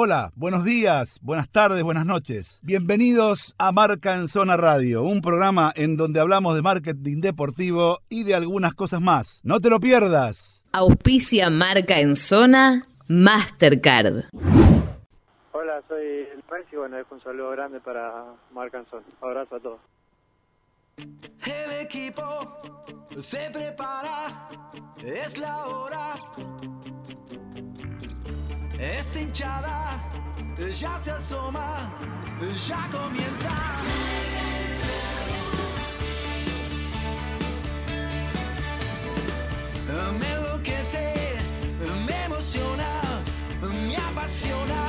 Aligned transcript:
Hola, 0.00 0.30
buenos 0.36 0.62
días, 0.62 1.18
buenas 1.22 1.50
tardes, 1.50 1.82
buenas 1.82 2.06
noches. 2.06 2.60
Bienvenidos 2.62 3.56
a 3.58 3.72
Marca 3.72 4.14
en 4.14 4.28
Zona 4.28 4.56
Radio, 4.56 5.02
un 5.02 5.20
programa 5.20 5.72
en 5.74 5.96
donde 5.96 6.20
hablamos 6.20 6.54
de 6.54 6.62
marketing 6.62 7.20
deportivo 7.20 7.98
y 8.08 8.22
de 8.22 8.36
algunas 8.36 8.74
cosas 8.74 9.00
más. 9.00 9.40
No 9.42 9.58
te 9.58 9.70
lo 9.70 9.80
pierdas. 9.80 10.64
Auspicia 10.70 11.50
Marca 11.50 11.98
en 11.98 12.14
Zona 12.14 12.80
Mastercard. 13.08 14.26
Hola, 15.50 15.82
soy 15.88 16.28
Luis 16.48 16.66
y 16.72 16.76
bueno, 16.76 16.96
dejo 16.96 17.16
un 17.16 17.22
saludo 17.24 17.50
grande 17.50 17.80
para 17.80 18.24
Marca 18.52 18.78
en 18.78 18.86
Zona. 18.86 19.02
Abrazo 19.20 19.56
a 19.56 19.60
todos. 19.60 19.80
El 20.96 21.72
equipo 21.80 22.56
se 23.18 23.50
prepara, 23.50 24.48
es 25.02 25.36
la 25.38 25.66
hora. 25.66 26.14
Esta 28.78 29.18
hinchada 29.18 30.00
ya 30.56 31.00
se 31.02 31.10
asoma, 31.10 31.90
ya 32.68 32.88
comienza. 32.92 33.48
Me 40.18 40.26
enloquece, 40.32 41.14
me 42.06 42.24
emociona, 42.24 43.02
me 43.62 43.96
apasiona. 43.96 44.87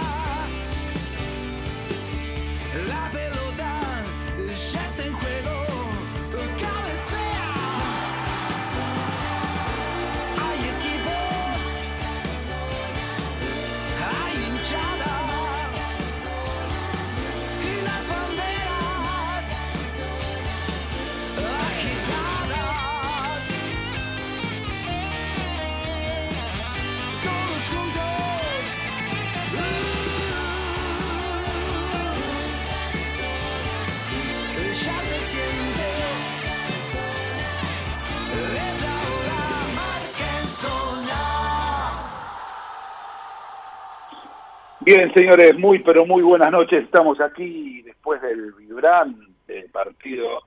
Bien, 44.91 45.13
señores, 45.13 45.55
muy 45.55 45.77
pero 45.77 46.03
muy 46.03 46.23
buenas 46.23 46.51
noches. 46.51 46.83
Estamos 46.83 47.21
aquí 47.21 47.83
después 47.83 48.19
del 48.23 48.53
vibrante 48.53 49.69
partido 49.71 50.41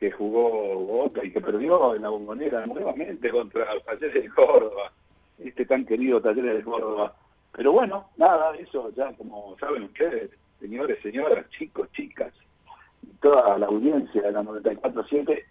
que 0.00 0.10
jugó 0.10 0.76
Boca 0.76 1.22
y 1.22 1.30
que 1.30 1.42
perdió 1.42 1.94
en 1.94 2.00
la 2.00 2.08
bombonera 2.08 2.64
nuevamente 2.64 3.28
contra 3.28 3.66
Talleres 3.84 4.22
de 4.22 4.30
Córdoba, 4.30 4.92
este 5.38 5.66
tan 5.66 5.84
querido 5.84 6.22
Talleres 6.22 6.56
de 6.56 6.62
Córdoba. 6.62 7.14
Pero 7.52 7.72
bueno, 7.72 8.08
nada 8.16 8.56
eso, 8.56 8.90
ya 8.96 9.12
como 9.12 9.54
saben 9.60 9.82
ustedes, 9.82 10.30
señores, 10.58 10.98
señoras, 11.02 11.44
chicos, 11.50 11.92
chicas, 11.92 12.32
y 13.02 13.08
toda 13.20 13.58
la 13.58 13.66
audiencia 13.66 14.22
de 14.22 14.32
la 14.32 14.42
94.7, 14.42 15.44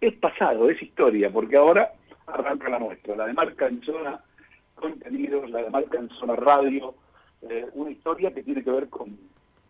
es 0.00 0.14
pasado, 0.14 0.68
es 0.70 0.82
historia, 0.82 1.30
porque 1.30 1.56
ahora 1.56 1.92
arranca 2.26 2.68
la 2.68 2.80
nuestra, 2.80 3.14
la 3.14 3.28
de 3.28 3.32
Marca 3.32 3.68
en 3.68 3.80
Zona 3.80 4.20
Contenidos, 4.74 5.48
la 5.50 5.62
de 5.62 5.70
Marca 5.70 5.98
en 5.98 6.08
Zona 6.08 6.34
Radio, 6.34 6.96
eh, 7.50 7.66
una 7.74 7.90
historia 7.90 8.32
que 8.32 8.42
tiene 8.42 8.62
que 8.62 8.70
ver 8.70 8.88
con 8.88 9.18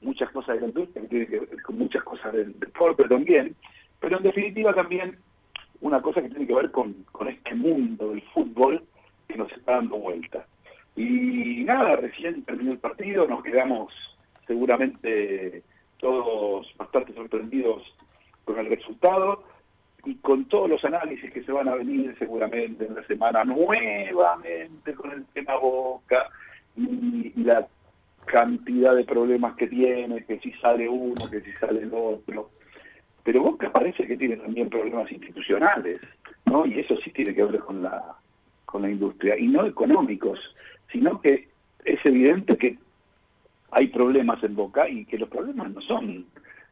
muchas 0.01 0.31
cosas 0.31 0.57
de 0.57 0.61
la 0.63 0.67
industria, 0.69 1.03
que 1.03 1.09
tiene 1.09 1.27
que 1.27 1.41
ver 1.41 1.63
con 1.63 1.79
muchas 1.79 2.03
cosas 2.03 2.33
del 2.33 2.59
deporte 2.59 3.05
también, 3.05 3.55
pero 4.01 4.19
en 4.19 4.23
definitiva 4.23 4.73
también 4.75 5.19
una 5.81 6.01
cosa 6.01 6.23
que 6.23 6.29
tiene 6.29 6.47
que 6.47 6.55
ver 6.55 6.71
con, 6.71 6.93
con 7.13 7.29
este 7.29 7.55
mundo 7.55 8.11
del 8.11 8.23
fútbol 8.23 8.83
que 9.29 9.37
nos 9.37 9.51
está 9.53 9.77
dando 9.77 9.97
vuelta. 9.99 10.47
Y 10.97 11.65
nada, 11.65 11.97
recién 11.97 12.43
terminó 12.45 12.73
el 12.73 12.79
partido, 12.79 13.27
nos 13.27 13.43
quedamos 13.43 13.93
seguramente 14.47 15.63
todos 15.99 16.73
bastante 16.77 17.15
sorprendidos 17.15 17.83
con 18.45 18.59
el 18.59 18.67
resultado 18.67 19.43
y 20.05 20.17
con 20.17 20.45
todos 20.47 20.69
los 20.69 20.85
análisis 20.85 21.33
que 21.33 21.43
se 21.43 21.53
van 21.53 21.69
a 21.69 21.75
venir 21.75 22.15
seguramente 22.19 22.87
en 22.87 22.95
la 22.95 23.07
semana 23.07 23.43
nuevamente 23.45 24.95
con 24.95 25.11
el 25.11 25.25
tema 25.27 25.57
Boca 25.57 26.31
y, 26.77 27.33
la 27.43 27.67
cantidad 28.25 28.97
de 28.97 29.05
problemas 29.05 29.55
que 29.57 29.67
tiene, 29.67 30.25
que 30.25 30.39
si 30.41 30.53
sale 30.53 30.89
uno, 30.89 31.29
que 31.31 31.41
si 31.41 31.53
sale 31.53 31.81
el 31.81 31.93
otro. 31.93 32.51
Pero 33.23 33.43
Boca 33.43 33.71
parece 33.71 34.07
que 34.07 34.17
tiene 34.17 34.37
también 34.37 34.69
problemas 34.69 35.11
institucionales, 35.13 36.01
¿no? 36.47 36.67
Y 36.67 36.81
eso 36.81 36.97
sí 37.05 37.11
tiene 37.11 37.35
que 37.35 37.45
ver 37.45 37.61
con 37.61 37.83
la, 37.83 38.17
con 38.65 38.83
la 38.83 38.91
industria, 38.91 39.39
y 39.39 39.47
no 39.47 39.67
económicos, 39.67 40.39
sino 40.91 41.21
que 41.21 41.49
es 41.85 42.05
evidente 42.05 42.57
que 42.57 42.79
hay 43.71 43.89
problemas 43.89 44.43
en 44.45 44.55
Boca 44.55 44.89
y 44.89 45.05
que 45.05 45.19
los 45.19 45.29
problemas 45.29 45.71
no 45.73 45.81
son 45.83 46.27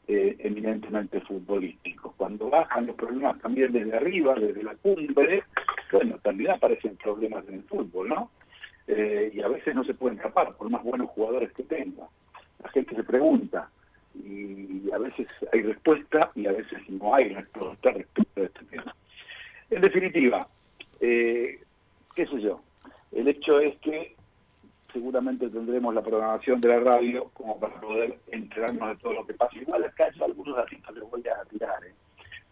eh, 0.08 0.36
eminentemente 0.40 1.20
futbolísticos. 1.20 2.14
Cuando 2.16 2.48
bajan 2.50 2.86
los 2.86 2.96
problemas 2.96 3.40
también 3.40 3.72
desde 3.72 3.96
arriba, 3.96 4.34
desde 4.34 4.62
la 4.62 4.74
cumbre, 4.76 5.42
bueno, 5.90 6.18
también 6.22 6.52
aparecen 6.52 6.96
problemas 6.96 7.44
en 7.48 7.54
el 7.54 7.62
fútbol, 7.64 8.08
¿no? 8.08 8.30
Eh, 8.86 9.30
y 9.32 9.40
a 9.40 9.48
veces 9.48 9.74
no 9.74 9.84
se 9.84 9.94
pueden 9.94 10.18
tapar, 10.18 10.54
por 10.56 10.68
más 10.70 10.82
buenos 10.82 11.10
jugadores 11.10 11.52
que 11.52 11.62
tenga. 11.62 12.08
La 12.62 12.68
gente 12.70 12.94
se 12.94 13.04
pregunta, 13.04 13.70
y 14.14 14.90
a 14.92 14.98
veces 14.98 15.26
hay 15.52 15.62
respuesta 15.62 16.30
y 16.34 16.46
a 16.46 16.52
veces 16.52 16.78
no 16.88 17.14
hay 17.14 17.30
respuesta 17.30 17.92
respecto 17.92 18.40
a 18.40 18.44
este 18.44 18.64
tema. 18.66 18.94
En 19.70 19.80
definitiva, 19.80 20.46
eh, 21.00 21.60
qué 22.14 22.26
sé 22.26 22.40
yo, 22.40 22.60
el 23.12 23.28
hecho 23.28 23.58
es 23.60 23.76
que 23.78 24.14
seguramente 24.92 25.48
tendremos 25.48 25.94
la 25.94 26.02
programación 26.02 26.60
de 26.60 26.68
la 26.68 26.80
radio 26.80 27.30
como 27.32 27.58
para 27.58 27.80
poder 27.80 28.18
enterarnos 28.30 28.90
de 28.90 28.96
todo 28.96 29.14
lo 29.14 29.26
que 29.26 29.34
pasa. 29.34 29.56
Igual 29.56 29.84
acá 29.84 30.10
yo 30.12 30.24
algunos 30.26 30.56
datitos 30.56 30.94
les 30.94 31.10
voy 31.10 31.22
a 31.26 31.44
tirar, 31.46 31.84
¿eh? 31.84 31.94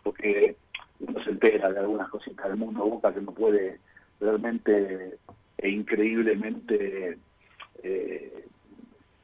porque 0.02 0.56
uno 1.00 1.22
se 1.22 1.30
entera 1.30 1.70
de 1.70 1.80
algunas 1.80 2.08
cositas 2.08 2.48
del 2.48 2.56
mundo 2.56 2.86
boca 2.86 3.12
que 3.12 3.20
no 3.20 3.32
puede 3.32 3.78
realmente 4.18 5.18
e 5.62 5.68
increíblemente 5.68 7.18
eh, 7.82 8.44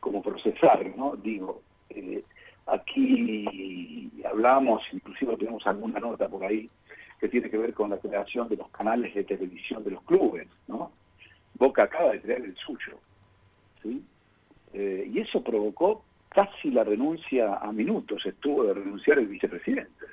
como 0.00 0.22
procesar, 0.22 0.86
¿no? 0.96 1.16
Digo, 1.16 1.62
eh, 1.90 2.22
aquí 2.66 4.10
hablamos, 4.24 4.82
inclusive 4.92 5.36
tenemos 5.36 5.66
alguna 5.66 5.98
nota 5.98 6.28
por 6.28 6.44
ahí 6.44 6.66
que 7.18 7.28
tiene 7.28 7.48
que 7.48 7.56
ver 7.56 7.72
con 7.72 7.90
la 7.90 7.98
creación 7.98 8.48
de 8.48 8.56
los 8.56 8.68
canales 8.70 9.14
de 9.14 9.24
televisión 9.24 9.82
de 9.82 9.92
los 9.92 10.02
clubes, 10.02 10.48
¿no? 10.68 10.92
Boca 11.54 11.84
acaba 11.84 12.12
de 12.12 12.20
crear 12.20 12.42
el 12.42 12.54
suyo, 12.56 12.98
¿sí? 13.82 14.02
Eh, 14.74 15.10
y 15.10 15.20
eso 15.20 15.42
provocó 15.42 16.04
casi 16.28 16.70
la 16.70 16.84
renuncia 16.84 17.54
a 17.54 17.72
minutos, 17.72 18.26
estuvo 18.26 18.64
de 18.64 18.74
renunciar 18.74 19.18
el 19.18 19.28
vicepresidente, 19.28 20.04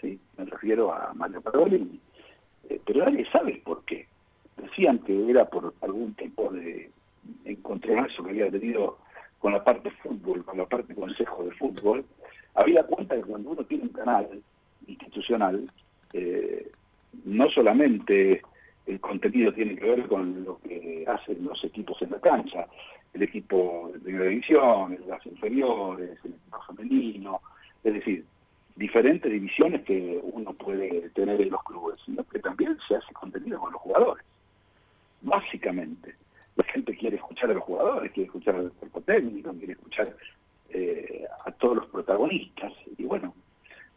¿sí? 0.00 0.20
Me 0.36 0.44
refiero 0.44 0.94
a 0.94 1.12
Mario 1.14 1.40
Parolini, 1.40 1.98
eh, 2.68 2.80
pero 2.86 3.04
nadie 3.04 3.28
sabe 3.32 3.60
por 3.64 3.84
qué. 3.84 4.06
Decían 4.56 4.98
que 5.00 5.30
era 5.30 5.44
por 5.44 5.74
algún 5.80 6.14
tipo 6.14 6.50
de 6.50 6.90
encontronazo 7.44 8.22
que 8.24 8.30
había 8.30 8.50
tenido 8.50 8.98
con 9.38 9.52
la 9.52 9.64
parte 9.64 9.90
fútbol, 9.90 10.44
con 10.44 10.58
la 10.58 10.66
parte 10.66 10.94
consejo 10.94 11.44
de 11.44 11.50
fútbol, 11.52 12.04
había 12.54 12.84
cuenta 12.84 13.16
que 13.16 13.22
cuando 13.22 13.50
uno 13.50 13.64
tiene 13.64 13.84
un 13.84 13.90
canal 13.90 14.28
institucional, 14.86 15.70
eh, 16.12 16.70
no 17.24 17.48
solamente 17.50 18.42
el 18.86 19.00
contenido 19.00 19.52
tiene 19.52 19.76
que 19.76 19.84
ver 19.84 20.06
con 20.08 20.44
lo 20.44 20.58
que 20.60 21.04
hacen 21.06 21.44
los 21.44 21.62
equipos 21.64 22.00
en 22.02 22.10
la 22.10 22.20
cancha, 22.20 22.66
el 23.14 23.22
equipo 23.22 23.90
de 23.92 24.00
primera 24.00 24.26
división, 24.26 24.98
las 25.06 25.24
inferiores, 25.26 26.18
el 26.24 26.30
equipo 26.30 26.62
femenino, 26.68 27.40
es 27.84 27.94
decir, 27.94 28.24
diferentes 28.76 29.30
divisiones 29.30 29.82
que 29.82 30.20
uno 30.22 30.52
puede 30.54 31.10
tener 31.10 31.40
en 31.40 31.50
los 31.50 31.62
clubes, 31.64 32.00
sino 32.04 32.24
que 32.24 32.38
también 32.38 32.76
se 32.88 32.96
hace 32.96 33.12
contenido 33.12 33.60
con 33.60 33.72
los 33.72 33.82
jugadores, 33.82 34.24
básicamente. 35.22 36.14
La 36.56 36.64
gente 36.64 36.96
quiere 36.96 37.16
escuchar 37.16 37.50
a 37.50 37.54
los 37.54 37.62
jugadores, 37.62 38.12
quiere 38.12 38.26
escuchar 38.26 38.56
al 38.56 38.72
cuerpo 38.72 39.00
técnico, 39.00 39.52
quiere 39.54 39.72
escuchar 39.72 40.14
eh, 40.68 41.24
a 41.46 41.50
todos 41.52 41.76
los 41.76 41.86
protagonistas, 41.86 42.72
y 42.98 43.04
bueno, 43.04 43.34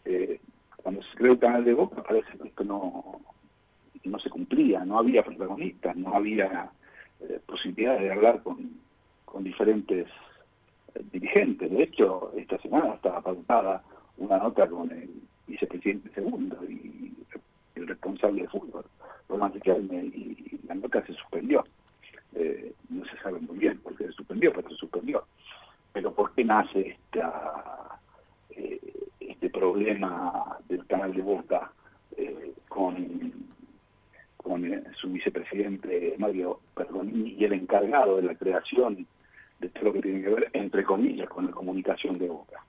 eh, 0.05 0.39
cuando 0.77 1.01
se 1.03 1.17
creó 1.17 1.33
el 1.33 1.39
canal 1.39 1.65
de 1.65 1.73
Boca 1.73 2.03
parece 2.03 2.37
que 2.37 2.47
esto 2.47 2.63
no, 2.63 3.21
no 4.03 4.19
se 4.19 4.29
cumplía, 4.29 4.85
no 4.85 4.99
había 4.99 5.23
protagonistas, 5.23 5.95
no 5.95 6.15
había 6.15 6.69
eh, 7.21 7.39
posibilidades 7.45 8.03
de 8.03 8.11
hablar 8.11 8.43
con, 8.43 8.71
con 9.25 9.43
diferentes 9.43 10.07
eh, 10.93 11.01
dirigentes. 11.11 11.71
De 11.71 11.83
hecho, 11.83 12.31
esta 12.37 12.57
semana 12.59 12.93
estaba 12.93 13.21
pautada 13.21 13.83
una 14.17 14.37
nota 14.37 14.67
con 14.69 14.91
el 14.91 15.09
vicepresidente 15.47 16.09
segundo 16.13 16.57
y 16.69 17.13
el 17.75 17.87
responsable 17.87 18.43
de 18.43 18.47
fútbol, 18.47 18.85
Román 19.29 19.53
Riquelme, 19.53 20.05
y 20.05 20.59
la 20.67 20.75
nota 20.75 21.05
se 21.05 21.13
suspendió. 21.13 21.63
eh, 22.35 22.73
no 22.89 23.05
se 23.05 23.17
sabe 23.17 23.39
muy 23.39 23.57
bien 23.57 23.79
por 23.79 23.95
qué 23.95 24.05
se 24.05 24.11
suspendió, 24.11 24.51
pero 24.53 24.69
se 24.69 24.75
suspendió. 24.75 25.25
Pero 25.93 26.13
¿por 26.13 26.33
qué 26.33 26.43
nace 26.43 26.97
eh, 28.51 28.79
este 29.19 29.49
problema 29.49 30.57
del 30.67 30.85
canal 30.85 31.13
de 31.13 31.21
Boca 31.21 31.71
eh, 32.17 32.53
con, 32.67 33.33
con 34.37 34.83
su 34.99 35.09
vicepresidente 35.09 36.15
Mario 36.17 36.59
Pergolini 36.75 37.35
y 37.39 37.45
el 37.45 37.53
encargado 37.53 38.17
de 38.17 38.23
la 38.23 38.35
creación 38.35 39.07
de 39.59 39.69
todo 39.69 39.85
lo 39.85 39.93
que 39.93 40.01
tiene 40.01 40.21
que 40.21 40.29
ver, 40.29 40.49
entre 40.53 40.83
comillas, 40.83 41.29
con 41.29 41.45
la 41.45 41.51
comunicación 41.51 42.17
de 42.17 42.27
Boca? 42.27 42.63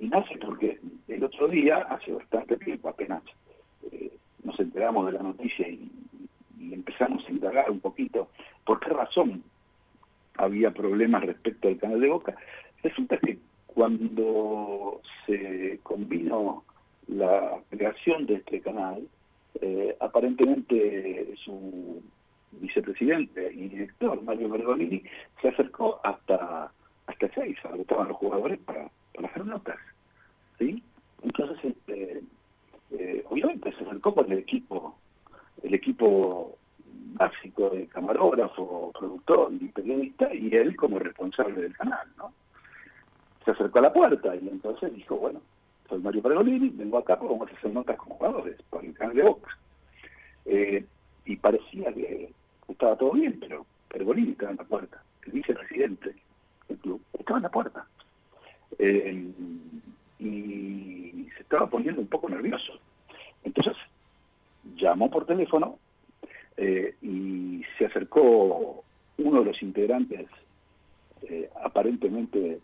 Y 0.00 0.08
nace 0.08 0.38
porque 0.38 0.78
el 1.08 1.24
otro 1.24 1.48
día, 1.48 1.78
hace 1.78 2.12
bastante 2.12 2.56
tiempo, 2.58 2.88
apenas 2.88 3.22
nos 4.46 4.58
enteramos 4.60 5.06
de 5.06 5.12
la 5.12 5.22
noticia 5.22 5.68
y, 5.68 5.90
empezamos 6.72 7.24
a 7.26 7.30
indagar 7.30 7.70
un 7.70 7.80
poquito 7.80 8.28
por 8.64 8.80
qué 8.80 8.90
razón 8.90 9.42
había 10.36 10.72
problemas 10.72 11.24
respecto 11.24 11.68
al 11.68 11.78
canal 11.78 12.00
de 12.00 12.08
Boca. 12.08 12.34
Resulta 12.82 13.18
que 13.18 13.38
cuando 13.66 15.00
se 15.26 15.78
combinó 15.82 16.64
la 17.06 17.58
creación 17.70 18.26
de 18.26 18.34
este 18.36 18.60
canal, 18.60 19.06
eh, 19.60 19.96
aparentemente 20.00 21.34
su 21.44 22.02
vicepresidente 22.52 23.52
y 23.52 23.68
director, 23.68 24.20
Mario 24.22 24.48
Bergolini, 24.48 25.02
se 25.40 25.48
acercó 25.48 26.00
hasta 26.02 26.72
hasta 27.06 27.28
seis, 27.34 27.56
donde 27.62 27.82
estaban 27.82 28.08
los 28.08 28.16
jugadores 28.16 28.58
para, 28.60 28.90
para 29.14 29.28
hacer 29.28 29.46
notas. 29.46 29.78
¿sí? 30.58 30.82
Entonces, 31.22 31.58
este, 31.64 32.22
eh, 32.90 33.24
obviamente 33.28 33.72
se 33.72 33.84
acercó 33.84 34.14
con 34.14 34.30
el 34.30 34.38
equipo, 34.38 34.96
el 35.62 35.74
equipo 35.74 36.56
básico 37.14 37.70
de 37.70 37.86
camarógrafo, 37.86 38.92
productor 38.98 39.52
y 39.52 39.68
periodista, 39.68 40.32
y 40.34 40.54
él 40.54 40.76
como 40.76 40.98
responsable 40.98 41.62
del 41.62 41.76
canal, 41.76 42.06
¿no? 42.16 42.32
Se 43.44 43.52
acercó 43.52 43.78
a 43.78 43.82
la 43.82 43.92
puerta 43.92 44.34
y 44.36 44.48
entonces 44.48 44.92
dijo, 44.94 45.16
bueno, 45.16 45.40
soy 45.88 46.00
Mario 46.00 46.22
Pergolini, 46.22 46.70
vengo 46.70 46.98
acá 46.98 47.18
porque 47.18 47.32
vamos 47.32 47.50
a 47.50 47.56
hacer 47.56 47.72
notas 47.72 47.96
con 47.96 48.08
jugadores 48.10 48.56
para 48.70 48.86
el 48.86 48.94
canal 48.94 49.16
de 49.16 49.22
Boca. 49.22 49.58
Eh, 50.44 50.84
y 51.24 51.36
parecía 51.36 51.92
que 51.92 52.32
estaba 52.68 52.96
todo 52.96 53.12
bien, 53.12 53.38
pero 53.40 53.64
Pergolini 53.88 54.32
estaba 54.32 54.50
en 54.50 54.58
la 54.58 54.64
puerta, 54.64 55.02
el 55.24 55.32
vicepresidente 55.32 56.14
del 56.68 56.78
club, 56.78 57.00
estaba 57.18 57.38
en 57.38 57.42
la 57.44 57.50
puerta. 57.50 57.86
Eh, 58.78 59.32
y 60.18 61.28
se 61.36 61.42
estaba 61.42 61.68
poniendo 61.68 62.00
un 62.00 62.08
poco 62.08 62.28
nervioso. 62.28 62.72
Entonces 63.44 63.76
llamó 64.76 65.10
por 65.10 65.26
teléfono 65.26 65.78
eh, 66.56 66.94
y 67.02 67.62
se 67.78 67.86
acercó 67.86 68.84
uno 69.18 69.40
de 69.40 69.44
los 69.46 69.62
integrantes 69.62 70.26
eh, 71.22 71.48
aparentemente 71.62 72.60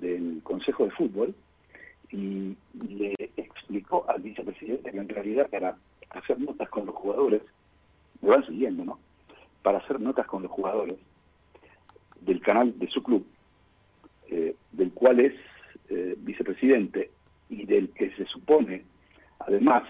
del 0.00 0.40
Consejo 0.42 0.84
de 0.84 0.90
Fútbol 0.90 1.34
y 2.10 2.56
le 2.88 3.14
explicó 3.36 4.04
al 4.08 4.22
vicepresidente 4.22 4.90
que 4.90 4.98
en 4.98 5.08
realidad 5.08 5.48
para 5.50 5.76
hacer 6.10 6.40
notas 6.40 6.68
con 6.68 6.86
los 6.86 6.94
jugadores, 6.94 7.42
me 8.20 8.30
van 8.30 8.46
siguiendo, 8.46 8.84
¿no? 8.84 8.98
Para 9.62 9.78
hacer 9.78 10.00
notas 10.00 10.26
con 10.26 10.42
los 10.42 10.50
jugadores 10.50 10.96
del 12.20 12.40
canal 12.40 12.78
de 12.78 12.88
su 12.88 13.02
club, 13.02 13.26
eh, 14.28 14.54
del 14.72 14.92
cual 14.92 15.20
es 15.20 15.34
eh, 15.90 16.14
vicepresidente 16.18 17.10
y 17.48 17.64
del 17.64 17.90
que 17.90 18.10
se 18.12 18.24
supone, 18.26 18.84
además, 19.40 19.84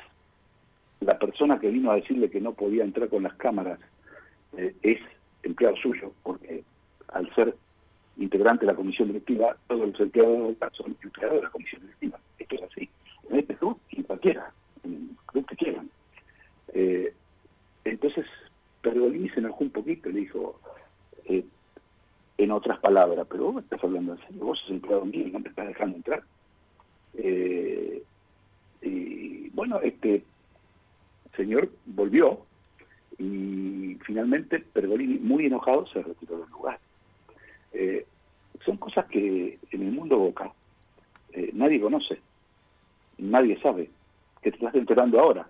la 1.01 1.19
persona 1.19 1.59
que 1.59 1.71
vino 1.71 1.91
a 1.91 1.97
decirle 1.97 2.31
que 2.31 2.41
no 2.41 2.53
podía 2.53 2.85
entrar 2.85 3.09
con 3.09 3.23
las 3.23 3.35
cámaras 3.35 3.79
eh, 4.57 4.75
es 4.83 4.99
empleado 5.43 5.77
suyo, 5.77 6.13
porque 6.23 6.65
al 7.09 7.33
ser 7.35 7.55
integrante 8.17 8.67
de 8.67 8.73
la 8.73 8.77
comisión 8.77 9.09
directiva, 9.09 9.57
todos 9.69 9.89
los 9.89 10.01
empleados 10.01 10.57
son 10.73 10.97
empleados 11.03 11.37
de 11.37 11.43
la 11.43 11.51
comisión 11.51 11.83
directiva. 11.83 12.19
Esto 12.39 12.55
es 12.57 12.63
así. 12.63 12.89
En 13.31 13.39
este 13.39 13.55
club 13.55 13.79
y 13.91 14.03
cualquiera, 14.03 14.53
en 14.85 15.17
club 15.27 15.47
que 15.47 15.57
quieran. 15.57 15.91
Eh, 16.75 17.13
entonces, 17.85 18.27
Pergolini 18.83 19.29
se 19.31 19.41
enojó 19.41 19.65
un 19.65 19.71
poquito 19.71 20.09
y 20.09 20.13
le 20.13 20.21
dijo, 20.21 20.61
eh, 21.27 21.45
en 22.39 22.53
otras 22.53 22.79
palabras, 22.79 23.27
pero 23.29 23.53
vos 23.53 23.65
estás 23.65 23.83
hablando 23.83 24.13
en 24.13 24.19
serio, 24.21 24.45
vos 24.45 24.59
sos 24.61 24.71
empleado 24.71 25.05
mío 25.05 25.27
no 25.33 25.41
me 25.41 25.49
estás 25.49 25.67
dejando 25.67 25.97
entrar. 25.97 26.23
Eh, 27.15 28.03
y 28.81 29.51
bueno, 29.51 29.81
este 29.81 30.23
señor 31.37 31.69
volvió 31.85 32.41
y 33.19 33.99
finalmente 34.05 34.61
Pergolini, 34.61 35.19
muy 35.19 35.47
enojado, 35.47 35.85
se 35.87 36.01
retiró 36.01 36.39
del 36.39 36.49
lugar. 36.51 36.79
Eh, 37.73 38.07
son 38.65 38.77
cosas 38.77 39.07
que 39.07 39.59
en 39.73 39.83
el 39.83 39.93
mundo 39.93 40.17
Boca 40.19 40.53
eh, 41.33 41.51
nadie 41.55 41.81
conoce, 41.81 42.21
nadie 43.19 43.61
sabe, 43.61 43.91
que 44.41 44.53
te 44.53 44.59
estás 44.59 44.77
enterando 44.77 45.19
ahora 45.19 45.49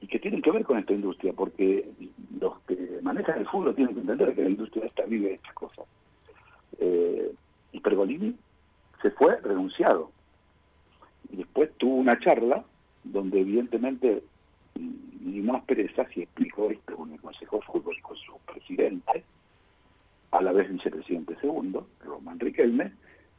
y 0.00 0.06
que 0.06 0.20
tienen 0.20 0.40
que 0.40 0.52
ver 0.52 0.64
con 0.64 0.78
esta 0.78 0.92
industria, 0.92 1.32
porque 1.32 1.88
los 2.40 2.60
que 2.60 3.00
manejan 3.02 3.40
el 3.40 3.48
fútbol 3.48 3.74
tienen 3.74 3.94
que 3.94 4.00
entender 4.00 4.34
que 4.36 4.42
la 4.42 4.50
industria 4.50 4.86
esta 4.86 5.04
vive 5.04 5.34
estas 5.34 5.54
cosas. 5.54 5.84
Eh, 6.78 7.32
y 7.72 7.80
Pergolini 7.80 8.36
se 9.00 9.10
fue 9.10 9.40
renunciado. 9.40 10.10
Y 11.30 11.36
después 11.36 11.70
tuvo 11.78 11.96
una 11.96 12.18
charla 12.18 12.64
donde 13.04 13.40
evidentemente 13.40 14.22
limó 15.24 15.56
asperezas 15.56 16.08
y 16.16 16.22
explicó 16.22 16.70
esto 16.70 16.96
con 16.96 17.12
el 17.12 17.20
Consejo 17.20 17.60
con 17.66 18.16
su 18.16 18.38
presidente, 18.46 19.24
a 20.30 20.42
la 20.42 20.52
vez 20.52 20.70
vicepresidente 20.70 21.36
segundo, 21.36 21.86
Román 22.04 22.38
Riquelme, 22.40 22.92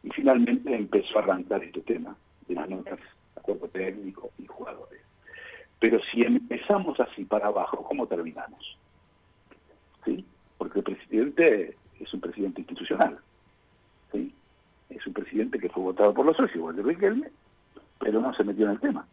y 0.04 0.10
finalmente 0.10 0.76
empezó 0.76 1.20
a 1.20 1.24
arrancar 1.24 1.64
este 1.64 1.82
tema 1.82 2.16
de 2.48 2.56
las 2.56 2.70
notas 2.70 3.00
a 3.36 3.42
cuerpo 3.42 3.68
técnico 3.70 4.32
y 4.38 4.46
jugadores. 4.46 5.02
Pero 5.80 6.00
si 6.12 6.22
empezamos 6.22 7.00
así 7.00 7.26
para 7.26 7.48
abajo, 7.48 7.84
¿cómo 7.84 8.08
terminamos? 8.08 8.78
¿Sí? 10.06 10.26
Porque 10.58 10.80
el 10.80 10.86
presidente 10.86 11.78
es 12.04 12.14
un 12.14 12.22
presidente 12.22 12.62
institucional. 12.62 13.18
¿sí? 14.12 14.34
Es 14.90 15.06
un 15.08 15.14
presidente 15.14 15.60
que 15.60 15.70
fue 15.70 15.84
votado 15.84 16.14
por 16.14 16.26
los 16.26 16.36
socios, 16.36 16.58
igual 16.58 16.76
de 16.76 16.84
Riquelme, 16.84 17.30
pero 18.00 18.22
no 18.22 18.34
se 18.34 18.44
metió 18.44 18.66
en 18.66 18.72
el 18.72 18.80
tema. 18.80 19.08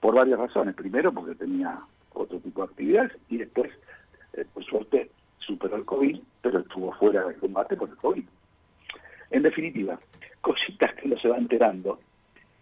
Por 0.00 0.14
varias 0.14 0.38
razones. 0.38 0.74
Primero, 0.74 1.12
porque 1.12 1.34
tenía 1.34 1.78
otro 2.12 2.38
tipo 2.38 2.62
de 2.62 2.68
actividades 2.68 3.12
y 3.28 3.36
después, 3.38 3.70
eh, 4.32 4.44
por 4.52 4.64
suerte, 4.64 5.10
superó 5.38 5.76
el 5.76 5.84
COVID, 5.84 6.18
pero 6.42 6.60
estuvo 6.60 6.92
fuera 6.92 7.24
del 7.26 7.36
combate 7.36 7.76
por 7.76 7.88
el 7.88 7.96
COVID. 7.96 8.24
En 9.30 9.42
definitiva, 9.42 9.98
cositas 10.40 10.94
que 10.94 11.06
uno 11.06 11.18
se 11.18 11.28
va 11.28 11.36
enterando 11.36 12.00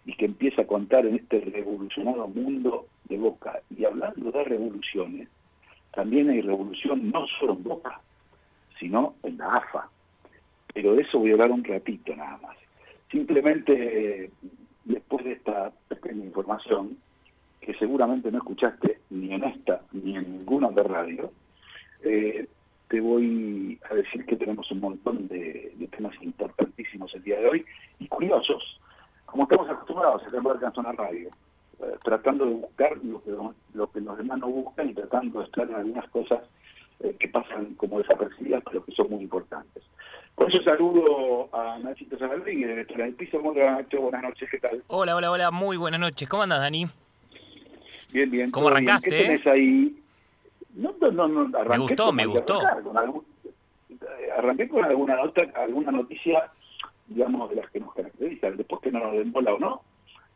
y 0.04 0.14
que 0.14 0.24
empieza 0.24 0.62
a 0.62 0.66
contar 0.66 1.06
en 1.06 1.16
este 1.16 1.40
revolucionado 1.40 2.26
mundo 2.28 2.86
de 3.04 3.18
Boca. 3.18 3.60
Y 3.76 3.84
hablando 3.84 4.30
de 4.30 4.44
revoluciones, 4.44 5.28
también 5.92 6.30
hay 6.30 6.40
revolución 6.40 7.10
no 7.10 7.26
solo 7.38 7.54
en 7.54 7.62
Boca, 7.62 8.00
sino 8.78 9.14
en 9.22 9.38
la 9.38 9.56
AFA. 9.56 9.88
Pero 10.72 10.94
de 10.94 11.02
eso 11.02 11.18
voy 11.18 11.30
a 11.30 11.32
hablar 11.34 11.50
un 11.50 11.64
ratito 11.64 12.14
nada 12.14 12.38
más. 12.38 12.56
Simplemente, 13.10 14.24
eh, 14.24 14.30
después 14.84 15.24
de 15.24 15.32
esta 15.32 15.72
pequeña 15.88 16.24
información, 16.24 16.96
que 17.60 17.74
seguramente 17.74 18.30
no 18.30 18.38
escuchaste 18.38 19.00
ni 19.10 19.34
en 19.34 19.44
esta 19.44 19.82
ni 19.92 20.16
en 20.16 20.38
ninguna 20.38 20.70
de 20.70 20.82
radio, 20.82 21.32
eh, 22.02 22.46
te 22.88 23.00
voy 23.00 23.78
a 23.90 23.94
decir 23.94 24.24
que 24.24 24.36
tenemos 24.36 24.70
un 24.70 24.80
montón 24.80 25.28
de, 25.28 25.74
temas 25.94 26.14
importantísimos 26.22 27.12
el 27.14 27.24
día 27.24 27.40
de 27.40 27.48
hoy 27.48 27.66
y 27.98 28.06
curiosos, 28.06 28.80
como 29.26 29.42
estamos 29.42 29.68
acostumbrados 29.68 30.22
a 30.22 30.66
en 30.66 30.72
Zona 30.72 30.92
Radio, 30.92 31.28
eh, 31.80 31.96
tratando 32.04 32.46
de 32.46 32.54
buscar 32.54 32.96
lo 32.98 33.22
que, 33.22 33.30
lo 33.74 33.90
que 33.90 34.00
los 34.00 34.16
demás 34.16 34.38
no 34.38 34.48
buscan 34.48 34.88
y 34.88 34.94
tratando 34.94 35.40
de 35.40 35.44
estar 35.46 35.68
en 35.68 35.74
algunas 35.74 36.08
cosas 36.10 36.40
eh, 37.00 37.16
que 37.18 37.28
pasan 37.28 37.74
como 37.74 37.98
desapercibidas, 37.98 38.62
pero 38.64 38.84
que 38.84 38.92
son 38.92 39.10
muy 39.10 39.22
importantes. 39.22 39.82
Por 40.34 40.48
eso 40.52 40.62
saludo 40.62 41.48
a 41.52 41.78
Nachito 41.78 42.16
Rodríguez, 42.16 42.68
directora 42.68 43.04
del 43.04 43.14
piso. 43.14 43.40
Hola 43.42 43.72
Nacho, 43.72 44.00
buenas 44.02 44.22
noches, 44.22 44.48
¿qué 44.50 44.58
tal? 44.58 44.82
Hola, 44.86 45.16
hola, 45.16 45.30
hola, 45.32 45.50
muy 45.50 45.76
buenas 45.76 46.00
noches. 46.00 46.28
¿Cómo 46.28 46.44
andas, 46.44 46.60
Dani? 46.60 46.86
Bien, 48.12 48.30
bien. 48.30 48.50
¿Cómo 48.50 48.68
arrancaste? 48.68 49.10
Bien. 49.10 49.22
¿Qué 49.22 49.26
tenés 49.26 49.46
ahí? 49.46 50.02
No, 50.74 50.94
no, 51.00 51.28
no, 51.28 51.58
arranqué 51.58 51.68
me 51.70 51.78
gustó, 51.78 52.12
me 52.12 52.26
gustó. 52.26 52.60
Con 52.84 52.96
algún, 52.96 53.24
arranqué 54.36 54.68
con 54.68 54.84
alguna 54.84 55.16
nota, 55.16 55.42
alguna 55.56 55.90
noticia, 55.90 56.50
digamos, 57.08 57.50
de 57.50 57.56
las 57.56 57.70
que 57.70 57.80
nos 57.80 57.92
caracterizan. 57.94 58.56
Después 58.56 58.80
que 58.82 58.92
no 58.92 59.00
nos 59.00 59.12
den 59.14 59.32
bola 59.32 59.54
o 59.54 59.58
no, 59.58 59.82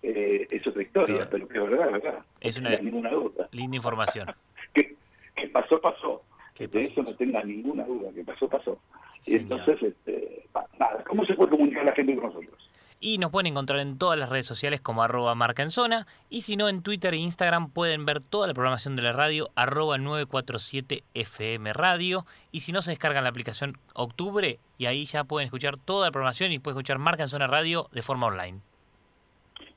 eh, 0.03 0.49
es 0.51 0.67
otra 0.67 0.83
historia, 0.83 1.29
pero 1.31 1.47
que 1.47 1.59
es 1.59 1.71
verdad, 1.71 1.93
verdad. 1.93 2.19
Es 2.41 2.61
no 2.61 2.69
una 2.69 2.77
tenga 2.77 2.91
ninguna 2.91 3.11
duda. 3.11 3.49
linda 3.53 3.77
información. 3.77 4.35
que, 4.75 4.97
que 5.37 5.49
pasó, 5.49 5.81
pasó. 5.81 6.23
¿Qué 6.55 6.69
de 6.69 6.81
eso 6.81 7.03
no 7.03 7.15
tenga 7.15 7.43
ninguna 7.45 7.85
duda, 7.85 8.13
que 8.13 8.25
pasó, 8.25 8.49
pasó. 8.49 8.79
Y 9.27 9.31
Señor. 9.33 9.41
entonces, 9.43 9.83
este, 9.83 10.47
nada, 10.79 11.03
¿cómo 11.09 11.25
se 11.25 11.35
puede 11.35 11.51
comunicar 11.51 11.85
la 11.85 11.93
gente 11.93 12.15
con 12.15 12.27
nosotros? 12.27 12.59
Y 13.05 13.19
nos 13.19 13.33
pueden 13.33 13.49
encontrar 13.49 13.81
en 13.81 13.99
todas 13.99 14.17
las 14.17 14.29
redes 14.29 14.47
sociales 14.47 14.81
como 14.81 15.03
arroba 15.03 15.35
marca 15.35 15.65
en 15.65 15.71
zona. 15.71 16.07
Y 16.31 16.43
si 16.43 16.57
no, 16.57 16.69
en 16.69 16.83
Twitter 16.83 17.15
e 17.15 17.17
Instagram 17.17 17.71
pueden 17.71 18.07
ver 18.07 18.21
toda 18.21 18.47
la 18.47 18.55
programación 18.55 18.95
de 18.95 19.03
la 19.03 19.11
radio 19.11 19.51
arroba 19.57 19.99
947 19.99 21.03
FM 21.15 21.73
Radio. 21.73 22.27
Y 22.53 22.61
si 22.61 22.71
no, 22.71 22.81
se 22.81 22.93
descargan 22.93 23.25
la 23.25 23.31
aplicación 23.31 23.73
Octubre 23.95 24.61
y 24.79 24.87
ahí 24.87 25.05
ya 25.05 25.25
pueden 25.25 25.47
escuchar 25.47 25.79
toda 25.79 26.07
la 26.07 26.13
programación 26.13 26.53
y 26.53 26.61
pueden 26.61 26.77
escuchar 26.77 26.99
Marca 26.99 27.25
en 27.25 27.29
Zona 27.29 27.49
Radio 27.49 27.89
de 27.93 28.03
forma 28.03 28.29
online. 28.29 28.61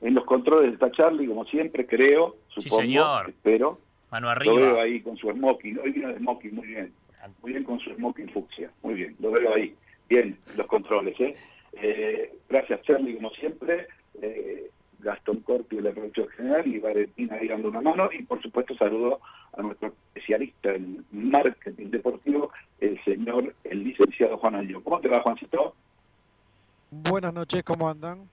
En 0.02 0.14
los 0.14 0.24
controles 0.24 0.74
está 0.74 0.92
Charlie, 0.92 1.26
como 1.26 1.44
siempre, 1.46 1.84
creo, 1.86 2.36
Sí, 2.54 2.68
supongo, 2.68 2.82
señor. 2.82 3.30
espero. 3.30 3.80
Mano 4.10 4.32
Lo 4.34 4.54
veo 4.54 4.66
arriba. 4.66 4.82
ahí 4.82 5.00
con 5.00 5.16
su 5.16 5.30
smoking. 5.30 5.78
Hoy 5.78 5.92
vino 5.92 6.08
de 6.08 6.18
smoking, 6.18 6.54
muy 6.54 6.66
bien. 6.66 6.92
Muy 7.42 7.52
bien 7.52 7.64
con 7.64 7.80
su 7.80 7.92
smoking 7.94 8.28
fucsia. 8.30 8.70
Muy 8.82 8.94
bien, 8.94 9.16
lo 9.18 9.32
veo 9.32 9.54
ahí. 9.54 9.74
Bien, 10.08 10.38
los 10.56 10.66
controles, 10.66 11.18
¿eh? 11.20 11.34
Eh, 11.72 12.32
gracias, 12.48 12.82
Charlie, 12.82 13.16
como 13.16 13.30
siempre. 13.30 13.88
Eh, 14.22 14.70
Gastón 15.00 15.40
Corti, 15.40 15.80
la 15.80 15.92
producción 15.92 16.28
general, 16.28 16.66
y 16.66 16.78
Valentina 16.78 17.36
ahí 17.36 17.48
dando 17.48 17.68
una 17.68 17.80
mano. 17.80 18.08
Y, 18.12 18.22
por 18.22 18.40
supuesto, 18.40 18.74
saludo 18.76 19.20
a 19.56 19.62
nuestro 19.62 19.88
especialista 19.88 20.72
en 20.72 21.04
marketing 21.10 21.90
deportivo, 21.90 22.50
el 22.80 23.02
señor, 23.04 23.54
el 23.64 23.84
licenciado 23.84 24.38
Juan 24.38 24.54
Año. 24.54 24.82
¿Cómo 24.82 25.00
te 25.00 25.08
va, 25.08 25.20
Juancito? 25.20 25.74
Buenas 26.90 27.34
noches, 27.34 27.62
¿cómo 27.62 27.88
andan? 27.88 28.28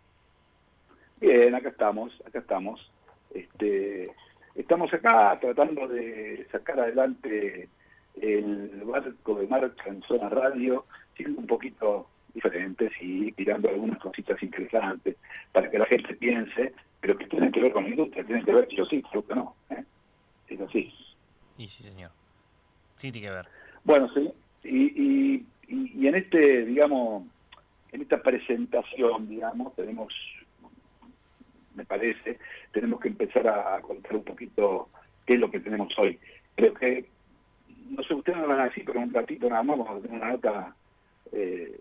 Bien, 1.20 1.54
acá 1.56 1.70
estamos, 1.70 2.14
acá 2.26 2.40
estamos. 2.40 2.92
Este, 3.34 4.12
estamos 4.56 4.94
acá 4.94 5.38
tratando 5.40 5.88
de 5.88 6.48
sacar 6.52 6.80
adelante 6.80 7.68
el 8.22 8.82
barco 8.86 9.36
de 9.40 9.48
marca 9.48 9.84
en 9.90 10.02
zona 10.04 10.30
radio, 10.30 10.86
siendo 11.16 11.40
un 11.40 11.48
poquito 11.48 12.08
diferentes 12.34 12.92
y 13.02 13.32
tirando 13.34 13.70
algunas 13.70 14.00
cositas 14.00 14.42
interesantes 14.42 15.16
para 15.52 15.70
que 15.70 15.80
la 15.80 15.86
gente 15.86 16.16
piense, 16.16 16.74
pero 17.00 17.18
que 17.18 17.28
tienen 17.28 17.52
que 17.52 17.62
ver 17.62 17.72
con 17.72 17.84
la 17.84 17.90
industria, 17.92 18.24
tienen 18.26 18.46
que 18.46 18.54
ver 18.54 18.68
yo 18.70 18.86
sí, 18.86 19.02
creo 19.12 19.26
que 19.26 19.36
no. 19.36 19.56
¿eh? 19.70 19.84
Es 20.48 20.62
así. 20.62 20.94
Y 21.58 21.68
sí, 21.68 21.84
señor. 21.84 22.12
Sí, 22.96 23.12
tiene 23.12 23.28
que 23.28 23.34
ver. 23.34 23.48
Bueno, 23.84 24.08
sí, 24.14 24.32
y, 24.64 24.78
y, 25.02 25.46
y- 25.68 25.92
y 26.02 26.08
en 26.08 26.16
este, 26.16 26.66
digamos, 26.66 27.24
en 27.92 28.02
esta 28.02 28.22
presentación, 28.22 29.28
digamos, 29.28 29.76
tenemos, 29.76 30.14
me 31.76 31.86
parece, 31.86 32.40
tenemos 32.72 33.00
que 33.00 33.10
empezar 33.10 33.48
a 33.48 33.82
contar 33.82 34.16
un 34.16 34.24
poquito 34.24 34.90
qué 35.26 35.34
es 35.36 35.40
lo 35.40 35.50
que 35.52 35.60
tenemos 35.60 35.94
hoy. 35.98 36.20
Creo 36.56 36.74
que, 36.74 37.10
no 37.90 38.04
sé, 38.04 38.14
ustedes 38.14 38.38
no 38.40 38.48
van 38.48 38.62
a 38.62 38.66
decir, 38.66 38.84
pero 38.86 39.00
un 39.00 39.14
ratito 39.14 39.50
nada 39.50 39.64
más 39.64 39.78
vamos 39.78 39.98
a 39.98 40.02
tener 40.02 40.18
una 40.22 40.32
nota, 40.32 40.76
eh, 41.32 41.80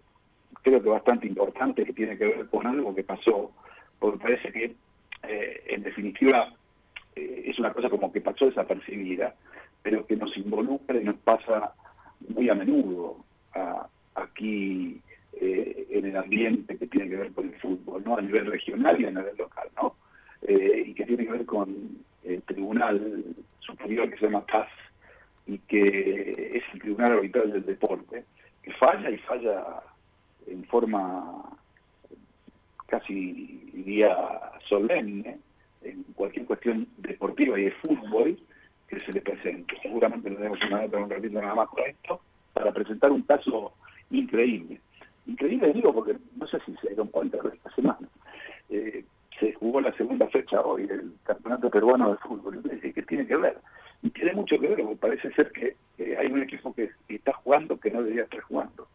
creo 0.62 0.82
que 0.82 0.88
bastante 0.88 1.26
importante, 1.26 1.84
que 1.84 1.92
tiene 1.92 2.16
que 2.16 2.26
ver 2.26 2.48
con 2.48 2.66
algo 2.66 2.94
que 2.94 3.04
pasó, 3.04 3.52
porque 3.98 4.18
parece 4.18 4.52
que, 4.52 4.74
eh, 5.24 5.64
en 5.68 5.82
definitiva, 5.82 6.52
eh, 7.14 7.44
es 7.46 7.58
una 7.58 7.72
cosa 7.72 7.90
como 7.90 8.12
que 8.12 8.20
pasó 8.20 8.46
desapercibida, 8.46 9.34
pero 9.82 10.06
que 10.06 10.16
nos 10.16 10.36
involucra 10.36 11.00
y 11.00 11.04
nos 11.04 11.16
pasa 11.16 11.74
muy 12.28 12.48
a 12.48 12.54
menudo 12.54 13.24
a- 13.54 13.86
aquí 14.14 15.00
eh, 15.40 15.86
en 15.90 16.06
el 16.06 16.16
ambiente 16.16 16.76
que 16.76 16.86
tiene 16.86 17.08
que 17.08 17.16
ver 17.16 17.32
con 17.32 17.48
el 17.48 17.54
fútbol, 17.56 18.02
¿no? 18.04 18.16
A 18.16 18.20
nivel 18.20 18.46
regional 18.46 19.00
y 19.00 19.06
a 19.06 19.10
nivel 19.10 19.36
local, 19.36 19.68
¿no? 19.76 19.96
Eh, 20.42 20.84
y 20.86 20.94
que 20.94 21.04
tiene 21.04 21.24
que 21.24 21.32
ver 21.32 21.46
con 21.46 21.98
el 22.24 22.42
Tribunal 22.42 23.24
Superior 23.60 24.10
que 24.10 24.18
se 24.18 24.26
llama 24.26 24.46
CAS 24.46 24.68
y 25.46 25.58
que 25.58 26.52
es 26.54 26.62
el 26.74 26.80
Tribunal 26.80 27.12
Arbitral 27.12 27.52
del 27.52 27.64
Deporte, 27.64 28.24
que 28.62 28.72
falla 28.72 29.10
y 29.10 29.18
falla 29.18 29.82
en 30.46 30.64
forma 30.64 31.42
casi 32.86 33.70
diría 33.72 34.14
solemne 34.68 35.38
en 35.82 36.02
cualquier 36.14 36.44
cuestión 36.44 36.86
deportiva 36.98 37.58
y 37.58 37.64
de 37.64 37.70
fútbol 37.72 38.38
que 38.88 39.00
se 39.00 39.12
le 39.12 39.22
presente. 39.22 39.74
Seguramente 39.82 40.30
tenemos 40.30 40.58
una 40.66 40.82
nota 40.82 40.98
un 40.98 41.10
ratito 41.10 41.40
nada 41.40 41.54
más 41.54 41.68
con 41.68 41.84
esto 41.86 42.20
para 42.52 42.72
presentar 42.72 43.10
un 43.10 43.22
caso 43.22 43.72
increíble. 44.10 44.80
Increíble 45.26 45.72
digo 45.72 45.92
porque 45.94 46.16
no 46.36 46.46
sé 46.46 46.58
si 46.66 46.74
se 46.76 46.88
dieron 46.88 47.08
cuenta 47.08 47.38
de 47.42 47.50
esta 47.50 47.74
semana. 47.74 48.08
Eh, 48.70 49.04
se 49.38 49.52
jugó 49.54 49.80
la 49.80 49.92
segunda 49.96 50.28
fecha 50.28 50.60
hoy 50.60 50.86
del 50.86 51.12
Campeonato 51.24 51.70
Peruano 51.70 52.10
de 52.10 52.18
Fútbol. 52.18 52.56
Entonces, 52.56 52.94
¿Qué 52.94 53.02
tiene 53.02 53.26
que 53.26 53.36
ver? 53.36 53.58
Y 54.02 54.10
tiene 54.10 54.32
mucho 54.34 54.58
que 54.58 54.68
ver, 54.68 54.80
porque 54.80 54.96
parece 54.96 55.32
ser 55.32 55.50
que 55.52 55.76
eh, 55.98 56.16
hay 56.18 56.26
un 56.26 56.42
equipo 56.42 56.74
que 56.74 56.90
está 57.08 57.32
jugando 57.32 57.78
que 57.78 57.90
no 57.90 58.02
debería 58.02 58.24
estar 58.24 58.40
jugando. 58.40 58.88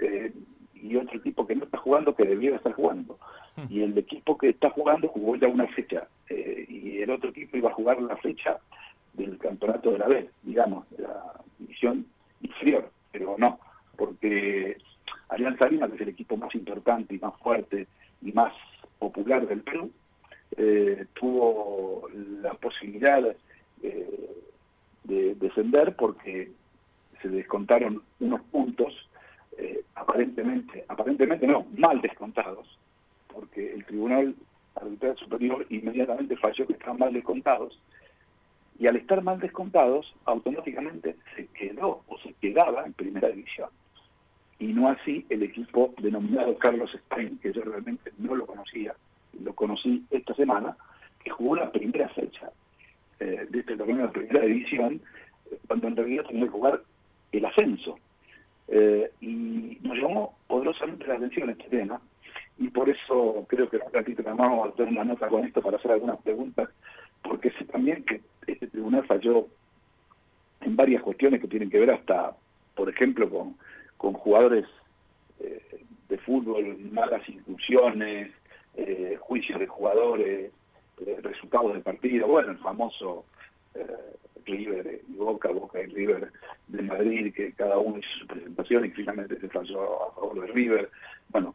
Eh, 0.00 0.32
y 0.74 0.96
otro 0.96 1.18
equipo 1.18 1.46
que 1.46 1.56
no 1.56 1.64
está 1.64 1.78
jugando 1.78 2.14
que 2.14 2.24
debiera 2.24 2.56
estar 2.56 2.72
jugando. 2.72 3.18
Y 3.68 3.82
el 3.82 3.98
equipo 3.98 4.38
que 4.38 4.50
está 4.50 4.70
jugando 4.70 5.08
jugó 5.08 5.34
ya 5.34 5.48
una 5.48 5.66
fecha. 5.68 6.06
eh, 6.28 6.64
y 6.68 7.02
el 7.02 7.10
otro 7.10 7.30
equipo 7.30 7.56
iba 7.56 7.70
a 7.70 7.74
jugar 7.74 8.00
la 8.00 8.16
fecha 8.18 8.58
del 9.14 9.36
campeonato 9.38 9.90
de 9.90 9.98
la 9.98 10.06
B, 10.06 10.30
digamos, 10.42 10.88
de 10.90 11.02
la 11.02 11.32
división 11.58 12.06
inferior. 12.40 12.88
Pero 13.10 13.34
no, 13.36 13.58
porque 13.96 14.76
Alianza 15.28 15.68
Lima, 15.68 15.88
que 15.88 15.96
es 15.96 16.00
el 16.00 16.08
equipo 16.08 16.36
más 16.36 16.54
importante 16.54 17.14
y 17.14 17.18
más 17.18 17.34
fuerte 17.40 17.86
y 18.22 18.32
más 18.32 18.52
popular 18.98 19.46
del 19.46 19.60
Perú, 19.60 19.90
eh, 20.56 21.06
tuvo 21.14 22.08
la 22.42 22.54
posibilidad 22.54 23.22
eh, 23.82 24.30
de 25.04 25.34
descender 25.34 25.94
porque 25.94 26.50
se 27.20 27.28
descontaron 27.28 28.02
unos 28.20 28.40
puntos 28.42 29.08
eh, 29.56 29.82
aparentemente, 29.94 30.84
aparentemente 30.88 31.46
no, 31.46 31.66
mal 31.76 32.00
descontados, 32.00 32.78
porque 33.32 33.72
el 33.72 33.84
Tribunal 33.84 34.34
Arbitral 34.76 35.16
Superior 35.16 35.66
inmediatamente 35.68 36.36
falló 36.36 36.66
que 36.66 36.74
estaban 36.74 36.98
mal 36.98 37.12
descontados, 37.12 37.78
y 38.78 38.86
al 38.86 38.96
estar 38.96 39.22
mal 39.22 39.40
descontados, 39.40 40.14
automáticamente 40.24 41.16
se 41.34 41.46
quedó 41.48 42.02
o 42.06 42.18
se 42.18 42.32
quedaba 42.34 42.86
en 42.86 42.92
primera 42.92 43.28
división. 43.28 43.68
Y 44.58 44.68
no 44.68 44.88
así 44.88 45.24
el 45.28 45.42
equipo 45.42 45.94
denominado 45.98 46.58
Carlos 46.58 46.90
Stein, 47.06 47.38
que 47.38 47.52
yo 47.52 47.62
realmente 47.62 48.12
no 48.18 48.34
lo 48.34 48.46
conocía, 48.46 48.94
lo 49.42 49.54
conocí 49.54 50.04
esta 50.10 50.34
semana, 50.34 50.76
que 51.22 51.30
jugó 51.30 51.56
la 51.56 51.70
primera 51.70 52.08
fecha 52.08 52.50
eh, 53.20 53.46
de 53.48 53.60
este 53.60 53.76
torneo 53.76 54.06
de 54.06 54.12
primera 54.12 54.44
división, 54.44 55.00
cuando 55.66 55.88
en 55.88 55.96
realidad 55.96 56.24
tenía 56.26 56.44
que 56.44 56.50
jugar 56.50 56.82
el 57.32 57.44
ascenso. 57.44 57.98
Eh, 58.68 59.10
y 59.20 59.78
nos 59.82 59.96
llamó 59.96 60.36
poderosamente 60.46 61.06
la 61.06 61.14
atención 61.14 61.50
este 61.50 61.68
tema, 61.68 62.00
y 62.58 62.68
por 62.68 62.88
eso 62.88 63.46
creo 63.48 63.70
que 63.70 63.76
un 63.76 63.92
ratito 63.92 64.22
vamos 64.24 64.66
a 64.66 64.70
hacer 64.70 64.88
una 64.88 65.04
nota 65.04 65.28
con 65.28 65.44
esto 65.44 65.62
para 65.62 65.76
hacer 65.76 65.92
algunas 65.92 66.18
preguntas, 66.18 66.68
porque 67.22 67.50
sé 67.52 67.64
también 67.64 68.04
que 68.04 68.20
este 68.46 68.66
tribunal 68.66 69.06
falló 69.06 69.46
en 70.60 70.76
varias 70.76 71.02
cuestiones 71.02 71.40
que 71.40 71.48
tienen 71.48 71.70
que 71.70 71.78
ver 71.78 71.92
hasta, 71.92 72.34
por 72.74 72.88
ejemplo, 72.88 73.30
con, 73.30 73.56
con 73.98 74.14
jugadores 74.14 74.64
eh, 75.40 75.84
de 76.08 76.18
fútbol, 76.18 76.78
malas 76.90 77.28
inclusiones, 77.28 78.32
eh, 78.74 79.16
juicios 79.20 79.58
de 79.58 79.66
jugadores, 79.66 80.50
eh, 81.04 81.18
resultados 81.22 81.74
de 81.74 81.80
partido, 81.80 82.26
bueno, 82.26 82.52
el 82.52 82.58
famoso 82.58 83.24
eh, 83.74 83.86
River 84.46 85.02
y 85.08 85.14
Boca, 85.14 85.50
Boca 85.50 85.80
y 85.82 85.86
River 85.86 86.32
de 86.68 86.82
Madrid, 86.82 87.34
que 87.34 87.52
cada 87.52 87.78
uno 87.78 87.98
hizo 87.98 88.08
su 88.20 88.26
presentación 88.26 88.84
y 88.86 88.90
finalmente 88.90 89.38
se 89.40 89.48
falló 89.48 90.08
a 90.08 90.14
favor 90.14 90.40
de 90.40 90.46
River. 90.52 90.90
Bueno, 91.28 91.54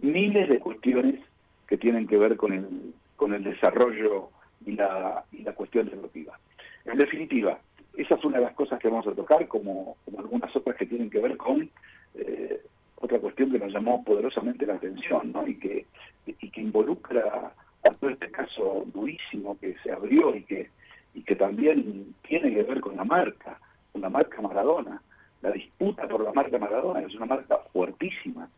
miles 0.00 0.48
de 0.48 0.58
cuestiones 0.58 1.20
que 1.66 1.76
tienen 1.76 2.06
que 2.06 2.16
ver 2.16 2.36
con 2.36 2.52
el, 2.52 2.94
con 3.16 3.34
el 3.34 3.44
desarrollo 3.44 4.30
y 4.64 4.72
la, 4.72 5.24
y 5.32 5.42
la 5.42 5.52
cuestión 5.52 5.88
deportiva. 5.88 6.38
En 6.84 6.98
definitiva, 6.98 7.60
esa 7.96 8.14
es 8.14 8.24
una 8.24 8.38
de 8.38 8.44
las 8.44 8.54
cosas 8.54 8.78
que 8.80 8.88
vamos 8.88 9.06
a 9.06 9.14
tocar, 9.14 9.46
como, 9.48 9.96
como 10.04 10.20
algunas 10.20 10.54
otras 10.54 10.76
que 10.76 10.86
tienen 10.86 11.10
que 11.10 11.20
ver 11.20 11.36
con 11.36 11.68
eh, 12.14 12.60
otra 12.96 13.18
cuestión 13.18 13.50
que 13.50 13.58
nos 13.58 13.72
llamó 13.72 14.02
poderosamente 14.04 14.66
la 14.66 14.74
atención, 14.74 15.32
¿no? 15.32 15.46
Y 15.46 15.56
que, 15.58 15.86
y 16.26 16.50
que 16.50 16.60
involucra 16.60 17.52
a 17.84 17.90
todo 17.90 18.10
este 18.10 18.30
caso 18.30 18.84
durísimo 18.92 19.58
que 19.58 19.76
se 19.82 19.92
abrió 19.92 20.34
y 20.36 20.44
que, 20.44 20.70
y 21.14 21.22
que 21.22 21.34
también 21.36 22.14
tiene 22.22 22.54
que 22.54 22.62
ver 22.62 22.80
con 22.80 22.96
la 22.96 23.04
marca, 23.04 23.58
con 23.92 24.02
la 24.02 24.08
marca 24.08 24.40
Maradona. 24.40 25.02
La 25.42 25.50
disputa 25.50 26.06
por 26.06 26.22
la 26.22 26.32
marca 26.32 26.58
Maradona 26.58 27.00
es 27.00 27.14
una 27.16 27.26
marca 27.26 27.58
fuertísima 27.72 28.48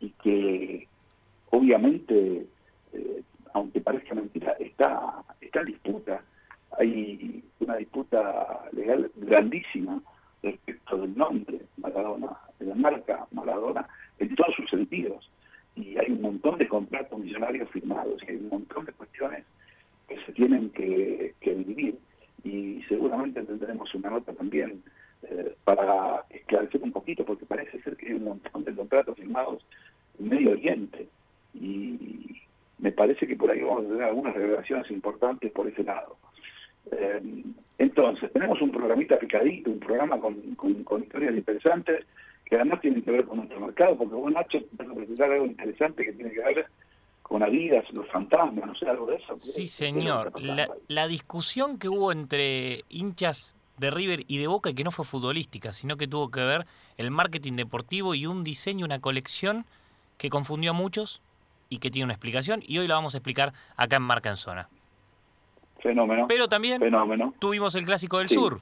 y 0.00 0.08
que 0.22 0.88
obviamente, 1.50 2.46
eh, 2.94 3.22
aunque 3.52 3.80
parezca 3.80 4.14
mentira, 4.14 4.52
está, 4.58 5.22
está 5.40 5.60
en 5.60 5.66
disputa. 5.66 6.22
Hay 6.78 7.42
una 7.60 7.76
disputa 7.76 8.68
legal 8.72 9.10
grandísima 9.16 10.00
respecto 10.42 10.96
del 10.98 11.16
nombre 11.16 11.60
Maradona, 11.76 12.36
de 12.58 12.66
la 12.66 12.74
marca 12.74 13.26
Maradona, 13.32 13.88
en 14.18 14.34
todos 14.34 14.54
sus 14.54 14.70
sentidos. 14.70 15.30
Y 15.76 15.98
hay 15.98 16.10
un 16.10 16.22
montón 16.22 16.58
de 16.58 16.68
contratos 16.68 17.18
millonarios 17.18 17.68
firmados, 17.70 18.22
y 18.22 18.30
hay 18.30 18.36
un 18.36 18.48
montón 18.48 18.84
de 18.84 18.92
cuestiones 18.92 19.44
que 20.08 20.16
se 20.24 20.32
tienen 20.32 20.70
que, 20.70 21.34
vivir. 21.42 21.98
Y 22.42 22.82
seguramente 22.88 23.42
tendremos 23.42 23.94
una 23.94 24.10
nota 24.10 24.32
también 24.32 24.82
eh, 25.22 25.54
para 25.64 26.24
esclarecer 26.30 26.82
un 26.82 26.92
poquito, 26.92 27.24
porque 27.24 27.44
parece 27.46 27.80
ser 27.82 27.96
que 27.96 28.06
hay 28.06 28.14
un 28.14 28.24
montón 28.24 28.64
de 28.64 28.74
contratos 28.74 29.16
firmados 29.16 29.64
en 30.18 30.28
Medio 30.28 30.52
Oriente, 30.52 31.08
y 31.54 32.40
me 32.78 32.92
parece 32.92 33.26
que 33.26 33.36
por 33.36 33.50
ahí 33.50 33.60
vamos 33.60 33.84
a 33.84 33.88
tener 33.88 34.02
algunas 34.04 34.34
revelaciones 34.34 34.90
importantes 34.90 35.52
por 35.52 35.66
ese 35.68 35.82
lado. 35.84 36.16
Eh, 36.92 37.44
entonces, 37.78 38.32
tenemos 38.32 38.60
un 38.60 38.70
programita 38.70 39.18
picadito, 39.18 39.70
un 39.70 39.80
programa 39.80 40.20
con, 40.20 40.34
con, 40.54 40.84
con 40.84 41.02
historias 41.02 41.34
interesantes 41.34 42.04
que 42.44 42.56
además 42.56 42.80
tienen 42.80 43.02
que 43.02 43.10
ver 43.12 43.24
con 43.24 43.38
nuestro 43.38 43.60
mercado, 43.60 43.96
porque 43.96 44.14
vos, 44.14 44.32
Nacho, 44.32 44.58
vas 44.72 44.88
a 44.88 44.94
presentar 44.94 45.30
algo 45.32 45.46
interesante 45.46 46.04
que 46.04 46.12
tiene 46.12 46.32
que 46.32 46.40
ver 46.40 46.66
con 47.22 47.42
Adidas, 47.44 47.84
los 47.92 48.08
fantasmas, 48.08 48.66
no 48.66 48.74
sé, 48.74 48.88
algo 48.88 49.06
de 49.06 49.16
eso. 49.16 49.36
Sí, 49.36 49.62
¿Qué- 49.62 49.68
señor. 49.68 50.32
La, 50.42 50.68
la 50.88 51.06
discusión 51.06 51.78
que 51.78 51.88
hubo 51.88 52.10
entre 52.10 52.84
hinchas 52.88 53.54
de 53.78 53.90
River 53.90 54.24
y 54.26 54.38
de 54.38 54.48
Boca, 54.48 54.70
y 54.70 54.74
que 54.74 54.82
no 54.84 54.90
fue 54.90 55.04
futbolística, 55.04 55.72
sino 55.72 55.96
que 55.96 56.08
tuvo 56.08 56.30
que 56.30 56.40
ver 56.40 56.66
el 56.96 57.10
marketing 57.12 57.52
deportivo 57.54 58.14
y 58.16 58.26
un 58.26 58.42
diseño, 58.44 58.84
una 58.84 58.98
colección 59.00 59.64
que 60.18 60.28
confundió 60.28 60.72
a 60.72 60.74
muchos 60.74 61.22
y 61.68 61.78
que 61.78 61.90
tiene 61.90 62.04
una 62.06 62.14
explicación, 62.14 62.62
y 62.66 62.78
hoy 62.78 62.88
la 62.88 62.96
vamos 62.96 63.14
a 63.14 63.18
explicar 63.18 63.52
acá 63.76 63.96
en 63.96 64.02
Marca 64.02 64.28
en 64.28 64.36
Zona. 64.36 64.68
Fenómeno, 65.82 66.26
Pero 66.28 66.48
también 66.48 66.78
fenómeno. 66.80 67.34
tuvimos 67.38 67.74
el 67.74 67.84
Clásico 67.84 68.18
del 68.18 68.28
Sí. 68.28 68.34
Sur. 68.34 68.60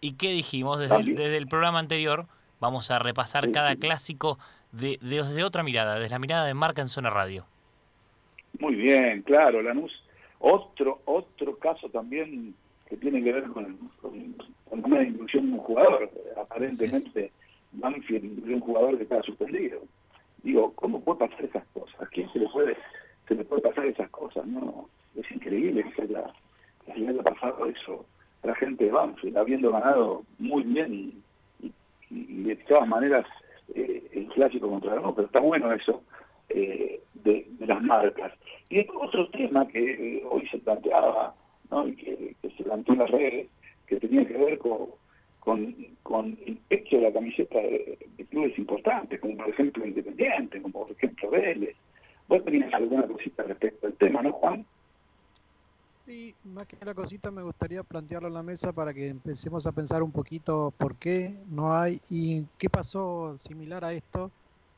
¿Y 0.00 0.14
qué 0.14 0.30
dijimos 0.30 0.78
desde 0.80 0.94
el, 0.94 1.00
También. 1.00 1.16
desde 1.18 1.36
el 1.36 1.46
programa 1.46 1.78
anterior? 1.78 2.26
Vamos 2.60 2.90
a 2.90 2.98
repasar 2.98 3.44
Sí, 3.46 3.52
cada 3.52 3.72
sí. 3.72 3.78
clásico 3.78 4.38
de, 4.72 4.98
de- 5.00 5.16
desde 5.22 5.44
otra 5.44 5.62
mirada, 5.62 5.94
desde 5.96 6.10
la 6.10 6.18
mirada 6.18 6.44
de 6.46 6.54
Marca 6.54 6.80
en 6.82 6.88
Zona 6.88 7.10
Radio. 7.10 7.44
Muy 8.58 8.74
bien, 8.74 9.22
claro, 9.22 9.62
Lanús. 9.62 9.92
Otro 10.38 11.00
otro 11.04 11.56
caso 11.58 11.88
también 11.88 12.54
que 12.88 12.96
tiene 12.96 13.22
que 13.22 13.32
ver 13.32 13.44
con, 13.44 13.76
con, 14.00 14.36
con 14.68 14.84
una 14.84 15.02
inclusión 15.02 15.46
de 15.46 15.52
un 15.52 15.58
jugador. 15.58 16.10
Aparentemente, 16.40 17.32
Banfield 17.72 18.24
incluyó 18.24 18.54
un 18.56 18.60
jugador 18.60 18.96
que 18.96 19.04
estaba 19.04 19.22
suspendido. 19.22 19.80
Digo, 20.42 20.72
¿cómo 20.74 21.00
puede 21.00 21.20
pasar 21.20 21.44
esas 21.44 21.64
cosas? 21.72 22.00
¿A 22.02 22.06
quién 22.06 22.30
se 22.32 22.40
le 22.40 22.48
puede, 22.48 22.76
se 23.28 23.34
le 23.34 23.44
puede 23.44 23.62
pasar 23.62 23.86
esas 23.86 24.10
cosas? 24.10 24.44
No, 24.46 24.88
es 25.16 25.30
increíble 25.30 25.84
que 25.94 26.02
haya, 26.02 26.24
que 26.86 26.92
se 26.92 27.08
haya 27.08 27.22
pasado 27.22 27.66
eso 27.66 28.06
la 28.42 28.54
gente 28.56 28.84
de 28.84 28.90
Banfield, 28.90 29.38
habiendo 29.38 29.70
ganado 29.70 30.24
muy 30.38 30.62
bien 30.64 30.94
y, 30.94 31.22
de 32.10 32.56
todas 32.56 32.86
maneras 32.86 33.24
eh, 33.74 34.02
el 34.12 34.26
clásico 34.28 34.68
contra 34.68 34.96
no, 34.96 35.14
pero 35.14 35.26
está 35.26 35.40
bueno 35.40 35.72
eso 35.72 36.02
eh, 36.50 37.00
de, 37.14 37.46
las 37.60 37.80
marcas. 37.82 38.32
Y 38.68 38.86
otro 38.94 39.28
tema 39.30 39.66
que 39.68 40.18
eh, 40.18 40.22
hoy 40.28 40.46
se 40.48 40.58
planteaba, 40.58 41.34
¿no? 41.70 41.88
y 41.88 41.94
que, 41.94 42.36
se 42.42 42.64
planteó 42.64 42.94
en 42.94 43.00
las 43.00 43.10
redes, 43.10 43.48
que 43.86 43.96
tenía 43.96 44.26
que 44.26 44.36
ver 44.36 44.58
con, 44.58 44.88
con, 45.40 45.74
con 46.02 46.36
el 46.44 46.56
pecho 46.68 46.96
de 46.96 47.02
la 47.02 47.12
camiseta 47.12 47.58
de, 47.58 47.98
de 48.16 48.24
clubes 48.26 48.58
importantes, 48.58 49.20
como 49.20 49.36
por 49.36 49.48
ejemplo 49.48 49.86
Independiente, 49.86 50.60
como 50.60 50.84
por 50.84 50.90
ejemplo 50.90 51.30
Vélez. 51.30 51.76
Vos 52.28 52.44
tenías 52.44 52.72
alguna 52.74 53.06
cosita 53.06 53.42
respecto 53.44 53.86
al 53.86 53.94
tema, 53.94 54.22
¿no, 54.22 54.32
Juan? 54.32 54.66
Y 56.06 56.34
más 56.44 56.66
que 56.66 56.84
la 56.84 56.94
cosita 56.94 57.30
me 57.30 57.42
gustaría 57.42 57.82
plantearlo 57.84 58.26
en 58.28 58.34
la 58.34 58.42
mesa 58.42 58.72
para 58.72 58.92
que 58.92 59.06
empecemos 59.06 59.66
a 59.66 59.72
pensar 59.72 60.02
un 60.02 60.10
poquito 60.10 60.72
por 60.76 60.96
qué 60.96 61.34
no 61.48 61.74
hay 61.74 62.00
y 62.10 62.44
qué 62.58 62.68
pasó 62.68 63.38
similar 63.38 63.84
a 63.84 63.92
esto 63.92 64.30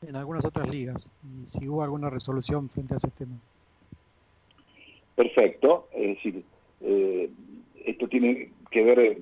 en 0.07 0.15
algunas 0.15 0.45
otras 0.45 0.69
ligas 0.69 1.09
y 1.23 1.47
si 1.47 1.67
hubo 1.67 1.83
alguna 1.83 2.11
resolución 2.11 2.69
frente 2.69 2.93
a 2.93 2.97
ese 2.97 3.09
tema. 3.09 3.35
Perfecto, 5.15 5.87
es 5.93 6.15
decir, 6.15 6.43
eh, 6.81 7.29
esto 7.85 8.07
tiene 8.07 8.51
que 8.69 8.83
ver, 8.83 9.17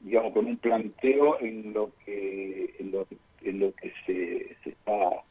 digamos, 0.00 0.32
con 0.32 0.46
un 0.46 0.56
planteo 0.56 1.38
en 1.40 1.72
lo 1.72 1.92
que 2.04 2.74
en 2.80 2.90
lo, 2.90 3.06
en 3.42 3.60
lo 3.60 3.72
que 3.74 3.92
se, 4.06 4.56
se 4.64 4.70
está 4.70 5.22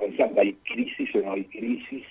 pensando. 0.00 0.40
¿Hay 0.40 0.54
crisis 0.64 1.14
o 1.14 1.18
no 1.18 1.32
hay 1.32 1.44
crisis 1.44 2.04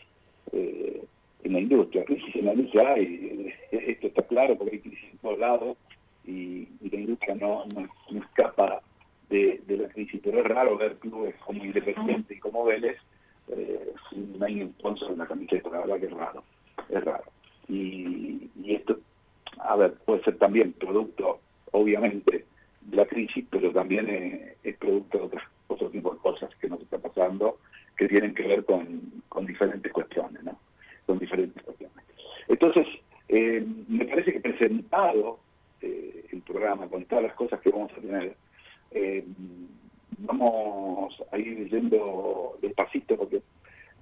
eh, 0.53 1.03
en 1.43 1.53
la 1.53 1.59
industria? 1.59 2.05
Crisis 2.05 2.35
en 2.35 2.45
la 2.45 2.53
industria 2.53 2.93
hay, 2.93 3.53
eh, 3.71 3.85
esto 3.87 4.07
está 4.07 4.21
claro 4.23 4.57
porque 4.57 4.75
hay 4.75 4.79
crisis 4.79 5.11
en 5.11 5.17
todos 5.19 5.39
lados 5.39 5.77
y, 6.25 6.67
y 6.81 6.89
la 6.89 6.99
industria 6.99 7.35
no, 7.35 7.65
no, 7.75 8.19
escapa 8.19 8.81
de, 9.29 9.61
la 9.67 9.89
crisis, 9.89 10.21
pero 10.23 10.39
es 10.39 10.45
raro 10.45 10.77
ver 10.77 10.95
clubes 10.97 11.35
como 11.45 11.63
Independiente 11.63 12.35
y 12.35 12.39
como 12.39 12.65
Vélez 12.65 12.97
eh, 13.49 13.93
sin 14.09 14.41
un 14.41 14.73
sponsor 14.79 15.11
en 15.11 15.17
la 15.17 15.25
camiseta, 15.25 15.69
la 15.69 15.79
verdad 15.79 15.99
que 15.99 16.05
es 16.05 16.13
raro 16.13 16.43
es 16.89 17.03
raro. 17.03 17.23
Y, 17.67 18.49
y 18.61 18.75
esto, 18.75 18.99
a 19.59 19.75
ver, 19.75 19.93
puede 20.05 20.23
ser 20.23 20.37
también 20.37 20.73
producto, 20.73 21.39
obviamente, 21.71 22.45
de 22.81 22.97
la 22.97 23.05
crisis, 23.05 23.45
pero 23.49 23.71
también 23.71 24.09
eh, 24.09 24.55
es 24.63 24.77
producto 24.77 25.17
de 25.17 25.23
otras, 25.25 25.43
otro 25.67 25.89
tipo 25.89 26.13
de 26.13 26.19
cosas 26.19 26.49
que 26.59 26.69
nos 26.69 26.81
está 26.81 26.97
pasando, 26.97 27.59
que 27.97 28.07
tienen 28.07 28.33
que 28.33 28.47
ver 28.47 28.65
con, 28.65 29.23
con 29.29 29.45
diferentes 29.45 29.91
cuestiones, 29.91 30.43
¿no? 30.43 30.57
Con 31.05 31.19
diferentes 31.19 31.61
cuestiones. 31.63 31.97
Entonces, 32.47 32.87
eh, 33.27 33.65
me 33.87 34.05
parece 34.05 34.33
que 34.33 34.39
presentado 34.39 35.39
eh, 35.81 36.25
el 36.31 36.41
programa 36.41 36.87
con 36.87 37.05
todas 37.05 37.25
las 37.25 37.33
cosas 37.33 37.59
que 37.61 37.69
vamos 37.69 37.91
a 37.91 38.01
tener, 38.01 38.35
eh, 38.91 39.25
vamos 40.19 41.15
a 41.31 41.37
ir 41.37 41.69
yendo 41.69 42.57
despacito 42.61 43.17
porque 43.17 43.41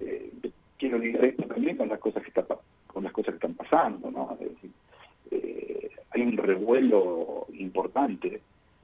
eh, 0.00 0.30
quiero 0.78 0.98
ligar 0.98 1.24
esto 1.24 1.44
también 1.44 1.76
con 1.76 1.88
las 1.88 1.98
cosas 1.98 2.22
que 2.22 2.28
está, 2.28 2.44
con 2.86 3.04
las 3.04 3.12
cosas 3.12 3.34
que 3.34 3.46
están 3.46 3.54
pasando, 3.54 4.10
¿no? 4.10 4.36
Es 4.40 4.50
decir, 4.50 4.70
eh, 5.30 5.90
hay 6.10 6.22
un 6.22 6.36
revuelo 6.36 7.46
importante 7.54 8.40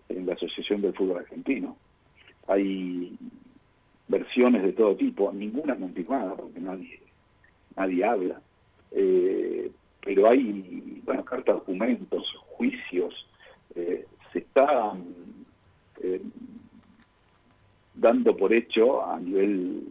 en 0.09 0.27
la 0.27 0.35
Asociación 0.35 0.81
del 0.81 0.95
Fútbol 0.95 1.19
Argentino. 1.19 1.77
Hay 2.47 3.17
versiones 4.09 4.63
de 4.63 4.73
todo 4.73 4.97
tipo, 4.97 5.33
ninguna 5.33 5.77
confirmada 5.77 6.35
porque 6.35 6.61
nadie 6.61 7.01
nadie 7.79 8.05
habla. 8.05 8.41
Eh, 8.91 9.71
pero 10.05 10.29
hay, 10.29 11.03
bueno, 11.05 11.25
cartas, 11.25 11.57
documentos, 11.57 12.35
juicios, 12.49 13.27
eh, 13.75 14.07
se 14.33 14.41
están 14.41 15.05
eh, 16.03 16.21
dando 17.95 18.37
por 18.37 18.53
hecho 18.53 19.05
a 19.05 19.19
nivel 19.19 19.85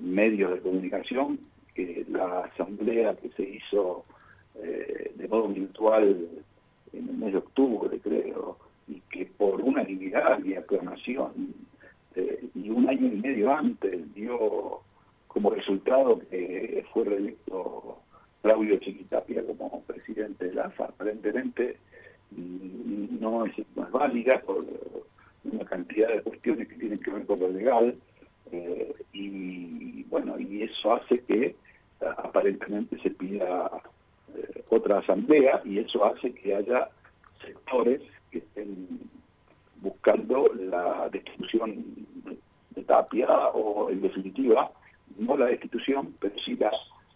medios 0.00 0.52
de 0.52 0.60
comunicación 0.60 1.38
que 1.74 2.06
la 2.08 2.40
asamblea 2.40 3.16
que 3.16 3.28
se 3.30 3.42
hizo 3.42 4.04
de 4.54 5.28
modo 5.28 5.48
virtual 5.48 6.28
en 6.92 7.08
el 7.08 7.16
mes 7.16 7.32
de 7.32 7.38
octubre, 7.38 8.00
creo, 8.00 8.58
y 8.88 9.00
que 9.10 9.26
por 9.26 9.60
unanimidad 9.60 10.42
y 10.44 10.54
aclamación, 10.54 11.54
y 12.54 12.70
un 12.70 12.88
año 12.88 13.06
y 13.06 13.16
medio 13.16 13.54
antes 13.54 14.14
dio 14.14 14.80
como 15.28 15.50
resultado 15.50 16.18
que 16.30 16.84
fue 16.92 17.04
reelecto 17.04 17.98
Claudio 18.42 18.76
Chiquitapia 18.78 19.44
como 19.46 19.82
presidente 19.82 20.46
de 20.46 20.54
la 20.54 20.64
AFA. 20.66 20.86
Aparentemente 20.86 21.76
mm, 22.32 23.20
no 23.20 23.46
es, 23.46 23.52
no 23.76 23.86
válida 23.90 24.40
por 24.40 24.64
una 25.44 25.64
cantidad 25.64 26.08
de 26.08 26.22
cuestiones 26.22 26.68
que 26.68 26.74
tienen 26.76 26.98
que 26.98 27.10
ver 27.10 27.26
con 27.26 27.40
lo 27.40 27.48
legal, 27.50 27.94
eh, 28.50 28.94
y 29.12 30.02
bueno, 30.04 30.38
y 30.38 30.62
eso 30.62 30.94
hace 30.94 31.22
que 31.24 31.54
a- 32.00 32.10
aparentemente 32.26 32.98
se 33.00 33.10
pida 33.10 33.70
eh, 34.36 34.62
otra 34.70 34.98
asamblea 34.98 35.60
y 35.64 35.78
eso 35.78 36.04
hace 36.04 36.32
que 36.32 36.54
haya 36.54 36.88
sectores 37.44 38.00
que 38.30 38.38
estén 38.38 38.86
buscando 39.80 40.50
la 40.54 41.08
destitución 41.10 41.84
de- 42.24 42.38
de 42.74 42.82
Tapia 42.84 43.28
o 43.48 43.90
en 43.90 44.00
definitiva 44.02 44.70
no 45.16 45.36
la 45.36 45.46
destitución 45.46 46.14
pero 46.20 46.34
sí 46.44 46.56
la 46.56 46.70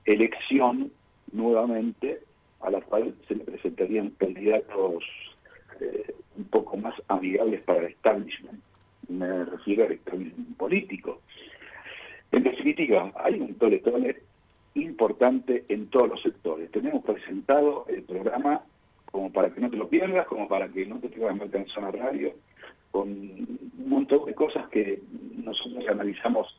elección 0.05 0.91
nuevamente 1.33 2.21
a 2.61 2.71
la 2.71 2.81
cual 2.81 3.15
se 3.29 3.35
le 3.35 3.45
presentarían 3.45 4.11
candidatos 4.11 5.05
eh, 5.81 6.15
un 6.37 6.45
poco 6.45 6.77
más 6.77 6.95
amigables 7.09 7.63
para 7.63 7.81
el 7.81 7.87
establishment 7.87 8.61
me 9.09 9.45
refiero 9.45 9.85
al 9.85 9.93
establishment 9.93 10.57
político 10.57 11.21
en 12.33 12.43
definitiva 12.45 13.13
hay 13.17 13.41
un 13.41 13.55
tole-tole 13.55 14.23
importante 14.75 15.65
en 15.69 15.89
todos 15.89 16.09
los 16.09 16.23
sectores. 16.23 16.71
Tenemos 16.71 17.05
presentado 17.05 17.85
el 17.89 18.03
programa 18.03 18.63
como 19.11 19.31
para 19.31 19.51
que 19.51 19.61
no 19.61 19.71
te 19.71 19.77
lo 19.77 19.89
pierdas, 19.89 20.27
como 20.27 20.49
para 20.49 20.69
que 20.69 20.87
no 20.87 20.99
te 20.99 21.09
pierdas 21.09 21.37
Marca 21.37 21.59
en 21.59 21.67
Zona 21.67 21.91
Radio, 21.91 22.33
con 22.91 23.09
un 23.11 23.71
montón 23.87 24.25
de 24.25 24.35
cosas 24.35 24.69
que 24.69 25.03
nosotros 25.45 25.85
analizamos 25.89 26.59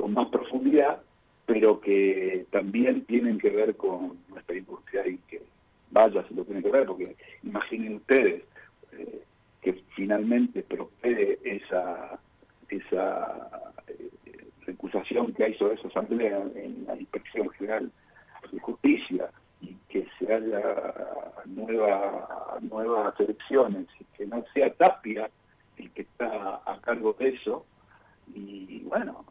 con 0.00 0.14
más 0.14 0.28
profundidad, 0.28 1.02
pero 1.44 1.80
que 1.80 2.46
también 2.50 3.04
tienen 3.04 3.38
que 3.38 3.50
ver 3.50 3.76
con 3.76 4.18
nuestra 4.28 4.56
industria 4.56 5.06
y 5.06 5.18
que 5.28 5.42
vaya 5.90 6.26
si 6.26 6.34
lo 6.34 6.44
tiene 6.44 6.62
que 6.62 6.70
ver, 6.70 6.86
porque 6.86 7.16
imaginen 7.42 7.96
ustedes 7.96 8.42
eh, 8.92 9.22
que 9.60 9.74
finalmente 9.94 10.62
prospere 10.62 11.38
esa, 11.44 12.18
esa 12.70 13.72
eh, 13.88 14.10
recusación 14.62 15.34
que 15.34 15.52
sobre 15.54 15.74
esa 15.74 15.88
asamblea 15.88 16.42
en 16.54 16.84
la 16.86 16.96
Inspección 16.96 17.50
General 17.50 17.90
de 18.50 18.60
Justicia 18.60 19.30
y 19.60 19.76
que 19.90 20.06
se 20.18 20.32
haya 20.32 20.62
nueva, 21.44 22.58
nuevas 22.62 23.20
elecciones 23.20 23.86
y 23.98 24.04
que 24.16 24.26
no 24.26 24.42
sea 24.54 24.72
Tapia 24.72 25.28
el 25.76 25.90
que 25.90 26.02
está 26.02 26.62
a 26.64 26.78
cargo 26.80 27.14
de 27.18 27.28
eso. 27.28 27.66
Y 28.32 28.80
bueno 28.84 29.26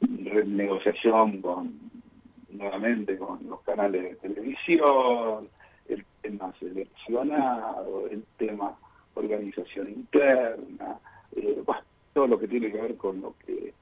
renegociación 0.00 1.40
con 1.42 1.88
nuevamente 2.50 3.16
con 3.18 3.38
los 3.48 3.60
canales 3.62 4.02
de 4.02 4.16
televisión, 4.16 5.48
el 5.88 6.04
tema 6.22 6.52
seleccionado, 6.58 8.08
el 8.10 8.24
tema 8.36 8.76
organización 9.14 9.88
interna, 9.88 10.98
eh, 11.34 11.62
todo 12.12 12.26
lo 12.26 12.38
que 12.38 12.48
tiene 12.48 12.70
que 12.70 12.80
ver 12.80 12.96
con 12.96 13.20
lo 13.20 13.34
que 13.44 13.74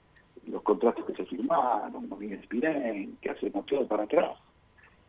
los 0.46 0.62
contratos 0.62 1.04
que 1.06 1.14
se 1.14 1.24
firmaron, 1.24 2.08
con 2.08 2.22
ESPN, 2.22 3.16
que 3.20 3.30
hacemos 3.30 3.66
todo 3.66 3.86
para 3.86 4.04
atrás. 4.04 4.38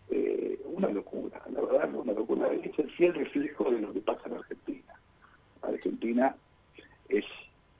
Eh, 0.09 0.59
una 0.65 0.89
locura, 0.89 1.41
la 1.51 1.61
verdad, 1.61 1.93
una 1.93 2.13
locura. 2.13 2.47
Es 2.53 2.77
el 2.79 2.89
fiel 2.91 3.13
reflejo 3.13 3.69
de 3.69 3.81
lo 3.81 3.93
que 3.93 3.99
pasa 3.99 4.21
en 4.25 4.33
Argentina. 4.33 4.93
Argentina 5.61 6.35
es 7.09 7.25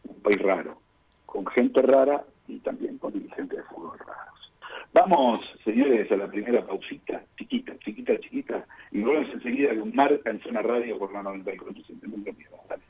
un 0.03 0.15
país 0.21 0.41
raro, 0.41 0.77
con 1.25 1.45
gente 1.47 1.81
rara 1.81 2.23
y 2.47 2.59
también 2.59 2.97
con 2.97 3.13
dirigentes 3.13 3.57
de 3.57 3.63
fútbol 3.63 3.97
raros. 3.99 4.53
Vamos, 4.93 5.39
señores, 5.63 6.11
a 6.11 6.15
la 6.15 6.27
primera 6.27 6.65
pausita, 6.65 7.21
chiquita, 7.37 7.77
chiquita, 7.79 8.17
chiquita, 8.19 8.65
y 8.91 9.01
volvemos 9.01 9.33
enseguida 9.33 9.77
con 9.77 9.95
Marca 9.95 10.29
en 10.29 10.41
Zona 10.41 10.61
Radio 10.61 10.97
por 10.97 11.11
la 11.13 11.23
94. 11.23 11.73
Dale. 12.69 12.83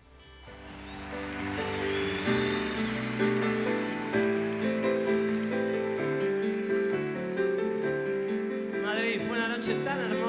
Madrid, 8.84 9.22
fue 9.28 9.38
una 9.38 9.48
noche 9.50 9.76
tan 9.84 10.00
hermosa, 10.00 10.27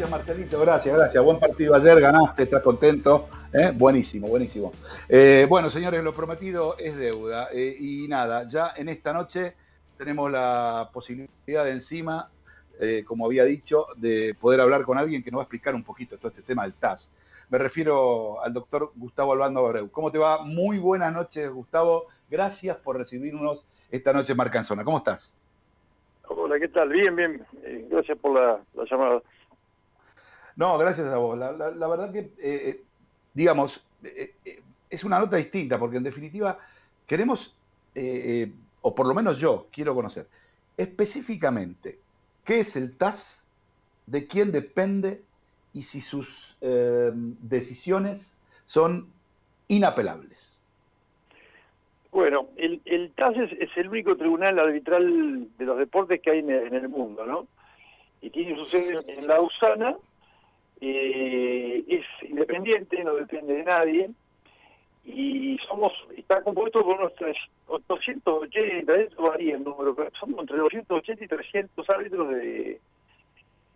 gracias 0.00 0.18
Marcelito, 0.18 0.60
gracias, 0.60 0.96
gracias. 0.96 1.24
Buen 1.24 1.38
partido 1.38 1.74
ayer, 1.74 2.00
ganaste, 2.00 2.44
estás 2.44 2.62
contento. 2.62 3.28
¿eh? 3.52 3.70
Buenísimo, 3.74 4.28
buenísimo. 4.28 4.72
Eh, 5.06 5.44
bueno, 5.46 5.68
señores, 5.68 6.02
lo 6.02 6.14
prometido 6.14 6.74
es 6.78 6.96
deuda. 6.96 7.48
eh, 7.52 7.76
y 7.78 8.08
nada, 8.08 8.48
ya 8.48 8.72
en 8.76 8.88
esta 8.88 9.12
noche 9.12 9.54
tenemos 9.98 10.32
la 10.32 10.88
posibilidad 10.90 11.64
de 11.64 11.72
encima, 11.72 12.30
como 13.04 13.26
había 13.26 13.44
dicho, 13.44 13.88
de 13.96 14.34
poder 14.40 14.62
hablar 14.62 14.84
con 14.84 14.96
alguien 14.96 15.22
que 15.22 15.30
nos 15.30 15.40
va 15.40 15.42
a 15.42 15.44
explicar 15.44 15.74
un 15.74 15.84
poquito 15.84 16.16
todo 16.16 16.28
este 16.28 16.40
tema 16.40 16.62
del 16.62 16.72
TAS. 16.72 17.12
Me 17.50 17.58
refiero 17.58 18.42
al 18.42 18.54
doctor 18.54 18.92
Gustavo 18.96 19.34
Albando 19.34 19.66
Abreu. 19.66 19.90
¿Cómo 19.90 20.10
te 20.10 20.16
va? 20.16 20.42
Muy 20.42 20.78
buenas 20.78 21.12
noches, 21.12 21.50
Gustavo. 21.50 22.06
Gracias 22.30 22.78
por 22.78 22.96
recibirnos 22.96 23.66
esta 23.90 24.14
noche 24.14 24.32
en 24.32 24.38
Marcanzona. 24.38 24.82
¿Cómo 24.82 24.96
estás? 24.96 25.34
Hola, 26.28 26.58
¿qué 26.58 26.68
tal? 26.68 26.88
Bien, 26.88 27.14
bien. 27.14 27.44
Gracias 27.90 28.16
por 28.16 28.32
la 28.32 28.60
llamada. 28.90 29.20
No, 30.60 30.76
gracias 30.76 31.06
a 31.06 31.16
vos. 31.16 31.38
La, 31.38 31.52
la- 31.52 31.70
la 31.70 31.88
verdad 31.88 32.12
que, 32.12 32.18
eh, 32.18 32.30
eh, 32.38 32.80
digamos, 33.32 33.82
eh, 34.04 34.34
eh, 34.44 34.60
es 34.90 35.04
una 35.04 35.18
nota 35.18 35.38
distinta, 35.38 35.78
porque 35.78 35.96
en 35.96 36.02
definitiva 36.02 36.58
queremos, 37.06 37.54
o 38.82 38.94
por 38.94 39.06
lo 39.06 39.14
menos 39.14 39.38
yo 39.38 39.68
quiero 39.72 39.94
conocer, 39.94 40.26
específicamente 40.76 41.98
qué 42.44 42.60
es 42.60 42.76
el 42.76 42.94
TAS, 42.98 43.42
de 44.04 44.26
quién 44.26 44.52
depende 44.52 45.22
y 45.72 45.82
si 45.84 46.02
sus 46.02 46.58
decisiones 46.60 48.36
son 48.66 49.06
inapelables. 49.68 50.38
Bueno, 52.12 52.48
el, 52.58 52.82
el 52.84 53.12
TAS 53.12 53.34
es, 53.38 53.70
el 53.76 53.88
único 53.88 54.14
tribunal 54.14 54.58
arbitral 54.58 55.48
de 55.56 55.64
los 55.64 55.78
deportes 55.78 56.20
que 56.20 56.32
hay 56.32 56.40
en 56.40 56.50
en 56.50 56.74
el 56.74 56.88
mundo, 56.90 57.24
¿no? 57.24 57.46
Y 58.20 58.28
tiene 58.28 58.54
su 58.56 58.66
sede 58.66 58.98
en 59.08 59.26
Lausana, 59.26 59.96
eh, 60.80 61.84
es 61.88 62.28
independiente, 62.28 63.02
no 63.04 63.14
depende 63.14 63.54
de 63.54 63.64
nadie, 63.64 64.10
y 65.04 65.58
somos 65.68 65.92
está 66.16 66.42
compuesto 66.42 66.82
por 66.82 66.98
unos 66.98 67.14
tres- 67.14 67.36
280, 67.88 68.94
eso 68.96 69.22
varía 69.22 69.56
el 69.56 69.64
número, 69.64 69.94
pero 69.94 70.10
somos 70.18 70.40
entre 70.40 70.56
280 70.58 71.24
y 71.24 71.28
300 71.28 71.90
árbitros 71.90 72.28
de, 72.30 72.80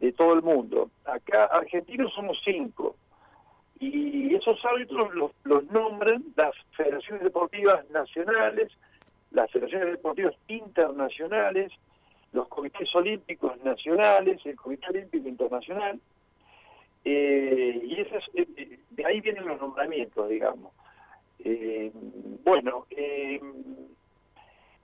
de 0.01 0.13
todo 0.13 0.35
el 0.35 0.43
mundo. 0.43 0.91
Acá 1.05 1.45
argentinos 1.45 2.13
somos 2.13 2.39
cinco, 2.45 2.97
y 3.81 4.35
esos 4.35 4.63
árbitros 4.65 5.15
los, 5.15 5.31
los 5.45 5.65
nombran 5.71 6.25
las 6.37 6.55
federaciones 6.77 7.23
deportivas 7.23 7.89
nacionales, 7.91 8.73
las 9.31 9.51
federaciones 9.51 9.89
deportivas 9.91 10.35
internacionales, 10.49 11.73
los 12.33 12.49
comités 12.49 12.93
olímpicos 12.95 13.57
nacionales, 13.65 14.45
el 14.45 14.57
Comité 14.57 14.89
Olímpico 14.89 15.29
Internacional, 15.29 16.01
eh, 17.05 17.81
y 17.85 18.01
esas, 18.01 18.23
eh, 18.35 18.47
eh, 18.57 18.79
de 18.91 19.07
ahí 19.07 19.21
vienen 19.21 19.47
los 19.47 19.61
nombramientos, 19.61 20.29
digamos. 20.29 20.73
Eh, 21.41 21.93
bueno, 22.43 22.87
eh, 22.91 23.41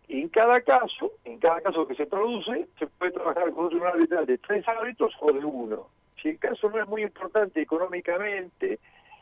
en 0.09 0.29
cada 0.29 0.61
caso, 0.61 1.13
en 1.25 1.39
cada 1.39 1.61
caso 1.61 1.87
que 1.87 1.95
se 1.95 2.07
produce, 2.07 2.69
se 2.79 2.87
puede 2.87 3.13
trabajar 3.13 3.51
con 3.53 3.65
un 3.65 3.71
tribunal 3.71 3.95
arbitral 3.95 4.27
de 4.27 4.39
tres 4.39 4.67
árbitros 4.69 5.15
o 5.21 5.33
de 5.33 5.45
uno. 5.45 5.89
Si 6.21 6.29
el 6.29 6.39
caso 6.39 6.69
no 6.69 6.83
es 6.83 6.89
muy 6.89 7.03
importante 7.03 7.63
económicamente 7.63 8.79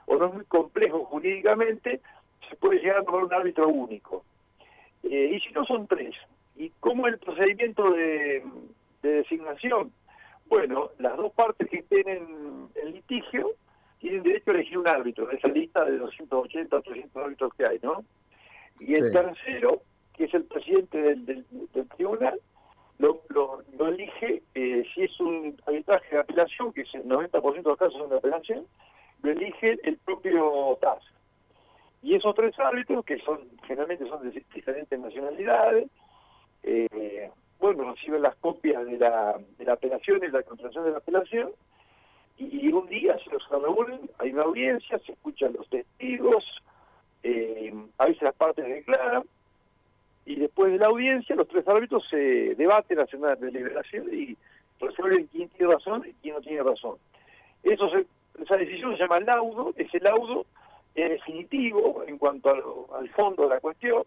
o 0.07 0.17
no 0.17 0.27
es 0.27 0.35
muy 0.35 0.45
complejo 0.47 1.05
jurídicamente, 1.05 2.01
se 2.49 2.57
puede 2.57 2.81
llegar 2.81 2.99
a 2.99 3.05
tomar 3.05 3.25
un 3.25 3.35
árbitro 3.35 3.69
único. 3.69 4.25
Eh, 5.05 5.33
y 5.35 5.41
si 5.41 5.53
no 5.53 5.65
son 5.65 5.87
tres. 5.87 6.15
¿Y 6.57 6.71
cómo 6.81 7.07
el 7.07 7.19
procedimiento 7.19 7.93
de 7.93 8.43
designación? 9.03 9.93
Bueno, 10.49 10.91
las 10.99 11.17
dos 11.17 11.33
partes 11.33 11.69
que 11.69 11.79
estén 11.79 12.09
en, 12.09 12.69
en 12.75 12.93
litigio 12.93 13.51
tienen 13.99 14.23
derecho 14.23 14.51
a 14.51 14.55
elegir 14.55 14.79
un 14.79 14.89
árbitro 14.89 15.27
de 15.27 15.37
esa 15.37 15.49
lista 15.49 15.85
de 15.85 15.99
280 15.99 16.77
o 16.77 16.83
300 16.83 17.25
árbitros 17.25 17.55
que 17.55 17.67
hay, 17.67 17.79
¿no? 17.83 18.05
Y 18.81 18.95
el 18.95 19.07
Sí. 19.07 19.13
tercero, 19.13 19.83
que 20.15 20.25
es 20.25 20.35
el 20.35 20.45
presidente 20.45 21.01
del, 21.03 21.27
del- 21.27 21.47
del 21.75 21.89
tribunal, 21.91 22.41
lo, 22.99 23.23
lo, 23.29 23.63
lo 23.77 23.89
elige, 23.89 24.43
eh, 24.55 24.85
si 24.95 25.03
es 25.03 25.21
un 25.21 25.57
arbitraje 25.67 26.15
de 26.17 26.21
apelación, 26.23 26.73
que 26.73 26.83
es 26.83 26.95
el 26.95 27.05
90% 27.05 27.63
de 27.63 27.63
los 27.71 27.79
casos 27.79 27.95
son 27.99 28.11
de 28.11 28.17
apelación, 28.17 28.67
lo 29.23 29.31
elige 29.33 29.79
el 29.83 29.97
propio 29.99 30.79
TAS. 30.81 31.03
Y 32.03 32.15
esos 32.15 32.35
tres 32.35 32.57
árbitros, 32.59 33.05
que 33.05 33.19
son 33.19 33.41
generalmente 33.67 34.09
son 34.09 34.23
de 34.29 34.45
diferentes 34.55 34.99
nacionalidades, 34.99 35.89
eh, 36.63 37.31
bueno, 37.61 37.93
reciben 37.93 38.23
las 38.23 38.37
copias 38.37 38.85
de 38.87 38.99
la, 38.99 39.39
de 39.59 39.65
la 39.65 39.73
apelación 39.73 40.23
y 40.23 40.29
la 40.29 40.43
contratación 40.43 40.85
de 40.85 40.91
la 40.93 40.99
apelación, 40.99 41.51
y 42.41 42.69
un 42.69 42.87
día 42.87 43.19
se 43.19 43.31
los 43.31 43.49
reúnen, 43.51 44.09
hay 44.19 44.31
una 44.33 44.43
audiencia, 44.45 44.99
se 45.01 45.13
escuchan 45.13 45.55
los 45.55 45.69
testigos, 45.69 46.45
eh, 47.25 47.75
a 47.99 48.07
veces 48.07 48.23
las 48.23 48.35
partes 48.37 48.65
declaran, 48.65 49.25
y 50.25 50.37
después 50.37 50.71
de 50.71 50.79
la 50.79 50.87
audiencia 50.87 51.35
los 51.35 51.49
tres 51.49 51.67
árbitros 51.67 52.07
se 52.09 52.55
debaten, 52.55 53.01
hacen 53.01 53.21
una 53.25 53.35
deliberación 53.35 54.07
y 54.15 54.37
resuelven 54.79 55.27
quién 55.33 55.49
tiene 55.49 55.73
razón 55.73 56.05
y 56.07 56.13
quién 56.23 56.35
no 56.37 56.41
tiene 56.41 56.63
razón. 56.63 56.97
Eso 57.65 57.91
se- 57.91 58.07
esa 58.41 58.57
decisión 58.57 58.93
se 58.93 58.99
llama 59.03 59.19
laudo, 59.19 59.73
ese 59.77 59.99
laudo 59.99 60.47
es 60.95 61.11
definitivo 61.11 62.05
en 62.07 62.19
cuanto 62.19 62.51
al, 62.51 62.63
al 63.01 63.09
fondo 63.11 63.45
de 63.45 63.49
la 63.49 63.61
cuestión, 63.61 64.05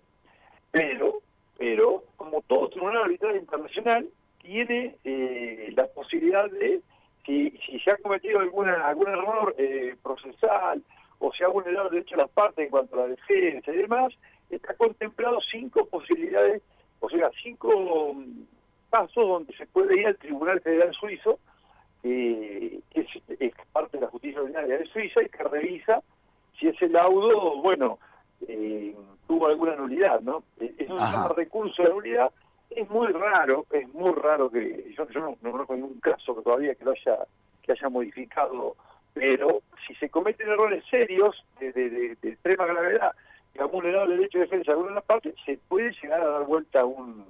pero, 0.72 1.16
pero 1.62 2.06
como 2.18 2.42
todo 2.42 2.70
tribunal 2.70 3.04
arbitral 3.04 3.36
internacional, 3.36 4.10
tiene 4.42 4.96
eh, 5.04 5.72
la 5.76 5.86
posibilidad 5.86 6.50
de, 6.50 6.82
si, 7.24 7.52
si 7.64 7.80
se 7.82 7.92
ha 7.92 7.98
cometido 7.98 8.40
alguna 8.40 8.88
algún 8.88 9.08
error 9.10 9.54
eh, 9.60 9.96
procesal 10.02 10.82
o 11.20 11.32
si 11.32 11.44
ha 11.44 11.50
vulnerado 11.50 11.90
el 11.90 11.94
derecho 11.94 12.16
de 12.16 12.24
las 12.24 12.32
partes 12.32 12.66
en 12.66 12.72
cuanto 12.72 12.96
a 12.96 13.02
la 13.02 13.10
defensa 13.10 13.72
y 13.72 13.78
demás, 13.78 14.12
está 14.50 14.74
contemplado 14.74 15.38
cinco 15.52 15.86
posibilidades, 15.86 16.64
o 17.00 17.08
sea, 17.12 17.30
cinco 17.44 18.16
mm, 18.16 18.42
pasos 18.90 19.28
donde 19.28 19.56
se 19.56 19.68
puede 19.68 20.00
ir 20.00 20.08
al 20.08 20.18
Tribunal 20.18 20.62
Federal 20.62 20.92
Suizo, 20.96 21.38
eh, 22.02 22.80
que 22.90 23.02
es, 23.02 23.40
es 23.40 23.54
parte 23.72 23.98
de 23.98 24.06
la 24.06 24.10
justicia 24.10 24.42
ordinaria 24.42 24.80
de 24.80 24.88
Suiza 24.88 25.22
y 25.22 25.30
que 25.30 25.44
revisa 25.44 26.02
si 26.60 26.70
ese 26.70 26.90
laudo, 26.90 27.62
bueno, 27.62 28.00
eh, 28.48 28.96
tuvo 29.28 29.48
alguna 29.48 29.76
nulidad, 29.76 30.22
¿no? 30.22 30.44
Eh, 30.60 30.74
Ajá. 30.90 31.12
llama 31.12 31.28
recurso 31.30 31.84
de 31.84 31.90
nulidad. 31.90 32.32
Es 32.70 32.90
muy 32.90 33.08
raro, 33.08 33.66
es 33.72 33.88
muy 33.94 34.14
raro 34.14 34.50
que, 34.50 34.94
yo, 34.98 35.08
yo 35.10 35.20
no, 35.20 35.38
no 35.42 35.52
conozco 35.52 35.76
ningún 35.76 36.00
caso 36.00 36.36
que 36.36 36.42
todavía 36.42 36.74
que 36.76 36.86
lo 36.86 36.92
haya, 36.92 37.18
que 37.62 37.74
haya 37.74 37.90
modificado, 37.90 38.76
pero 39.14 39.62
si 39.86 39.94
se 39.96 40.10
cometen 40.10 40.48
errores 40.48 40.84
serios 40.90 41.46
de, 41.60 41.74
de, 41.74 41.90
de- 41.90 42.16
de 42.22 42.30
extrema 42.30 42.66
gravedad 42.66 43.14
que 43.54 43.62
han 43.62 43.70
vulnerado 43.70 44.06
el 44.06 44.18
derecho 44.18 44.38
de 44.38 44.46
defensa 44.46 44.72
de 44.72 44.72
alguna 44.72 44.90
de 44.92 44.96
las 44.96 45.04
partes, 45.04 45.36
se 45.46 45.58
puede 45.68 45.92
llegar 46.02 46.22
a 46.22 46.28
dar 46.30 46.46
vuelta 46.46 46.86
un, 46.86 47.26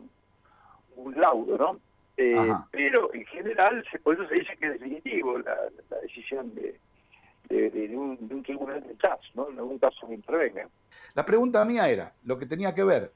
un 0.96 1.20
laudo, 1.20 1.58
¿no? 1.58 1.80
Eh, 2.18 2.36
pero 2.70 3.12
en 3.16 3.26
general, 3.26 3.84
se, 3.92 3.98
por 3.98 4.14
eso 4.14 4.28
se 4.28 4.36
dice 4.36 4.56
que 4.58 4.68
es 4.68 4.74
definitivo 4.74 5.40
la, 5.40 5.56
la 5.90 5.98
decisión 6.02 6.54
de, 6.54 6.80
de, 7.50 7.70
de- 7.72 7.88
de 7.88 7.98
un, 7.98 8.28
de 8.28 8.36
un 8.36 8.44
tribunal 8.44 8.84
de 8.86 8.94
TAS, 8.96 9.20
¿no? 9.34 9.50
En 9.50 9.58
algún 9.58 9.80
caso 9.80 10.08
que 10.08 10.14
intervenga. 10.14 10.68
La 11.14 11.26
pregunta 11.26 11.64
mía 11.66 11.90
era 11.90 12.14
lo 12.24 12.38
que 12.38 12.46
tenía 12.46 12.74
que 12.74 12.84
ver 12.84 13.12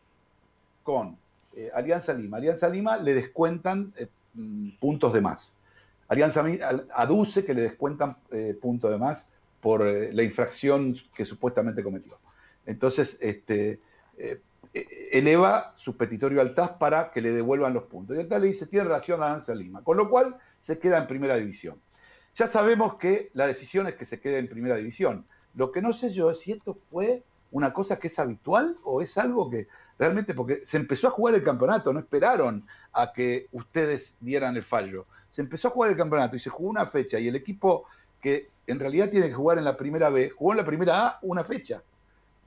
con 0.83 1.17
eh, 1.55 1.71
Alianza 1.73 2.13
Lima. 2.13 2.37
Alianza 2.37 2.69
Lima 2.69 2.97
le 2.97 3.13
descuentan 3.13 3.93
eh, 3.97 4.07
mm, 4.33 4.77
puntos 4.79 5.13
de 5.13 5.21
más. 5.21 5.55
Alianza 6.07 6.43
aduce 6.93 7.45
que 7.45 7.53
le 7.53 7.61
descuentan 7.61 8.17
eh, 8.31 8.55
puntos 8.61 8.91
de 8.91 8.97
más 8.97 9.27
por 9.59 9.83
la 9.83 10.21
infracción 10.21 10.95
que 11.15 11.25
supuestamente 11.25 11.81
cometió. 11.81 12.19
Entonces, 12.67 13.17
este, 13.19 13.79
eh, 14.73 15.09
eleva 15.11 15.73
su 15.77 15.95
petitorio 15.95 16.41
al 16.41 16.53
TAS 16.53 16.71
para 16.71 17.11
que 17.11 17.21
le 17.21 17.31
devuelvan 17.31 17.73
los 17.73 17.83
puntos. 17.83 18.17
Y 18.17 18.19
el 18.19 18.27
TAS 18.27 18.41
le 18.41 18.47
dice, 18.47 18.67
tiene 18.67 18.83
relación 18.83 19.23
a 19.23 19.27
Alianza 19.27 19.55
Lima, 19.55 19.81
con 19.83 19.95
lo 19.95 20.09
cual 20.09 20.35
se 20.59 20.79
queda 20.79 20.97
en 20.97 21.07
primera 21.07 21.37
división. 21.37 21.79
Ya 22.35 22.47
sabemos 22.47 22.95
que 22.95 23.29
la 23.33 23.47
decisión 23.47 23.87
es 23.87 23.95
que 23.95 24.05
se 24.05 24.19
quede 24.19 24.39
en 24.39 24.49
primera 24.49 24.75
división. 24.75 25.23
Lo 25.53 25.71
que 25.71 25.81
no 25.81 25.93
sé 25.93 26.09
yo 26.09 26.29
es 26.29 26.39
si 26.39 26.51
esto 26.51 26.77
fue 26.91 27.23
una 27.51 27.73
cosa 27.73 27.99
que 27.99 28.07
es 28.07 28.19
habitual 28.19 28.75
o 28.83 29.01
es 29.01 29.17
algo 29.17 29.49
que 29.49 29.67
realmente, 29.97 30.33
porque 30.33 30.63
se 30.65 30.77
empezó 30.77 31.07
a 31.07 31.11
jugar 31.11 31.35
el 31.35 31.43
campeonato, 31.43 31.93
no 31.93 31.99
esperaron 31.99 32.65
a 32.93 33.13
que 33.13 33.47
ustedes 33.51 34.15
dieran 34.19 34.55
el 34.55 34.63
fallo. 34.63 35.05
Se 35.29 35.41
empezó 35.41 35.67
a 35.67 35.71
jugar 35.71 35.91
el 35.91 35.97
campeonato 35.97 36.35
y 36.35 36.39
se 36.39 36.49
jugó 36.49 36.69
una 36.69 36.85
fecha 36.85 37.19
y 37.19 37.27
el 37.27 37.35
equipo 37.35 37.85
que 38.21 38.49
en 38.67 38.79
realidad 38.79 39.09
tiene 39.09 39.27
que 39.27 39.35
jugar 39.35 39.57
en 39.57 39.65
la 39.65 39.77
primera 39.77 40.09
B, 40.09 40.31
jugó 40.31 40.51
en 40.51 40.57
la 40.57 40.65
primera 40.65 41.07
A 41.07 41.19
una 41.21 41.43
fecha. 41.43 41.83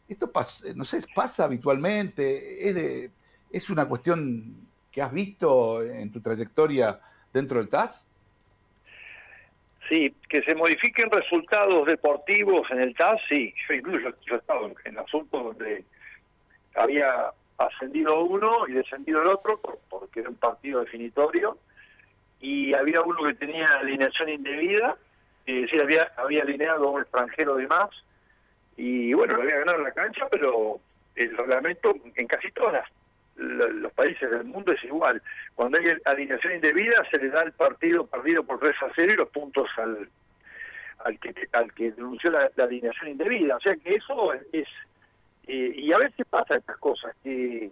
Esto 0.09 0.31
pasa, 0.31 0.65
no 0.75 0.85
sé, 0.85 1.05
pasa 1.15 1.45
habitualmente, 1.45 2.69
es, 2.69 3.11
es 3.51 3.71
una 3.71 3.87
cuestión 3.87 4.67
que 4.91 5.03
has 5.03 5.13
visto 5.13 5.83
en 5.83 6.11
tu 6.11 6.21
trayectoria 6.21 6.99
dentro 7.33 7.59
del 7.59 7.69
TAS. 7.69 8.08
Sí, 9.89 10.15
que 10.29 10.43
se 10.43 10.55
modifiquen 10.55 11.11
resultados 11.11 11.87
deportivos 11.87 12.71
en 12.71 12.81
el 12.83 12.95
TAS, 12.95 13.21
sí. 13.29 13.55
Yo 13.69 13.75
incluso 13.75 14.11
yo 14.27 14.35
he 14.35 14.39
estado 14.39 14.71
en, 14.85 14.99
asuntos 14.99 15.43
donde 15.45 15.85
había 16.75 17.31
ascendido 17.57 18.21
uno 18.23 18.67
y 18.69 18.73
descendido 18.73 19.23
el 19.23 19.29
otro, 19.29 19.59
por- 19.61 19.79
porque 19.89 20.21
era 20.21 20.29
un 20.29 20.37
partido 20.37 20.81
definitorio, 20.81 21.57
y 22.41 22.75
había 22.75 23.01
uno 23.01 23.23
que 23.25 23.35
tenía 23.35 23.67
alineación 23.67 24.29
indebida, 24.29 24.97
es 25.47 25.63
decir, 25.63 25.81
había, 25.81 26.13
había 26.17 26.43
alineado 26.43 26.91
un 26.91 27.01
extranjero 27.01 27.57
de 27.57 27.67
más, 27.67 27.89
y 28.77 29.13
bueno, 29.15 29.37
lo 29.37 29.43
había 29.43 29.59
ganado 29.59 29.79
en 29.79 29.85
la 29.85 29.93
cancha, 29.93 30.29
pero 30.31 30.79
el 31.17 31.37
reglamento 31.37 31.95
en 32.15 32.27
casi 32.27 32.51
todas 32.53 32.75
las 32.75 32.89
los 33.39 33.93
países 33.93 34.31
del 34.31 34.45
mundo 34.45 34.73
es 34.73 34.83
igual. 34.85 35.23
Cuando 35.55 35.79
hay 35.79 35.87
alineación 36.05 36.55
indebida 36.55 37.05
se 37.11 37.19
le 37.19 37.31
da 37.31 37.43
el 37.43 37.53
partido 37.53 38.07
perdido 38.07 38.43
por 38.45 38.59
3 38.59 38.75
a 38.83 38.91
0 38.95 39.13
y 39.13 39.17
los 39.17 39.29
puntos 39.31 39.69
al 39.77 40.09
al 41.05 41.19
que 41.21 41.33
al 41.53 41.73
que 41.75 41.93
denunció 41.93 42.31
la, 42.31 42.51
la 42.57 42.65
alineación 42.65 43.09
indebida. 43.11 43.57
O 43.57 43.61
sea 43.61 43.77
que 43.77 43.95
eso 43.95 44.33
es... 44.53 44.67
eh, 45.47 45.73
y 45.77 45.93
a 45.93 45.99
veces 45.99 46.27
pasa 46.29 46.57
estas 46.57 46.77
cosas, 46.79 47.15
que 47.23 47.71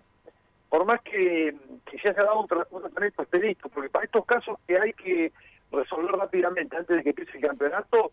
por 0.69 0.85
más 0.85 1.01
que, 1.03 1.55
se 2.01 2.09
haya 2.09 2.23
dado 2.23 2.41
un, 2.41 2.49
tra- 2.49 2.67
un 2.71 2.83
tratamiento 2.83 3.23
expedito, 3.23 3.69
porque 3.69 3.89
para 3.91 4.05
estos 4.05 4.25
casos 4.27 4.59
que 4.67 4.79
hay 4.79 4.93
que 4.93 5.33
resolver 5.73 6.13
rápidamente 6.13 6.77
antes 6.77 6.97
de 6.97 7.03
que 7.03 7.09
empiece 7.11 7.39
el 7.39 7.45
campeonato, 7.45 8.13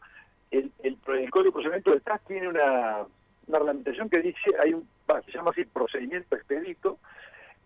el, 0.52 0.72
el, 0.84 0.98
el 1.08 1.30
Código 1.30 1.44
de 1.46 1.52
Procedimiento 1.52 1.92
del 1.92 2.02
TAS 2.02 2.22
tiene 2.26 2.48
una, 2.48 3.06
una 3.48 3.58
reglamentación 3.60 4.10
que 4.10 4.20
dice, 4.22 4.52
hay 4.60 4.74
un, 4.74 4.88
va, 5.10 5.22
se 5.22 5.32
llama 5.32 5.52
así 5.52 5.66
procedimiento 5.66 6.36
expedito, 6.36 6.98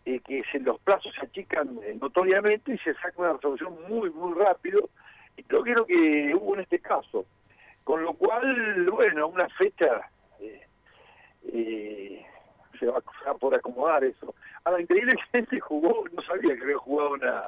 eh, 0.08 0.22
que 0.26 0.42
se, 0.52 0.60
los 0.60 0.80
plazos 0.80 1.14
se 1.20 1.26
achican 1.26 1.80
eh, 1.84 1.98
notoriamente 2.02 2.74
y 2.74 2.78
se 2.80 2.94
saca 2.96 3.14
una 3.18 3.34
resolución 3.34 3.76
muy, 3.90 4.10
muy 4.12 4.34
rápido, 4.40 4.90
y 5.36 5.44
creo 5.44 5.64
que 5.64 5.72
es 5.72 5.78
lo 5.78 5.86
que 5.86 6.34
hubo 6.36 6.56
en 6.56 6.62
este 6.62 6.80
caso. 6.80 7.26
Con 7.84 8.04
lo 8.04 8.14
cual, 8.14 8.90
bueno, 8.90 9.28
una 9.28 9.48
fecha, 9.50 10.10
eh, 10.40 10.62
eh, 11.54 12.26
se 12.80 12.86
va, 12.86 13.02
se 13.20 13.26
va 13.30 13.34
por 13.38 13.54
acomodar 13.56 14.04
eso. 14.04 14.34
Ahora, 14.64 14.82
increíble 14.82 15.14
que 15.14 15.24
gente 15.40 15.60
jugó, 15.60 16.04
no 16.14 16.22
sabía 16.24 16.56
que 16.56 16.64
había 16.64 16.78
jugado 16.78 17.12
una, 17.12 17.42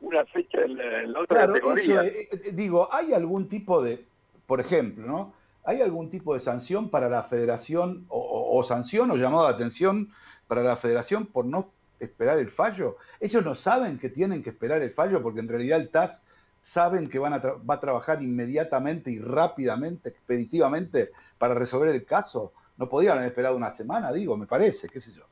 una 0.00 0.24
fecha 0.26 0.62
en 0.62 0.76
la, 0.76 1.02
en 1.02 1.12
la 1.12 1.20
otra 1.20 1.36
Claro, 1.38 1.52
categoría. 1.54 2.02
eso, 2.02 2.16
eh, 2.42 2.50
digo, 2.52 2.88
¿hay 2.92 3.12
algún 3.14 3.48
tipo 3.48 3.82
de, 3.82 4.04
por 4.46 4.60
ejemplo, 4.60 5.06
¿no? 5.06 5.32
¿Hay 5.64 5.80
algún 5.80 6.10
tipo 6.10 6.34
de 6.34 6.40
sanción 6.40 6.90
para 6.90 7.08
la 7.08 7.22
federación 7.22 8.04
o, 8.08 8.18
o- 8.18 8.58
o 8.58 8.62
sanción 8.64 9.10
o 9.10 9.16
llamado 9.16 9.48
de 9.48 9.54
atención 9.54 10.10
para 10.46 10.62
la 10.62 10.76
federación 10.76 11.26
por 11.26 11.46
no 11.46 11.72
esperar 12.04 12.38
el 12.38 12.48
fallo? 12.48 12.96
Ellos 13.20 13.44
no 13.44 13.54
saben 13.54 13.98
que 13.98 14.08
tienen 14.08 14.42
que 14.42 14.50
esperar 14.50 14.82
el 14.82 14.90
fallo 14.90 15.22
porque 15.22 15.40
en 15.40 15.48
realidad 15.48 15.80
el 15.80 15.90
TAS 15.90 16.22
saben 16.62 17.08
que 17.08 17.18
van 17.18 17.34
a 17.34 17.38
va 17.38 17.74
a 17.74 17.80
trabajar 17.80 18.22
inmediatamente 18.22 19.10
y 19.10 19.18
rápidamente, 19.18 20.08
expeditivamente 20.08 21.10
para 21.38 21.54
resolver 21.54 21.90
el 21.90 22.04
caso. 22.04 22.52
No 22.78 22.88
podían 22.88 23.18
haber 23.18 23.28
esperado 23.28 23.56
una 23.56 23.70
semana, 23.70 24.12
digo, 24.12 24.36
me 24.36 24.46
parece, 24.46 24.88
qué 24.88 25.00
sé 25.00 25.12
yo. 25.12 25.24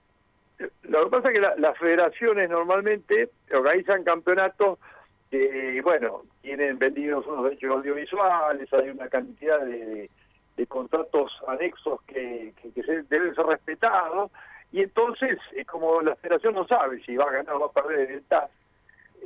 Lo 0.83 1.05
que 1.05 1.11
pasa 1.11 1.29
es 1.29 1.35
que 1.35 1.41
la- 1.41 1.57
las 1.57 1.77
federaciones 1.79 2.51
normalmente 2.51 3.31
organizan 3.53 4.05
campeonatos 4.05 4.79
que, 5.31 5.81
bueno, 5.83 6.25
tienen 6.43 6.79
vendidos 6.79 7.27
unos 7.27 7.45
derechos 7.45 7.71
audiovisuales, 7.71 8.71
hay 8.75 8.91
una 8.91 9.09
cantidad 9.09 9.61
de, 9.65 10.11
contratos 10.69 11.33
anexos 11.49 12.01
que, 12.03 12.53
deben 13.09 13.35
ser 13.35 13.47
respetados, 13.47 14.31
y 14.73 14.81
entonces, 14.83 15.39
eh, 15.55 15.65
como 15.65 16.01
la 16.03 16.17
federación 16.17 16.55
no 16.55 16.67
sabe 16.67 17.01
si 17.05 17.17
va 17.17 17.25
a 17.25 17.33
ganar 17.33 17.55
o 17.55 17.61
va 17.61 17.67
a 17.67 17.73
perder 17.73 18.11
el 18.11 18.23
TAS, 18.25 18.51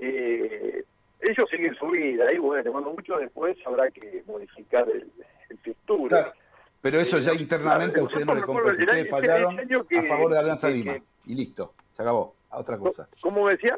eh, 0.00 0.84
ellos 1.20 1.48
siguen 1.50 1.74
su 1.76 1.86
vida, 1.88 2.32
y 2.32 2.38
bueno, 2.38 2.70
cuando 2.72 2.90
mucho 2.92 3.16
después 3.18 3.56
habrá 3.66 3.90
que 3.90 4.22
modificar 4.26 4.88
el, 4.90 5.10
el 5.48 5.58
fixture. 5.58 6.08
Claro, 6.08 6.32
pero 6.80 7.00
eso 7.00 7.18
ya 7.18 7.32
internamente 7.32 8.00
a 8.00 8.04
Claro, 8.04 8.04
ustedes 8.06 8.26
no 8.26 8.34
le 8.34 8.40
el 8.40 8.80
Ustedes 8.80 9.10
fallaron 9.10 9.56
que- 9.88 9.98
a 9.98 10.02
favor 10.02 10.32
de 10.32 10.38
Alianza 10.38 10.68
que- 10.68 10.74
Lima. 10.74 10.96
Y 11.24 11.34
listo, 11.34 11.72
se 11.92 12.02
acabó. 12.02 12.34
A 12.50 12.58
otra 12.58 12.78
cosa. 12.78 13.08
¿Cómo 13.20 13.48
decía? 13.48 13.76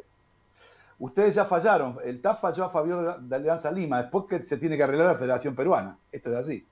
Ustedes 0.99 1.35
ya 1.35 1.45
fallaron. 1.47 1.97
El 2.05 2.21
TAF 2.21 2.41
falló 2.41 2.65
a 2.65 2.71
favor 2.71 3.19
de 3.21 3.37
Alianza 3.37 3.71
Lima. 3.71 4.03
Después 4.03 4.25
que 4.29 4.41
se 4.47 4.59
tiene 4.59 4.77
que 4.77 4.83
arreglar 4.83 5.07
la 5.07 5.15
Federación 5.19 5.55
Peruana. 5.57 5.97
Esto 6.13 6.31
es 6.31 6.37
así. 6.37 6.67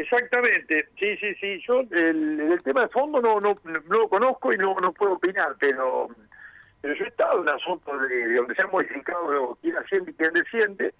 Exactamente, 0.00 0.88
sí, 0.98 1.16
sí, 1.16 1.34
sí. 1.40 1.60
Yo 1.66 1.80
el, 1.90 2.40
el 2.40 2.62
tema 2.62 2.82
de 2.82 2.88
fondo 2.88 3.20
no, 3.20 3.40
no, 3.40 3.54
no 3.64 3.98
lo 3.98 4.08
conozco 4.08 4.52
y 4.52 4.56
no, 4.56 4.74
no 4.80 4.92
puedo 4.92 5.14
opinar, 5.14 5.56
pero, 5.58 6.08
pero 6.80 6.94
yo 6.94 7.04
he 7.04 7.08
estado 7.08 7.42
en 7.42 7.48
asuntos 7.48 8.00
de, 8.08 8.08
de 8.28 8.34
donde 8.36 8.54
se 8.54 8.62
han 8.62 8.70
modificado 8.70 9.58
quién 9.60 9.76
asciende 9.76 10.10
y 10.10 10.14
quién 10.14 10.32
desciende. 10.32 10.94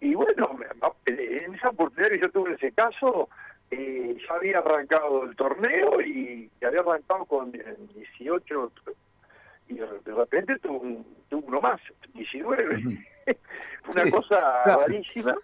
Y 0.00 0.14
bueno, 0.14 0.58
en 1.06 1.54
esa 1.54 1.70
oportunidad 1.70 2.10
que 2.12 2.20
yo 2.20 2.30
tuve 2.30 2.50
en 2.50 2.54
ese 2.56 2.72
caso, 2.72 3.28
eh, 3.70 4.16
ya 4.26 4.34
había 4.36 4.58
arrancado 4.60 5.24
el 5.24 5.36
torneo 5.36 6.00
y, 6.00 6.50
había 6.64 6.80
arrancado 6.80 7.24
con 7.26 7.54
eh, 7.54 7.76
18 7.94 8.72
y 9.68 9.74
de 9.74 10.14
repente 10.16 10.58
tuvo, 10.60 10.78
un- 10.78 11.06
tuvo 11.28 11.46
uno 11.48 11.60
más, 11.60 11.80
19. 12.14 12.76
Una 13.88 14.04
Sí, 14.04 14.10
cosa 14.10 14.62
claro. 14.64 14.80
rarísima. 14.82 15.34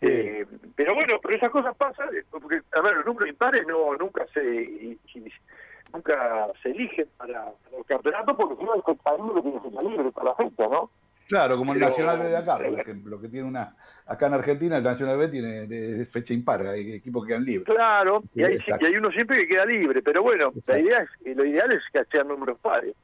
Eh, 0.00 0.46
pero 0.74 0.94
bueno, 0.94 1.14
pero 1.22 1.36
esas 1.36 1.50
cosas 1.50 1.74
pasan, 1.76 2.08
eh, 2.14 2.22
porque, 2.30 2.60
a 2.72 2.80
ver, 2.82 2.96
los 2.96 3.06
números 3.06 3.28
impares 3.30 3.66
no, 3.66 3.94
nunca 3.96 4.26
se 4.32 4.44
y- 4.44 4.98
y- 5.14 5.32
nunca 5.92 6.48
se 6.62 6.70
eligen 6.70 7.06
para, 7.16 7.44
para 7.46 7.76
los 7.78 7.86
campeonatos 7.86 8.36
porque 8.36 8.54
es 8.62 8.82
compañero 8.82 9.34
que 9.42 9.70
tiene 9.70 9.88
libre 9.90 10.10
para 10.12 10.30
la 10.30 10.34
fecha, 10.34 10.68
¿no? 10.68 10.90
Claro, 11.28 11.56
como 11.56 11.72
el 11.72 11.80
Nacional 11.80 12.18
B 12.20 12.28
de 12.28 12.36
acá, 12.36 12.56
por 12.58 12.78
ejemplo, 12.78 13.20
que 13.20 13.28
tiene 13.28 13.48
una. 13.48 13.74
Acá 14.06 14.26
en 14.28 14.34
Argentina, 14.34 14.76
el 14.76 14.84
Nacional 14.84 15.18
B 15.18 15.26
tiene 15.28 16.04
fecha 16.06 16.32
impar. 16.32 16.64
Hay 16.68 16.92
equipos 16.92 17.24
que 17.24 17.30
quedan 17.30 17.44
libres. 17.44 17.66
Claro, 17.66 18.22
y 18.32 18.44
hay, 18.44 18.58
y 18.80 18.84
hay 18.84 18.96
uno 18.96 19.10
siempre 19.10 19.38
que 19.38 19.48
queda 19.48 19.64
libre, 19.64 20.02
pero 20.02 20.22
bueno, 20.22 20.52
la 20.68 20.78
idea 20.78 20.98
es, 21.24 21.36
lo 21.36 21.44
ideal 21.44 21.72
es 21.72 21.82
que 21.92 22.04
sean 22.12 22.28
números 22.28 22.58
pares. 22.60 22.94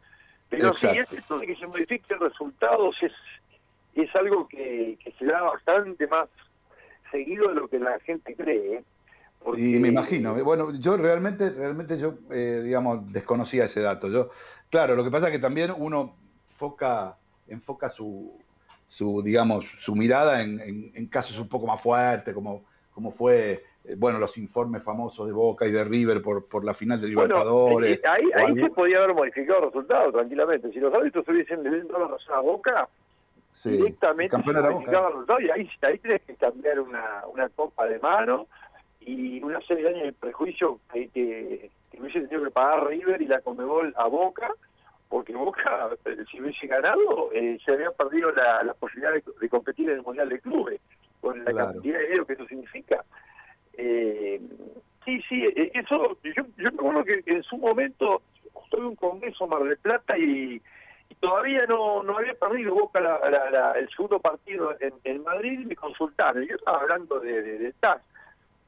Pero 0.48 0.76
sí, 0.76 0.86
Exacto. 0.86 1.16
esto 1.16 1.38
de 1.40 1.46
que 1.48 1.56
se 1.56 1.66
modifiquen 1.66 2.20
resultados 2.20 2.94
es, 3.02 3.12
es 3.94 4.14
algo 4.14 4.46
que, 4.46 4.96
que 5.02 5.10
se 5.12 5.24
da 5.24 5.42
bastante 5.42 6.06
más 6.06 6.28
seguido 7.12 7.48
de 7.48 7.54
lo 7.54 7.68
que 7.68 7.78
la 7.78 8.00
gente 8.00 8.34
cree. 8.34 8.82
Porque- 9.44 9.60
Y 9.60 9.78
me 9.78 9.88
imagino. 9.88 10.36
eh, 10.38 10.42
Bueno, 10.42 10.72
yo 10.72 10.96
realmente, 10.96 11.50
realmente 11.50 11.98
yo, 11.98 12.14
eh, 12.32 12.62
digamos, 12.64 13.12
desconocía 13.12 13.64
ese 13.66 13.80
dato. 13.80 14.08
Yo, 14.08 14.30
claro, 14.70 14.96
lo 14.96 15.04
que 15.04 15.10
pasa 15.10 15.26
es 15.26 15.32
que 15.32 15.38
también 15.38 15.72
uno 15.76 16.16
enfoca, 16.50 17.16
enfoca 17.48 17.88
su, 17.88 18.40
su 18.88 19.22
digamos, 19.22 19.64
su 19.80 19.94
mirada 19.94 20.42
en, 20.42 20.60
en- 20.60 20.92
en 20.94 21.06
casos 21.06 21.38
un 21.38 21.48
poco 21.48 21.66
más 21.66 21.80
fuertes, 21.80 22.32
como, 22.34 22.62
como 22.94 23.10
fue, 23.10 23.64
eh, 23.84 23.94
bueno, 23.96 24.18
los 24.20 24.36
informes 24.38 24.82
famosos 24.84 25.26
de 25.26 25.32
Boca 25.32 25.66
y 25.66 25.72
de 25.72 25.82
River 25.82 26.22
por, 26.22 26.46
por 26.46 26.64
la 26.64 26.72
final 26.74 27.00
de 27.00 27.08
Libertadores. 27.08 27.98
eh, 27.98 28.02
ahí, 28.04 28.22
ahí 28.34 28.44
algún- 28.44 28.60
se 28.60 28.70
podía 28.70 28.98
haber 28.98 29.14
modificado 29.14 29.58
el 29.60 29.64
resultado 29.66 30.12
tranquilamente. 30.12 30.70
Si 30.70 30.78
los 30.78 30.94
árbitros 30.94 31.26
hubiesen 31.26 31.64
dado 31.64 31.98
la 31.98 32.06
razón 32.08 32.34
a 32.36 32.40
Boca, 32.40 32.88
sí, 33.52 33.70
directamente 33.70 34.36
y 35.40 35.50
ahí, 35.50 35.68
ahí 35.82 35.98
tenés 35.98 36.22
que 36.22 36.34
cambiar 36.36 36.80
una, 36.80 37.22
una 37.32 37.48
copa 37.50 37.86
de 37.86 37.98
mano 38.00 38.46
y 39.00 39.42
una 39.42 39.60
serie 39.62 39.84
de 39.84 39.90
años 39.90 40.04
de 40.04 40.12
prejuicio 40.12 40.78
que, 40.92 41.08
que, 41.08 41.70
que 41.90 42.00
hubiese 42.00 42.20
tenido 42.22 42.44
que 42.44 42.50
pagar 42.50 42.86
River 42.86 43.20
y 43.22 43.26
la 43.26 43.40
Comebol 43.40 43.92
a 43.96 44.06
Boca, 44.06 44.52
porque 45.08 45.34
Boca, 45.34 45.90
eh, 46.04 46.16
si 46.30 46.40
hubiese 46.40 46.66
ganado, 46.66 47.30
eh, 47.32 47.58
se 47.64 47.72
había 47.72 47.90
perdido 47.90 48.30
la, 48.32 48.62
la 48.62 48.74
posibilidad 48.74 49.12
de, 49.12 49.22
de 49.40 49.48
competir 49.48 49.90
en 49.90 49.96
el 49.96 50.02
Mundial 50.02 50.28
de 50.28 50.40
Clubes, 50.40 50.80
con 51.20 51.44
la 51.44 51.50
Claro. 51.52 51.72
cantidad 51.72 51.98
de 51.98 52.04
dinero 52.04 52.26
que 52.26 52.32
eso 52.34 52.46
significa. 52.46 53.04
Eh, 53.74 54.40
sí, 55.04 55.20
sí, 55.28 55.44
eh, 55.44 55.70
eso, 55.74 56.16
yo, 56.22 56.32
yo 56.56 56.70
me 56.72 56.88
acuerdo 56.88 57.04
que 57.04 57.22
en 57.26 57.42
su 57.42 57.56
momento 57.58 58.22
estuve 58.64 58.80
en 58.80 58.86
un 58.86 58.96
congreso 58.96 59.46
Mar 59.46 59.62
del 59.64 59.76
Plata 59.78 60.16
y 60.18 60.60
todavía 61.14 61.66
no, 61.66 62.02
no 62.02 62.18
había 62.18 62.34
perdido 62.34 62.74
Boca 62.74 63.00
la- 63.00 63.18
la- 63.30 63.50
la- 63.50 63.72
el 63.72 63.88
segundo 63.90 64.18
partido 64.20 64.74
en, 64.80 64.92
en 65.04 65.22
Madrid 65.22 65.60
y 65.60 65.66
me 65.66 65.76
consultaron. 65.76 66.44
Yo 66.46 66.56
estaba 66.56 66.80
hablando 66.80 67.18
de, 67.20 67.42
de, 67.42 67.58
de 67.58 67.72
TAS. 67.74 68.00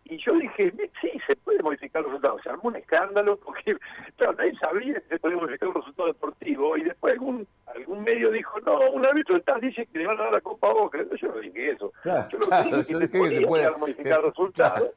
Y 0.06 0.18
yo 0.18 0.34
dije, 0.34 0.70
sí, 1.00 1.10
se 1.26 1.34
puede 1.34 1.62
modificar 1.62 2.02
los 2.02 2.10
resultados. 2.12 2.42
Se 2.42 2.50
armó 2.50 2.64
un 2.64 2.76
escándalo 2.76 3.36
porque, 3.38 3.74
claro, 4.16 4.34
nadie 4.34 4.54
sabía 4.58 4.94
que 5.00 5.08
se 5.08 5.18
podía 5.18 5.36
modificar 5.38 5.68
un 5.70 5.74
resultado 5.76 6.08
deportivo. 6.08 6.76
Y 6.76 6.82
después 6.82 7.14
algún 7.14 7.46
algún 7.66 8.04
medio 8.04 8.30
dijo, 8.30 8.60
no, 8.60 8.90
un 8.90 9.04
árbitro 9.06 9.34
del 9.34 9.44
TAS 9.44 9.60
dice 9.62 9.86
que 9.86 9.98
le 9.98 10.06
van 10.06 10.20
a 10.20 10.24
dar 10.24 10.32
la 10.34 10.40
Copa 10.42 10.68
a 10.68 10.72
Boca. 10.74 10.98
Yo 11.20 11.28
no 11.28 11.38
dije 11.38 11.70
eso. 11.70 11.90
Claro, 12.02 12.28
Yo 12.28 12.38
lo 12.38 12.44
que 12.44 12.50
claro, 12.50 12.64
dije 12.64 12.80
es 12.80 12.86
que 12.86 13.06
se 13.08 13.18
podía 13.18 13.48
puede- 13.48 13.70
modificar 13.78 14.20
que- 14.20 14.26
resultados. 14.28 14.78
claro. 14.80 14.94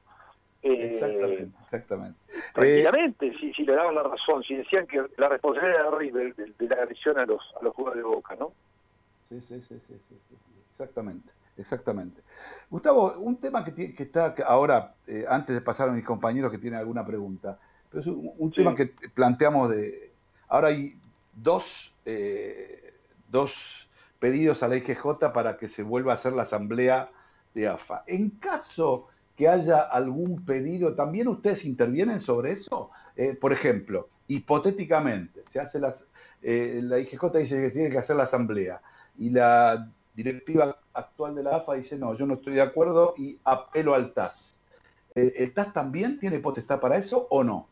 Exactamente, 0.73 1.57
exactamente. 1.63 2.19
Eh, 2.29 2.41
tranquilamente, 2.53 3.33
si, 3.37 3.53
si 3.53 3.63
le 3.63 3.73
daban 3.73 3.95
la 3.95 4.03
razón, 4.03 4.43
si 4.43 4.55
decían 4.55 4.87
que 4.87 5.03
la 5.17 5.29
responsabilidad 5.29 5.81
era 5.81 5.91
de 5.91 5.97
River 5.97 6.35
de, 6.35 6.53
de 6.57 6.75
la 6.75 6.81
agresión 6.81 7.17
a 7.17 7.25
los, 7.25 7.41
a 7.59 7.63
los 7.63 7.73
jugadores 7.73 8.03
de 8.03 8.09
Boca, 8.09 8.35
¿no? 8.35 8.51
Sí, 9.29 9.41
sí, 9.41 9.59
sí, 9.61 9.79
sí, 9.87 9.93
sí, 10.09 10.15
exactamente, 10.71 11.29
exactamente. 11.57 12.21
Gustavo, 12.69 13.13
un 13.17 13.37
tema 13.37 13.63
que, 13.65 13.93
que 13.93 14.03
está 14.03 14.35
ahora, 14.45 14.93
eh, 15.07 15.25
antes 15.27 15.53
de 15.55 15.61
pasar 15.61 15.89
a 15.89 15.91
mis 15.91 16.05
compañeros 16.05 16.51
que 16.51 16.57
tienen 16.57 16.79
alguna 16.79 17.05
pregunta, 17.05 17.59
pero 17.89 18.01
es 18.01 18.07
un, 18.07 18.31
un 18.37 18.51
Sí. 18.51 18.57
tema 18.57 18.75
que 18.75 18.87
planteamos 19.13 19.69
de... 19.69 20.11
Ahora 20.49 20.69
hay 20.69 20.97
dos, 21.33 21.93
eh, 22.05 22.93
dos 23.29 23.53
pedidos 24.19 24.63
a 24.63 24.67
la 24.67 24.77
IGJ 24.77 25.31
para 25.33 25.57
que 25.57 25.69
se 25.69 25.83
vuelva 25.83 26.13
a 26.13 26.15
hacer 26.15 26.33
la 26.33 26.43
asamblea 26.43 27.09
de 27.53 27.67
AFA. 27.67 28.03
En 28.07 28.29
caso 28.31 29.09
que 29.37 29.47
haya 29.47 29.81
algún 29.81 30.43
pedido, 30.43 30.95
¿también 30.95 31.27
ustedes 31.27 31.63
intervienen 31.63 32.19
sobre 32.19 32.51
eso? 32.51 32.89
Eh, 33.15 33.37
por 33.39 33.53
ejemplo, 33.53 34.07
hipotéticamente, 34.27 35.43
se 35.47 35.59
hace 35.59 35.79
las, 35.79 36.07
eh, 36.41 36.79
la 36.83 36.97
IGJ 36.99 37.37
dice 37.37 37.61
que 37.61 37.69
tiene 37.69 37.91
que 37.91 37.99
hacer 37.99 38.15
la 38.15 38.23
asamblea 38.23 38.81
y 39.17 39.29
la 39.29 39.87
directiva 40.15 40.75
actual 40.93 41.35
de 41.35 41.43
la 41.43 41.57
AFA 41.57 41.75
dice 41.75 41.97
no, 41.97 42.15
yo 42.15 42.25
no 42.25 42.33
estoy 42.33 42.55
de 42.55 42.61
acuerdo 42.61 43.13
y 43.15 43.37
apelo 43.43 43.93
al 43.93 44.11
TAS. 44.13 44.59
Eh, 45.13 45.33
¿El 45.37 45.53
TAS 45.53 45.71
también 45.71 46.19
tiene 46.19 46.39
potestad 46.39 46.79
para 46.79 46.97
eso 46.97 47.27
o 47.29 47.43
no? 47.43 47.67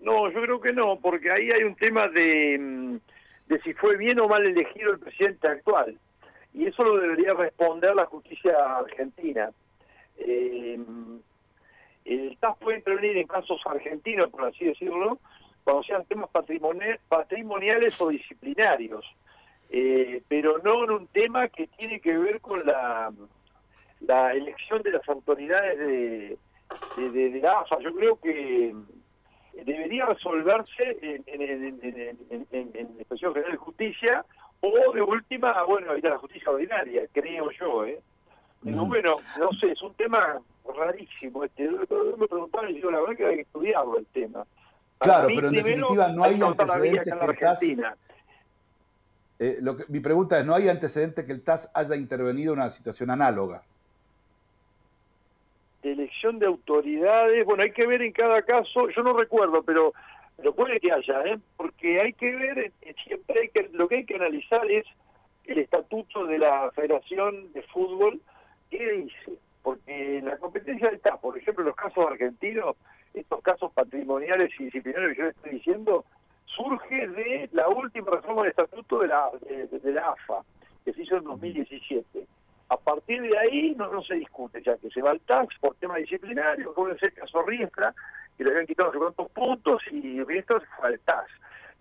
No, 0.00 0.30
yo 0.30 0.42
creo 0.42 0.60
que 0.60 0.74
no, 0.74 0.98
porque 1.00 1.30
ahí 1.30 1.50
hay 1.50 1.62
un 1.64 1.76
tema 1.76 2.08
de, 2.08 2.58
mm, 2.58 2.96
de 3.48 3.60
si 3.60 3.72
fue 3.72 3.96
bien 3.96 4.20
o 4.20 4.28
mal 4.28 4.46
elegido 4.46 4.92
el 4.92 4.98
presidente 4.98 5.48
actual. 5.48 5.98
Y 6.52 6.66
eso 6.66 6.84
lo 6.84 6.98
debería 6.98 7.32
responder 7.32 7.94
la 7.94 8.04
justicia 8.04 8.52
argentina. 8.78 9.50
Eh, 10.18 10.78
el 12.04 12.36
TAS 12.38 12.56
puede 12.58 12.78
intervenir 12.78 13.16
en 13.16 13.26
casos 13.26 13.60
argentinos, 13.66 14.28
por 14.30 14.44
así 14.44 14.64
decirlo, 14.66 15.18
cuando 15.64 15.82
sean 15.84 16.04
temas 16.04 16.28
patrimoniales, 16.30 17.00
patrimoniales 17.08 17.98
o 18.00 18.08
disciplinarios, 18.08 19.04
Eh, 19.70 20.22
pero 20.28 20.58
no 20.58 20.84
en 20.84 20.90
un 20.90 21.06
tema 21.08 21.48
que 21.48 21.66
tiene 21.78 21.98
que 21.98 22.16
ver 22.16 22.40
con 22.40 22.64
la, 22.66 23.10
la 24.00 24.32
elección 24.34 24.82
de 24.82 24.92
las 24.92 25.08
autoridades 25.08 25.78
de, 25.78 26.36
de, 26.96 27.10
de- 27.10 27.30
de 27.30 27.48
AFA. 27.48 27.78
Yo 27.80 27.92
creo 27.94 28.20
que 28.20 28.74
debería 29.64 30.04
resolverse 30.06 30.98
en, 31.00 31.24
en, 31.26 31.80
en, 31.82 32.46
en, 32.52 32.86
Inspección 32.98 33.32
General 33.32 33.52
de 33.52 33.58
Justicia 33.58 34.24
o 34.60 34.92
de 34.92 35.02
última, 35.02 35.64
bueno, 35.64 35.96
ir 35.96 36.06
a 36.06 36.10
la 36.10 36.18
justicia 36.18 36.52
ordinaria, 36.52 37.02
creo 37.12 37.50
yo, 37.52 37.86
¿eh? 37.86 38.00
Mm. 38.72 38.88
bueno, 38.88 39.16
no 39.38 39.52
sé, 39.52 39.72
es 39.72 39.82
un 39.82 39.94
tema 39.94 40.40
rarísimo. 40.76 41.44
Este, 41.44 41.68
me 41.68 42.26
preguntaron 42.26 42.70
y 42.70 42.74
digo, 42.74 42.90
la 42.90 43.00
verdad 43.00 43.16
que 43.16 43.26
hay 43.26 43.34
que 43.36 43.42
estudiarlo 43.42 43.98
el 43.98 44.06
tema. 44.06 44.44
Para 44.98 45.12
Claro, 45.12 45.28
mí, 45.28 45.34
pero 45.36 45.48
en 45.48 45.54
definitiva 45.54 46.08
no 46.08 46.24
hay 46.24 46.40
antecedentes 46.40 47.04
que 47.04 47.10
el 47.26 47.38
TAS. 47.38 47.62
Eh, 49.40 49.58
lo 49.60 49.76
que- 49.76 49.84
mi 49.88 50.00
pregunta 50.00 50.38
es, 50.38 50.46
¿no 50.46 50.54
hay 50.54 50.68
antecedente 50.68 51.26
que 51.26 51.32
el 51.32 51.42
TAS 51.42 51.70
haya 51.74 51.96
intervenido 51.96 52.52
en 52.54 52.60
una 52.60 52.70
situación 52.70 53.10
análoga? 53.10 53.62
de 55.82 55.92
elección 55.92 56.38
de 56.38 56.46
autoridades, 56.46 57.44
bueno, 57.44 57.62
hay 57.62 57.70
que 57.72 57.86
ver 57.86 58.00
en 58.00 58.12
cada 58.12 58.40
caso, 58.40 58.88
yo 58.88 59.02
no 59.02 59.12
recuerdo, 59.12 59.62
pero, 59.62 59.92
pero 60.34 60.54
puede 60.54 60.80
que 60.80 60.90
haya, 60.90 61.20
¿eh? 61.26 61.38
porque 61.58 62.00
hay 62.00 62.14
que 62.14 62.34
ver, 62.34 62.72
eh, 62.80 62.94
siempre 63.06 63.38
hay 63.42 63.48
que, 63.50 63.68
lo 63.74 63.86
que 63.86 63.96
hay 63.96 64.06
que 64.06 64.14
analizar 64.14 64.64
es 64.70 64.86
el 65.44 65.58
estatuto 65.58 66.24
de 66.24 66.38
la 66.38 66.70
Federación 66.74 67.52
de 67.52 67.60
Fútbol, 67.64 68.18
¿qué 68.76 68.90
dice? 68.92 69.38
Porque 69.62 70.20
la 70.22 70.36
competencia 70.38 70.88
está, 70.88 71.16
por 71.16 71.38
ejemplo, 71.38 71.64
los 71.64 71.76
casos 71.76 72.06
argentinos, 72.06 72.76
estos 73.14 73.40
casos 73.42 73.72
patrimoniales 73.72 74.50
y 74.58 74.64
disciplinarios 74.64 75.14
que 75.16 75.22
yo 75.22 75.28
estoy 75.28 75.52
diciendo, 75.52 76.04
surge 76.46 77.08
de 77.08 77.48
la 77.52 77.68
última 77.68 78.10
reforma 78.10 78.42
del 78.42 78.50
estatuto 78.50 78.98
de 79.00 79.08
la, 79.08 79.26
AFA, 80.10 80.42
que 80.84 80.92
se 80.92 81.02
hizo 81.02 81.16
en 81.16 81.24
2017. 81.24 82.26
A 82.68 82.76
partir 82.76 83.22
de 83.22 83.38
ahí 83.38 83.74
no, 83.76 84.02
se 84.02 84.14
discute, 84.14 84.60
ya 84.62 84.76
que 84.76 84.90
se 84.90 85.00
va 85.02 85.10
al 85.12 85.20
tax 85.20 85.56
por 85.60 85.74
tema 85.76 85.96
disciplinario, 85.96 86.74
como 86.74 86.88
el 86.88 86.98
caso 87.14 87.42
Riestra, 87.42 87.94
que 88.36 88.44
le 88.44 88.50
habían 88.50 88.66
quitado 88.66 88.92
no 88.92 88.92
sé 88.92 88.98
cuántos 88.98 89.30
puntos 89.30 89.82
y 89.92 90.22
Riestra 90.24 90.60
se 90.60 90.66
fue 90.78 90.88
al 90.88 91.00
tax. 91.00 91.30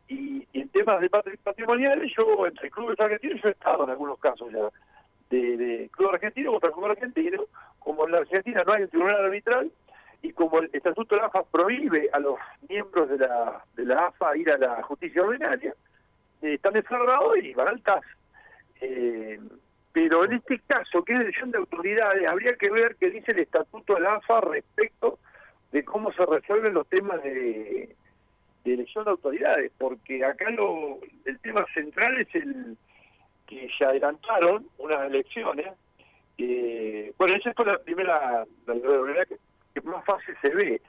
Y, 0.08 0.46
y 0.54 0.62
en 0.62 0.70
temas 0.70 1.00
de 1.02 1.10
patri- 1.10 1.40
patrimoniales, 1.42 2.12
yo 2.16 2.46
entre 2.46 2.70
clubes 2.70 3.00
argentinos, 3.00 3.42
yo 3.42 3.50
he 3.50 3.52
estado 3.54 3.84
en 3.86 3.90
algunos 3.90 4.20
casos 4.20 4.52
ya, 4.52 4.70
de, 5.30 5.58
de 5.58 5.90
club 5.92 6.12
argentino 6.14 6.52
contra 6.52 6.72
club 6.72 6.86
argentino, 6.86 7.46
como 7.80 8.06
en 8.06 8.12
la 8.12 8.18
Argentina 8.20 8.64
no 8.66 8.74
hay 8.74 8.84
un 8.84 8.90
tribunal 8.90 9.26
arbitral, 9.26 9.72
y 10.22 10.32
como 10.32 10.60
el 10.60 10.70
estatuto 10.72 11.16
de 11.16 11.22
la 11.22 11.28
AFA 11.28 11.44
prohíbe 11.44 12.10
a 12.14 12.20
los 12.20 12.38
miembros 12.70 13.10
de 13.10 13.18
la, 13.18 13.64
de 13.76 13.86
la 13.86 14.08
AFA 14.08 14.38
ir 14.38 14.50
a 14.52 14.58
la 14.58 14.82
justicia 14.84 15.22
ordinaria, 15.22 15.76
eh, 16.42 16.54
están 16.54 16.74
desflorrados 16.74 17.38
y 17.38 17.54
van 17.54 17.68
al 17.68 17.82
TAS. 17.82 18.04
Eh, 18.80 19.40
pero 19.92 20.26
en 20.26 20.34
este 20.34 20.60
caso, 20.66 21.04
que 21.04 21.14
es 21.14 21.20
elección 21.20 21.52
de 21.52 21.60
autoridades, 21.60 22.28
habría 22.28 22.56
que 22.56 22.72
ver 22.72 22.96
qué 23.00 23.12
dice 23.12 23.32
el 23.32 23.40
estatuto 23.40 23.96
de 23.96 24.02
la 24.02 24.16
AFA 24.16 24.42
respecto 24.42 25.20
de 25.72 25.84
cómo 25.84 26.12
se 26.14 26.26
resuelven 26.26 26.74
los 26.74 26.88
temas 26.88 27.22
de, 27.22 27.96
de 28.64 28.74
elección 28.74 29.04
de 29.04 29.12
autoridades, 29.12 29.72
porque 29.78 30.24
acá 30.24 30.50
lo, 30.52 31.00
el 31.26 31.38
tema 31.40 31.66
central 31.74 32.20
es 32.20 32.34
el 32.34 32.78
que 33.48 33.70
se 33.78 33.86
adelantaron 33.86 34.68
unas 34.78 35.08
elecciones. 35.08 35.68
eh, 36.38 37.14
bueno, 37.18 37.36
esa 37.36 37.54
fue 37.54 37.66
la 37.66 37.78
primera, 37.80 38.46
la 38.66 38.76
irregularidad 38.76 39.28
que, 39.28 39.82
más 39.82 40.04
fácil 40.06 40.36
se 40.42 40.50
ve. 40.50 40.82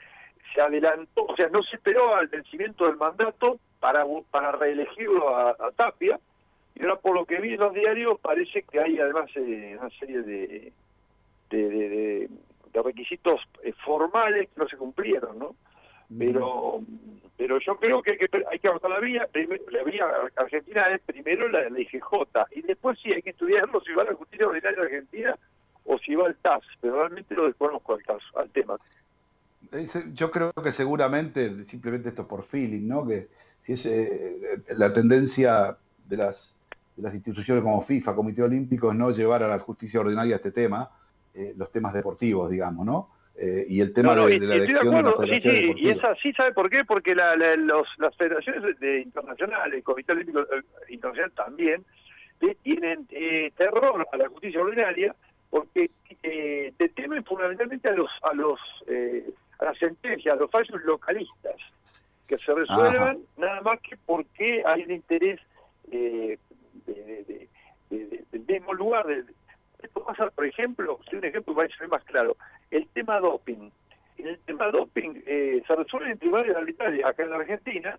Se 0.54 0.60
adelantó, 0.60 1.24
o 1.26 1.36
sea, 1.36 1.48
no 1.48 1.62
se 1.62 1.76
esperó 1.76 2.14
al 2.14 2.28
vencimiento 2.28 2.86
del 2.86 2.96
mandato 2.96 3.58
para, 3.80 4.04
para 4.30 4.52
reelegirlo 4.52 5.36
a, 5.36 5.56
Tapia, 5.76 6.18
y 6.76 6.82
ahora 6.82 6.96
por 6.96 7.14
lo 7.14 7.24
que 7.24 7.40
vi 7.40 7.54
en 7.54 7.60
los 7.60 7.74
diarios 7.74 8.18
parece 8.20 8.62
que 8.62 8.80
hay 8.80 8.98
además 8.98 9.30
eh, 9.36 9.76
una 9.78 9.90
serie 9.90 10.22
de, 10.22 10.72
de, 11.50 11.68
de- 11.68 11.88
de- 11.88 12.28
de 12.72 12.82
requisitos 12.82 13.40
eh, 13.62 13.72
formales 13.84 14.48
que 14.48 14.60
no 14.60 14.68
se 14.68 14.76
cumplieron, 14.76 15.38
¿no? 15.38 15.54
Pero 16.16 16.82
pero 17.36 17.58
yo 17.58 17.76
creo 17.76 18.02
que 18.02 18.12
hay 18.12 18.18
que, 18.18 18.28
hay 18.50 18.58
que 18.58 18.68
avanzar 18.68 18.90
la 18.90 19.00
vía. 19.00 19.28
Primero, 19.32 19.62
la 19.70 19.82
vía 19.82 20.04
argentina 20.36 20.82
es 20.82 21.00
primero 21.00 21.48
la, 21.48 21.68
la 21.68 21.80
IGJ 21.80 22.12
y 22.52 22.62
después 22.62 22.98
sí 23.02 23.12
hay 23.12 23.22
que 23.22 23.30
estudiarlo 23.30 23.80
si 23.80 23.92
va 23.92 24.02
a 24.02 24.06
la 24.06 24.14
justicia 24.14 24.46
ordinaria 24.46 24.82
argentina 24.82 25.36
o 25.84 25.98
si 25.98 26.14
va 26.14 26.26
al 26.26 26.36
TAS. 26.36 26.62
Pero 26.80 27.00
realmente 27.00 27.34
lo 27.34 27.46
desconozco 27.46 27.94
al 27.94 28.02
caso, 28.02 28.38
al 28.38 28.50
tema. 28.50 28.76
Yo 30.12 30.30
creo 30.30 30.52
que 30.52 30.70
seguramente, 30.70 31.64
simplemente 31.64 32.10
esto 32.10 32.28
por 32.28 32.44
feeling, 32.44 32.86
¿no? 32.86 33.06
Que 33.06 33.28
si 33.62 33.72
es 33.72 33.86
eh, 33.86 34.62
la 34.76 34.92
tendencia 34.92 35.76
de 36.06 36.16
las, 36.16 36.54
de 36.96 37.02
las 37.02 37.14
instituciones 37.14 37.64
como 37.64 37.82
FIFA, 37.82 38.14
Comité 38.14 38.42
Olímpico, 38.42 38.92
es 38.92 38.96
no 38.96 39.10
llevar 39.10 39.42
a 39.42 39.48
la 39.48 39.58
justicia 39.58 39.98
ordinaria 39.98 40.36
este 40.36 40.52
tema, 40.52 40.90
eh, 41.34 41.54
los 41.56 41.72
temas 41.72 41.92
deportivos, 41.94 42.48
digamos, 42.50 42.86
¿no? 42.86 43.08
Eh, 43.36 43.66
y 43.68 43.80
el 43.80 43.92
tema 43.92 44.14
No, 44.14 44.22
no, 44.22 44.26
de, 44.28 44.38
de 44.38 44.46
la 44.46 44.54
de 44.54 44.64
elección 44.64 44.94
de, 44.94 44.98
acuerdo, 45.10 45.26
sí, 45.34 45.40
sí, 45.40 45.72
y 45.76 45.88
es 45.88 46.04
así, 46.04 46.32
¿sabe 46.34 46.52
por 46.52 46.70
qué? 46.70 46.84
Porque 46.84 47.16
la, 47.16 47.34
la- 47.34 47.56
los, 47.56 47.88
las 47.98 48.14
federaciones 48.16 48.62
de- 48.62 48.74
de 48.86 49.00
internacionales, 49.00 49.74
el 49.74 49.82
Comité 49.82 50.12
Olímpico 50.12 50.40
eh, 50.42 50.62
Internacional 50.88 51.32
también, 51.32 51.84
le 52.40 52.54
tienen 52.56 53.06
eh, 53.10 53.50
terror 53.56 54.06
a 54.12 54.16
la 54.16 54.28
justicia 54.28 54.60
ordinaria 54.62 55.14
porque 55.50 55.90
eh, 56.22 56.72
te 56.76 56.88
temen 56.90 57.24
fundamentalmente 57.24 57.88
a 57.88 57.92
los 57.92 58.10
a 58.22 58.34
los 58.34 58.60
eh, 58.86 59.28
a 59.58 59.64
las 59.66 59.78
sentencias, 59.78 60.34
a 60.36 60.38
los 60.40 60.50
fallos 60.50 60.80
localistas 60.84 61.56
que 62.28 62.38
se 62.38 62.54
resuelvan 62.54 63.18
nada 63.36 63.60
más 63.62 63.80
que 63.80 63.96
porque 64.06 64.62
hay 64.64 64.82
un 64.84 64.92
interés 64.92 65.40
eh, 65.90 66.38
de- 66.86 66.94
de- 66.94 67.24
de- 67.24 67.48
de- 67.90 68.06
de- 68.06 68.24
del 68.30 68.60
mismo 68.60 68.74
lugar. 68.74 69.06
de- 69.06 69.24
esto 69.84 70.04
pasa, 70.04 70.30
por 70.30 70.46
ejemplo, 70.46 70.98
si 71.08 71.16
un 71.16 71.24
ejemplo 71.24 71.54
va 71.54 71.64
a 71.64 71.68
ser 71.68 71.88
más 71.88 72.04
claro, 72.04 72.36
el 72.70 72.86
tema 72.88 73.20
doping. 73.20 73.70
El 74.18 74.38
tema 74.40 74.70
doping 74.70 75.22
eh, 75.26 75.62
se 75.66 75.76
resuelve 75.76 76.12
en 76.12 76.18
tribunales 76.18 76.56
arbitrales 76.56 77.04
acá 77.04 77.24
en 77.24 77.30
la 77.30 77.36
Argentina, 77.36 77.98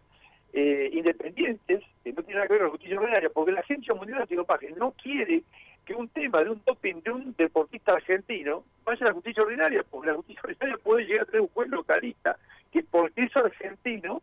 eh, 0.54 0.90
independientes, 0.94 1.84
que 2.04 2.14
no 2.14 2.24
tienen 2.24 2.38
nada 2.38 2.48
que 2.48 2.54
ver 2.54 2.60
con 2.60 2.68
la 2.68 2.72
justicia 2.72 3.00
ordinaria, 3.00 3.30
porque 3.30 3.52
la 3.52 3.60
Agencia 3.60 3.94
Mundial 3.94 4.22
Antidopaje 4.22 4.72
no 4.72 4.92
quiere 4.92 5.44
que 5.86 5.94
un 5.94 6.08
tema 6.10 6.44
de 6.44 6.50
un 6.50 6.62
doping 6.66 7.02
de 7.04 7.12
un 7.12 7.36
deportista 7.38 7.94
argentino 7.94 8.64
vaya 8.84 9.06
a 9.06 9.10
la 9.10 9.14
justicia 9.14 9.44
ordinaria, 9.44 9.84
porque 9.90 10.08
la 10.08 10.16
justicia 10.16 10.42
ordinaria 10.44 10.78
puede 10.84 11.06
llegar 11.06 11.24
a 11.24 11.26
tener 11.26 11.42
un 11.42 11.50
juez 11.50 11.70
localista 11.70 12.38
que 12.72 12.84
porque 12.84 13.22
es 13.22 13.36
argentino 13.38 14.22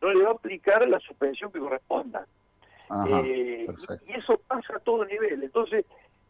no 0.00 0.12
le 0.12 0.22
va 0.22 0.30
a 0.30 0.34
aplicar 0.34 0.86
la 0.88 1.00
suspensión 1.00 1.50
que 1.50 1.58
corresponda. 1.58 2.26
Ajá, 2.88 3.20
Eh, 3.24 3.66
y 4.08 4.18
eso 4.18 4.40
pasa 4.46 4.76
a 4.76 4.80
todo 4.80 5.04
nivel. 5.04 5.42
Entonces, 5.42 5.84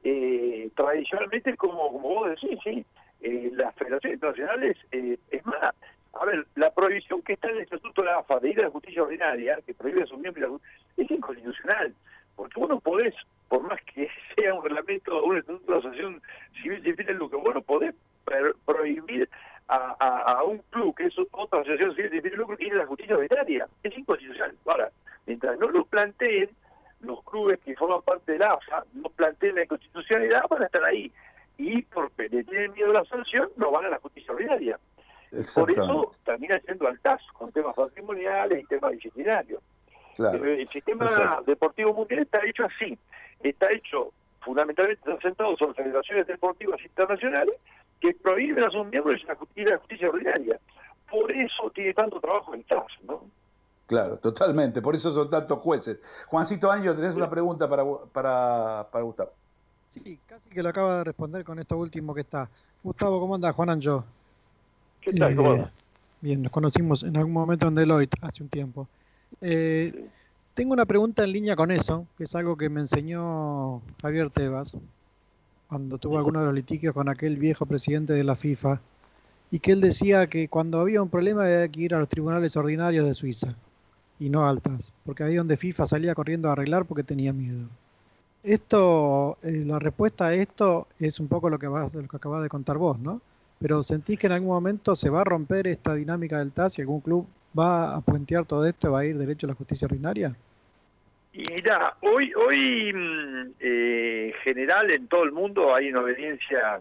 eh, 0.05 0.71
tradicionalmente, 0.75 1.57
como, 1.57 1.93
como 1.93 2.09
vos 2.09 2.31
decís, 2.31 2.59
sí, 2.65 2.85
eh, 3.21 3.51
las 3.55 3.75
federaciones 3.75 4.17
internacionales, 4.17 4.77
eh, 4.93 5.19
es 5.31 5.47
más, 5.47 5.75
a 6.15 6.25
ver, 6.25 6.47
la 6.57 6.71
prohibición 6.73 7.23
que 7.23 7.35
está 7.35 7.49
en 7.49 7.57
el 7.57 7.63
Estatuto 7.63 8.03
de 8.03 8.09
la 8.09 8.19
AFA 8.19 8.41
de 8.41 8.51
ir 8.51 8.61
a 8.61 8.65
la 8.65 8.71
justicia 8.71 9.03
ordinaria, 9.03 9.59
que 9.67 9.75
prohíbe 9.75 10.03
a 10.03 10.07
sus 10.07 10.19
miembros, 10.19 10.61
es 10.97 11.11
inconstitucional, 11.11 11.95
porque 12.37 12.59
vos 12.59 12.69
no 12.69 12.81
podés, 12.81 13.15
por 13.49 13.63
más 13.63 13.81
que 13.95 14.09
sea 14.37 14.55
un 14.55 14.63
reglamento, 14.65 15.23
un 15.25 15.37
estatuto 15.39 15.73
de 15.73 15.79
asociación 15.79 16.23
civil 16.63 16.81
fines 16.83 17.07
de 17.07 17.15
lucro, 17.15 17.41
vos 17.41 17.55
no 17.55 17.63
podés 17.63 17.95
prohibir 18.65 19.29
a, 19.69 19.95
a- 20.01 20.45
un 20.45 20.59
club 20.71 20.97
que 20.97 21.05
es 21.07 21.15
otra 21.33 21.61
asociación 21.61 21.95
civil 21.95 22.23
de 22.23 22.31
lucro 22.31 22.57
ir 22.59 22.73
a 22.73 22.79
la 22.79 22.87
justicia 22.87 23.17
ordinaria. 23.17 23.69
Es 23.83 23.97
inconstitucional. 23.97 24.55
Ahora, 24.67 24.91
mientras 25.27 25.59
no 25.59 25.69
lo 25.69 25.85
planteen, 25.85 26.49
los 27.01 27.23
clubes 27.25 27.59
que 27.61 27.75
forman 27.77 28.03
parte 28.03 28.33
de 28.33 28.39
la 28.39 28.53
AFA 28.53 28.85
no 28.95 29.09
planteen 29.11 29.55
la 29.55 29.63
inconstitucionalidad, 29.63 30.43
van 30.49 30.63
a 30.63 30.67
estar 30.67 30.85
ahí. 30.85 31.11
Y 31.59 31.83
porque 31.83 32.29
le 32.29 32.45
tienen 32.45 32.73
miedo 32.73 32.91
a 32.91 32.95
la 32.95 33.05
sanción, 33.05 33.51
no 33.57 33.71
van 33.71 33.87
a 33.87 33.91
la 33.91 33.99
justicia 33.99 34.33
ordinaria. 34.33 34.79
Por 35.55 35.71
eso 35.71 36.13
termina 36.25 36.59
siendo 36.61 36.89
al 36.89 36.99
TAS, 37.01 37.23
con 37.35 37.53
temas 37.53 37.75
patrimoniales 37.75 38.63
y 38.63 38.67
temas 38.67 38.93
disciplinarios. 38.93 39.63
Claro. 40.17 40.39
Pero 40.41 40.53
el 40.53 40.69
sistema 40.69 41.41
deportivo 41.47 41.95
mundial 41.95 42.23
está 42.23 42.45
hecho 42.45 42.65
así. 42.65 42.99
Está 43.43 43.71
hecho 43.73 44.13
fundamentalmente 44.41 45.01
está 45.01 45.21
sentado 45.21 45.57
sobre 45.57 45.83
federaciones 45.83 46.27
deportivas 46.27 46.81
internacionales 46.83 47.57
que 48.01 48.15
prohíben 48.15 48.65
a 48.65 48.71
sus 48.71 48.87
miembros 48.87 49.21
justicia, 49.39 49.73
la 49.73 49.79
justicia 49.79 50.09
ordinaria. 50.09 50.59
Por 51.11 51.31
eso 51.33 51.71
tiene 51.71 51.93
tanto 51.93 52.21
trabajo 52.21 52.55
el 52.55 52.65
TAS, 52.65 52.87
¿no? 53.03 53.25
Claro, 53.91 54.19
totalmente. 54.19 54.81
Por 54.81 54.95
eso 54.95 55.13
son 55.13 55.29
tantos 55.29 55.59
jueces. 55.59 55.99
Juancito 56.29 56.71
Año, 56.71 56.95
tenés 56.95 57.13
una 57.17 57.29
pregunta 57.29 57.69
para, 57.69 57.83
para, 58.13 58.87
para 58.89 59.05
Gustavo. 59.05 59.33
Sí, 59.89 60.17
casi 60.29 60.49
que 60.49 60.63
lo 60.63 60.69
acaba 60.69 60.99
de 60.99 61.05
responder 61.05 61.43
con 61.43 61.59
esto 61.59 61.77
último 61.77 62.15
que 62.15 62.21
está. 62.21 62.49
Gustavo, 62.85 63.19
¿cómo 63.19 63.35
anda? 63.35 63.53
Juan 63.53 63.71
Anjo. 63.71 64.05
¿Qué 65.01 65.13
tal? 65.13 65.35
¿Cómo 65.35 65.51
anda? 65.51 65.73
Bien, 66.21 66.41
nos 66.41 66.53
conocimos 66.53 67.03
en 67.03 67.17
algún 67.17 67.33
momento 67.33 67.67
en 67.67 67.75
Deloitte 67.75 68.15
hace 68.21 68.45
un 68.45 68.49
tiempo. 68.49 68.87
Eh, 69.41 70.07
tengo 70.55 70.73
una 70.73 70.87
pregunta 70.87 71.25
en 71.25 71.33
línea 71.33 71.57
con 71.57 71.73
eso, 71.73 72.07
que 72.17 72.23
es 72.23 72.35
algo 72.37 72.57
que 72.57 72.69
me 72.69 72.83
enseñó 72.83 73.83
Javier 74.01 74.31
Tebas 74.31 74.77
cuando 75.67 75.99
tuvo 75.99 76.17
algunos 76.17 76.43
de 76.43 76.47
los 76.47 76.55
litigios 76.55 76.95
con 76.95 77.09
aquel 77.09 77.39
viejo 77.39 77.67
presidente 77.67 78.13
de 78.13 78.23
la 78.23 78.37
FIFA, 78.37 78.81
y 79.51 79.59
que 79.59 79.73
él 79.73 79.81
decía 79.81 80.29
que 80.29 80.47
cuando 80.47 80.79
había 80.79 81.03
un 81.03 81.09
problema 81.09 81.43
había 81.43 81.67
que 81.67 81.81
ir 81.81 81.95
a 81.97 81.99
los 81.99 82.09
tribunales 82.09 82.57
ordinarios 82.57 83.05
de 83.05 83.15
Suiza 83.15 83.57
y 84.21 84.29
no 84.29 84.47
altas, 84.47 84.93
porque 85.05 85.25
ahí 85.25 85.35
donde 85.35 85.57
FIFA 85.57 85.87
salía 85.87 86.15
corriendo 86.15 86.49
a 86.49 86.53
arreglar 86.53 86.85
porque 86.85 87.03
tenía 87.03 87.33
miedo. 87.33 87.67
Esto, 88.43 89.39
eh, 89.43 89.65
la 89.67 89.79
respuesta 89.79 90.27
a 90.27 90.35
esto 90.35 90.87
es 90.99 91.19
un 91.19 91.29
poco 91.29 91.51
lo 91.51 91.59
que, 91.59 91.67
vas, 91.67 91.95
lo 91.95 92.07
que 92.07 92.17
acabas 92.17 92.43
de 92.43 92.49
contar 92.49 92.77
vos, 92.77 92.99
¿no? 92.99 93.21
Pero 93.59 93.83
¿sentís 93.83 94.19
que 94.19 94.27
en 94.27 94.35
algún 94.35 94.51
momento 94.51 94.95
se 94.95 95.11
va 95.11 95.23
a 95.23 95.25
romper 95.25 95.67
esta 95.67 95.95
dinámica 95.95 96.39
del 96.39 96.53
TAS 96.53 96.79
y 96.79 96.83
algún 96.83 97.01
club 97.01 97.27
va 97.59 97.95
a 97.97 98.01
puentear 98.03 98.45
todo 98.45 98.67
esto 98.67 98.89
y 98.89 98.91
va 98.91 99.01
a 99.01 99.05
ir 99.07 99.19
derecho 99.19 99.47
a 99.47 99.49
la 99.49 99.55
justicia 99.55 99.87
ordinaria? 99.87 100.37
Y 101.33 101.45
mira, 101.51 101.97
hoy, 102.03 102.33
hoy 102.35 102.93
mm, 102.93 103.53
eh, 103.61 104.33
en 104.35 104.41
general 104.43 104.91
en 104.91 105.09
todo 105.09 105.25
el 105.25 105.33
mundo 105.33 105.75
hay 105.75 105.91
una 105.91 106.01
obediencia 106.01 106.81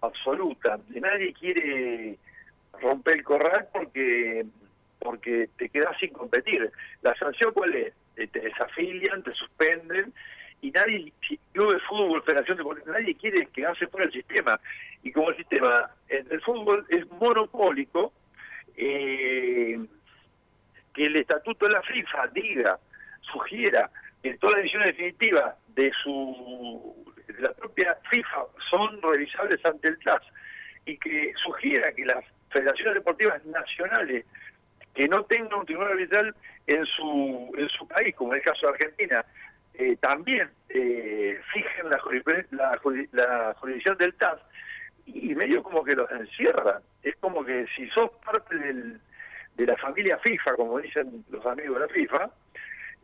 absoluta. 0.00 0.78
Nadie 0.88 1.32
quiere 1.34 2.18
romper 2.80 3.18
el 3.18 3.24
corral 3.24 3.68
porque 3.72 4.46
porque 5.00 5.48
te 5.56 5.68
quedas 5.68 5.96
sin 5.98 6.12
competir. 6.12 6.70
¿La 7.02 7.14
sanción 7.16 7.52
cuál 7.52 7.74
es? 7.74 7.94
Te 8.14 8.40
desafilian, 8.40 9.22
te 9.22 9.32
suspenden, 9.32 10.12
y 10.62 10.70
nadie, 10.70 11.12
club 11.52 11.72
de 11.72 11.80
fútbol, 11.80 12.22
federación 12.22 12.56
de 12.56 12.62
Deportes, 12.62 12.86
nadie 12.86 13.14
quiere 13.16 13.46
quedarse 13.46 13.86
fuera 13.86 14.06
del 14.06 14.14
sistema. 14.14 14.60
Y 15.02 15.10
como 15.12 15.30
el 15.30 15.36
sistema 15.36 15.90
eh, 16.08 16.22
del 16.24 16.40
fútbol 16.42 16.84
es 16.90 17.10
monopólico, 17.12 18.12
eh, 18.76 19.78
que 20.92 21.02
el 21.02 21.16
estatuto 21.16 21.66
de 21.66 21.72
la 21.72 21.82
FIFA 21.82 22.26
diga, 22.28 22.78
sugiera 23.32 23.90
que 24.22 24.34
todas 24.34 24.56
las 24.56 24.64
decisiones 24.64 24.88
definitivas 24.88 25.54
de 25.68 25.90
su 26.02 27.04
de 27.26 27.40
la 27.40 27.52
propia 27.52 27.96
FIFA 28.10 28.44
son 28.68 29.00
revisables 29.00 29.64
ante 29.64 29.88
el 29.88 29.98
TAS 30.00 30.22
y 30.84 30.96
que 30.98 31.32
sugiera 31.42 31.92
que 31.92 32.04
las 32.04 32.24
federaciones 32.50 32.94
deportivas 32.94 33.44
nacionales 33.46 34.26
que 34.94 35.08
no 35.08 35.24
tengan 35.24 35.60
un 35.60 35.66
tribunal 35.66 35.92
arbitral 35.92 36.34
en 36.66 36.84
su 36.86 37.52
en 37.56 37.68
su 37.68 37.86
país, 37.88 38.14
como 38.16 38.34
es 38.34 38.40
el 38.44 38.52
caso 38.52 38.66
de 38.66 38.72
Argentina, 38.72 39.24
eh, 39.74 39.96
también 40.00 40.50
eh, 40.68 41.38
fijen 41.52 41.88
la, 41.90 42.00
la, 42.50 42.80
la 43.12 43.54
jurisdicción 43.54 43.96
del 43.98 44.14
TAS 44.14 44.38
y 45.06 45.34
medio 45.34 45.62
como 45.62 45.82
que 45.84 45.94
los 45.96 46.10
encierran. 46.10 46.82
Es 47.02 47.16
como 47.16 47.44
que 47.44 47.66
si 47.74 47.88
sos 47.90 48.10
parte 48.24 48.56
del, 48.58 49.00
de 49.56 49.66
la 49.66 49.76
familia 49.76 50.18
FIFA, 50.18 50.54
como 50.56 50.78
dicen 50.78 51.24
los 51.30 51.44
amigos 51.46 51.74
de 51.80 51.80
la 51.86 51.88
FIFA, 51.92 52.30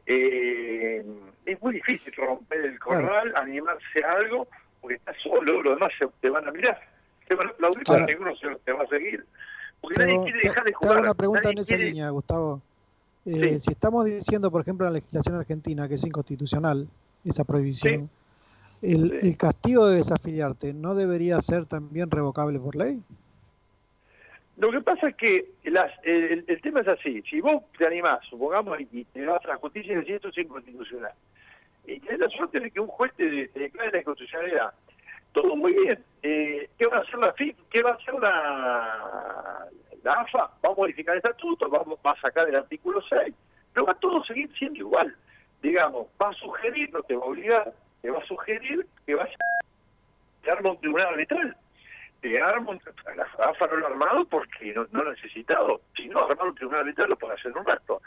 eh, 0.07 1.05
es 1.47 1.63
muy 1.63 1.75
difícil 1.75 2.13
romper 2.17 2.61
el 2.65 2.79
corral, 2.79 3.33
animarse 3.37 4.05
a 4.05 4.13
algo, 4.13 4.47
porque 4.81 4.97
estás 4.97 5.17
solo, 5.23 5.63
los 5.63 5.79
demás 5.79 5.93
se- 5.99 6.07
te 6.21 6.31
van 6.31 6.47
a 6.47 6.53
mirar, 6.53 6.81
te 7.27 7.35
van 7.35 7.49
a 7.49 7.51
aplaudir, 7.51 7.83
pero 7.85 8.07
ninguno 8.07 8.37
se, 8.37 8.55
te 8.65 8.73
va 8.73 8.85
a 8.85 8.87
seguir. 8.87 9.25
Porque 9.81 9.99
Te 9.99 10.07
nadie 10.07 10.23
quiere 10.25 10.41
te- 10.41 10.49
dejar 10.49 10.65
de 10.65 10.71
te 10.71 10.77
jugar. 10.77 10.93
hago 10.93 11.03
una 11.03 11.15
pregunta 11.15 11.51
en 11.51 11.59
esa 11.59 11.69
quiere- 11.69 11.91
línea, 11.91 12.11
Gustavo. 12.11 12.61
Eh, 13.25 13.59
Si 13.59 13.71
estamos 13.71 14.05
diciendo, 14.05 14.51
por 14.51 14.61
ejemplo, 14.63 14.87
en 14.87 14.93
la 14.93 14.99
legislación 14.99 15.37
argentina 15.37 15.89
que 15.89 15.95
es 15.95 16.05
inconstitucional 16.07 16.87
esa 17.25 17.45
prohibición, 17.45 18.09
el, 18.83 19.19
el 19.21 19.37
castigo 19.37 19.87
de 19.87 19.97
desafiliarte 19.97 20.73
no 20.75 20.95
debería 20.95 21.41
ser 21.41 21.67
también 21.67 22.11
revocable 22.11 22.59
por 22.61 22.77
ley? 22.77 23.03
Lo 24.59 24.71
que 24.71 24.81
pasa 24.81 25.09
es 25.09 25.17
que 25.17 25.51
las, 25.65 25.93
el, 26.05 26.45
el 26.47 26.61
tema 26.63 26.81
es 26.81 26.89
así. 26.89 27.23
Si 27.29 27.41
vos 27.41 27.63
te 27.77 27.87
animás, 27.87 28.21
supongamos, 28.31 28.79
y 28.81 29.05
te 29.05 29.27
vas 29.27 29.45
a 29.45 29.49
la 29.49 29.57
justicia 29.57 29.93
y 29.93 29.97
decís 29.97 30.15
esto 30.17 30.29
es 30.29 30.39
inconstitucional, 30.39 31.13
y 31.87 32.01
tenés 32.01 32.21
la 32.21 32.29
suerte 32.31 32.61
de 32.61 32.71
que 32.71 32.81
un 32.81 32.87
juez 32.87 33.13
te, 33.17 33.49
te 33.49 33.61
declare 33.61 33.91
la 33.93 33.99
inconstitucionalidad, 33.99 34.73
todo 35.37 35.55
muy 35.55 35.75
bien. 35.75 36.03
Eh, 36.23 36.71
¿Qué 36.79 36.87
va 36.87 36.97
a 36.97 37.01
hacer 37.01 37.19
la 37.19 37.33
FIP? 37.35 37.59
¿Qué 37.71 37.83
va 37.83 37.91
a 37.91 37.95
hacer 37.95 38.15
la, 38.15 39.69
la 40.03 40.13
AFA? 40.13 40.51
Va 40.65 40.71
a 40.71 40.75
modificar 40.75 41.15
el 41.15 41.19
estatuto, 41.19 41.69
va, 41.69 42.11
a 42.11 42.21
sacar 42.23 42.49
el 42.49 42.57
artículo 42.57 43.03
6, 43.07 43.35
pero 43.75 43.85
va 43.85 43.95
todo 43.95 44.23
a 44.23 44.27
seguir 44.27 44.51
siendo 44.57 44.79
igual. 44.79 45.15
Digamos, 45.61 46.07
va 46.21 46.31
a 46.31 46.33
sugerir, 46.33 46.91
no 46.91 47.03
te 47.03 47.15
va 47.15 47.23
a 47.23 47.29
obligar, 47.29 47.73
te 48.01 48.11
va 48.11 48.19
a 48.19 48.27
sugerir 48.27 48.87
que 49.05 49.15
vaya 49.15 49.37
a 50.49 50.53
arma 50.53 50.71
un 50.71 50.81
tribunal 50.81 51.09
arbitral 51.09 51.57
te 52.23 52.41
arma 52.41 52.71
un, 52.71 52.81
la 53.15 53.25
AFA 53.45 53.67
no 53.67 53.77
lo 53.77 53.87
ha 53.87 53.91
armado 53.91 54.25
porque 54.25 54.73
no, 54.73 54.87
no 54.91 55.03
lo 55.03 55.11
ha 55.11 55.13
necesitado. 55.13 55.83
Si 55.95 56.09
no, 56.09 56.21
armar 56.25 56.49
un 56.49 56.55
tribunal 56.55 56.81
arbitral 56.81 57.11
lo 57.11 57.17
puede 57.17 57.35
hacer 57.35 57.53
en 57.53 57.59
un 57.59 57.67
rato. 57.67 58.01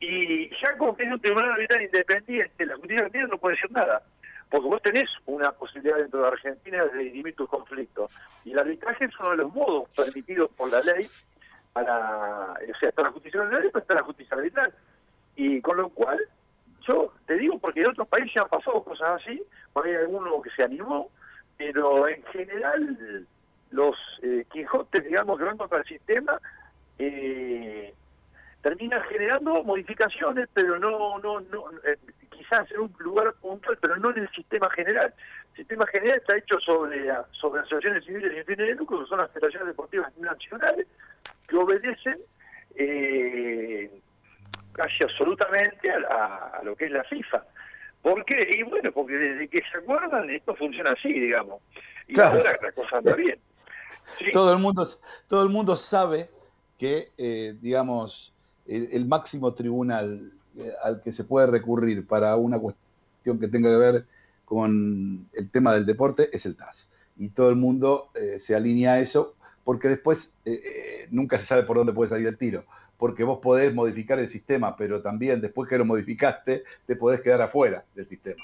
Y 0.00 0.48
ya 0.58 0.76
como 0.78 0.96
que 0.96 1.02
es 1.02 1.12
un 1.12 1.20
tribunal 1.20 1.52
arbitral 1.52 1.82
independiente, 1.82 2.64
la 2.64 2.76
justicia 2.76 3.26
no 3.28 3.36
puede 3.36 3.56
decir 3.56 3.70
nada. 3.72 4.02
Porque 4.52 4.68
vos 4.68 4.82
tenés 4.82 5.08
una 5.24 5.50
posibilidad 5.52 5.96
dentro 5.96 6.20
de 6.20 6.28
Argentina 6.28 6.84
de 6.84 6.98
dirimir 6.98 7.34
tus 7.34 7.48
conflictos. 7.48 8.10
Y 8.44 8.52
el 8.52 8.58
arbitraje 8.58 9.06
es 9.06 9.18
uno 9.18 9.30
de 9.30 9.36
los 9.38 9.54
modos 9.54 9.88
permitidos 9.96 10.50
por 10.50 10.70
la 10.70 10.80
ley 10.82 11.08
para, 11.72 12.52
o 12.52 12.78
sea, 12.78 12.90
está 12.90 13.00
la 13.00 13.12
justicia 13.12 13.40
arbitral 13.40 13.64
y 13.64 13.78
está 13.78 13.94
la 13.94 14.02
justicia 14.02 14.36
arbitral. 14.36 14.74
Y 15.36 15.62
con 15.62 15.78
lo 15.78 15.88
cual, 15.88 16.20
yo 16.86 17.14
te 17.26 17.38
digo, 17.38 17.58
porque 17.58 17.80
en 17.80 17.88
otros 17.88 18.06
países 18.08 18.36
han 18.36 18.48
pasado 18.50 18.84
cosas 18.84 19.22
así, 19.22 19.42
hay 19.74 19.94
alguno 19.94 20.42
que 20.42 20.50
se 20.50 20.64
animó, 20.64 21.08
pero 21.56 22.06
en 22.06 22.22
general 22.24 23.26
los 23.70 23.96
eh, 24.20 24.44
Quijotes, 24.52 25.02
digamos, 25.02 25.38
que 25.38 25.44
van 25.44 25.56
contra 25.56 25.78
el 25.78 25.86
sistema, 25.86 26.38
eh, 26.98 27.94
terminan 28.60 29.02
generando 29.04 29.64
modificaciones, 29.64 30.46
pero 30.52 30.78
no, 30.78 31.18
no, 31.20 31.40
no 31.40 31.70
eh, 31.84 31.96
quizás 32.52 32.70
en 32.72 32.80
un 32.80 32.94
lugar 32.98 33.32
puntual, 33.40 33.78
pero 33.80 33.96
no 33.96 34.10
en 34.10 34.18
el 34.18 34.30
sistema 34.30 34.68
general. 34.70 35.12
El 35.52 35.56
sistema 35.56 35.86
general 35.86 36.18
está 36.18 36.36
hecho 36.36 36.58
sobre, 36.60 37.08
sobre 37.32 37.60
asociaciones 37.60 38.04
civiles 38.04 38.32
y 38.32 38.44
fines 38.44 38.68
de 38.68 38.74
lucro, 38.74 39.00
que 39.00 39.06
son 39.06 39.18
las 39.18 39.30
federaciones 39.30 39.68
deportivas 39.68 40.16
nacionales, 40.18 40.86
que 41.48 41.56
obedecen 41.56 42.18
eh, 42.76 43.90
casi 44.72 45.02
absolutamente 45.04 45.90
a, 45.90 45.98
la- 46.00 46.52
a 46.60 46.62
lo 46.64 46.76
que 46.76 46.86
es 46.86 46.90
la 46.90 47.04
FIFA. 47.04 47.44
¿Por 48.02 48.24
qué? 48.24 48.50
Y 48.58 48.62
bueno, 48.64 48.90
porque 48.92 49.14
desde 49.14 49.48
que 49.48 49.58
se 49.70 49.78
acuerdan 49.78 50.28
esto 50.30 50.54
funciona 50.56 50.90
así, 50.90 51.12
digamos. 51.12 51.62
Y 52.08 52.14
Claro. 52.14 52.38
ahora 52.38 52.58
la 52.62 52.72
cosa 52.72 52.98
anda 52.98 53.14
bien. 53.14 53.38
Todo 54.32 54.52
el 54.52 54.58
mundo, 54.58 54.84
todo 55.28 55.42
el 55.42 55.48
mundo 55.48 55.76
sabe 55.76 56.28
que, 56.78 57.12
eh, 57.16 57.54
digamos, 57.60 58.34
el, 58.66 58.88
el 58.92 59.04
máximo 59.06 59.54
tribunal 59.54 60.32
al 60.82 61.00
que 61.02 61.12
se 61.12 61.24
puede 61.24 61.46
recurrir 61.46 62.06
para 62.06 62.36
una 62.36 62.58
cuestión 62.58 63.38
que 63.38 63.48
tenga 63.48 63.70
que 63.70 63.76
ver 63.76 64.06
con 64.44 65.28
el 65.32 65.50
tema 65.50 65.74
del 65.74 65.86
deporte 65.86 66.28
es 66.32 66.44
el 66.46 66.56
TAS. 66.56 66.88
Y 67.16 67.30
todo 67.30 67.50
el 67.50 67.56
mundo 67.56 68.10
eh, 68.14 68.38
se 68.38 68.54
alinea 68.54 68.94
a 68.94 69.00
eso 69.00 69.34
porque 69.64 69.88
después 69.88 70.36
eh, 70.44 70.52
eh, 70.52 71.08
nunca 71.10 71.38
se 71.38 71.46
sabe 71.46 71.62
por 71.62 71.76
dónde 71.76 71.92
puede 71.92 72.10
salir 72.10 72.26
el 72.26 72.36
tiro. 72.36 72.64
Porque 72.98 73.24
vos 73.24 73.38
podés 73.40 73.74
modificar 73.74 74.18
el 74.18 74.28
sistema, 74.28 74.76
pero 74.76 75.02
también 75.02 75.40
después 75.40 75.68
que 75.68 75.78
lo 75.78 75.84
modificaste, 75.84 76.64
te 76.86 76.96
podés 76.96 77.20
quedar 77.20 77.42
afuera 77.42 77.84
del 77.94 78.06
sistema. 78.06 78.42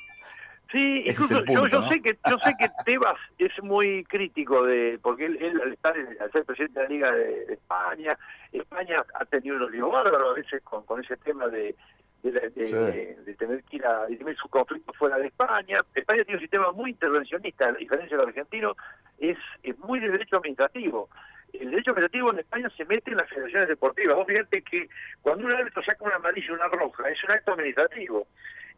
Sí, 0.71 0.99
Ese 1.07 1.11
incluso 1.13 1.45
punto, 1.47 1.53
yo, 1.53 1.67
yo 1.69 1.81
¿no? 1.81 1.89
sé 1.89 2.03
que 2.03 2.19
yo 2.31 2.39
sé 2.45 2.53
que 2.59 2.69
Tebas 2.85 3.17
es 3.39 3.63
muy 3.63 4.05
crítico 4.05 4.65
de 4.67 4.99
porque 5.03 5.25
él, 5.25 5.39
él 5.41 5.61
al 5.63 5.73
estar 5.73 5.95
al 5.97 6.31
ser 6.33 6.45
presidente 6.45 6.79
de 6.81 6.85
la 6.87 6.91
Liga 6.91 7.11
de, 7.13 7.47
de 7.47 7.55
España, 7.55 8.19
España 8.53 9.03
ha 9.15 9.25
tenido 9.25 9.57
unos 9.57 9.71
líos 9.71 9.91
bárbaros 9.91 10.31
a 10.33 10.35
veces 10.35 10.63
con, 10.63 10.85
con 10.85 11.03
ese 11.03 11.17
tema 11.17 11.49
de 11.49 11.75
de, 12.23 12.33
de- 12.33 12.51
Sí. 12.51 12.73
de- 12.73 13.17
de 13.25 13.35
tener 13.37 13.63
que 13.63 13.77
ir 13.77 13.87
a 13.87 14.05
dirimir 14.07 14.37
sus 14.37 14.51
conflictos 14.51 14.95
fuera 14.97 15.17
de 15.19 15.29
España. 15.29 15.79
España 15.95 16.25
tiene 16.25 16.35
un 16.39 16.41
sistema 16.43 16.73
muy 16.73 16.91
intervencionista, 16.91 17.69
a 17.69 17.73
diferencia 17.73 18.17
del 18.19 18.27
argentino, 18.27 18.75
es, 19.19 19.39
es 19.63 19.79
muy 19.79 20.01
de 20.01 20.11
derecho 20.11 20.37
administrativo. 20.37 21.09
El 21.53 21.71
derecho 21.71 21.93
administrativo 21.93 22.33
en 22.33 22.41
España 22.41 22.69
se 22.77 22.85
mete 22.85 23.13
en 23.13 23.19
las 23.19 23.29
federaciones 23.31 23.69
deportivas. 23.69 24.17
Vos 24.17 24.27
fíjate 24.27 24.63
que 24.63 24.89
cuando 25.23 25.47
un 25.47 25.53
árbitro 25.53 25.83
saca 25.85 26.05
una 26.05 26.17
amarilla 26.17 26.47
y 26.49 26.51
una 26.53 26.67
roja, 26.69 27.09
es 27.09 27.23
un 27.25 27.31
acto 27.31 27.53
administrativo. 27.53 28.27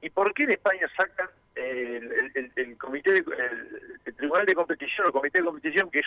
¿Y 0.02 0.10
por 0.10 0.32
qué 0.34 0.44
en 0.44 0.52
España 0.52 0.86
sacan 0.96 1.28
eh, 1.56 2.00
el, 2.56 2.78
comité 2.78 3.12
de- 3.12 3.24
el, 4.06 4.14
tribunal 4.16 4.46
de 4.46 4.54
competición 4.54 5.06
el 5.06 5.12
comité 5.12 5.38
de 5.38 5.44
competición 5.44 5.90
que 5.90 5.98
es 5.98 6.06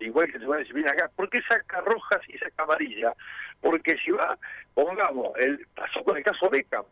igual 0.00 0.26
que 0.26 0.32
el 0.32 0.38
tribunal 0.38 0.58
de 0.58 0.64
disciplina 0.64 0.90
acá 0.92 1.10
por 1.14 1.30
qué 1.30 1.40
saca 1.42 1.80
rojas 1.80 2.20
y 2.28 2.36
saca 2.38 2.64
amarilla 2.64 3.14
porque 3.60 3.96
si 3.98 4.10
va 4.10 4.36
pongamos 4.74 5.30
el 5.38 5.64
pasó 5.74 6.02
con 6.04 6.16
el 6.16 6.22
caso 6.24 6.50
Beckham. 6.50 6.84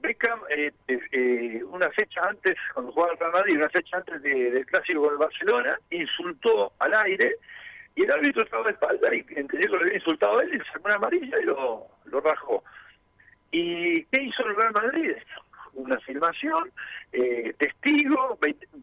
Beckham 0.00 0.40
eh, 0.50 0.72
eh, 0.88 0.98
eh, 1.12 1.62
una 1.64 1.90
fecha 1.90 2.22
antes 2.28 2.56
cuando 2.72 2.90
jugaba 2.92 3.12
el 3.12 3.18
Real 3.18 3.32
Madrid 3.32 3.56
una 3.56 3.68
fecha 3.70 3.96
antes 3.98 4.22
de- 4.22 4.50
del 4.50 4.66
clásico 4.66 5.02
con 5.02 5.12
el 5.12 5.18
Barcelona 5.18 5.78
insultó 5.90 6.72
al 6.78 6.94
aire 6.94 7.36
y 7.94 8.02
el 8.04 8.10
árbitro 8.10 8.42
estaba 8.42 8.64
de 8.64 8.70
espalda 8.72 9.14
y 9.14 9.18
entendió 9.36 9.60
que 9.70 9.76
lo 9.76 9.80
había 9.82 9.94
insultado 9.94 10.38
a 10.38 10.42
él 10.42 10.54
y 10.54 10.58
sacó 10.72 10.86
una 10.86 10.96
amarilla 10.96 11.38
y 11.38 11.44
lo, 11.44 11.86
lo 12.06 12.20
rajó. 12.20 12.64
¿Y 13.52 14.02
qué 14.06 14.22
hizo 14.22 14.44
el 14.48 14.56
Real 14.56 14.72
Madrid? 14.72 15.12
Una 15.84 16.00
filmación, 16.00 16.70
eh, 17.12 17.54
testigo, 17.58 18.38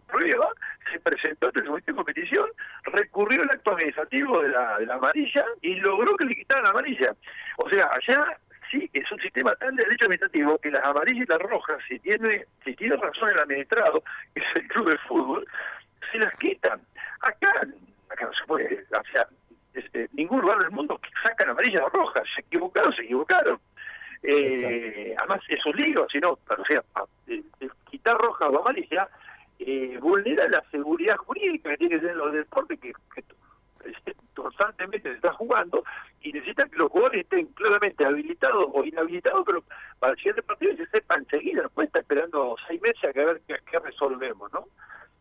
prueba, 0.07 0.49
se 0.91 0.99
presentó 0.99 1.47
ante 1.47 1.61
el 1.61 1.65
comité 1.65 1.91
de 1.91 1.95
competición, 1.95 2.47
recurrió 2.83 3.41
al 3.41 3.49
acto 3.49 3.71
administrativo 3.71 4.39
de 4.43 4.49
la, 4.49 4.75
amarilla 4.93 5.43
y 5.61 5.75
logró 5.77 6.15
que 6.15 6.25
le 6.25 6.35
quitaran 6.35 6.65
la 6.65 6.69
amarilla. 6.69 7.15
O 7.57 7.67
sea, 7.69 7.89
allá 7.91 8.37
sí 8.69 8.87
es 8.93 9.11
un 9.11 9.19
sistema 9.19 9.55
tan 9.55 9.75
de 9.75 9.83
derecho 9.83 10.05
administrativo 10.05 10.59
que 10.59 10.69
las 10.69 10.85
amarillas 10.85 11.25
y 11.27 11.31
las 11.31 11.39
rojas, 11.39 11.77
si 11.87 11.97
tiene, 11.99 12.45
si 12.63 12.75
tiene 12.75 12.95
razón 12.97 13.29
el 13.29 13.39
administrado, 13.39 14.03
que 14.35 14.41
es 14.41 14.55
el 14.55 14.67
club 14.67 14.91
de 14.91 14.97
fútbol, 14.99 15.47
se 16.11 16.19
las 16.19 16.33
quitan. 16.35 16.79
Acá, 17.21 17.67
acá 18.09 18.25
no 18.25 18.33
se 18.33 18.45
puede, 18.45 18.85
o 18.91 19.11
sea, 19.11 19.27
este, 19.73 20.07
ningún 20.13 20.41
lugar 20.41 20.59
del 20.59 20.71
mundo 20.71 20.99
sacan 21.23 21.49
amarillas 21.49 21.81
o 21.81 21.89
rojas, 21.89 22.23
se 22.35 22.41
equivocaron, 22.41 22.93
se 22.93 23.03
equivocaron. 23.03 23.59
Eh, 24.24 25.15
además 25.17 25.41
es 25.49 25.65
un 25.65 25.76
lío, 25.76 26.07
si 26.11 26.19
no, 26.19 26.32
o 26.32 26.65
sea, 26.67 26.84
a- 26.95 27.05
eh, 27.28 27.41
eh, 27.59 27.69
quitar 27.89 28.17
roja 28.17 28.47
o 28.49 28.59
amarilla 28.59 29.09
eh, 29.59 29.97
vulnera 30.01 30.47
la 30.47 30.63
seguridad 30.72 31.17
jurídica 31.17 31.72
que 31.72 31.78
tiene 31.78 31.95
que 31.95 32.01
tener 32.01 32.15
los 32.15 32.34
deportes 32.34 32.80
que, 32.80 32.93
que 33.15 33.24
este, 33.86 34.15
constantemente 34.36 35.09
se 35.09 35.15
está 35.15 35.34
jugando 35.34 35.84
y 36.22 36.32
necesita 36.34 36.65
que 36.65 36.78
los 36.78 36.91
jugadores 36.91 37.22
estén 37.22 37.47
claramente 37.47 38.05
habilitados 38.05 38.67
o 38.74 38.84
inhabilitados, 38.84 39.43
pero 39.45 39.63
para 39.99 40.13
el 40.13 40.17
siguiente 40.17 40.43
partido 40.43 40.76
se 40.78 40.86
sepa 40.88 41.15
enseguida, 41.15 41.63
no 41.76 41.84
estar 41.84 42.01
esperando 42.01 42.55
seis 42.67 42.82
meses 42.82 43.03
a 43.03 43.13
que 43.13 43.26
ver 43.26 43.41
qué, 43.47 43.80
resolvemos, 43.80 44.51
¿no? 44.53 44.67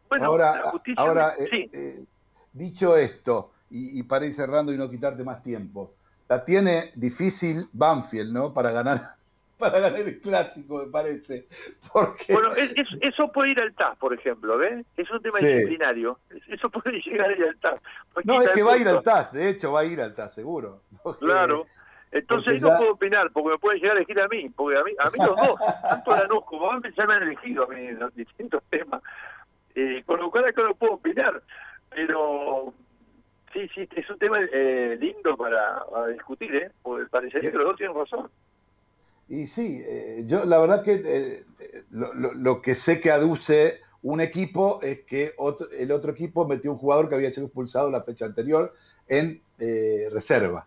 Bueno, 0.08 0.26
ahora, 0.26 0.56
la 0.56 0.70
justicia... 0.72 1.02
ahora 1.02 1.34
eh, 1.38 1.48
sí. 1.50 1.70
eh, 1.72 2.04
dicho 2.52 2.96
esto, 2.96 3.52
y, 3.70 3.98
y 4.00 4.02
para 4.02 4.26
ir 4.26 4.34
cerrando 4.34 4.72
y 4.72 4.76
no 4.76 4.90
quitarte 4.90 5.22
más 5.24 5.42
tiempo, 5.42 5.94
la 6.30 6.44
tiene 6.44 6.92
difícil 6.94 7.66
Banfield, 7.72 8.32
¿no? 8.32 8.54
Para 8.54 8.70
ganar, 8.70 9.00
para 9.58 9.80
ganar 9.80 10.00
el 10.00 10.20
clásico, 10.20 10.78
me 10.78 10.90
parece. 10.90 11.48
Porque 11.92 12.32
Bueno, 12.32 12.52
es- 12.54 12.70
es- 12.76 12.98
eso 13.02 13.30
puede 13.32 13.50
ir 13.50 13.60
al 13.60 13.74
TAS, 13.74 13.96
por 13.98 14.14
ejemplo, 14.14 14.56
¿ves? 14.56 14.86
Es 14.96 15.10
un 15.10 15.20
tema 15.20 15.38
Sí. 15.40 15.46
disciplinario. 15.46 16.18
Eso 16.48 16.70
puede 16.70 17.00
llegar 17.04 17.28
a 17.30 17.32
ir 17.36 17.44
al 17.44 17.56
TAS. 17.58 17.80
No, 18.24 18.40
es 18.40 18.50
que 18.52 18.62
va 18.62 18.74
a 18.74 18.78
ir 18.78 18.88
al 18.88 19.02
TAS, 19.02 19.32
de 19.32 19.48
hecho 19.50 19.72
va 19.72 19.80
a 19.80 19.84
ir 19.84 20.00
al 20.00 20.14
TAS, 20.14 20.32
seguro. 20.32 20.82
Porque- 21.02 21.26
Claro. 21.26 21.66
Entonces 22.12 22.60
no 22.62 22.70
ya- 22.70 22.76
puedo 22.78 22.92
opinar, 22.94 23.30
porque 23.32 23.50
me 23.50 23.58
pueden 23.58 23.80
llegar 23.80 23.94
a 23.96 23.98
elegir 24.00 24.20
a 24.20 24.26
mí, 24.26 24.48
porque 24.50 24.76
a 24.80 24.82
mí, 24.82 24.90
a 24.98 25.10
mí 25.10 25.18
los 25.18 25.36
dos, 25.36 25.60
tanto 25.88 26.10
Lanús 26.10 26.44
como 26.44 26.66
Banfield 26.66 26.96
ya 26.96 27.06
me 27.06 27.14
han 27.14 27.22
elegido 27.22 27.62
a 27.64 27.68
mí 27.68 27.86
en 27.86 28.00
los 28.00 28.12
distintos 28.16 28.62
temas, 28.68 29.00
eh, 29.76 30.02
con 30.04 30.18
lo 30.18 30.28
cual 30.28 30.46
acá 30.46 30.62
no 30.64 30.74
puedo 30.74 30.94
opinar, 30.94 31.40
pero 31.88 32.74
sí, 33.52 33.68
sí, 33.74 33.88
es 33.96 34.10
un 34.10 34.18
tema 34.18 34.38
eh, 34.52 34.96
lindo 35.00 35.36
para, 35.36 35.84
para 35.86 36.06
discutir, 36.08 36.54
¿eh? 36.56 36.72
porque 36.82 37.06
parecería 37.10 37.50
que 37.50 37.56
los 37.58 37.66
dos 37.66 37.76
tienen 37.76 37.96
razón. 37.96 38.30
Y 39.28 39.46
sí, 39.46 39.80
eh, 39.86 40.24
yo 40.26 40.44
la 40.44 40.58
verdad 40.58 40.82
que 40.82 41.00
eh, 41.04 41.44
lo, 41.90 42.12
lo- 42.14 42.34
lo 42.34 42.62
que 42.62 42.74
sé 42.74 43.00
que 43.00 43.10
aduce 43.12 43.80
un 44.02 44.20
equipo 44.20 44.80
es 44.82 45.04
que 45.06 45.34
otro- 45.38 45.70
el 45.70 45.92
otro 45.92 46.12
equipo 46.12 46.46
metió 46.48 46.72
un 46.72 46.78
jugador 46.78 47.08
que 47.08 47.14
había 47.14 47.30
sido 47.30 47.46
expulsado 47.46 47.90
la 47.90 48.02
fecha 48.02 48.26
anterior 48.26 48.74
en 49.06 49.42
eh, 49.58 50.08
reserva. 50.10 50.66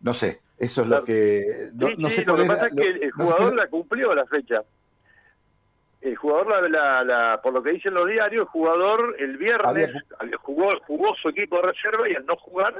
No 0.00 0.14
sé, 0.14 0.40
eso 0.58 0.82
es 0.82 0.88
Claro. 0.88 1.02
lo 1.02 1.06
que... 1.06 1.70
No, 1.74 1.88
sí, 1.88 1.94
no 1.98 2.10
sí, 2.10 2.16
sé 2.16 2.24
lo 2.24 2.36
que 2.36 2.44
pasa 2.44 2.66
es 2.68 2.74
que 2.74 2.88
el 2.90 3.12
no 3.16 3.26
sé 3.26 3.34
jugador 3.34 3.54
la 3.56 3.66
cumplió 3.68 4.14
la 4.14 4.26
fecha. 4.26 4.64
El 6.00 6.14
jugador, 6.16 6.46
la, 6.48 6.68
la, 6.68 7.04
la- 7.04 7.40
por 7.42 7.52
lo 7.52 7.62
que 7.62 7.70
dicen 7.72 7.94
los 7.94 8.06
diarios, 8.08 8.42
el 8.42 8.48
jugador 8.48 9.16
el 9.18 9.36
viernes 9.36 9.66
Había 10.18 10.36
jugó, 10.38 10.68
jugó 10.86 11.14
su 11.20 11.28
equipo 11.30 11.56
de 11.56 11.62
reserva 11.72 12.08
y 12.08 12.14
al 12.14 12.24
no 12.26 12.36
jugar 12.36 12.74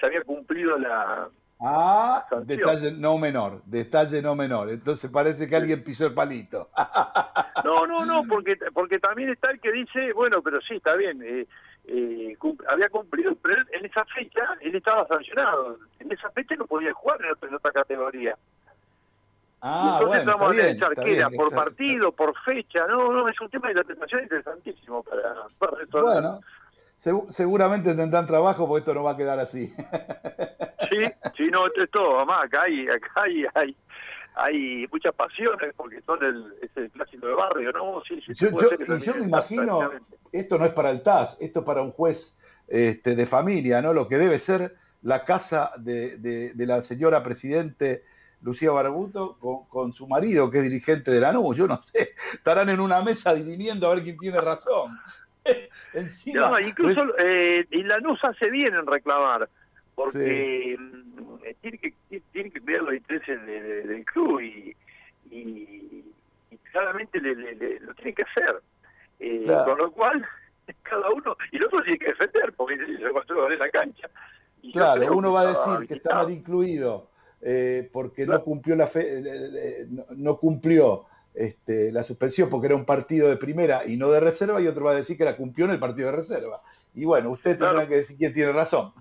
se 0.00 0.06
había 0.06 0.22
cumplido 0.22 0.76
la... 0.78 1.28
Ah, 1.58 2.22
sanción. 2.28 2.58
detalle 2.58 2.92
no 2.92 3.16
menor, 3.16 3.62
detalle 3.64 4.20
no 4.20 4.34
menor. 4.34 4.68
Entonces 4.68 5.10
parece 5.10 5.46
que 5.48 5.56
alguien 5.56 5.82
pisó 5.82 6.06
el 6.06 6.12
palito. 6.12 6.68
No, 7.64 7.86
no, 7.86 8.04
no, 8.04 8.22
porque 8.28 8.58
porque 8.74 8.98
también 8.98 9.30
está 9.30 9.50
el 9.52 9.60
que 9.60 9.72
dice, 9.72 10.12
bueno, 10.12 10.42
pero 10.42 10.60
sí, 10.60 10.74
está 10.74 10.94
bien, 10.96 11.22
eh, 11.22 11.46
eh, 11.86 12.36
cum- 12.38 12.58
había 12.68 12.90
cumplido, 12.90 13.34
pero 13.36 13.54
él- 13.58 13.66
en 13.72 13.86
esa 13.86 14.04
fecha 14.04 14.42
él 14.60 14.74
estaba 14.74 15.06
sancionado. 15.06 15.78
En 15.98 16.12
esa 16.12 16.28
fecha 16.32 16.56
no 16.56 16.66
podía 16.66 16.92
jugar 16.92 17.20
en 17.24 17.54
otra 17.54 17.70
categoría. 17.72 18.36
Ah, 19.68 20.00
bueno, 20.06 20.50
bien, 20.50 20.78
bien, 21.04 21.36
por 21.36 21.46
está- 21.48 21.56
partido, 21.64 22.12
por 22.12 22.38
fecha, 22.44 22.86
no, 22.86 23.10
no, 23.12 23.28
es 23.28 23.40
un 23.40 23.50
tema 23.50 23.66
de 23.68 23.72
interpretación 23.72 24.22
interesantísimo 24.22 25.02
para, 25.02 25.34
para 25.58 25.76
resolver. 25.78 26.12
Bueno, 26.22 26.40
segu- 27.02 27.30
seguramente 27.30 27.92
tendrán 27.94 28.26
trabajo 28.26 28.68
porque 28.68 28.80
esto 28.80 28.94
no 28.94 29.02
va 29.02 29.12
a 29.12 29.16
quedar 29.16 29.38
así. 29.40 29.72
Sí, 30.88 30.98
sí, 31.36 31.48
no, 31.50 31.66
esto 31.66 31.82
es 31.82 31.90
todo, 31.90 32.14
mamá, 32.18 32.42
acá 32.44 32.62
hay, 32.62 32.86
acá 32.88 33.10
hay, 33.16 33.44
hay, 33.54 33.76
hay 34.36 34.86
muchas 34.92 35.12
pasiones 35.14 35.74
porque 35.76 36.00
son 36.02 36.22
el, 36.22 36.54
es 36.62 36.70
el 36.76 36.90
clásico 36.92 37.26
de 37.26 37.34
barrio, 37.34 37.72
¿no? 37.72 38.00
Sí, 38.06 38.20
sí, 38.24 38.32
Yo, 38.34 38.50
yo- 38.50 38.68
y 38.96 38.98
yo 39.00 39.14
me 39.16 39.24
imagino, 39.26 39.90
esto 40.30 40.58
no 40.58 40.64
es 40.64 40.72
para 40.72 40.90
el 40.90 41.02
TAS, 41.02 41.38
esto 41.40 41.60
es 41.60 41.66
para 41.66 41.82
un 41.82 41.90
juez 41.90 42.38
este, 42.68 43.16
de 43.16 43.26
familia, 43.26 43.82
¿no? 43.82 43.92
Lo 43.92 44.06
que 44.06 44.16
debe 44.16 44.38
ser 44.38 44.76
la 45.02 45.24
casa 45.24 45.72
de, 45.78 46.18
de- 46.18 46.52
de 46.54 46.66
la 46.66 46.82
señora 46.82 47.24
presidente 47.24 48.04
Lucía 48.42 48.70
Barbuto 48.70 49.36
con, 49.38 49.64
con 49.66 49.92
su 49.92 50.06
marido, 50.06 50.50
que 50.50 50.58
es 50.58 50.64
dirigente 50.64 51.10
de 51.10 51.20
la 51.20 51.32
NU. 51.32 51.54
Yo 51.54 51.66
no 51.66 51.82
sé, 51.84 52.14
estarán 52.32 52.68
en 52.68 52.80
una 52.80 53.02
mesa 53.02 53.34
dirimiendo 53.34 53.86
a 53.90 53.94
ver 53.94 54.04
quién 54.04 54.18
tiene 54.18 54.40
razón. 54.40 54.98
Encima, 55.94 56.50
No, 56.50 56.60
incluso 56.60 57.02
eh, 57.18 57.66
y 57.70 57.82
Lanús 57.82 58.18
hace 58.24 58.50
bien 58.50 58.74
en 58.74 58.86
reclamar, 58.86 59.48
porque 59.94 60.76
Sí. 60.76 60.82
mm, 60.82 61.38
tiene 61.60 61.78
que 61.78 61.94
tiene 62.32 62.50
que 62.50 62.60
cuidar 62.60 62.82
los 62.82 62.94
intereses 62.94 63.46
de- 63.46 63.62
de- 63.62 63.82
del 63.82 64.04
club 64.04 64.40
y, 64.40 64.76
y, 65.30 66.04
y 66.50 66.56
claramente 66.70 67.20
le, 67.20 67.34
le- 67.34 67.54
le- 67.54 67.80
lo 67.80 67.94
tiene 67.94 68.12
que 68.14 68.22
hacer. 68.22 68.62
Eh, 69.18 69.42
Claro. 69.44 69.64
Con 69.64 69.78
lo 69.78 69.90
cual, 69.92 70.26
cada 70.82 71.10
uno, 71.10 71.36
y 71.52 71.56
el 71.56 71.64
otro 71.66 71.80
tiene 71.82 71.98
que 71.98 72.06
defender, 72.08 72.52
porque 72.54 72.76
se 72.76 73.10
construyó 73.10 73.50
en 73.50 73.58
la 73.58 73.70
cancha. 73.70 74.08
Y 74.62 74.72
Claro, 74.72 75.16
uno 75.16 75.32
va 75.32 75.42
a 75.42 75.46
decir 75.48 75.88
que 75.88 75.94
está 75.94 76.16
mal 76.16 76.30
incluido 76.30 77.08
eh, 77.42 77.88
porque 77.92 78.24
Claro. 78.24 78.38
no 78.40 78.44
cumplió 78.44 78.76
la 78.76 78.86
fe, 78.86 79.18
eh, 79.18 79.22
eh, 79.24 79.86
no, 80.16 80.38
cumplió 80.38 81.04
este, 81.34 81.92
la 81.92 82.02
suspensión 82.02 82.48
porque 82.48 82.66
era 82.68 82.76
un 82.76 82.84
partido 82.86 83.28
de 83.28 83.36
primera 83.36 83.84
y 83.86 83.96
no 83.96 84.10
de 84.10 84.20
reserva, 84.20 84.60
y 84.60 84.66
otro 84.66 84.84
va 84.86 84.92
a 84.92 84.96
decir 84.96 85.16
que 85.18 85.24
la 85.24 85.36
cumplió 85.36 85.66
en 85.66 85.72
el 85.72 85.78
partido 85.78 86.10
de 86.10 86.16
reserva. 86.16 86.60
Y 86.94 87.04
bueno, 87.04 87.30
usted 87.30 87.52
tendrá 87.52 87.72
Claro. 87.72 87.88
que 87.88 87.96
decir 87.96 88.16
quién 88.16 88.32
tiene 88.32 88.52
razón. 88.52 88.92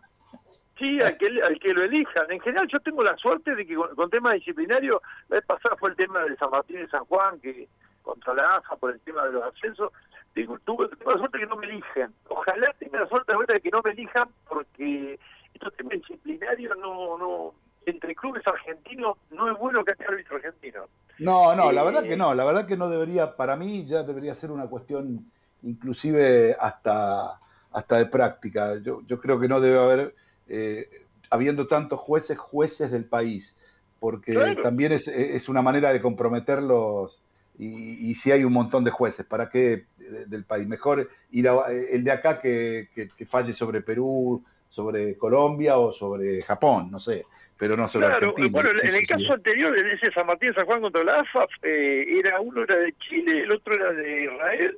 Sí, 0.78 1.00
al 1.02 1.18
que, 1.18 1.28
al 1.42 1.58
que 1.58 1.74
lo 1.74 1.84
elijan. 1.84 2.30
En 2.30 2.42
general 2.42 2.68
yo 2.68 2.80
tengo 2.82 3.02
la 3.02 3.16
suerte 3.16 3.56
de 3.56 3.66
que 3.66 3.76
con, 3.76 3.96
con 3.96 4.10
temas 4.10 4.34
disciplinarios, 4.34 5.00
la 5.30 5.38
vez 5.38 5.46
pasada 5.46 5.78
fue 5.78 5.92
el 5.92 5.96
tema 5.96 6.26
de 6.26 6.36
San 6.36 6.50
Martín 6.52 6.82
y 6.84 6.88
San 6.90 7.06
Juan, 7.06 7.40
que 7.40 7.70
contra 8.02 8.34
la 8.34 8.58
AFA 8.58 8.76
por 8.76 8.92
el 8.92 9.00
tema 9.00 9.26
de 9.26 9.32
los 9.32 9.44
ascensos, 9.44 9.94
digo, 10.36 10.60
tuve, 10.66 10.90
tuve 10.90 11.14
la 11.14 11.18
suerte 11.20 11.38
de 11.38 11.44
que 11.46 11.50
no 11.50 11.56
me 11.56 11.68
elijan. 11.68 12.14
Ojalá 12.28 12.76
tenga 12.78 13.00
la 13.00 13.08
suerte 13.08 13.34
de 13.48 13.62
que 13.62 13.72
no 13.72 13.82
me 13.86 13.92
elijan 13.92 14.28
porque 14.50 15.18
estos 15.54 15.74
temas 15.78 15.94
disciplinarios 15.94 16.78
no, 16.78 17.18
no, 17.18 17.54
entre 17.86 18.16
clubes 18.16 18.46
argentinos 18.48 19.18
no 19.30 19.52
es 19.52 19.58
bueno 19.58 19.84
que 19.84 19.92
haya 19.92 20.06
árbitro 20.08 20.38
argentino. 20.38 20.90
No, 21.18 21.56
no, 21.56 21.72
la 21.72 21.84
Eh, 21.84 21.84
verdad 21.84 22.08
que 22.08 22.18
no, 22.18 22.34
la 22.36 22.44
verdad 22.44 22.68
que 22.68 22.76
no 22.76 22.90
debería, 22.90 23.38
para 23.38 23.56
mí 23.56 23.86
ya 23.88 24.04
debería 24.04 24.36
ser 24.36 24.52
una 24.52 24.68
cuestión 24.68 25.32
inclusive 25.62 26.56
hasta, 26.60 27.40
hasta 27.72 27.98
de 27.98 28.08
práctica. 28.08 28.82
Yo, 28.82 29.02
yo 29.06 29.20
creo 29.22 29.40
que 29.40 29.48
no 29.48 29.62
debe 29.62 29.80
haber, 29.80 30.16
eh, 30.48 30.90
habiendo 31.30 31.68
tantos 31.68 32.00
jueces, 32.02 32.38
jueces 32.38 32.92
del 32.92 33.08
país, 33.08 33.58
porque 33.98 34.58
Claro. 34.58 34.62
también 34.62 34.92
es, 34.92 35.08
es 35.08 35.48
una 35.48 35.62
manera 35.62 35.94
de 35.94 36.02
comprometerlos 36.02 37.24
y, 37.54 38.10
y 38.12 38.16
si 38.16 38.32
hay 38.34 38.44
un 38.44 38.52
montón 38.54 38.84
de 38.84 38.92
jueces, 38.92 39.26
¿para 39.26 39.48
qué 39.50 39.88
de- 39.96 40.26
del 40.26 40.46
país? 40.46 40.68
Mejor 40.68 41.10
ir 41.30 41.48
a, 41.48 41.68
el 41.72 42.04
de 42.04 42.12
acá 42.12 42.42
que, 42.42 42.90
que- 42.94 43.14
que 43.16 43.26
falle 43.26 43.54
sobre 43.54 43.82
Perú, 43.82 44.44
sobre 44.68 45.18
Colombia 45.18 45.78
o 45.78 45.94
sobre 45.94 46.42
Japón, 46.42 46.92
no 46.92 47.00
sé, 47.00 47.24
pero 47.58 47.78
no 47.78 47.88
sobre 47.88 48.08
Claro, 48.08 48.30
Argentina. 48.30 48.49
bueno, 48.51 48.70
en 48.84 48.95
el 48.95 49.08
caso 49.08 49.34
anterior, 49.34 49.78
en 49.80 49.88
ese 49.88 50.12
San 50.12 50.28
Martín 50.28 50.53
San 50.53 50.66
Juan 50.66 50.82
contra 50.82 51.03
la 51.03 51.16
AFA, 51.20 51.45
eh, 51.64 52.06
era 52.20 52.39
uno 52.41 52.64
era 52.64 52.76
de 52.76 52.93
Chile, 52.99 53.41
el 53.43 53.51
otro 53.51 53.74
era 53.76 53.91
de 53.93 54.24
Israel, 54.26 54.78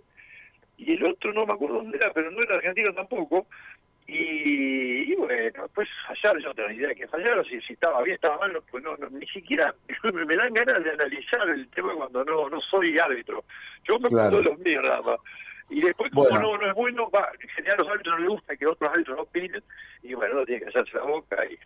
y 0.78 0.94
el 0.94 1.06
otro 1.06 1.34
no 1.34 1.46
me 1.46 1.54
acuerdo 1.54 1.78
dónde 1.78 1.98
era, 1.98 2.12
pero 2.14 2.30
no 2.32 2.40
era 2.42 2.56
argentino 2.56 2.94
tampoco. 2.94 3.48
Y, 4.10 5.12
y 5.12 5.16
bueno, 5.16 5.68
pues 5.74 5.90
fallar, 6.08 6.40
yo 6.42 6.48
no 6.50 6.54
tengo 6.54 6.70
ni 6.70 6.76
idea 6.76 6.88
de 6.90 6.96
que 6.96 7.08
fallaron, 7.08 7.44
si, 7.44 7.60
si 7.62 7.74
estaba 7.74 8.02
bien, 8.04 8.16
estaba 8.16 8.38
mal, 8.38 8.58
pues 8.72 8.82
no, 8.84 8.96
no, 8.96 9.10
ni 9.10 9.28
siquiera 9.28 9.74
me, 10.04 10.26
me 10.26 10.36
dan 10.38 10.54
ganas 10.54 10.82
de 10.84 10.92
analizar 10.92 11.50
el 11.50 11.68
tema 11.70 11.94
cuando 11.94 12.24
no, 12.24 12.50
no 12.50 12.62
soy 12.62 12.98
árbitro. 12.98 13.44
Yo 13.84 14.00
me 14.00 14.08
Claro. 14.10 14.30
pongo 14.38 14.44
los 14.52 14.60
míos 14.60 14.82
nada 14.84 15.02
más. 15.02 15.18
Y 15.70 15.82
después, 15.82 16.10
como 16.14 16.30
Bueno. 16.30 16.54
no, 16.54 16.58
no 16.58 16.68
es 16.70 16.74
bueno, 16.76 17.10
va, 17.10 17.30
en 17.42 17.50
general 17.50 17.80
a 17.80 17.84
los 17.84 17.92
árbitros 17.92 18.16
no 18.16 18.20
les 18.22 18.30
gusta 18.30 18.56
que 18.56 18.66
otros 18.68 18.90
árbitros 18.92 19.18
no 19.18 19.24
opinen, 19.24 19.64
y 20.04 20.14
bueno, 20.14 20.36
no 20.36 20.46
tiene 20.46 20.62
que 20.62 20.70
hacerse 20.70 20.96
la 20.96 21.04
boca 21.04 21.46
y. 21.46 21.58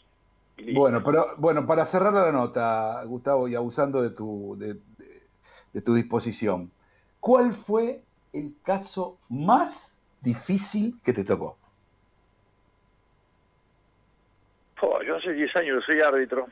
Bueno, 0.74 1.02
pero 1.04 1.36
bueno, 1.38 1.66
para 1.66 1.86
cerrar 1.86 2.14
la 2.14 2.32
nota, 2.32 3.04
Gustavo, 3.06 3.48
y 3.48 3.56
abusando 3.56 4.02
de 4.02 4.12
tu, 4.12 4.56
de, 4.58 4.76
de- 4.98 5.30
de 5.74 5.82
tu 5.82 5.94
disposición, 5.94 6.74
¿cuál 7.20 7.54
fue 7.54 8.06
el 8.34 8.58
caso 8.64 9.20
más 9.30 10.02
difícil 10.20 11.00
que 11.04 11.14
te 11.14 11.24
tocó? 11.24 11.60
Oh, 14.82 15.02
yo 15.04 15.16
hace 15.18 15.34
10 15.34 15.56
años 15.56 15.84
soy 15.86 16.02
árbitro. 16.02 16.48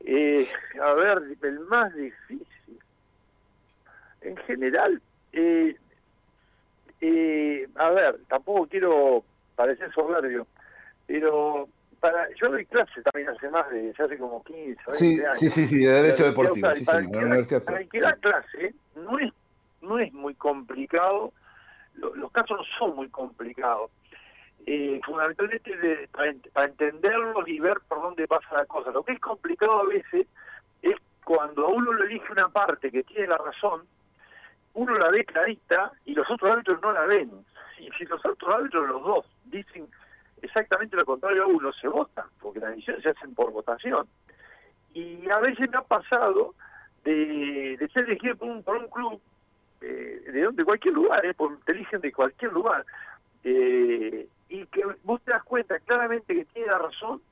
Eh, 0.00 0.48
a 0.82 0.94
ver, 0.94 1.18
el 1.42 1.60
más 1.60 1.94
difícil. 1.94 2.46
En 4.20 4.36
general, 4.38 5.02
eh, 5.32 5.76
eh, 7.00 7.66
a 7.74 7.90
ver, 7.90 8.20
tampoco 8.28 8.68
quiero 8.68 9.24
parecer 9.54 9.92
soberbio, 9.92 10.46
pero 11.06 11.68
para 12.02 12.28
yo 12.34 12.48
doy 12.50 12.66
clase 12.66 13.00
también 13.02 13.28
hace 13.30 13.48
más 13.48 13.70
de, 13.70 13.94
ya 13.96 14.04
hace 14.06 14.18
como 14.18 14.42
15, 14.42 14.60
20 14.74 14.96
Sí, 14.98 15.20
años. 15.20 15.38
sí, 15.38 15.48
sí, 15.48 15.66
sí, 15.68 15.78
de 15.78 15.92
Derecho 16.02 16.24
Deportivo, 16.24 16.66
para- 16.66 16.74
sí, 16.74 16.84
para 16.84 17.00
que 17.00 17.06
la 17.12 17.18
Universidad 17.26 17.64
Para 17.64 17.78
el 17.80 17.88
que 17.88 18.00
da 18.00 18.14
sí. 18.14 18.20
clase, 18.20 18.74
no 18.96 19.18
es, 19.20 19.32
no 19.82 19.98
es 20.00 20.12
muy 20.12 20.34
complicado, 20.34 21.32
lo- 21.94 22.14
los 22.16 22.32
casos 22.32 22.58
no 22.58 22.64
son 22.76 22.96
muy 22.96 23.08
complicados. 23.08 23.92
Eh, 24.66 25.00
fundamentalmente 25.04 25.76
de- 25.76 26.08
para 26.52 26.66
entenderlos 26.66 27.46
y 27.46 27.60
ver 27.60 27.78
por 27.88 28.02
dónde 28.02 28.26
pasa 28.26 28.46
la 28.52 28.66
cosa. 28.66 28.90
Lo 28.90 29.04
que 29.04 29.12
es 29.12 29.20
complicado 29.20 29.80
a 29.80 29.84
veces 29.86 30.26
es 30.82 30.96
cuando 31.24 31.66
a 31.66 31.68
uno 31.68 31.92
le 31.92 32.06
elige 32.06 32.32
una 32.32 32.48
parte 32.48 32.90
que 32.90 33.04
tiene 33.04 33.28
la 33.28 33.38
razón, 33.38 33.82
uno 34.74 34.94
la 34.96 35.08
ve 35.10 35.24
clarita 35.24 35.92
y 36.04 36.14
los 36.14 36.28
otros 36.28 36.50
árbitros 36.50 36.80
no 36.82 36.90
la 36.92 37.06
ven. 37.06 37.30
Y 37.78 37.90
si 37.98 38.04
los 38.06 38.24
otros 38.26 38.52
árbitros, 38.54 38.88
los 38.88 39.02
dos, 39.04 39.26
dicen 39.44 39.88
exactamente 40.42 40.96
lo 40.96 41.04
contrario 41.04 41.44
a 41.44 41.46
uno, 41.46 41.72
se 41.72 41.88
votan, 41.88 42.26
porque 42.40 42.60
las 42.60 42.70
decisiones 42.70 43.02
se 43.02 43.10
hacen 43.10 43.34
por 43.34 43.52
votación. 43.52 44.06
Y 44.94 45.28
a 45.30 45.38
veces 45.38 45.70
me 45.70 45.78
ha 45.78 45.82
pasado 45.82 46.54
de, 47.04 47.78
ser 47.92 48.04
elegido 48.04 48.36
por 48.36 48.48
un, 48.48 48.62
por 48.62 48.76
un 48.76 48.88
club, 48.88 49.20
eh, 49.80 50.22
de, 50.26 50.48
de 50.52 50.64
cualquier 50.64 50.94
lugar, 50.94 51.24
eh, 51.24 51.34
por, 51.34 51.58
te 51.60 51.72
eligen 51.72 52.00
de 52.00 52.12
cualquier 52.12 52.52
lugar, 52.52 52.84
eh, 53.44 54.28
y 54.48 54.66
que 54.66 54.82
vos 55.04 55.20
te 55.22 55.32
das 55.32 55.42
cuenta 55.44 55.78
claramente 55.80 56.34
que 56.34 56.44
tiene 56.46 56.68
la 56.68 56.78
razón, 56.78 57.22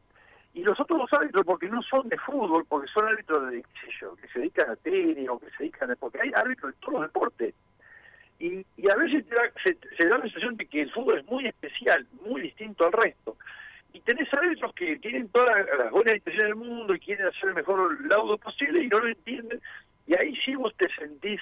y 0.52 0.62
los 0.62 0.78
otros 0.80 1.12
árbitros 1.12 1.44
porque 1.44 1.68
no 1.68 1.82
son 1.82 2.08
de 2.08 2.18
fútbol, 2.18 2.64
porque 2.68 2.88
son 2.88 3.06
árbitros 3.06 3.50
de, 3.50 3.62
qué 3.62 3.86
sé 3.86 3.92
yo, 4.00 4.16
que 4.16 4.26
se 4.28 4.40
dedican 4.40 4.70
a 4.70 4.76
tenis 4.76 5.28
o 5.28 5.38
que 5.38 5.46
se 5.50 5.56
dedican 5.60 5.90
a... 5.90 5.96
porque 5.96 6.20
hay 6.20 6.32
árbitros 6.34 6.72
de 6.72 6.78
todos 6.80 6.94
los 6.94 7.02
deportes. 7.02 7.54
Y, 8.40 8.64
y 8.76 8.90
a 8.90 8.96
veces 8.96 9.24
te 9.28 9.34
da- 9.34 9.52
se, 9.62 9.76
se 9.96 10.08
da 10.08 10.16
la 10.16 10.22
sensación 10.24 10.56
de 10.56 10.66
que 10.66 10.82
el 10.82 10.90
fútbol 10.92 11.18
es 11.18 11.26
muy 11.26 11.46
especial, 11.46 12.06
muy 12.26 12.40
distinto 12.40 12.86
al 12.86 12.92
resto. 12.92 13.36
Y 13.92 14.00
tenés 14.00 14.32
árbitros 14.32 14.72
que 14.74 14.96
tienen 14.96 15.28
todas 15.28 15.48
las, 15.66 15.78
las 15.78 15.90
buenas 15.90 16.14
intenciones 16.14 16.48
del 16.48 16.54
mundo 16.56 16.94
y 16.94 17.00
quieren 17.00 17.26
hacer 17.26 17.50
el 17.50 17.54
mejor 17.54 18.06
laudo 18.08 18.38
posible 18.38 18.82
y 18.82 18.88
no 18.88 18.98
lo 19.00 19.08
entienden. 19.08 19.60
Y 20.06 20.14
ahí 20.14 20.34
sí 20.44 20.54
vos 20.54 20.74
te 20.76 20.88
sentís 20.94 21.40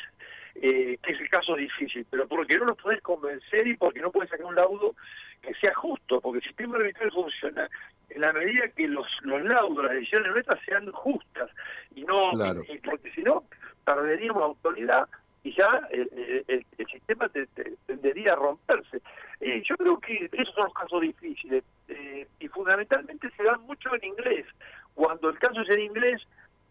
eh, 0.56 0.98
que 1.02 1.12
es 1.12 1.20
el 1.20 1.28
caso 1.30 1.54
difícil, 1.54 2.04
pero 2.10 2.26
porque 2.26 2.58
no 2.58 2.64
los 2.64 2.76
podés 2.78 3.00
convencer 3.00 3.66
y 3.68 3.76
porque 3.76 4.00
no 4.00 4.10
podés 4.10 4.28
sacar 4.30 4.46
un 4.46 4.56
laudo 4.56 4.96
que 5.40 5.54
sea 5.54 5.72
justo, 5.74 6.20
porque 6.20 6.38
el 6.38 6.44
sistema 6.44 6.76
arbitral 6.78 7.12
funciona 7.12 7.68
en 8.10 8.20
la 8.22 8.32
medida 8.32 8.66
que 8.70 8.88
los, 8.88 9.06
los 9.22 9.40
laudos, 9.44 9.84
las 9.84 9.94
decisiones 9.94 10.32
nuestras 10.32 10.60
sean 10.64 10.90
justas 10.90 11.48
y 11.94 12.02
no 12.02 12.32
Claro. 12.32 12.62
y 12.68 12.78
porque 12.78 13.12
si 13.12 13.22
no 13.22 13.44
perderíamos 13.84 14.42
autoridad 14.42 15.06
y 15.48 15.54
ya 15.56 15.80
el, 15.90 16.44
el- 16.46 16.66
sistema 16.86 17.28
te- 17.28 17.46
te- 17.48 17.76
romperse. 18.36 19.00
Eh, 19.40 19.62
yo 19.64 19.76
creo 19.76 19.98
que 19.98 20.28
esos 20.32 20.54
son 20.54 20.64
los 20.64 20.74
casos 20.74 21.00
difíciles 21.00 21.64
eh, 21.88 22.26
y 22.40 22.48
fundamentalmente 22.48 23.30
se 23.36 23.42
dan 23.44 23.60
mucho 23.62 23.94
en 23.94 24.04
inglés. 24.04 24.46
Cuando 24.94 25.28
el 25.30 25.38
caso 25.38 25.60
es 25.62 25.70
en 25.70 25.80
inglés, 25.80 26.20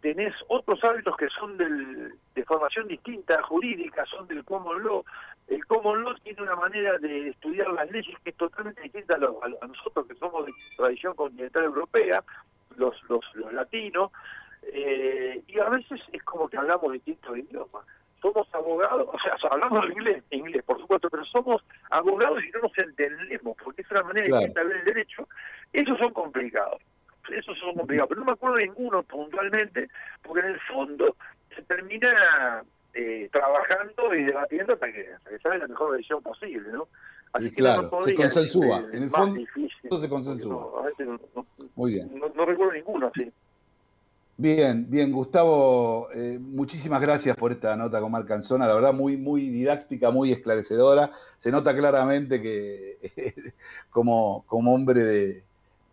tenés 0.02 0.34
otros 0.48 0.84
árbitros 0.84 1.16
que 1.18 1.28
son 1.30 1.58
del, 1.58 2.14
de 2.36 2.44
formación 2.46 2.88
distinta, 2.88 3.42
jurídica, 3.44 4.06
son 4.06 4.28
del 4.28 4.44
common 4.44 4.84
law. 4.84 5.04
El 5.48 5.66
common 5.66 6.04
law 6.04 6.14
tiene 6.24 6.42
una 6.42 6.56
manera 6.56 6.98
de 7.00 7.30
estudiar 7.30 7.70
las 7.70 7.90
leyes 7.92 8.16
que 8.24 8.30
es 8.32 8.36
totalmente 8.38 8.82
distinta 8.82 9.16
a, 9.16 9.20
lo- 9.20 9.40
a 9.44 9.68
nosotros 9.68 10.06
que 10.08 10.16
somos 10.16 10.46
de 10.46 10.54
tradición 10.76 11.16
continental 11.16 11.64
europea, 11.64 12.24
los, 12.76 12.96
los, 13.10 13.26
los 13.36 13.52
latinos, 13.54 14.12
eh, 14.64 15.42
y 15.48 15.60
a 15.60 15.70
veces 15.70 16.00
es 16.12 16.22
como 16.24 16.48
que 16.50 16.58
hablamos 16.58 16.92
distintos 16.94 17.38
idiomas. 17.38 17.86
Somos 18.22 18.48
abogados, 18.54 19.08
o 19.14 19.20
sea, 19.20 19.36
hablamos 19.52 19.86
inglés, 19.92 20.24
inglés, 20.32 20.64
por 20.64 20.80
supuesto, 20.80 21.10
pero 21.10 21.24
somos 21.26 21.64
abogados 21.92 22.44
y 22.44 22.50
no 22.52 22.62
nos 22.62 22.78
entendemos, 22.78 23.56
porque 23.64 23.84
es 23.84 23.92
una 23.92 24.04
manera 24.04 24.26
Claro. 24.28 24.54
de 24.54 24.64
ver 24.64 24.78
el 24.78 24.86
derecho. 24.86 25.28
Esos 25.72 25.98
son 26.00 26.12
complicados, 26.14 26.82
esos 27.30 27.58
son 27.60 27.76
complicados, 27.76 28.10
pero 28.10 28.22
no 28.22 28.26
me 28.26 28.32
acuerdo 28.32 28.56
de 28.58 28.64
ninguno 28.68 29.04
puntualmente, 29.04 29.88
porque 30.24 30.40
en 30.48 30.54
el 30.54 30.60
fondo 30.62 31.16
se 31.56 31.62
termina 31.64 32.64
eh, 32.94 33.30
trabajando 33.32 34.16
y 34.16 34.24
debatiendo 34.24 34.74
hasta 34.74 34.92
que, 34.92 35.10
que 35.30 35.38
sale 35.40 35.60
la 35.60 35.68
mejor 35.68 35.92
decisión 35.92 36.24
posible, 36.24 36.70
¿no? 36.72 36.88
Y 37.40 37.52
que 37.52 37.62
no 37.62 37.90
claro, 37.90 38.02
se 38.02 38.16
consensúa. 38.16 38.84
En 38.94 39.04
el 39.04 39.10
fondo 39.12 39.36
difícil, 39.36 39.90
se 40.02 40.10
consensúa. 40.10 40.50
no, 40.54 40.80
a 40.80 40.86
veces 40.88 41.08
no, 41.08 41.20
Muy 41.76 41.94
bien. 41.94 42.10
no- 42.18 42.30
no 42.34 42.46
recuerdo 42.46 42.74
ninguno 42.74 43.12
así. 43.14 43.32
Bien, 44.40 44.86
bien, 44.88 45.12
Gustavo, 45.12 46.10
eh, 46.14 46.38
muchísimas 46.40 47.02
gracias 47.02 47.36
por 47.36 47.52
esta 47.52 47.76
nota 47.76 48.00
con 48.00 48.12
Marc 48.12 48.28
Canzona, 48.28 48.68
la 48.68 48.76
verdad 48.76 48.94
muy, 48.94 49.18
muy 49.18 49.50
didáctica, 49.50 50.12
muy 50.12 50.32
esclarecedora. 50.32 51.10
Se 51.40 51.50
nota 51.50 51.76
claramente 51.76 52.40
que 52.40 53.44
como, 53.90 54.44
como 54.46 54.76
hombre 54.76 55.44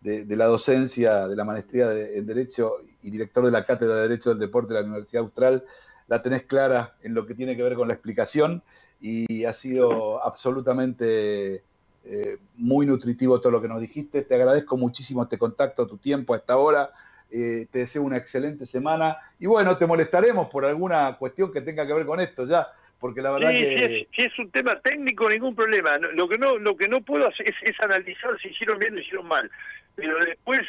de, 0.03 0.35
la 0.35 0.45
docencia, 0.45 1.27
de 1.27 1.35
la 1.35 1.43
maestría 1.43 1.91
en 1.91 2.27
Derecho 2.27 2.73
y 3.01 3.09
director 3.09 3.45
de 3.45 3.51
la 3.51 3.65
Cátedra 3.65 3.95
de 3.95 4.01
Derecho 4.03 4.29
del 4.29 4.37
Deporte 4.37 4.75
de 4.75 4.81
la 4.81 4.85
Universidad 4.85 5.23
Austral, 5.23 5.65
la 6.07 6.21
tenés 6.21 6.43
clara 6.43 6.93
en 7.01 7.15
lo 7.15 7.25
que 7.25 7.33
tiene 7.33 7.57
que 7.57 7.63
ver 7.63 7.73
con 7.73 7.87
la 7.87 7.95
explicación 7.95 8.61
y 9.01 9.45
ha 9.45 9.53
sido 9.53 10.23
absolutamente 10.23 11.63
eh, 12.03 12.37
muy 12.57 12.85
nutritivo 12.85 13.39
todo 13.39 13.53
lo 13.53 13.61
que 13.61 13.67
nos 13.67 13.81
dijiste. 13.81 14.21
Te 14.21 14.35
agradezco 14.35 14.77
muchísimo 14.77 15.23
este 15.23 15.39
contacto, 15.39 15.87
tu 15.87 15.97
tiempo 15.97 16.35
a 16.35 16.37
esta 16.37 16.57
hora. 16.57 16.91
Eh, 17.31 17.67
te 17.71 17.79
deseo 17.79 18.03
una 18.03 18.17
excelente 18.17 18.65
semana 18.65 19.17
y 19.39 19.47
bueno, 19.47 19.77
te 19.77 19.85
molestaremos 19.87 20.47
por 20.49 20.63
alguna 20.63 21.17
cuestión 21.17 21.51
que 21.51 21.61
tenga 21.61 21.85
que 21.85 21.93
ver 21.93 22.05
con 22.05 22.19
esto 22.19 22.45
ya, 22.45 22.67
porque 22.99 23.21
la 23.21 23.31
verdad 23.31 23.49
Sí, 23.49 23.55
que... 23.61 23.67
si, 23.77 23.83
es, 23.83 24.07
si 24.15 24.21
es 24.21 24.39
un 24.39 24.51
tema 24.51 24.79
técnico, 24.79 25.27
ningún 25.29 25.55
problema. 25.55 25.97
Lo 25.97 26.29
que 26.29 26.37
no 26.37 26.57
lo 26.57 26.77
que 26.77 26.87
no 26.87 27.01
puedo 27.01 27.27
hacer 27.27 27.49
es, 27.49 27.55
es 27.63 27.79
analizar 27.81 28.39
si 28.39 28.49
hicieron 28.49 28.77
bien 28.79 28.95
o 28.95 28.99
hicieron 28.99 29.27
mal. 29.27 29.49
Pero 29.95 30.17
después, 30.23 30.61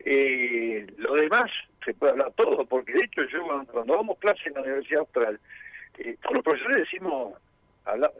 eh, 0.00 0.86
lo 0.96 1.14
demás, 1.14 1.50
se 1.84 1.94
puede 1.94 2.12
hablar 2.12 2.32
todo, 2.34 2.64
porque 2.64 2.92
de 2.92 3.04
hecho 3.04 3.22
yo 3.30 3.42
cuando, 3.44 3.70
cuando 3.72 3.94
damos 3.96 4.18
clase 4.18 4.40
en 4.46 4.54
la 4.54 4.62
Universidad 4.62 5.00
Austral, 5.00 5.38
eh, 5.98 6.16
todos 6.22 6.36
los 6.36 6.44
profesores 6.44 6.78
decimos, 6.78 7.34
habla- 7.84 8.10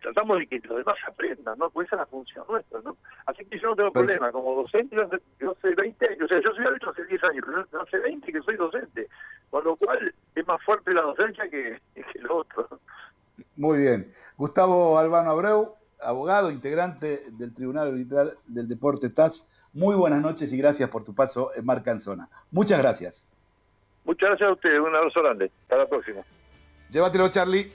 tratamos 0.00 0.38
de 0.38 0.46
que 0.46 0.60
los 0.60 0.78
demás 0.78 0.96
aprendan, 1.06 1.58
¿no? 1.58 1.70
Porque 1.70 1.86
esa 1.86 1.96
es 1.96 2.00
la 2.00 2.06
función 2.06 2.44
nuestra, 2.48 2.80
¿no? 2.82 2.96
Así 3.26 3.44
que 3.44 3.58
yo 3.58 3.68
no 3.68 3.76
tengo 3.76 3.92
Perfecto. 3.92 4.20
problema. 4.20 4.32
Como 4.32 4.62
docente, 4.62 4.96
yo 4.96 5.02
hace, 5.02 5.18
yo 5.40 5.50
hace 5.52 5.74
20 5.74 6.08
años, 6.08 6.22
o 6.22 6.28
sea, 6.28 6.40
yo 6.40 6.54
soy 6.54 6.66
árbitro 6.66 6.90
hace 6.90 7.04
10 7.04 7.24
años, 7.24 7.44
pero 7.70 7.82
hace 7.82 7.98
20 7.98 8.32
que 8.32 8.40
soy 8.42 8.56
docente. 8.56 9.08
Con 9.50 9.64
lo 9.64 9.76
cual, 9.76 10.14
es 10.34 10.46
más 10.46 10.62
fuerte 10.62 10.92
la 10.92 11.02
docencia 11.02 11.48
que, 11.48 11.80
que 11.94 12.18
lo 12.20 12.36
otro. 12.38 12.68
Muy 13.56 13.78
bien. 13.78 14.12
Gustavo 14.36 14.98
Albano 14.98 15.30
Abreu, 15.30 15.74
abogado, 16.00 16.50
integrante 16.50 17.24
del 17.30 17.54
Tribunal 17.54 17.88
Arbitral 17.88 18.38
del 18.46 18.68
Deporte 18.68 19.10
TAS. 19.10 19.48
Muy 19.72 19.94
buenas 19.96 20.20
noches 20.20 20.52
y 20.52 20.56
gracias 20.58 20.88
por 20.90 21.04
tu 21.04 21.14
paso 21.14 21.50
en 21.54 21.64
Marcanzona. 21.64 22.28
Muchas 22.50 22.78
gracias. 22.78 23.26
Muchas 24.04 24.30
gracias 24.30 24.48
a 24.48 24.52
ustedes, 24.52 24.80
un 24.80 24.94
abrazo 24.94 25.22
grande. 25.22 25.50
Hasta 25.62 25.76
la 25.76 25.86
próxima. 25.86 26.22
Llévatelo, 26.90 27.28
Charlie. 27.28 27.72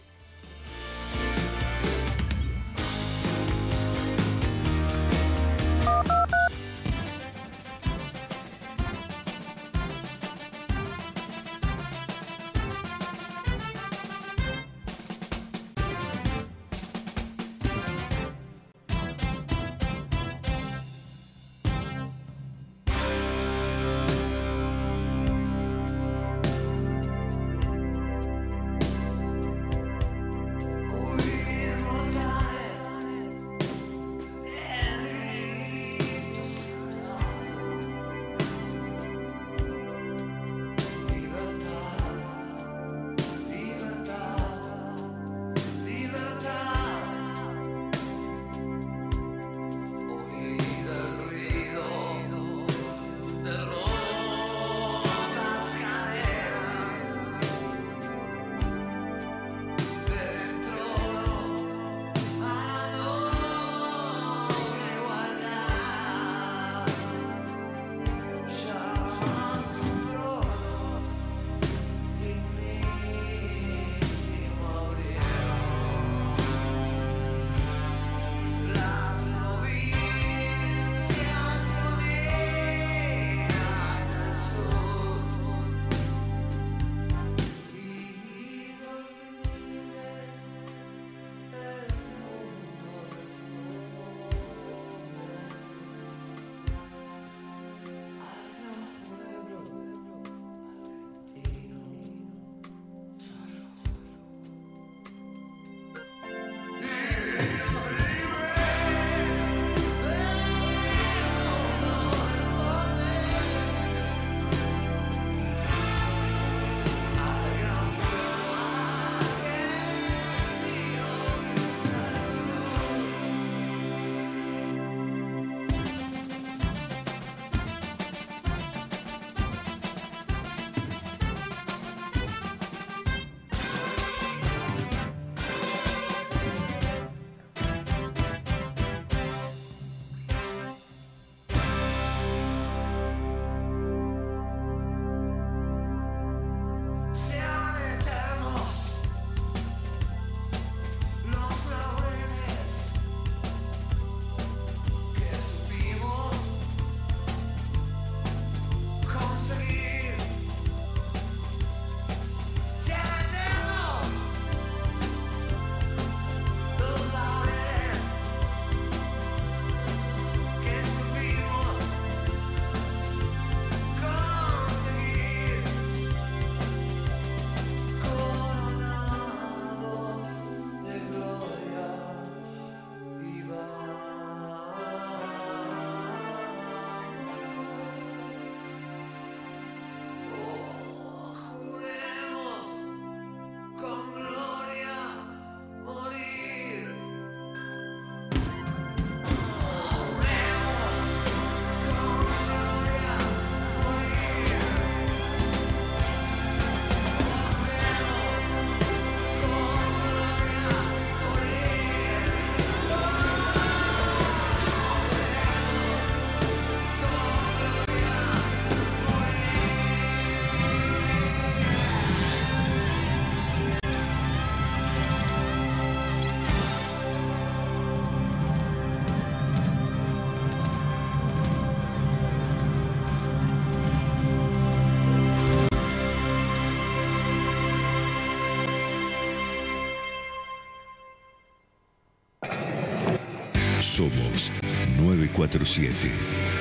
947 245.64 246.12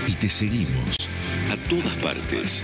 y 0.07 0.15
te 0.15 0.31
seguimos 0.31 0.97
a 1.51 1.57
todas 1.69 1.97
partes. 1.97 2.63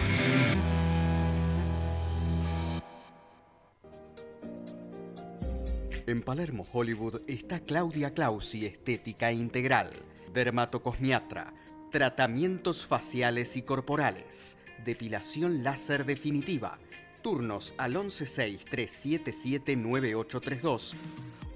En 6.07 6.23
Palermo, 6.23 6.65
Hollywood, 6.73 7.23
está 7.27 7.59
Claudia 7.61 8.15
Clausi 8.15 8.65
Estética 8.67 9.33
Integral, 9.33 9.91
dermatocosmiatra, 10.33 11.53
tratamientos 11.91 12.87
faciales 12.87 13.57
y 13.57 13.63
corporales, 13.63 14.59
depilación 14.85 15.65
láser 15.65 16.07
definitiva, 16.07 16.79
turnos 17.21 17.75
al 17.79 17.97
116-377-9832 17.97 20.95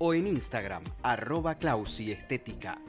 o 0.01 0.13
en 0.13 0.27
Instagram, 0.27 0.83
arroba 1.03 1.55
Clausi 1.55 2.11
Estética. 2.11 2.81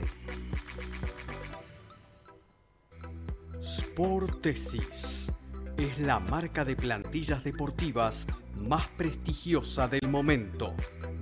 Sportesis 3.61 5.29
es 5.77 5.99
la 5.99 6.21
marca 6.21 6.63
de 6.63 6.77
plantillas 6.77 7.43
deportivas 7.43 8.27
más 8.61 8.87
prestigiosa 8.87 9.89
del 9.89 10.07
momento, 10.07 10.73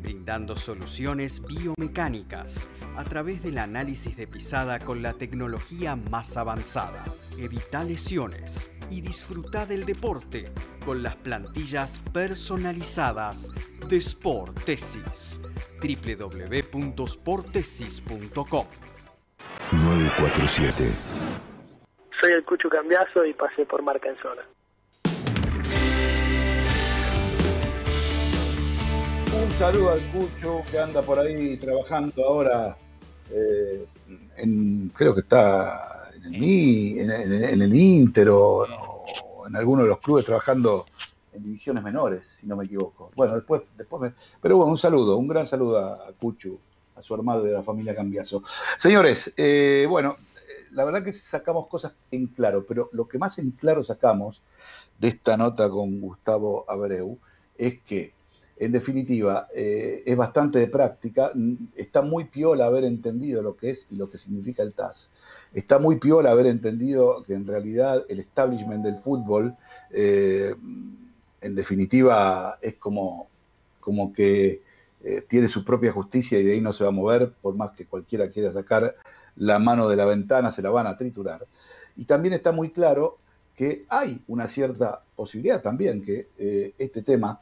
brindando 0.04 0.56
soluciones 0.56 1.42
biomecánicas 1.42 2.68
a 2.96 3.04
través 3.06 3.42
del 3.42 3.58
análisis 3.58 4.16
de 4.16 4.28
pisada 4.28 4.78
con 4.78 5.02
la 5.02 5.14
tecnología 5.14 5.96
más 5.96 6.38
avanzada. 6.38 7.04
Evita 7.40 7.84
lesiones 7.84 8.72
y 8.92 9.02
disfruta 9.02 9.66
del 9.66 9.86
deporte 9.86 10.52
con 10.86 11.02
las 11.02 11.16
plantillas 11.16 11.98
personalizadas 12.14 13.50
de 13.90 14.00
Sportesis. 14.00 15.42
www.sportesis.com 15.82 18.68
947. 19.72 20.84
Soy 22.22 22.32
el 22.32 22.44
Cucho 22.44 22.70
Cambiazo 22.70 23.26
y 23.26 23.34
pasé 23.34 23.66
por 23.66 23.82
marca 23.82 24.10
en 24.10 24.18
zona. 24.18 24.44
Un 29.42 29.52
saludo 29.58 29.92
al 29.92 30.00
Cucho 30.12 30.62
que 30.70 30.80
anda 30.80 31.02
por 31.02 31.20
ahí 31.20 31.58
trabajando 31.58 32.24
ahora. 32.26 32.78
eh, 33.32 33.86
en, 34.38 34.92
creo 34.96 35.14
que 35.16 35.22
está 35.22 36.10
en 36.16 36.34
el, 36.36 36.44
en, 37.00 37.12
en- 37.12 37.44
en 37.44 37.62
el 37.62 37.74
Inter 37.76 38.30
o, 38.30 38.66
o 38.66 39.48
en 39.48 39.56
alguno 39.56 39.84
de 39.84 39.90
los 39.90 40.00
clubes 40.00 40.26
trabajando 40.26 40.86
en 41.32 41.44
divisiones 41.44 41.84
menores, 41.84 42.28
si 42.40 42.46
no 42.46 42.56
me 42.56 42.66
equivoco. 42.66 43.12
Bueno, 43.16 43.36
después, 43.36 43.62
después 43.78 44.02
me- 44.02 44.14
pero 44.42 44.58
bueno, 44.58 44.72
un 44.72 44.78
saludo, 44.78 45.18
un 45.18 45.28
gran 45.28 45.48
saludo 45.48 45.80
a, 45.80 46.12
Cucho, 46.20 46.60
a 46.96 47.02
su 47.02 47.14
hermano 47.16 47.42
de 47.42 47.52
la 47.54 47.64
familia 47.64 47.96
Cambiazo. 47.96 48.44
Señores, 48.78 49.34
eh, 49.38 49.86
bueno, 49.90 50.18
eh, 50.36 50.66
la 50.72 50.84
verdad 50.84 51.04
que 51.04 51.14
sacamos 51.14 51.68
cosas 51.68 51.96
en 52.12 52.28
claro, 52.28 52.66
pero 52.68 52.90
lo 52.94 53.08
que 53.08 53.18
más 53.18 53.40
en 53.40 53.52
claro 53.52 53.84
sacamos 53.84 54.44
de 55.00 55.08
esta 55.08 55.38
nota 55.38 55.70
con 55.70 56.00
Gustavo 56.02 56.66
Abreu 56.68 57.18
es 57.58 57.82
que 57.82 58.14
en 58.58 58.72
definitiva, 58.72 59.48
eh, 59.54 60.04
es 60.06 60.16
bastante 60.16 60.60
de 60.60 60.68
práctica. 60.68 61.32
Está 61.76 62.02
muy 62.02 62.26
piola 62.26 62.68
haber 62.68 62.84
entendido 62.84 63.42
lo 63.42 63.56
que 63.56 63.72
es 63.72 63.88
y 63.90 63.96
lo 63.96 64.10
que 64.10 64.18
significa 64.18 64.62
el 64.62 64.74
TAS. 64.74 65.12
Está 65.54 65.80
muy 65.80 65.98
piola 65.98 66.32
haber 66.32 66.46
entendido 66.46 67.24
que 67.24 67.34
en 67.34 67.48
realidad 67.48 68.06
el 68.10 68.20
establishment 68.20 68.84
del 68.84 68.98
fútbol, 68.98 69.56
eh, 69.92 70.54
en 71.42 71.56
definitiva, 71.56 72.60
es 72.62 72.76
como, 72.76 73.28
como 73.80 74.14
que 74.14 74.62
eh, 75.04 75.26
tiene 75.28 75.48
su 75.48 75.66
propia 75.66 75.92
justicia 75.92 76.40
y 76.40 76.44
de 76.44 76.54
ahí 76.54 76.62
no 76.62 76.74
se 76.74 76.84
va 76.84 76.90
a 76.90 76.94
mover, 76.94 77.34
por 77.42 77.56
más 77.56 77.72
que 77.72 77.86
cualquiera 77.86 78.30
quiera 78.30 78.54
sacar 78.54 78.96
la 79.36 79.58
mano 79.58 79.90
de 79.90 79.96
la 79.96 80.06
ventana, 80.06 80.52
se 80.52 80.62
la 80.62 80.70
van 80.70 80.86
a 80.86 80.96
triturar. 80.96 81.48
Y 81.98 82.06
también 82.06 82.36
está 82.36 82.52
muy 82.52 82.70
claro 82.70 83.18
que 83.56 83.86
hay 83.90 84.24
una 84.28 84.48
cierta 84.48 85.04
posibilidad 85.16 85.62
también 85.62 86.04
que 86.04 86.28
este 86.78 87.04
tema 87.04 87.40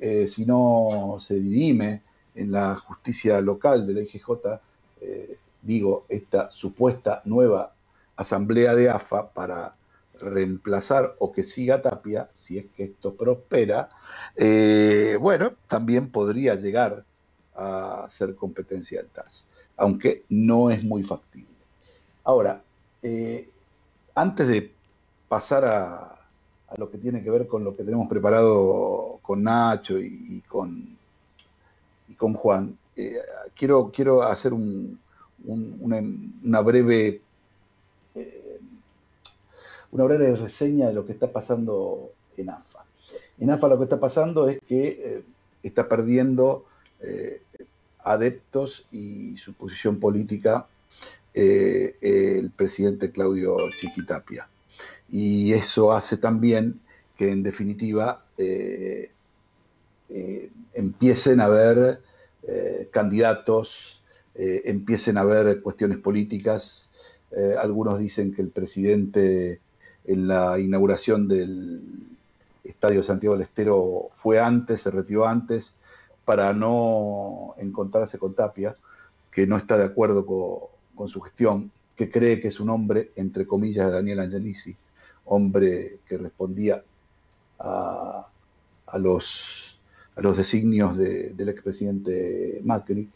eh, 0.00 0.26
si 0.28 0.46
no 0.46 1.16
se 1.18 1.34
dirime 1.34 2.02
en 2.34 2.52
la 2.52 2.76
justicia 2.76 3.40
local 3.40 3.86
de 3.86 3.94
la 3.94 4.00
IGJ, 4.00 4.30
eh, 5.02 5.36
digo, 5.60 6.06
esta 6.08 6.50
supuesta 6.50 7.20
nueva 7.26 7.74
asamblea 8.16 8.74
de 8.74 8.88
AFA 8.88 9.30
para 9.30 9.74
reemplazar 10.20 11.14
o 11.18 11.32
que 11.32 11.44
siga 11.44 11.82
Tapia, 11.82 12.30
si 12.34 12.58
es 12.58 12.66
que 12.74 12.84
esto 12.84 13.14
prospera, 13.14 13.90
eh, 14.36 15.16
bueno, 15.20 15.52
también 15.68 16.10
podría 16.10 16.54
llegar 16.54 17.04
a 17.54 18.06
ser 18.10 18.34
competencia 18.34 19.00
del 19.00 19.10
TAS, 19.10 19.46
aunque 19.76 20.24
no 20.28 20.70
es 20.70 20.82
muy 20.82 21.02
factible. 21.02 21.48
Ahora, 22.24 22.62
antes 24.14 24.46
de 24.46 24.72
pasar 25.28 25.64
a, 25.64 26.19
a 26.70 26.76
lo 26.78 26.90
que 26.90 26.98
tiene 26.98 27.22
que 27.22 27.30
ver 27.30 27.46
con 27.46 27.64
lo 27.64 27.76
que 27.76 27.82
tenemos 27.84 28.08
preparado 28.08 29.18
con 29.22 29.42
Nacho 29.42 29.98
y, 29.98 30.42
con, 30.48 30.96
y 32.08 32.14
con 32.14 32.34
Juan, 32.34 32.76
eh, 32.96 33.18
quiero, 33.56 33.90
quiero 33.92 34.22
hacer 34.22 34.52
un- 34.52 34.98
un- 35.44 35.78
una, 36.42 36.60
breve 36.60 37.20
eh, 38.14 38.60
una 39.90 40.04
breve 40.04 40.36
reseña 40.36 40.88
de 40.88 40.92
lo 40.94 41.04
que 41.06 41.12
está 41.12 41.26
pasando 41.32 42.10
en 42.36 42.50
AFA. 42.50 42.84
En 43.38 43.50
AFA 43.50 43.68
lo 43.68 43.78
que 43.78 43.84
está 43.84 43.98
pasando 43.98 44.48
es 44.48 44.60
que 44.68 44.88
eh, 44.88 45.22
está 45.62 45.88
perdiendo 45.88 46.66
adeptos 48.04 48.84
y 48.92 49.36
su 49.38 49.54
posición 49.54 49.98
política 49.98 50.66
el 51.32 52.50
presidente 52.54 53.10
Claudio 53.10 53.56
Chiquitapia. 53.78 54.46
Y 55.10 55.52
eso 55.52 55.92
hace 55.92 56.16
también 56.16 56.80
que 57.16 57.30
en 57.30 57.42
definitiva 57.42 58.24
eh, 58.38 59.10
eh, 60.08 60.50
empiecen 60.74 61.40
a 61.40 61.44
haber 61.44 62.00
eh, 62.42 62.88
candidatos, 62.92 63.96
empiecen 64.34 65.18
a 65.18 65.20
haber 65.20 65.60
cuestiones 65.60 65.98
políticas. 65.98 66.88
Algunos 67.58 67.98
dicen 67.98 68.32
que 68.32 68.40
el 68.40 68.48
presidente 68.48 69.60
en 70.06 70.28
la 70.28 70.58
inauguración 70.58 71.28
del 71.28 71.82
Estadio 72.64 73.02
Santiago 73.02 73.34
del 73.34 73.44
Estero 73.44 74.08
fue 74.16 74.40
antes, 74.40 74.80
se 74.82 74.90
retiró 74.90 75.26
antes, 75.26 75.74
para 76.24 76.54
no 76.54 77.54
encontrarse 77.58 78.18
con 78.18 78.34
Tapia, 78.34 78.76
que 79.30 79.46
no 79.46 79.56
está 79.58 79.76
de 79.76 79.84
acuerdo 79.84 80.24
co- 80.24 80.70
con, 80.94 81.08
su 81.08 81.20
gestión, 81.20 81.70
que 81.96 82.10
cree 82.10 82.40
que 82.40 82.48
es 82.48 82.60
un 82.60 82.70
hombre, 82.70 83.10
entre 83.16 83.46
comillas, 83.46 83.86
de 83.88 83.92
Daniel 83.92 84.20
Angelisi, 84.20 84.74
hombre 85.30 85.98
que 86.06 86.18
respondía 86.18 86.82
a, 87.58 88.26
los, 88.98 89.78
designios 90.36 90.96
de- 90.96 91.30
del 91.30 91.48
expresidente 91.48 92.60
Macri. 92.64 93.08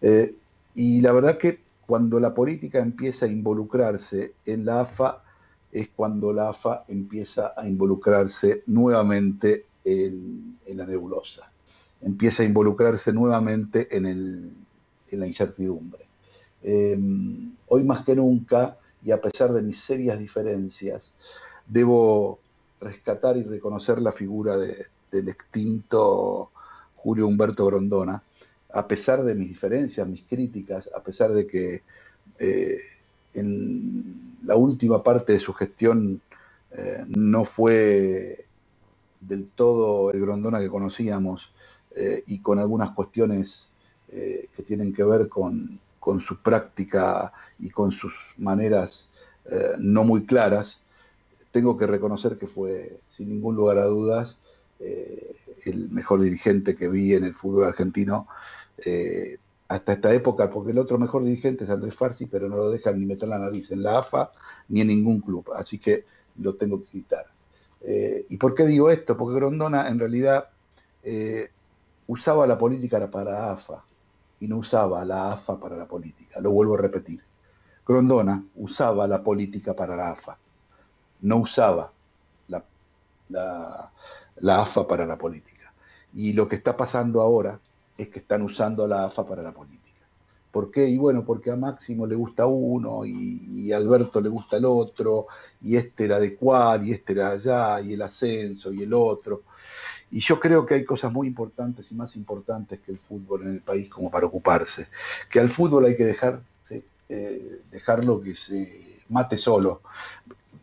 Eh, 0.00 0.34
y 0.74 1.00
la 1.00 1.12
verdad 1.12 1.38
que 1.38 1.60
cuando 1.86 2.20
la 2.20 2.34
política 2.34 2.78
empieza 2.78 3.26
a 3.26 3.28
involucrarse 3.28 4.34
en 4.44 4.64
la 4.64 4.80
AFA, 4.80 5.22
es 5.72 5.88
cuando 5.94 6.32
la 6.32 6.50
AFA 6.50 6.84
empieza 6.88 7.52
a 7.56 7.68
involucrarse 7.68 8.62
nuevamente 8.66 9.66
en, 9.84 10.58
la 10.68 10.86
nebulosa, 10.86 11.50
empieza 12.00 12.42
a 12.42 12.46
involucrarse 12.46 13.12
nuevamente 13.12 13.94
en 13.94 14.54
la 15.10 15.26
incertidumbre. 15.26 16.06
Eh, 16.62 16.98
hoy 17.68 17.84
más 17.84 18.04
que 18.04 18.14
nunca, 18.14 18.76
y 19.04 19.10
a 19.10 19.20
pesar 19.20 19.52
de 19.52 19.62
mis 19.62 19.80
serias 19.80 20.18
diferencias, 20.18 21.14
debo 21.66 22.38
rescatar 22.80 23.36
y 23.36 23.42
reconocer 23.42 24.00
la 24.00 24.12
figura 24.12 24.56
de- 24.56 24.86
del 25.10 25.28
extinto 25.28 26.50
Julio 26.96 27.26
Humberto 27.26 27.66
Grondona, 27.66 28.22
a 28.72 28.86
pesar 28.86 29.24
de 29.24 29.34
mis 29.34 29.48
diferencias, 29.48 30.06
mis 30.06 30.24
críticas, 30.24 30.90
a 30.94 31.00
pesar 31.00 31.32
de 31.32 31.46
que 31.46 31.82
eh, 32.38 32.78
en 33.34 34.36
la 34.44 34.56
última 34.56 35.02
parte 35.02 35.32
de 35.32 35.38
su 35.38 35.52
gestión 35.54 36.20
eh, 36.72 37.04
no 37.08 37.44
fue 37.44 38.44
del 39.20 39.46
todo 39.54 40.10
el 40.10 40.20
Grondona 40.20 40.60
que 40.60 40.68
conocíamos 40.68 41.50
eh, 41.94 42.22
y 42.26 42.40
con 42.40 42.58
algunas 42.58 42.90
cuestiones 42.90 43.70
que 44.08 44.62
tienen 44.66 44.94
que 44.94 45.02
ver 45.02 45.28
con, 45.28 45.80
su 46.20 46.36
práctica 46.38 47.32
y 47.58 47.70
con 47.70 47.90
sus 47.90 48.14
maneras 48.38 49.10
no 49.78 50.04
muy 50.04 50.24
claras, 50.24 50.80
tengo 51.56 51.78
que 51.78 51.86
reconocer 51.86 52.36
que 52.36 52.46
fue, 52.46 53.00
sin 53.08 53.30
ningún 53.30 53.56
lugar 53.56 53.78
a 53.78 53.86
dudas, 53.86 54.38
eh, 54.78 55.36
el 55.64 55.88
mejor 55.88 56.20
dirigente 56.20 56.76
que 56.76 56.86
vi 56.86 57.14
en 57.14 57.24
el 57.24 57.32
fútbol 57.32 57.64
argentino, 57.64 58.28
eh, 58.76 59.38
hasta 59.66 59.94
esta 59.94 60.12
época, 60.12 60.50
porque 60.50 60.72
el 60.72 60.78
otro 60.78 60.98
mejor 60.98 61.24
dirigente 61.24 61.64
es 61.64 61.70
Andrés 61.70 61.94
Farsi, 61.94 62.26
pero 62.26 62.50
no 62.50 62.56
lo 62.56 62.70
dejan 62.70 63.00
ni 63.00 63.06
meter 63.06 63.30
la 63.30 63.38
nariz 63.38 63.70
en 63.70 63.82
la 63.82 64.00
AFA 64.00 64.32
ni 64.68 64.82
en 64.82 64.88
ningún 64.88 65.22
club, 65.22 65.50
así 65.54 65.78
que 65.78 66.04
lo 66.36 66.56
tengo 66.56 66.80
que 66.80 66.90
quitar. 66.90 67.24
Eh, 67.80 68.26
¿Y 68.28 68.36
por 68.36 68.54
qué 68.54 68.66
digo 68.66 68.90
esto? 68.90 69.16
Porque 69.16 69.36
Grondona 69.36 69.88
en 69.88 69.98
realidad 69.98 70.50
usaba 72.06 72.46
la 72.46 72.58
política 72.58 73.10
para 73.10 73.50
AFA 73.52 73.82
y 74.40 74.46
no 74.46 74.58
usaba 74.58 75.06
la 75.06 75.32
AFA 75.32 75.58
para 75.58 75.78
la 75.78 75.86
política, 75.86 76.38
lo 76.38 76.50
vuelvo 76.50 76.74
a 76.74 76.82
repetir. 76.82 77.22
Grondona 77.86 78.44
usaba 78.56 79.08
la 79.08 79.22
política 79.22 79.72
para 79.72 79.96
la 79.96 80.10
AFA, 80.10 80.38
no 81.26 81.38
usaba 81.38 81.90
la, 82.48 82.62
la, 83.28 84.60
AFA 84.60 84.86
para 84.86 85.04
la 85.06 85.18
política. 85.18 85.72
Y 86.14 86.32
lo 86.32 86.48
que 86.48 86.54
está 86.54 86.76
pasando 86.76 87.20
ahora 87.20 87.58
es 87.98 88.08
que 88.08 88.20
están 88.20 88.42
usando 88.42 88.86
la 88.86 89.06
AFA 89.06 89.26
para 89.26 89.42
la 89.42 89.50
política. 89.50 89.82
¿Por 90.52 90.70
qué? 90.70 90.88
Y 90.88 90.96
bueno, 90.96 91.24
porque 91.24 91.50
a 91.50 91.56
Máximo 91.56 92.06
le 92.06 92.14
gusta 92.14 92.46
uno 92.46 93.04
y, 93.04 93.72
a 93.72 93.76
Alberto 93.76 94.20
le 94.20 94.28
gusta 94.28 94.56
el 94.56 94.64
otro, 94.66 95.26
y 95.60 95.76
este 95.76 96.04
era 96.04 96.20
de 96.20 96.36
cual, 96.36 96.86
y 96.86 96.92
este 96.92 97.12
era 97.12 97.32
allá, 97.32 97.80
y 97.80 97.94
el 97.94 98.02
ascenso, 98.02 98.72
y 98.72 98.84
el 98.84 98.94
otro. 98.94 99.42
Y 100.12 100.20
yo 100.20 100.38
creo 100.38 100.64
que 100.64 100.74
hay 100.74 100.84
cosas 100.84 101.12
muy 101.12 101.26
importantes 101.26 101.90
y 101.90 101.94
más 101.96 102.14
importantes 102.14 102.78
que 102.80 102.92
el 102.92 102.98
fútbol 102.98 103.42
en 103.42 103.54
el 103.54 103.60
país 103.60 103.90
como 103.90 104.10
para 104.10 104.26
ocuparse. 104.26 104.86
Que 105.28 105.40
al 105.40 105.50
fútbol 105.50 105.86
hay 105.86 105.96
que 105.96 106.04
dejar, 106.04 106.40
eh, 107.08 107.60
dejarlo 107.72 108.22
que 108.22 108.36
se 108.36 108.96
mate 109.08 109.36
solo. 109.36 109.82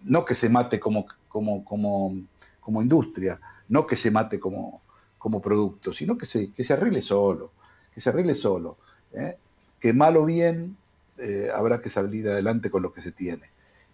No 0.03 0.25
que 0.25 0.35
se 0.35 0.49
mate 0.49 0.79
como, 0.79 1.05
como, 1.27 1.63
como, 1.63 2.15
como 2.59 2.81
industria, 2.81 3.39
no 3.69 3.87
que 3.87 3.95
se 3.95 4.11
mate 4.11 4.39
como, 4.39 4.81
como 5.17 5.41
producto, 5.41 5.93
sino 5.93 6.17
que 6.17 6.25
se, 6.25 6.51
que 6.51 6.63
se 6.63 6.73
arregle 6.73 7.01
solo, 7.01 7.51
que 7.93 8.01
se 8.01 8.09
arregle 8.09 8.33
solo. 8.33 8.77
¿eh? 9.13 9.37
Que 9.79 9.93
mal 9.93 10.17
o 10.17 10.25
bien 10.25 10.75
eh, 11.17 11.49
habrá 11.53 11.81
que 11.81 11.89
salir 11.89 12.27
adelante 12.29 12.69
con 12.69 12.83
lo 12.83 12.93
que 12.93 13.01
se 13.01 13.11
tiene. 13.11 13.49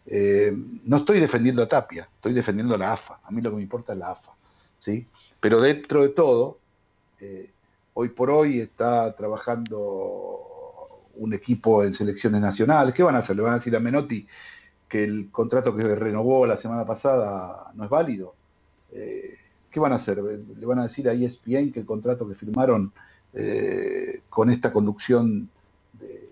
Eh, 0.07 0.51
no 0.85 0.97
estoy 0.97 1.19
defendiendo 1.19 1.61
a 1.61 1.67
Tapia, 1.67 2.09
estoy 2.15 2.33
defendiendo 2.33 2.75
a 2.75 2.77
la 2.79 2.93
AFA. 2.93 3.19
A 3.23 3.31
mí 3.31 3.41
lo 3.41 3.51
que 3.51 3.57
me 3.57 3.61
importa 3.61 3.93
es 3.93 3.99
la 3.99 4.11
AFA. 4.11 4.31
¿sí? 4.79 5.05
Pero 5.39 5.61
dentro 5.61 6.01
de 6.01 6.09
todo, 6.09 6.57
hoy 7.93 8.09
por 8.09 8.31
hoy 8.31 8.61
está 8.61 9.15
trabajando 9.15 10.47
un 11.15 11.33
equipo 11.33 11.83
en 11.83 11.93
selecciones 11.93 12.41
nacionales. 12.41 12.93
¿Qué 12.93 13.03
van 13.03 13.15
a 13.15 13.19
hacer? 13.19 13.35
¿Le 13.35 13.43
van 13.43 13.53
a 13.53 13.57
decir 13.57 13.75
a 13.75 13.79
Menotti 13.79 14.27
que 14.89 15.03
el 15.03 15.29
contrato 15.31 15.75
que 15.75 15.95
renovó 15.95 16.45
la 16.47 16.57
semana 16.57 16.83
pasada 16.83 17.71
no 17.75 17.83
es 17.83 17.89
válido? 17.89 18.33
Eh, 18.91 19.35
¿Qué 19.71 19.79
van 19.79 19.93
a 19.93 19.95
hacer? 19.95 20.17
¿Le 20.17 20.65
van 20.65 20.79
a 20.79 20.83
decir 20.83 21.07
a 21.07 21.13
ESPN 21.13 21.71
que 21.71 21.81
el 21.81 21.85
contrato 21.85 22.27
que 22.27 22.33
firmaron 22.33 22.91
eh, 23.33 24.23
con 24.29 24.49
esta 24.49 24.73
conducción 24.73 25.47
de, 25.93 26.27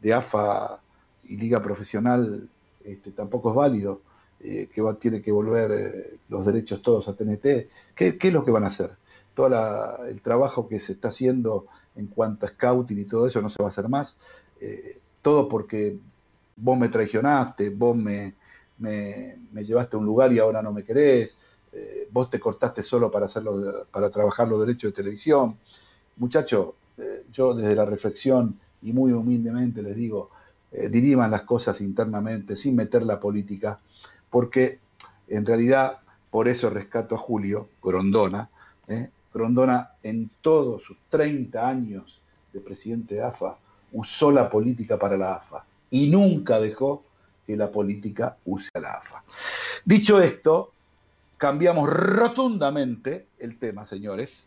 de, 0.00 0.14
AFA 0.14 0.80
y 1.24 1.36
Liga 1.36 1.62
Profesional 1.62 2.48
este, 2.82 3.12
tampoco 3.12 3.50
es 3.50 3.56
válido? 3.56 4.00
Eh, 4.40 4.68
que 4.72 4.82
tiene 5.00 5.20
que 5.20 5.32
volver 5.32 6.20
los 6.28 6.46
derechos 6.46 6.80
todos 6.80 7.08
a 7.08 7.14
TNT. 7.14 7.42
¿Qué, 7.94 8.16
¿Qué, 8.16 8.28
es 8.28 8.32
lo 8.32 8.44
que 8.44 8.52
van 8.52 8.64
a 8.64 8.68
hacer? 8.68 8.92
Todo 9.34 9.48
el 10.06 10.22
trabajo 10.22 10.68
que 10.68 10.80
se 10.80 10.92
está 10.92 11.08
haciendo 11.08 11.66
en 11.96 12.06
cuanto 12.06 12.46
a 12.46 12.48
scouting 12.48 13.00
y 13.00 13.04
todo 13.04 13.26
eso 13.26 13.42
no 13.42 13.50
se 13.50 13.60
va 13.60 13.68
a 13.68 13.72
hacer 13.72 13.88
más. 13.88 14.16
Todo 15.22 15.48
porque 15.48 15.98
vos 16.60 16.78
me 16.78 16.88
traicionaste, 16.88 17.70
vos 17.70 17.96
me, 17.96 18.34
me, 18.78 19.38
me, 19.52 19.64
llevaste 19.64 19.96
a 19.96 19.98
un 19.98 20.06
lugar 20.06 20.32
y 20.32 20.38
ahora 20.38 20.62
no 20.62 20.72
me 20.72 20.84
querés, 20.84 21.38
eh, 21.72 22.08
vos 22.10 22.30
te 22.30 22.38
cortaste 22.38 22.82
solo 22.82 23.10
para, 23.10 23.26
hacerlo, 23.26 23.86
para 23.90 24.10
trabajar 24.10 24.48
los 24.48 24.60
derechos 24.60 24.92
de 24.92 24.96
televisión. 25.02 25.56
Muchachos, 26.16 26.74
eh, 26.96 27.24
yo 27.32 27.54
desde 27.54 27.74
la 27.74 27.84
reflexión 27.84 28.58
y 28.82 28.92
muy 28.92 29.12
humildemente 29.12 29.82
les 29.82 29.96
digo, 29.96 30.30
diriman 30.70 31.30
las 31.30 31.42
cosas 31.42 31.80
internamente 31.80 32.54
sin 32.54 32.76
meter 32.76 33.02
la 33.02 33.18
política 33.18 33.80
porque 34.30 34.80
en 35.28 35.46
realidad 35.46 35.98
por 36.30 36.48
eso 36.48 36.70
rescato 36.70 37.14
a 37.14 37.18
Julio 37.18 37.68
Grondona. 37.82 38.48
¿eh? 38.86 39.10
Grondona 39.32 39.92
en 40.02 40.30
todos 40.40 40.82
sus 40.82 40.96
30 41.10 41.68
años 41.68 42.20
de 42.52 42.60
presidente 42.60 43.16
de 43.16 43.22
AFA 43.22 43.56
usó 43.92 44.30
la 44.30 44.50
política 44.50 44.98
para 44.98 45.16
la 45.16 45.34
AFA 45.34 45.64
y 45.90 46.08
nunca 46.08 46.60
dejó 46.60 47.04
que 47.46 47.56
la 47.56 47.70
política 47.70 48.36
use 48.44 48.68
a 48.74 48.80
la 48.80 48.92
AFA. 48.94 49.24
Dicho 49.84 50.20
esto, 50.20 50.72
cambiamos 51.38 51.88
rotundamente 51.88 53.26
el 53.38 53.58
tema, 53.58 53.86
señores. 53.86 54.46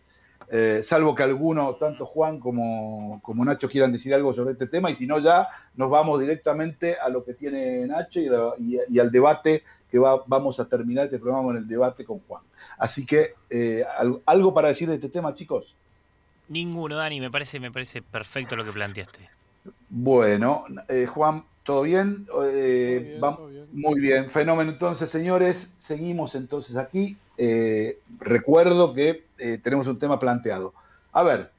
Eh, 0.54 0.84
salvo 0.86 1.16
que 1.16 1.24
alguno, 1.24 1.76
tanto 1.76 2.06
Juan 2.06 2.40
como, 2.40 3.22
como, 3.24 3.46
Nacho, 3.46 3.70
quieran 3.70 3.92
decir 3.92 4.14
algo 4.14 4.34
sobre 4.34 4.52
este 4.52 4.68
tema, 4.68 4.92
y 4.92 4.96
si 4.96 5.08
no, 5.08 5.18
ya 5.20 5.48
nos 5.76 5.90
vamos 5.90 6.20
directamente 6.20 6.98
a 7.00 7.08
lo 7.10 7.24
que 7.24 7.34
tiene 7.34 7.88
Nacho 7.88 8.20
y, 8.20 9.00
al 9.00 9.12
debate 9.12 9.64
que 9.90 9.98
va, 9.98 10.22
vamos 10.28 10.60
a 10.60 10.68
terminar 10.68 11.06
este 11.06 11.20
programa 11.20 11.44
con 11.46 11.58
el 11.58 11.68
debate 11.68 12.04
con 12.04 12.20
Juan. 12.20 12.44
Así 12.78 13.06
que, 13.06 13.36
eh, 13.50 13.86
¿algo 14.26 14.54
para 14.54 14.68
decir 14.68 14.90
de 14.90 14.96
este 14.96 15.10
tema, 15.10 15.34
chicos? 15.36 15.76
Ninguno, 16.50 16.98
Dani, 16.98 17.22
me 17.22 17.32
parece, 17.32 17.60
me 17.60 17.72
parece 17.72 18.02
perfecto 18.02 18.58
lo 18.58 18.66
que 18.66 18.74
planteaste. 18.74 19.41
Bueno, 19.94 20.64
eh, 20.88 21.06
Juan, 21.06 21.44
¿todo 21.64 21.82
bien? 21.82 22.26
Eh, 22.46 23.02
bien, 23.04 23.24
va, 23.24 23.36
todo 23.36 23.48
bien? 23.48 23.68
Muy 23.74 24.00
bien, 24.00 24.30
fenómeno. 24.30 24.72
Entonces, 24.72 25.10
señores, 25.10 25.74
seguimos 25.78 26.34
entonces 26.36 26.78
aquí. 26.78 27.18
Eh, 27.38 28.00
recuerdo 28.20 28.94
que 28.94 29.26
eh, 29.38 29.60
tenemos 29.62 29.88
un 29.88 30.00
tema 30.00 30.18
planteado. 30.18 30.74
A 31.12 31.24
ver, 31.24 31.52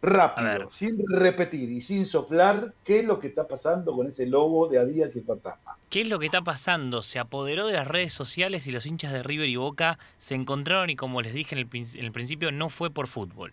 rápido, 0.00 0.48
A 0.48 0.58
ver. 0.58 0.68
sin 0.70 0.96
repetir 1.08 1.70
y 1.70 1.82
sin 1.82 2.06
soplar, 2.06 2.72
¿qué 2.84 3.00
es 3.00 3.04
lo 3.04 3.18
que 3.18 3.26
está 3.26 3.48
pasando 3.48 3.96
con 3.96 4.06
ese 4.06 4.26
logo 4.26 4.68
de 4.68 4.78
Adidas 4.78 5.16
y 5.16 5.18
el 5.18 5.24
fantasma? 5.24 5.76
¿Qué 5.90 6.02
es 6.02 6.08
lo 6.08 6.20
que 6.20 6.26
está 6.26 6.42
pasando? 6.42 7.02
Se 7.02 7.18
apoderó 7.18 7.66
de 7.66 7.72
las 7.72 7.88
redes 7.88 8.12
sociales 8.12 8.68
y 8.68 8.70
los 8.70 8.86
hinchas 8.86 9.12
de 9.12 9.24
River 9.24 9.48
y 9.48 9.56
Boca 9.56 9.98
se 10.18 10.36
encontraron 10.36 10.88
y 10.88 10.94
como 10.94 11.20
les 11.20 11.34
dije 11.34 11.56
en 11.56 11.58
el, 11.58 11.68
en 11.72 12.04
el 12.04 12.12
principio, 12.12 12.52
no 12.52 12.68
fue 12.68 12.90
por 12.90 13.08
fútbol. 13.08 13.52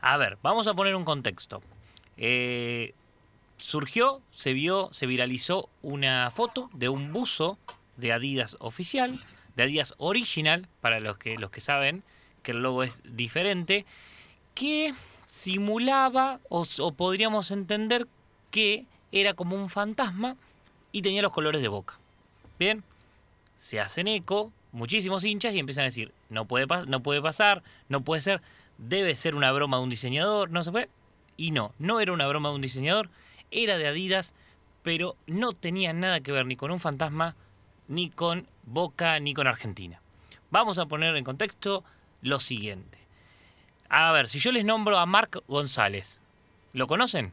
A 0.00 0.16
ver, 0.16 0.38
vamos 0.42 0.68
a 0.68 0.74
poner 0.74 0.94
un 0.94 1.04
contexto. 1.04 1.60
Eh, 2.16 2.94
surgió, 3.64 4.20
se 4.30 4.52
vio, 4.52 4.90
se 4.92 5.06
viralizó 5.06 5.70
una 5.80 6.30
foto 6.30 6.68
de 6.74 6.90
un 6.90 7.14
buzo 7.14 7.56
de 7.96 8.12
Adidas 8.12 8.58
oficial, 8.60 9.24
de 9.56 9.62
Adidas 9.62 9.94
original, 9.96 10.68
para 10.82 11.00
los 11.00 11.16
que, 11.16 11.38
los 11.38 11.50
que 11.50 11.62
saben 11.62 12.02
que 12.42 12.52
el 12.52 12.62
logo 12.62 12.82
es 12.82 13.00
diferente, 13.16 13.86
que 14.54 14.92
simulaba 15.24 16.40
o, 16.50 16.66
podríamos 16.92 17.50
entender 17.50 18.06
que 18.50 18.84
era 19.12 19.32
como 19.32 19.56
un 19.56 19.70
fantasma 19.70 20.36
y 20.92 21.00
tenía 21.00 21.22
los 21.22 21.32
colores 21.32 21.62
de 21.62 21.68
boca. 21.68 21.98
Bien, 22.58 22.84
se 23.56 23.80
hacen 23.80 24.08
eco 24.08 24.52
muchísimos 24.72 25.24
hinchas 25.24 25.54
y 25.54 25.58
empiezan 25.58 25.84
a 25.84 25.86
decir, 25.86 26.12
no 26.28 26.44
puede, 26.44 26.66
no 26.86 27.02
puede 27.02 27.22
pasar, 27.22 27.62
no 27.88 28.02
puede 28.02 28.20
ser, 28.20 28.42
debe 28.76 29.16
ser 29.16 29.34
una 29.34 29.50
broma 29.52 29.78
de 29.78 29.84
un 29.84 29.90
diseñador, 29.90 30.50
no 30.50 30.62
se 30.62 30.70
puede. 30.70 30.90
Y 31.38 31.50
no, 31.50 31.72
no 31.78 32.00
era 32.00 32.12
una 32.12 32.28
broma 32.28 32.50
de 32.50 32.56
un 32.56 32.60
diseñador, 32.60 33.08
era 33.54 33.78
de 33.78 33.86
Adidas, 33.86 34.34
pero 34.82 35.16
no 35.26 35.52
tenía 35.52 35.92
nada 35.92 36.20
que 36.20 36.32
ver 36.32 36.46
ni 36.46 36.56
con 36.56 36.70
un 36.70 36.80
fantasma, 36.80 37.36
ni 37.88 38.10
con 38.10 38.46
Boca, 38.64 39.18
ni 39.20 39.34
con 39.34 39.46
Argentina. 39.46 40.00
Vamos 40.50 40.78
a 40.78 40.86
poner 40.86 41.16
en 41.16 41.24
contexto 41.24 41.84
lo 42.22 42.40
siguiente. 42.40 42.98
A 43.88 44.12
ver, 44.12 44.28
si 44.28 44.38
yo 44.38 44.52
les 44.52 44.64
nombro 44.64 44.98
a 44.98 45.06
Marc 45.06 45.38
González, 45.46 46.20
¿lo 46.72 46.86
conocen? 46.86 47.32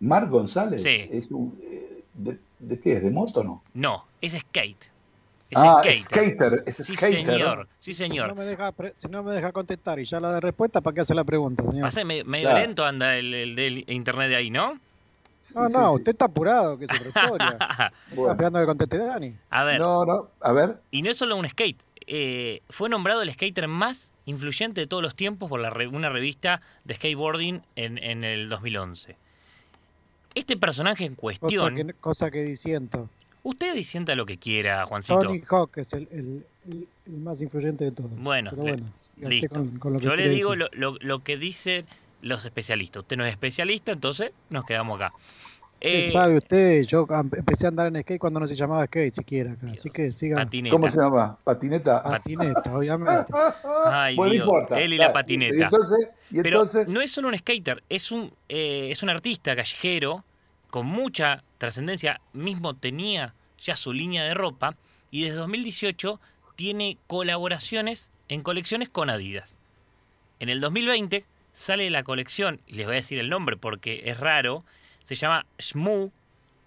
¿Marc 0.00 0.30
González? 0.30 0.82
Sí. 0.82 1.08
¿Es 1.10 1.30
un, 1.30 1.58
eh, 1.62 2.04
de, 2.14 2.38
de, 2.58 2.80
qué? 2.80 2.96
¿Es 2.96 3.02
de 3.02 3.10
moto 3.10 3.40
o 3.40 3.44
no? 3.44 3.62
No, 3.74 4.06
es 4.20 4.32
skate. 4.32 4.90
Es 5.50 5.58
ah, 5.58 5.80
skater. 5.82 5.98
skater. 5.98 6.62
Es 6.66 6.76
sí, 6.76 6.96
skater. 6.96 7.26
señor. 7.26 7.68
Sí, 7.78 7.92
señor. 7.92 8.28
Si 8.28 8.34
no, 8.34 8.40
me 8.40 8.44
deja, 8.44 8.74
si 8.96 9.08
no 9.08 9.22
me 9.22 9.32
deja 9.32 9.52
contestar 9.52 9.98
y 9.98 10.04
ya 10.04 10.20
la 10.20 10.32
de 10.32 10.40
respuesta, 10.40 10.80
¿para 10.80 10.94
qué 10.94 11.00
hace 11.00 11.14
la 11.14 11.24
pregunta, 11.24 11.64
señor? 11.64 11.86
Hace 11.86 12.04
medio, 12.04 12.24
medio 12.24 12.48
claro. 12.48 12.64
lento 12.64 12.84
anda 12.84 13.16
el, 13.16 13.34
el, 13.34 13.56
del 13.56 13.84
internet 13.88 14.28
de 14.28 14.36
ahí, 14.36 14.50
¿no? 14.50 14.78
No, 15.54 15.68
no, 15.68 15.90
sí, 15.90 15.96
usted 15.96 16.12
está 16.12 16.26
apurado, 16.26 16.78
que 16.78 16.86
es 16.86 16.90
otra 16.90 17.08
historia. 17.08 17.58
bueno. 18.10 18.22
Está 18.22 18.30
esperando 18.32 18.60
que 18.60 18.66
conteste 18.66 18.98
Dani. 18.98 19.34
A 19.50 19.64
ver. 19.64 19.80
No, 19.80 20.04
no, 20.04 20.28
a 20.40 20.52
ver. 20.52 20.80
Y 20.90 21.02
no 21.02 21.10
es 21.10 21.16
solo 21.16 21.36
un 21.36 21.48
skate. 21.48 21.82
Eh, 22.06 22.62
fue 22.68 22.88
nombrado 22.88 23.22
el 23.22 23.32
skater 23.32 23.68
más 23.68 24.12
influyente 24.24 24.80
de 24.80 24.86
todos 24.86 25.02
los 25.02 25.14
tiempos 25.14 25.48
por 25.48 25.60
la, 25.60 25.72
una 25.90 26.08
revista 26.08 26.60
de 26.84 26.94
skateboarding 26.94 27.62
en, 27.76 27.98
en, 27.98 28.24
el 28.24 28.48
2011. 28.48 29.16
Este 30.34 30.56
personaje 30.56 31.04
en 31.04 31.14
cuestión... 31.14 31.74
Cosa 31.74 31.74
que, 31.74 31.94
cosa 31.94 32.30
que 32.30 32.42
disiento. 32.42 33.08
Usted 33.42 33.74
disienta 33.74 34.14
lo 34.14 34.26
que 34.26 34.38
quiera, 34.38 34.84
Juancito. 34.86 35.20
Tony 35.20 35.42
Hawk 35.48 35.78
es 35.78 35.92
el, 35.92 36.08
el, 36.10 36.46
el, 36.68 36.88
el 37.06 37.12
más 37.12 37.40
influyente 37.40 37.84
de 37.84 37.92
todos. 37.92 38.10
Bueno, 38.16 38.50
bueno 38.54 38.84
listo. 39.16 39.54
Con, 39.54 39.78
con 39.78 39.98
Yo 39.98 40.14
le 40.14 40.28
digo 40.28 40.54
lo, 40.56 40.68
lo, 40.72 40.96
lo, 41.00 41.24
que 41.24 41.36
dicen 41.36 41.86
los 42.22 42.44
especialistas. 42.44 43.02
Usted 43.02 43.16
no 43.16 43.24
es 43.24 43.32
especialista, 43.32 43.92
entonces 43.92 44.32
nos 44.50 44.64
quedamos 44.64 45.00
acá. 45.00 45.14
¿Qué 45.80 46.08
Eh, 46.08 46.10
sabe 46.10 46.36
usted? 46.36 46.82
Yo 46.82 47.06
empecé 47.36 47.66
a 47.66 47.68
andar 47.70 47.86
en 47.88 48.00
skate 48.02 48.20
cuando 48.20 48.38
no 48.40 48.46
se 48.46 48.54
llamaba 48.54 48.84
skate 48.86 49.14
siquiera 49.14 49.52
acá. 49.52 49.66
Así 49.72 49.88
que 49.90 50.12
siga. 50.12 50.36
patineta. 50.36 50.72
¿Cómo 50.74 50.90
se 50.90 50.98
llama? 51.00 51.38
¿Patineta? 51.42 52.02
Patineta, 52.02 52.62
obviamente. 52.76 53.32
Ay, 53.86 54.14
Bueno, 54.16 54.28
no 54.28 54.32
Dios, 54.34 54.46
importa. 54.46 54.80
él 54.80 54.92
y 54.92 54.98
la 54.98 55.12
patineta. 55.12 55.56
Y 55.56 55.62
entonces, 55.62 56.08
y 56.30 56.42
Pero 56.42 56.62
entonces 56.62 56.88
no 56.88 57.00
es 57.00 57.10
solo 57.10 57.28
un 57.28 57.36
skater, 57.38 57.82
es 57.88 58.12
un, 58.12 58.32
eh, 58.48 58.88
es 58.90 59.02
un 59.02 59.08
artista 59.10 59.56
callejero 59.56 60.24
con 60.68 60.86
mucha 60.86 61.42
trascendencia. 61.58 62.20
Mismo 62.32 62.74
tenía 62.76 63.34
ya 63.58 63.74
su 63.74 63.92
línea 63.92 64.22
de 64.24 64.34
ropa 64.34 64.76
y 65.10 65.22
desde 65.24 65.36
2018 65.36 66.20
tiene 66.56 66.98
colaboraciones 67.06 68.12
en 68.28 68.42
colecciones 68.42 68.88
con 68.90 69.08
Adidas. 69.10 69.56
En 70.40 70.48
el 70.50 70.60
2020 70.60 71.24
sale 71.52 71.90
la 71.90 72.02
colección, 72.04 72.60
y 72.66 72.74
les 72.74 72.86
voy 72.86 72.94
a 72.94 72.96
decir 72.96 73.18
el 73.18 73.28
nombre 73.28 73.56
porque 73.56 74.02
es 74.06 74.20
raro, 74.20 74.62
se 75.04 75.14
llama 75.14 75.46
Shmoo, 75.58 76.12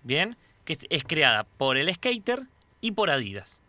¿bien? 0.04 0.38
Que 0.66 0.74
es, 0.74 0.80
es 0.90 1.04
creada 1.04 1.44
por 1.44 1.78
el 1.78 1.94
skater 1.94 2.44
y 2.82 2.92
por 2.92 3.10
Adidas. 3.10 3.62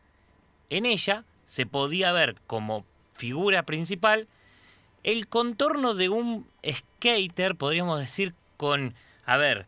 En 0.70 0.86
ella 0.86 1.24
se 1.44 1.66
podía 1.66 2.12
ver 2.12 2.36
como 2.46 2.84
figura 3.12 3.64
principal 3.64 4.26
el 5.02 5.28
contorno 5.28 5.94
de 5.94 6.08
un 6.08 6.46
skater, 6.66 7.54
podríamos 7.56 8.00
decir, 8.00 8.34
con, 8.56 8.94
a 9.26 9.36
ver, 9.36 9.66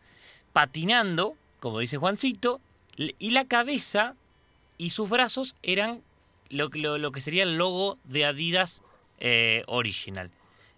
patinando, 0.53 1.37
como 1.61 1.81
dice 1.81 1.99
Juancito, 1.99 2.61
y 2.97 3.31
la 3.31 3.45
cabeza 3.45 4.15
y 4.79 4.91
sus 4.91 5.09
brazos 5.11 5.55
eran 5.63 6.03
lo, 6.49 6.71
que- 6.71 6.79
lo- 6.79 6.97
lo 6.99 7.13
que 7.13 7.21
sería 7.21 7.43
el 7.43 7.59
logo 7.59 7.99
de 8.05 8.25
Adidas 8.25 8.83
eh, 9.19 9.65
original. 9.67 10.31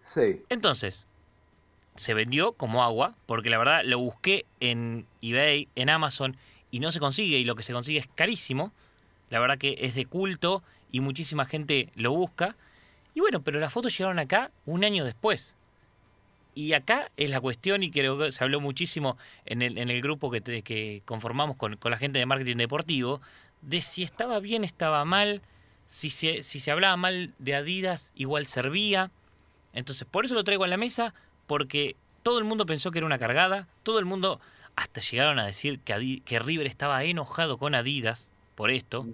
sí. 0.04 0.42
Entonces, 0.48 1.06
se 1.98 2.14
vendió 2.14 2.52
como 2.52 2.82
agua, 2.82 3.14
porque 3.26 3.50
la 3.50 3.58
verdad 3.58 3.82
lo 3.84 3.98
busqué 3.98 4.46
en 4.60 5.06
eBay, 5.20 5.68
en 5.74 5.90
Amazon, 5.90 6.36
y 6.70 6.80
no 6.80 6.92
se 6.92 7.00
consigue, 7.00 7.38
y 7.38 7.44
lo 7.44 7.54
que 7.54 7.62
se 7.62 7.72
consigue 7.72 7.98
es 7.98 8.08
carísimo. 8.14 8.72
La 9.30 9.40
verdad 9.40 9.58
que 9.58 9.76
es 9.80 9.94
de 9.94 10.06
culto 10.06 10.62
y 10.90 11.00
muchísima 11.00 11.44
gente 11.44 11.90
lo 11.94 12.12
busca. 12.12 12.56
Y 13.14 13.20
bueno, 13.20 13.42
pero 13.42 13.58
las 13.60 13.72
fotos 13.72 13.96
llegaron 13.96 14.18
acá 14.18 14.50
un 14.64 14.84
año 14.84 15.04
después. 15.04 15.56
Y 16.54 16.72
acá 16.72 17.10
es 17.16 17.30
la 17.30 17.40
cuestión, 17.40 17.82
y 17.82 17.90
creo 17.90 18.18
que 18.18 18.32
se 18.32 18.42
habló 18.42 18.60
muchísimo 18.60 19.16
en 19.44 19.62
el, 19.62 19.78
en 19.78 19.90
el 19.90 20.02
grupo 20.02 20.30
que, 20.30 20.40
te- 20.40 20.62
que 20.62 21.02
conformamos 21.04 21.56
con, 21.56 21.76
con 21.76 21.90
la 21.90 21.98
gente 21.98 22.18
de 22.18 22.26
marketing 22.26 22.56
deportivo, 22.56 23.20
de 23.62 23.80
si 23.82 24.02
estaba 24.02 24.40
bien, 24.40 24.64
estaba 24.64 25.04
mal, 25.04 25.42
si 25.86 26.10
se, 26.10 26.42
si 26.42 26.58
se 26.60 26.70
hablaba 26.70 26.96
mal 26.96 27.32
de 27.38 27.54
Adidas, 27.54 28.12
igual 28.14 28.46
servía. 28.46 29.10
Entonces, 29.72 30.06
por 30.10 30.24
eso 30.24 30.34
lo 30.34 30.42
traigo 30.44 30.64
a 30.64 30.68
la 30.68 30.76
mesa, 30.76 31.14
porque 31.48 31.96
todo 32.22 32.38
el 32.38 32.44
mundo 32.44 32.64
pensó 32.66 32.92
que 32.92 32.98
era 32.98 33.06
una 33.06 33.18
cargada, 33.18 33.66
todo 33.82 33.98
el 33.98 34.04
mundo, 34.04 34.38
hasta 34.76 35.00
llegaron 35.00 35.40
a 35.40 35.46
decir 35.46 35.80
que, 35.80 35.92
Adi- 35.94 36.22
que 36.22 36.38
River 36.38 36.68
estaba 36.68 37.02
enojado 37.02 37.58
con 37.58 37.74
Adidas 37.74 38.28
por 38.54 38.70
esto, 38.70 39.06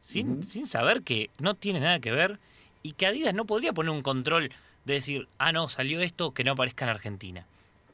sin, 0.00 0.42
sin 0.44 0.66
saber 0.66 1.02
que 1.02 1.28
no 1.38 1.54
tiene 1.54 1.80
nada 1.80 1.98
que 2.00 2.10
ver 2.12 2.38
y 2.82 2.92
que 2.92 3.06
Adidas 3.06 3.34
no 3.34 3.44
podría 3.44 3.72
poner 3.74 3.90
un 3.90 4.02
control 4.02 4.50
de 4.86 4.94
decir, 4.94 5.28
ah, 5.38 5.52
no, 5.52 5.68
salió 5.68 6.00
esto, 6.00 6.32
que 6.32 6.44
no 6.44 6.52
aparezca 6.52 6.84
en 6.86 6.90
Argentina. 6.90 7.46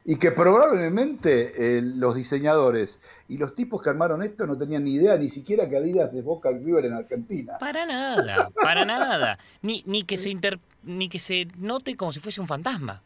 Y 0.09 0.19
que 0.19 0.31
probablemente 0.31 1.79
eh, 1.79 1.83
los 1.83 2.15
diseñadores 2.15 3.01
y 3.29 3.39
los 3.39 3.55
tipos 3.57 3.83
que 3.83 3.91
armaron 3.91 4.23
esto 4.23 4.47
no 4.47 4.57
tenían 4.57 4.85
ni 4.85 4.95
idea 4.95 5.17
ni 5.17 5.29
siquiera 5.31 5.69
que 5.69 5.77
Adidas 5.79 6.15
es 6.15 6.23
Boca 6.23 6.51
River 6.51 6.85
en 6.85 6.93
Argentina. 6.93 7.59
Para 7.59 7.87
nada, 7.87 8.51
para 8.63 8.85
nada. 8.85 9.39
Ni, 9.63 9.83
ni, 9.87 10.03
que 10.05 10.17
se 10.17 10.31
inter- 10.31 10.61
ni 10.85 11.09
que 11.09 11.19
se 11.19 11.49
note 11.57 11.97
como 11.97 12.13
si 12.13 12.21
fuese 12.21 12.41
un 12.41 12.47
fantasma. 12.47 13.03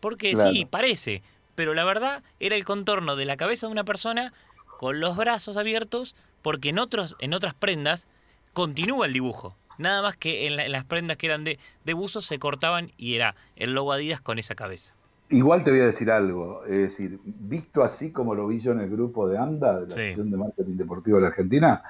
Porque 0.00 0.32
Claro. 0.32 0.50
sí, 0.52 0.64
parece. 0.64 1.22
Pero 1.54 1.74
la 1.74 1.84
verdad 1.84 2.22
era 2.40 2.56
el 2.56 2.64
contorno 2.64 3.16
de 3.16 3.24
la 3.26 3.36
cabeza 3.36 3.66
de 3.66 3.72
una 3.72 3.84
persona 3.84 4.32
con 4.78 4.98
los 5.00 5.16
brazos 5.16 5.56
abiertos, 5.56 6.16
porque 6.42 6.70
en, 6.70 6.78
otros, 6.78 7.16
en 7.18 7.34
otras 7.34 7.54
prendas 7.54 8.08
continúa 8.52 9.06
el 9.06 9.12
dibujo. 9.12 9.54
Nada 9.78 10.02
más 10.02 10.16
que 10.16 10.46
en, 10.46 10.56
la- 10.56 10.64
en 10.66 10.72
las 10.72 10.84
prendas 10.84 11.16
que 11.16 11.26
eran 11.26 11.44
de, 11.44 11.58
de 11.84 11.92
buzos 11.94 12.24
se 12.26 12.38
cortaban 12.38 12.92
y 12.96 13.14
era 13.14 13.34
el 13.56 13.72
logo 13.74 13.92
Adidas 13.92 14.20
con 14.20 14.38
esa 14.38 14.54
cabeza. 14.54 14.94
Igual 15.28 15.62
te 15.64 15.70
voy 15.70 15.80
a 15.80 15.86
decir 15.86 16.10
algo, 16.10 16.64
es 16.64 16.70
decir, 16.78 17.18
visto 17.24 17.84
así 17.84 18.10
como 18.10 18.34
lo 18.34 18.46
vi 18.48 18.58
yo 18.60 18.72
en 18.72 18.80
el 18.80 18.90
grupo 18.90 19.28
de 19.28 19.38
ANDA, 19.38 19.74
de 19.74 19.80
la 19.82 19.86
Sí. 19.86 19.92
Asociación 20.00 20.30
de 20.32 20.36
Marketing 20.36 20.76
Deportivo 20.76 21.16
de 21.18 21.22
la 21.22 21.28
Argentina, 21.28 21.82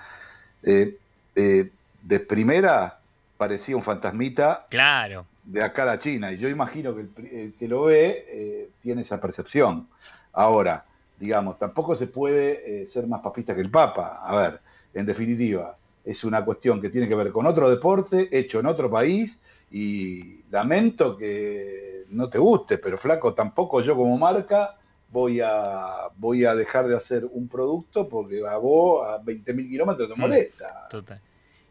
eh, 0.63 0.99
eh, 1.37 1.71
de 2.03 2.21
primera 2.21 2.99
parecía 3.39 3.77
un 3.77 3.83
fantasmita 3.83 4.67
Claro. 4.69 5.25
De 5.45 5.63
acá 5.63 5.83
a 5.83 5.87
la 5.87 5.99
China, 5.99 6.33
y 6.33 6.39
yo 6.39 6.49
imagino 6.49 6.95
que 6.95 7.01
el, 7.03 7.27
el 7.33 7.55
que 7.55 7.67
lo 7.69 7.83
ve 7.85 8.25
eh, 8.29 8.71
tiene 8.81 9.03
esa 9.03 9.21
percepción. 9.21 9.89
Ahora, 10.33 10.85
digamos, 11.19 11.59
tampoco 11.59 11.95
se 11.97 12.07
puede 12.07 12.83
eh, 12.83 12.87
ser 12.87 13.07
más 13.07 13.21
papista 13.21 13.55
que 13.55 13.61
el 13.61 13.71
Papa. 13.71 14.21
A 14.23 14.37
ver, 14.37 14.61
en 14.95 15.07
definitiva, 15.07 15.77
es 16.05 16.25
una 16.25 16.45
cuestión 16.45 16.81
que 16.81 16.89
tiene 16.91 17.09
que 17.09 17.15
ver 17.15 17.31
con 17.31 17.47
otro 17.47 17.69
deporte, 17.69 18.29
hecho 18.37 18.61
en 18.61 18.67
otro 18.67 18.91
país, 18.91 19.41
y 19.71 20.43
lamento 20.51 21.17
que 21.17 22.05
no 22.11 22.29
te 22.29 22.39
guste, 22.39 22.79
pero 22.79 22.99
flaco, 22.99 23.35
tampoco 23.35 23.81
yo 23.83 23.95
como 23.97 24.17
marca 24.19 24.77
voy 25.13 25.41
a, 25.41 26.09
voy 26.17 26.45
a 26.45 26.55
dejar 26.55 26.87
de 26.89 26.97
hacer 26.97 27.25
un 27.25 27.49
producto 27.49 28.09
porque 28.09 28.43
a 28.47 28.57
vos 28.57 29.07
a 29.07 29.19
20.000 29.23 29.69
kilómetros 29.69 30.09
te 30.09 30.15
Mm. 30.15 30.21
molesta. 30.21 30.89
Total. 30.89 31.21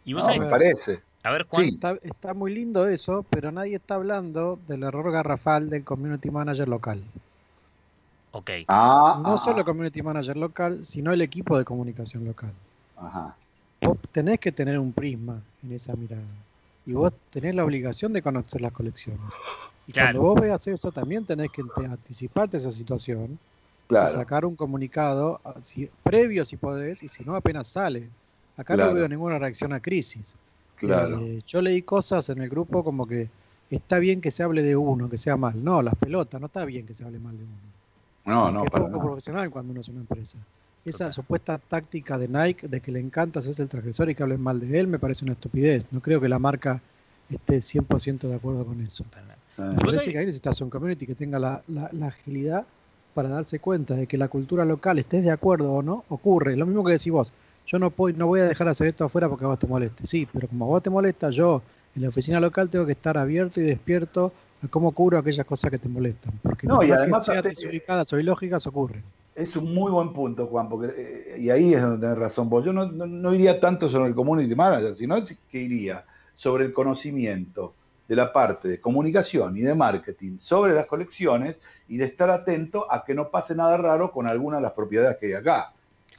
Y 0.05 0.13
vos 0.13 0.23
No, 0.23 0.29
sabés- 0.33 0.39
me 0.41 0.49
parece. 0.49 0.99
A 1.23 1.31
ver, 1.31 1.45
Juan. 1.47 1.65
Sí. 1.65 1.73
Está, 1.75 1.97
está 2.01 2.33
muy 2.33 2.53
lindo 2.53 2.87
eso, 2.87 3.25
pero 3.29 3.51
nadie 3.51 3.75
está 3.75 3.95
hablando 3.95 4.57
del 4.67 4.83
error 4.83 5.11
garrafal 5.11 5.69
del 5.69 5.83
community 5.83 6.31
manager 6.31 6.67
local. 6.67 7.03
Ok. 8.31 8.49
Ah, 8.67 9.19
No 9.23 9.33
ah, 9.33 9.37
solo 9.37 9.59
el 9.59 9.65
community 9.65 10.01
manager 10.01 10.37
local, 10.37 10.85
sino 10.85 11.11
el 11.11 11.21
equipo 11.21 11.57
de 11.57 11.65
comunicación 11.65 12.25
local. 12.25 12.53
Ajá. 12.97 13.35
Vos 13.81 13.97
tenés 14.11 14.39
que 14.39 14.51
tener 14.51 14.77
un 14.79 14.93
prisma 14.93 15.41
en 15.63 15.73
esa 15.73 15.93
mirada. 15.95 16.23
Y 16.85 16.93
vos 16.93 17.11
tenés 17.31 17.53
la 17.55 17.65
obligación 17.65 18.13
de 18.13 18.21
conocer 18.21 18.61
las 18.61 18.71
colecciones. 18.71 19.21
Y 19.87 19.91
Claro. 19.91 20.19
cuando 20.19 20.21
vos 20.33 20.41
veas 20.41 20.67
eso, 20.67 20.91
también 20.91 21.25
tenés 21.25 21.51
que 21.51 21.63
anticiparte 21.83 22.57
a 22.57 22.59
esa 22.59 22.71
situación 22.71 23.39
Claro. 23.87 24.07
y 24.07 24.11
sacar 24.11 24.45
un 24.45 24.55
comunicado 24.55 25.41
ah, 25.43 25.55
si- 25.61 25.89
previo 26.03 26.45
si 26.45 26.57
podés, 26.57 27.01
y 27.03 27.07
si 27.07 27.23
no, 27.25 27.35
apenas 27.35 27.67
sale. 27.67 28.09
Acá 28.55 28.75
Claro. 28.75 28.91
no 28.91 28.97
veo 28.97 29.09
ninguna 29.09 29.39
reacción 29.39 29.73
a 29.73 29.79
crisis. 29.81 30.35
Claro. 30.79 31.19
Eh, 31.19 31.41
yo 31.45 31.61
leí 31.61 31.81
cosas 31.81 32.29
en 32.29 32.41
el 32.41 32.49
grupo 32.49 32.83
como 32.83 33.05
que 33.07 33.29
está 33.69 33.99
bien 33.99 34.21
que 34.21 34.31
se 34.31 34.43
hable 34.43 34.63
de 34.63 34.75
uno, 34.75 35.09
que 35.09 35.17
sea 35.17 35.35
mal. 35.37 35.63
No, 35.63 35.81
las 35.81 35.95
pelotas, 35.95 36.39
no 36.39 36.47
está 36.47 36.65
bien 36.65 36.85
que 36.85 36.93
se 36.93 37.05
hable 37.05 37.19
mal 37.19 37.37
de 37.37 37.43
uno. 37.43 37.53
No, 38.25 38.51
no, 38.51 38.63
es 38.63 38.71
para 38.71 38.85
poco 38.85 38.97
nada. 38.97 39.03
profesional 39.09 39.49
cuando 39.49 39.71
uno 39.71 39.81
es 39.81 39.89
una 39.89 39.99
empresa. 40.01 40.37
Esa 40.85 41.11
supuesta 41.11 41.57
táctica 41.57 42.17
de 42.17 42.27
Nike 42.27 42.67
de 42.67 42.79
que 42.79 42.91
le 42.91 42.99
encanta 42.99 43.39
hacerse 43.41 43.61
el 43.63 43.69
transgresor 43.69 44.09
y 44.09 44.15
que 44.15 44.23
hablen 44.23 44.41
mal 44.41 44.59
de 44.59 44.79
él 44.79 44.87
me 44.87 44.97
parece 44.97 45.25
una 45.25 45.33
estupidez. 45.33 45.87
No 45.91 45.99
creo 45.99 46.21
que 46.21 46.29
la 46.29 46.39
marca 46.39 46.81
esté 47.29 47.61
100% 47.61 48.27
de 48.27 48.35
acuerdo 48.35 48.65
con 48.65 48.79
eso. 48.81 49.05
Me 49.57 49.75
¿Vos 49.75 49.83
parece 49.95 50.11
que 50.11 50.17
ahí 50.19 50.25
necesitas 50.25 50.61
un 50.61 50.69
community 50.69 51.05
que 51.05 51.15
tenga 51.15 51.37
la, 51.37 51.61
la- 51.67 51.89
la 51.91 52.07
agilidad 52.07 52.65
para 53.13 53.27
darse 53.29 53.59
cuenta 53.59 53.95
de 53.95 54.07
que 54.07 54.17
la 54.17 54.29
cultura 54.29 54.63
local, 54.65 54.97
estés 54.99 55.23
de 55.25 55.31
acuerdo 55.31 55.73
o 55.73 55.83
no, 55.83 56.05
ocurre. 56.09 56.55
Lo 56.55 56.65
mismo 56.65 56.83
que 56.85 56.93
decís 56.93 57.11
vos. 57.11 57.33
Yo 57.71 57.77
no, 57.77 57.91
puedo, 57.91 58.17
no 58.17 58.25
voy 58.25 58.39
a 58.39 58.45
dejar 58.45 58.65
de 58.65 58.71
hacer 58.71 58.87
esto 58.87 59.05
afuera 59.05 59.29
porque 59.29 59.45
a 59.45 59.49
vos 59.49 59.59
te 59.59 59.67
moleste. 59.67 60.07
Sí, 60.07 60.27
pero 60.33 60.47
como 60.47 60.65
a 60.65 60.67
vos 60.69 60.81
te 60.81 60.89
molesta, 60.89 61.29
yo 61.29 61.61
en 61.95 62.01
la 62.01 62.09
oficina 62.09 62.39
local 62.39 62.67
tengo 62.67 62.83
que 62.83 62.93
estar 62.93 63.15
abierto 63.15 63.61
y 63.61 63.63
despierto 63.63 64.31
a 64.63 64.67
cómo 64.69 64.91
cubro 64.91 65.19
aquellas 65.19 65.45
cosas 65.45 65.69
que 65.69 65.77
te 65.77 65.87
molestan. 65.87 66.33
Porque 66.41 66.65
No, 66.65 66.81
y 66.83 66.87
más 66.87 66.97
además 66.97 67.25
que 67.27 67.31
sean 67.33 67.43
te- 67.43 67.49
desubicadas 67.49 68.11
o 68.11 68.19
ilógicas, 68.19 68.65
ocurren. 68.65 69.03
Es 69.35 69.55
un 69.55 69.71
muy 69.71 69.91
buen 69.91 70.13
punto, 70.13 70.47
Juan, 70.47 70.67
porque, 70.67 70.87
eh, 70.97 71.35
y 71.39 71.51
ahí 71.51 71.75
es 71.75 71.81
donde 71.81 71.99
tenés 71.99 72.17
razón 72.17 72.49
vos. 72.49 72.65
Yo 72.65 72.73
no, 72.73 72.91
no- 72.91 73.05
no 73.05 73.35
iría 73.35 73.59
tanto 73.59 73.87
sobre 73.87 74.09
el 74.09 74.15
community 74.15 74.55
manager, 74.55 74.95
sino 74.95 75.15
que 75.23 75.59
iría 75.59 76.03
sobre 76.33 76.65
el 76.65 76.73
conocimiento 76.73 77.75
de 78.07 78.15
la 78.15 78.33
parte 78.33 78.67
de 78.67 78.81
comunicación 78.81 79.55
y 79.55 79.61
de 79.61 79.75
marketing 79.75 80.39
sobre 80.39 80.73
las 80.73 80.87
colecciones 80.87 81.57
y 81.87 81.97
de 81.97 82.05
estar 82.05 82.31
atento 82.31 82.91
a 82.91 83.05
que 83.05 83.13
no 83.13 83.29
pase 83.29 83.53
nada 83.53 83.77
raro 83.77 84.11
con 84.11 84.25
alguna 84.25 84.55
de 84.57 84.63
las 84.63 84.71
propiedades 84.73 85.17
que 85.17 85.27
hay 85.27 85.33
acá. 85.33 85.71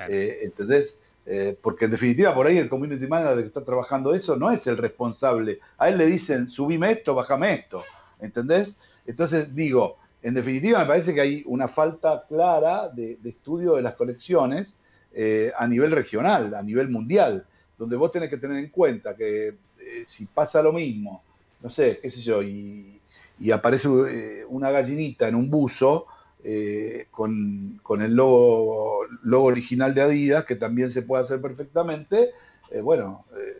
Eh, 0.09 0.39
¿Entendés? 0.44 1.01
Eh, 1.26 1.56
porque 1.60 1.84
en 1.84 1.92
definitiva, 1.92 2.34
por 2.34 2.47
ahí 2.47 2.59
el 2.59 2.68
community 2.68 3.06
manager 3.06 3.42
que 3.42 3.48
está 3.48 3.64
trabajando 3.64 4.14
eso 4.14 4.36
no 4.36 4.51
es 4.51 4.66
el 4.66 4.76
responsable. 4.76 5.60
A 5.78 5.88
él 5.88 5.98
le 5.98 6.06
dicen, 6.06 6.48
subime 6.48 6.92
esto, 6.92 7.14
bájame 7.14 7.55
esto. 7.55 7.84
¿Entendés? 8.20 8.76
Entonces, 9.06 9.55
digo, 9.55 9.97
en 10.22 10.34
definitiva, 10.34 10.80
me 10.80 10.86
parece 10.86 11.14
que 11.14 11.20
hay 11.20 11.42
una 11.47 11.68
falta 11.68 12.24
clara 12.28 12.88
de, 12.88 13.18
estudio 13.24 13.76
de 13.76 13.82
las 13.82 13.94
colecciones 13.94 14.76
eh, 15.12 15.52
a 15.56 15.66
nivel 15.66 15.92
regional, 15.92 16.55
a 16.55 16.62
nivel 16.62 16.88
mundial, 16.88 17.44
donde 17.78 17.97
vos 17.97 18.10
tenés 18.10 18.28
que 18.28 18.36
tener 18.36 18.59
en 18.59 18.68
cuenta 18.68 19.16
que 19.16 19.48
eh, 19.78 20.05
si 20.09 20.26
pasa 20.26 20.62
lo 20.62 20.72
mismo, 20.72 21.22
no 21.62 21.70
sé, 21.70 21.98
qué 22.02 22.10
sé 22.10 22.20
yo, 22.20 22.42
y, 22.42 22.97
aparece 23.55 23.88
una 23.88 24.70
gallinita 24.70 25.26
en 25.26 25.34
un 25.34 25.48
buzo 25.48 26.06
eh, 26.45 27.07
con, 27.11 27.81
con 27.83 28.03
el 28.03 28.15
logo, 28.15 29.05
logo 29.23 29.47
original 29.47 29.95
de 29.95 30.03
Adidas, 30.03 30.45
que 30.45 30.57
también 30.57 30.91
se 30.91 31.03
puede 31.03 31.23
hacer 31.25 31.41
perfectamente, 31.41 32.31
eh, 32.71 32.81
bueno, 32.81 33.25
eh, 33.37 33.57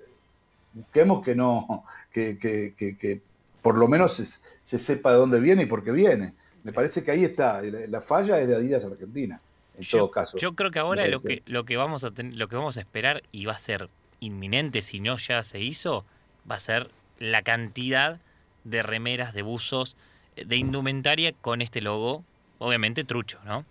busquemos 0.73 1.24
que 1.24 1.35
no, 1.35 1.85
que, 2.12 2.39
que- 2.39 2.74
que- 2.77 2.97
que 2.97 3.20
por 3.62 3.77
lo 3.77 3.89
menos 3.89 4.15
se, 4.15 4.27
se 4.62 4.78
sepa 4.78 5.12
de 5.12 5.19
dónde 5.19 5.40
viene 5.40 5.65
y 5.65 5.66
por 5.66 5.85
qué 5.85 5.90
viene. 5.90 6.32
Me 6.62 6.73
parece 6.73 7.02
que 7.02 7.11
ahí 7.11 7.24
está, 7.24 7.61
la, 7.62 7.86
la 7.86 8.01
falla 8.02 8.40
es 8.40 8.48
de 8.48 8.57
Adidas 8.57 8.85
Argentina, 8.85 9.40
en 9.77 9.82
Yo, 9.82 9.98
todo 9.98 10.11
caso. 10.11 10.39
yo 10.39 10.55
creo 10.55 10.70
que 10.70 10.78
ahora 10.78 11.07
lo 11.09 11.20
que, 11.20 11.43
lo 11.47 11.65
que 11.65 11.77
vamos 11.77 12.05
a 12.05 12.11
ten- 12.11 12.39
lo 12.39 12.48
que 12.48 12.57
vamos 12.57 12.77
a 12.77 12.81
esperar 12.81 13.23
y 13.32 13.47
va 13.47 13.52
a 13.55 13.59
ser 13.59 13.89
inminente 14.20 14.82
si 14.82 15.01
no 15.01 15.16
ya 15.16 15.43
se 15.43 15.61
hizo, 15.61 16.05
va 16.51 16.57
a 16.57 16.61
ser 16.61 16.90
la 17.19 17.43
cantidad 17.43 18.20
de 18.65 18.82
remeras, 18.82 19.32
de 19.35 19.43
buzos, 19.43 19.97
de 20.36 20.57
indumentaria 20.57 21.32
con 21.32 21.61
este 21.62 21.81
logo, 21.81 22.24
obviamente 22.60 23.04
trucho, 23.04 23.38
¿no? 23.44 23.64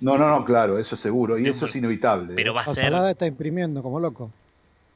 No, 0.00 0.16
no, 0.16 0.28
no, 0.30 0.44
claro, 0.44 0.78
eso 0.78 0.96
seguro. 0.96 1.38
Y 1.38 1.48
eso 1.48 1.66
es 1.66 1.76
inevitable. 1.76 2.34
Pero 2.34 2.52
¿eh? 2.52 2.54
va 2.54 2.62
a 2.62 2.66
La 2.66 2.74
ser 2.74 2.84
salada 2.86 3.10
está 3.10 3.26
imprimiendo 3.26 3.82
como 3.82 4.00
loco. 4.00 4.30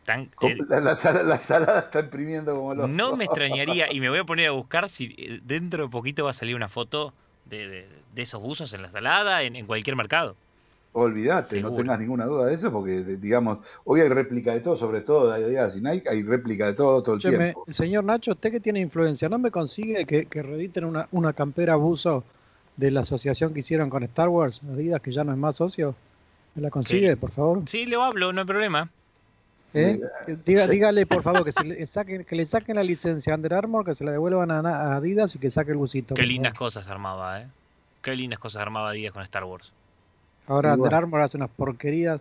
tan 0.04 0.30
eh, 0.40 0.56
La, 0.68 0.80
la 0.80 0.96
sala- 0.96 1.22
la 1.22 1.38
salada 1.38 1.80
está 1.80 2.00
imprimiendo 2.00 2.54
como 2.54 2.74
loco. 2.74 2.88
no 2.88 3.16
me 3.16 3.24
extrañaría 3.28 3.92
y 3.92 4.00
me 4.00 4.08
voy 4.08 4.18
a 4.18 4.24
poner 4.24 4.48
a 4.48 4.52
buscar 4.52 4.88
si 4.88 5.14
eh, 5.18 5.40
dentro 5.44 5.84
de 5.84 5.88
poquito 5.90 6.24
va 6.24 6.30
a 6.30 6.34
salir 6.34 6.54
una 6.56 6.68
foto 6.68 7.12
de, 7.46 7.68
de- 7.68 7.88
de 8.14 8.22
esos 8.22 8.40
buzos 8.40 8.72
en 8.72 8.82
la 8.82 8.90
salada, 8.90 9.42
en, 9.42 9.56
en 9.56 9.66
cualquier 9.66 9.96
mercado. 9.96 10.36
Olvídate, 10.92 11.60
no 11.60 11.74
tengas 11.74 11.98
ninguna 11.98 12.24
duda 12.24 12.46
de 12.46 12.54
eso, 12.54 12.70
porque 12.70 13.02
digamos, 13.02 13.58
hoy 13.84 14.00
hay 14.00 14.08
réplica 14.08 14.54
de 14.54 14.60
todo, 14.60 14.76
sobre 14.76 15.00
todo 15.00 15.28
de 15.32 15.44
Adidas 15.44 15.76
y 15.76 15.80
Nike, 15.80 16.08
hay 16.08 16.22
réplica 16.22 16.66
de 16.66 16.74
todo 16.74 17.02
todo 17.02 17.16
el 17.16 17.20
me- 17.22 17.52
tiempo. 17.52 17.64
señor 17.68 18.04
Nacho, 18.04 18.32
usted 18.32 18.50
que 18.52 18.60
tiene 18.60 18.80
influencia, 18.80 19.28
¿no 19.28 19.38
me 19.38 19.50
consigue 19.50 20.04
que, 20.06 20.26
que 20.26 20.42
reediten 20.42 20.84
una, 20.84 21.08
una 21.12 21.32
campera 21.32 21.76
buzo 21.76 22.24
de 22.76 22.90
la 22.90 23.00
asociación 23.00 23.52
que 23.54 23.60
hicieron 23.60 23.90
con 23.90 24.02
Star 24.04 24.28
Wars, 24.28 24.60
Adidas, 24.70 25.00
que 25.00 25.12
ya 25.12 25.24
no 25.24 25.32
es 25.32 25.38
más 25.38 25.56
socio? 25.56 25.94
¿Me 26.54 26.62
la 26.62 26.70
consigue, 26.70 27.16
por 27.16 27.30
favor? 27.30 27.62
Sí, 27.66 27.86
le 27.86 27.96
hablo, 27.96 28.32
no 28.32 28.40
hay 28.42 28.46
problema. 28.46 28.88
¿Eh? 29.76 30.00
Diga- 30.44 30.68
dígale, 30.68 31.04
por 31.04 31.22
favor, 31.22 31.44
que, 31.44 31.50
se 31.50 31.64
le 31.64 31.84
saquen, 31.86 32.24
que 32.24 32.36
le 32.36 32.46
saquen 32.46 32.76
la 32.76 32.84
licencia 32.84 33.32
a 33.32 33.36
Under 33.36 33.54
Armour, 33.54 33.84
que 33.84 33.94
se 33.96 34.04
la 34.04 34.12
devuelvan 34.12 34.50
a, 34.52 34.58
a 34.60 34.96
Adidas 34.96 35.34
y 35.34 35.38
que 35.40 35.50
saque 35.50 35.72
el 35.72 35.76
busito. 35.78 36.14
Qué 36.14 36.22
lindas 36.22 36.52
favor. 36.54 36.66
cosas 36.68 36.88
armaba, 36.88 37.40
¿eh? 37.42 37.48
Qué 38.00 38.14
lindas 38.14 38.38
cosas 38.38 38.62
armaba 38.62 38.92
Díaz 38.92 39.12
con 39.12 39.22
Star 39.24 39.42
Wars. 39.44 39.72
Ahora 40.46 40.74
Under. 40.74 40.94
Armour 40.94 41.22
hace 41.22 41.36
unas 41.38 41.50
porquerías. 41.50 42.20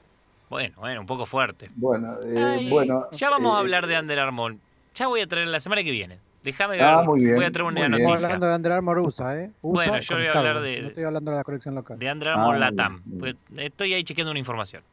Bueno, 0.49 0.75
bueno, 0.79 1.01
un 1.01 1.05
poco 1.07 1.25
fuerte. 1.27 1.69
Bueno, 1.75 2.15
eh, 2.25 2.37
Ay, 2.37 2.69
bueno. 2.69 3.07
ya 3.11 3.29
vamos 3.29 3.53
a 3.53 3.57
eh, 3.57 3.59
hablar 3.59 3.85
de 3.85 3.99
Under 3.99 4.17
Armour. 4.19 4.55
Ya 4.95 5.07
voy 5.07 5.21
a 5.21 5.27
traer 5.27 5.47
la 5.47 5.59
semana 5.59 5.83
que 5.83 5.91
viene. 5.91 6.17
Déjame 6.43 6.75
ver. 6.75 6.83
Ah, 6.85 7.01
muy 7.03 7.21
bien, 7.21 7.35
voy 7.35 7.45
a 7.45 7.51
traer 7.51 7.67
una 7.69 7.87
noticia. 7.87 8.13
hablando 8.25 8.47
de 8.47 8.55
Under 8.55 8.71
Armour 8.73 8.99
USA, 8.99 9.39
¿eh? 9.39 9.51
USA 9.61 9.89
Bueno, 9.91 9.99
yo 9.99 10.15
voy 10.17 10.25
a 10.25 10.31
hablar 10.31 10.61
de- 10.61 10.81
No 10.81 10.87
estoy 10.89 11.03
hablando 11.05 11.31
de 11.31 11.37
la 11.37 11.43
colección 11.43 11.75
local. 11.75 11.97
De 11.99 12.11
Under 12.11 12.27
Armour 12.29 12.55
Ah, 12.55 12.59
Latam. 12.59 13.01
Pues, 13.19 13.35
Estoy 13.57 13.93
ahí 13.93 14.03
chequeando 14.03 14.31
una 14.31 14.39
información. 14.39 14.83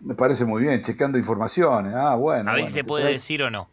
Me 0.00 0.14
parece 0.14 0.44
muy 0.44 0.62
bien, 0.62 0.82
checando 0.82 1.16
informaciones. 1.16 1.94
Ah, 1.96 2.14
bueno. 2.16 2.50
a 2.50 2.54
ver 2.54 2.62
bueno, 2.62 2.66
si 2.66 2.72
se 2.72 2.84
puede 2.84 3.04
trae- 3.04 3.12
decir 3.12 3.42
o 3.42 3.50
no. 3.50 3.68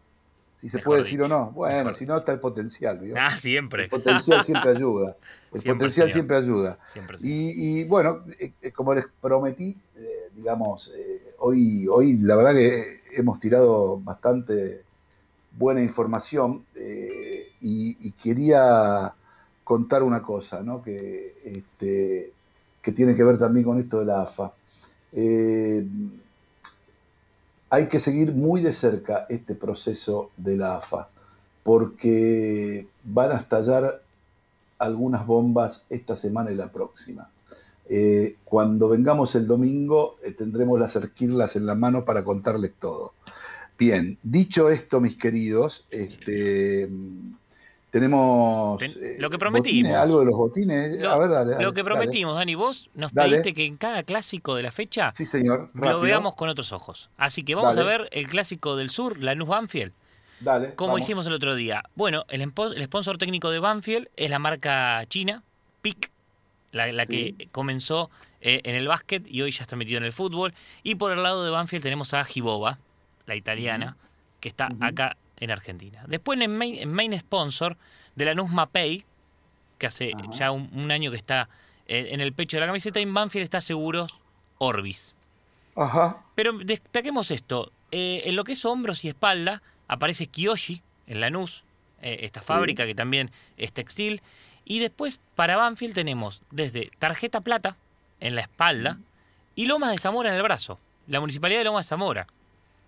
Si 0.62 0.70
se 0.70 0.78
mejor 0.78 0.86
puede 0.92 1.04
decir 1.04 1.22
o 1.22 1.28
no. 1.28 1.52
Bueno, 1.52 1.78
mejor. 1.80 1.96
si 1.96 2.06
no 2.06 2.18
está 2.18 2.32
el 2.32 2.40
potencial. 2.40 3.00
¿vio? 3.00 3.16
Ah, 3.20 3.32
siempre. 3.38 3.84
El 3.86 3.90
potencial 3.90 4.44
siempre 4.44 4.70
ayuda. 4.78 5.18
El 5.52 5.60
Siempre, 5.62 5.74
potencial 5.74 6.08
señor. 6.08 6.12
siempre 6.14 6.38
ayuda. 6.38 6.78
Siempre, 6.94 7.18
Y, 7.22 7.82
y, 7.82 7.84
bueno, 7.84 8.22
eh, 8.40 8.54
eh, 8.62 8.72
como 8.72 8.94
les 8.96 9.06
prometí, 9.22 9.78
eh, 9.98 10.30
digamos, 10.34 10.92
eh, 10.96 11.34
hoy, 11.40 11.88
hoy 11.88 12.18
la 12.18 12.36
verdad 12.38 12.54
que 12.54 13.02
hemos 13.12 13.40
tirado 13.40 14.00
bastante 14.00 14.84
buena 15.58 15.82
información 15.82 16.66
eh, 16.76 17.48
y, 17.62 18.12
quería 18.14 19.14
contar 19.64 20.04
una 20.04 20.22
cosa, 20.22 20.62
¿no? 20.62 20.82
Que, 20.82 21.36
este, 21.46 22.32
que 22.82 22.92
tiene 22.92 23.16
que 23.16 23.24
ver 23.24 23.38
también 23.38 23.66
con 23.66 23.80
esto 23.80 24.00
de 24.00 24.06
la 24.06 24.22
AFA. 24.24 24.52
Eh, 25.14 25.86
hay 27.70 27.88
que 27.88 28.00
seguir 28.00 28.34
muy 28.34 28.62
de 28.62 28.74
cerca 28.74 29.26
este 29.30 29.56
proceso 29.56 30.32
de 30.38 30.58
la 30.58 30.78
AFA, 30.78 31.10
porque 31.64 32.88
van 33.04 33.32
a 33.32 33.40
estallar 33.40 34.02
algunas 34.80 35.26
bombas 35.26 35.86
esta 35.90 36.16
semana 36.16 36.52
y 36.52 36.56
la 36.56 36.68
próxima. 36.68 37.30
Eh, 37.90 38.38
cuando 38.46 38.88
vengamos 38.88 39.36
el 39.36 39.46
domingo 39.46 40.16
tendremos 40.38 40.80
las 40.80 40.94
cerquirlas 40.94 41.58
en 41.58 41.66
la 41.66 41.76
mano 41.76 42.06
para 42.06 42.24
contarles 42.24 42.74
todo. 42.80 43.14
Bien, 43.78 44.18
dicho 44.24 44.70
esto, 44.70 45.00
mis 45.02 45.18
queridos, 45.18 45.86
este, 45.92 46.88
tenemos... 47.92 48.78
Ten- 48.80 48.94
eh, 49.02 49.16
lo 49.20 49.30
que 49.30 49.38
prometimos. 49.38 49.82
botines, 49.84 49.96
algo 49.98 50.20
de 50.20 50.26
los 50.26 50.36
botines. 50.36 51.00
Lo, 51.00 51.12
a 51.12 51.18
ver, 51.18 51.30
dale, 51.30 51.52
lo 51.64 51.74
que 51.74 51.82
dale. 51.82 51.84
prometimos, 51.84 52.36
Dani, 52.36 52.56
vos 52.56 52.90
nos 52.96 53.12
pediste 53.12 53.54
que 53.54 53.66
en 53.66 53.78
cada 53.78 54.04
clásico 54.04 54.56
de 54.56 54.64
la 54.64 54.72
fecha 54.72 55.12
Sí, 55.16 55.26
señor. 55.26 55.70
lo 55.74 56.00
veamos 56.02 56.36
con 56.36 56.50
otros 56.50 56.72
ojos. 56.72 57.10
Así 57.18 57.44
que 57.44 57.56
vamos 57.56 57.78
a 57.78 57.84
ver 57.84 58.08
el 58.12 58.28
clásico 58.30 58.76
del 58.76 58.90
sur, 58.90 59.18
Lanús 59.20 59.48
Banfield. 59.48 59.92
Dale, 60.40 60.76
Como 60.76 60.90
vamos. 60.94 61.02
hicimos 61.02 61.28
el 61.28 61.34
otro 61.34 61.56
día. 61.56 61.84
Bueno, 61.96 62.26
el, 62.30 62.42
sponsor 62.84 63.18
técnico 63.18 63.50
de 63.50 63.60
Banfield 63.60 64.10
es 64.18 64.30
la 64.30 64.40
marca 64.40 65.04
china, 65.08 65.42
PIC, 65.82 66.12
la, 66.72 66.92
la 66.92 67.06
que 67.06 67.48
comenzó 67.52 68.10
eh, 68.42 68.60
en 68.64 68.76
el 68.76 68.88
básquet 68.88 69.26
y 69.28 69.42
hoy 69.42 69.52
ya 69.52 69.62
está 69.64 69.76
metido 69.76 70.00
en 70.00 70.04
el 70.04 70.12
fútbol. 70.12 70.54
Y 70.82 70.96
por 70.96 71.12
el 71.12 71.24
lado 71.24 71.46
de 71.46 71.50
Banfield 71.52 71.84
tenemos 71.84 72.14
a 72.14 72.26
Giboba, 72.26 72.78
la 73.26 73.36
italiana, 73.36 73.98
que 74.40 74.50
está 74.50 74.70
acá 74.82 75.18
en 75.38 75.52
Argentina. 75.52 76.04
Después 76.08 76.40
en 76.40 76.58
main, 76.58 76.76
en 76.76 76.92
main 76.92 77.18
sponsor 77.20 77.78
de 78.16 78.26
la 78.26 78.36
Mapei, 78.36 79.06
que 79.78 79.88
hace 79.88 80.14
ya 80.38 80.52
un, 80.52 80.70
un 80.74 80.92
año 80.92 81.12
que 81.12 81.18
está 81.18 81.50
en 81.88 82.22
el 82.22 82.34
pecho 82.34 82.58
de 82.58 82.62
la 82.62 82.68
camiseta, 82.68 83.00
en 83.00 83.14
Banfield 83.14 83.44
está 83.44 83.60
Seguros 83.62 84.20
Orbis. 84.58 85.16
Ajá. 85.76 86.24
Pero 86.36 86.54
destaquemos 86.54 87.32
esto. 87.32 87.72
eh, 87.94 88.24
en 88.26 88.36
lo 88.36 88.44
que 88.44 88.54
es 88.54 88.66
hombros 88.66 89.06
y 89.06 89.08
espalda 89.08 89.62
aparece 89.88 90.26
Kiyoshi 90.26 90.82
en 91.06 91.22
Lanús, 91.22 91.64
eh, 92.02 92.18
esta 92.22 92.42
fábrica 92.42 92.88
que 92.88 92.96
también 92.96 93.30
es 93.56 93.72
textil. 93.72 94.24
Y 94.66 94.80
después 94.80 95.20
para 95.36 95.58
Banfield 95.58 95.94
tenemos 95.94 96.42
desde 96.50 96.90
tarjeta 96.98 97.42
plata 97.42 97.78
en 98.20 98.34
la 98.34 98.42
espalda 98.42 98.98
y 99.56 99.68
Lomas 99.68 99.92
de 99.92 100.00
Zamora 100.00 100.30
en 100.30 100.36
el 100.36 100.42
brazo. 100.42 100.80
La 101.06 101.20
municipalidad 101.20 101.60
de 101.60 101.66
Lomas 101.66 101.86
de 101.86 101.90
Zamora. 101.90 102.26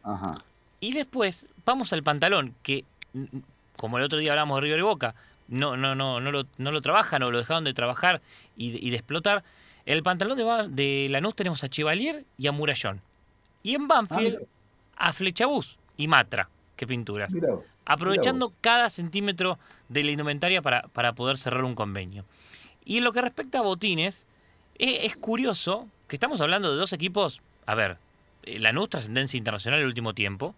Ajá. 0.06 0.44
Y 0.80 0.94
después 0.94 1.48
vamos 1.66 1.92
al 1.92 2.04
pantalón, 2.04 2.56
que 2.64 2.86
como 3.76 3.98
el 3.98 4.04
otro 4.04 4.20
día 4.20 4.32
hablamos 4.32 4.58
de 4.58 4.62
River 4.62 4.80
y 4.80 4.84
Boca, 4.84 5.16
no, 5.48 5.76
no, 5.76 5.96
no, 5.96 6.20
no, 6.20 6.32
lo, 6.32 6.44
no 6.58 6.72
lo 6.72 6.82
trabajan 6.82 7.24
o 7.24 7.32
lo 7.32 7.38
dejaron 7.38 7.64
de 7.64 7.74
trabajar 7.74 8.22
y 8.56 8.72
de, 8.72 8.80
y 8.80 8.90
de 8.92 8.96
explotar. 8.96 9.44
En 9.86 9.94
el 9.94 10.04
pantalón 10.04 10.38
de, 10.76 11.08
Lanús 11.10 11.36
tenemos 11.36 11.64
a 11.64 11.70
Chevalier 11.70 12.24
y 12.38 12.48
a 12.48 12.52
Murallón. 12.52 13.02
Y 13.62 13.76
en 13.76 13.88
Banfield 13.88 14.40
a 14.96 15.14
Flechabús 15.14 15.78
y 15.98 16.08
Matra, 16.08 16.50
qué 16.76 16.88
pinturas. 16.88 17.34
Mirá 17.34 17.56
Aprovechando 17.86 18.48
mirá 18.50 18.60
cada 18.62 18.90
centímetro 18.90 19.60
de 19.90 20.04
la 20.04 20.12
indumentaria 20.12 20.62
para, 20.62 20.84
para 20.88 21.14
poder 21.14 21.38
cerrar 21.38 21.64
un 21.64 21.76
convenio. 21.76 22.26
Y 22.84 22.98
en 22.98 23.04
lo 23.04 23.14
que 23.14 23.22
respecta 23.22 23.60
a 23.60 23.62
botines, 23.62 24.26
e- 24.78 25.06
es, 25.06 25.16
curioso 25.16 25.88
que 26.08 26.16
estamos 26.16 26.42
hablando 26.42 26.72
de 26.72 26.78
dos 26.78 26.94
equipos, 26.94 27.42
a 27.66 27.76
ver, 27.76 27.98
Lanús 28.46 28.90
trascendencia 28.90 29.38
internacional 29.38 29.80
el 29.80 29.88
último 29.88 30.14
tiempo. 30.14 30.56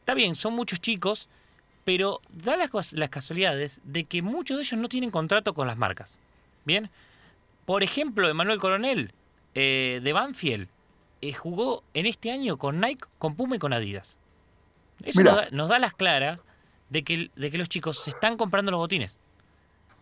Está 0.00 0.14
bien, 0.14 0.34
son 0.34 0.54
muchos 0.54 0.80
chicos, 0.80 1.28
pero 1.84 2.20
da 2.30 2.56
las, 2.56 2.92
las 2.92 3.08
casualidades 3.10 3.80
de 3.84 4.04
que 4.04 4.22
muchos 4.22 4.56
de 4.56 4.62
ellos 4.62 4.80
no 4.80 4.88
tienen 4.88 5.10
contrato 5.10 5.54
con 5.54 5.66
las 5.66 5.76
marcas. 5.76 6.18
Bien, 6.64 6.90
por 7.64 7.82
ejemplo, 7.82 8.28
Emanuel 8.28 8.58
Coronel 8.58 9.12
eh, 9.54 10.00
de 10.02 10.12
Banfield 10.12 10.68
eh, 11.20 11.32
jugó 11.32 11.82
en 11.94 12.06
este 12.06 12.30
año 12.30 12.58
con 12.58 12.80
Nike, 12.80 13.06
con 13.18 13.34
Puma 13.36 13.56
y 13.56 13.58
con 13.58 13.72
Adidas. 13.72 14.16
Eso 15.02 15.22
nos 15.22 15.36
da, 15.36 15.48
nos 15.50 15.68
da 15.68 15.78
las 15.78 15.94
claras 15.94 16.42
de 16.90 17.02
que, 17.02 17.30
de 17.34 17.50
que 17.50 17.58
los 17.58 17.68
chicos 17.68 17.98
se 17.98 18.10
están 18.10 18.36
comprando 18.36 18.70
los 18.70 18.78
botines. 18.78 19.18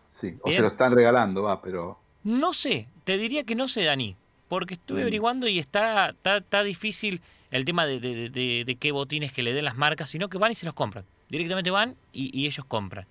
Sí, 0.09 0.37
o 0.41 0.49
Bien. 0.49 0.57
se 0.57 0.61
lo 0.61 0.67
están 0.67 0.93
regalando, 0.93 1.43
va, 1.43 1.61
pero... 1.61 1.97
No 2.23 2.53
sé, 2.53 2.87
te 3.03 3.17
diría 3.17 3.43
que 3.43 3.55
no 3.55 3.67
sé, 3.67 3.83
Dani, 3.83 4.15
porque 4.53 4.75
estuve 4.75 4.99
Mm. 4.99 5.03
averiguando 5.03 5.47
y 5.47 5.57
está, 5.59 6.09
está, 6.09 6.37
está 6.37 6.63
difícil 6.63 7.21
el 7.49 7.65
tema 7.65 7.85
de, 7.87 7.99
de- 7.99 8.29
de- 8.29 8.63
de 8.65 8.75
qué 8.75 8.91
botines 8.91 9.31
que 9.31 9.41
le 9.43 9.51
den 9.53 9.65
las 9.65 9.75
marcas, 9.77 10.09
sino 10.09 10.29
que 10.29 10.37
van 10.37 10.51
y 10.51 10.55
se 10.55 10.65
los 10.65 10.75
compran. 10.75 11.05
Directamente 11.29 11.71
van 11.71 11.95
y, 12.11 12.29
y 12.39 12.45
ellos 12.45 12.65
compran. 12.67 13.07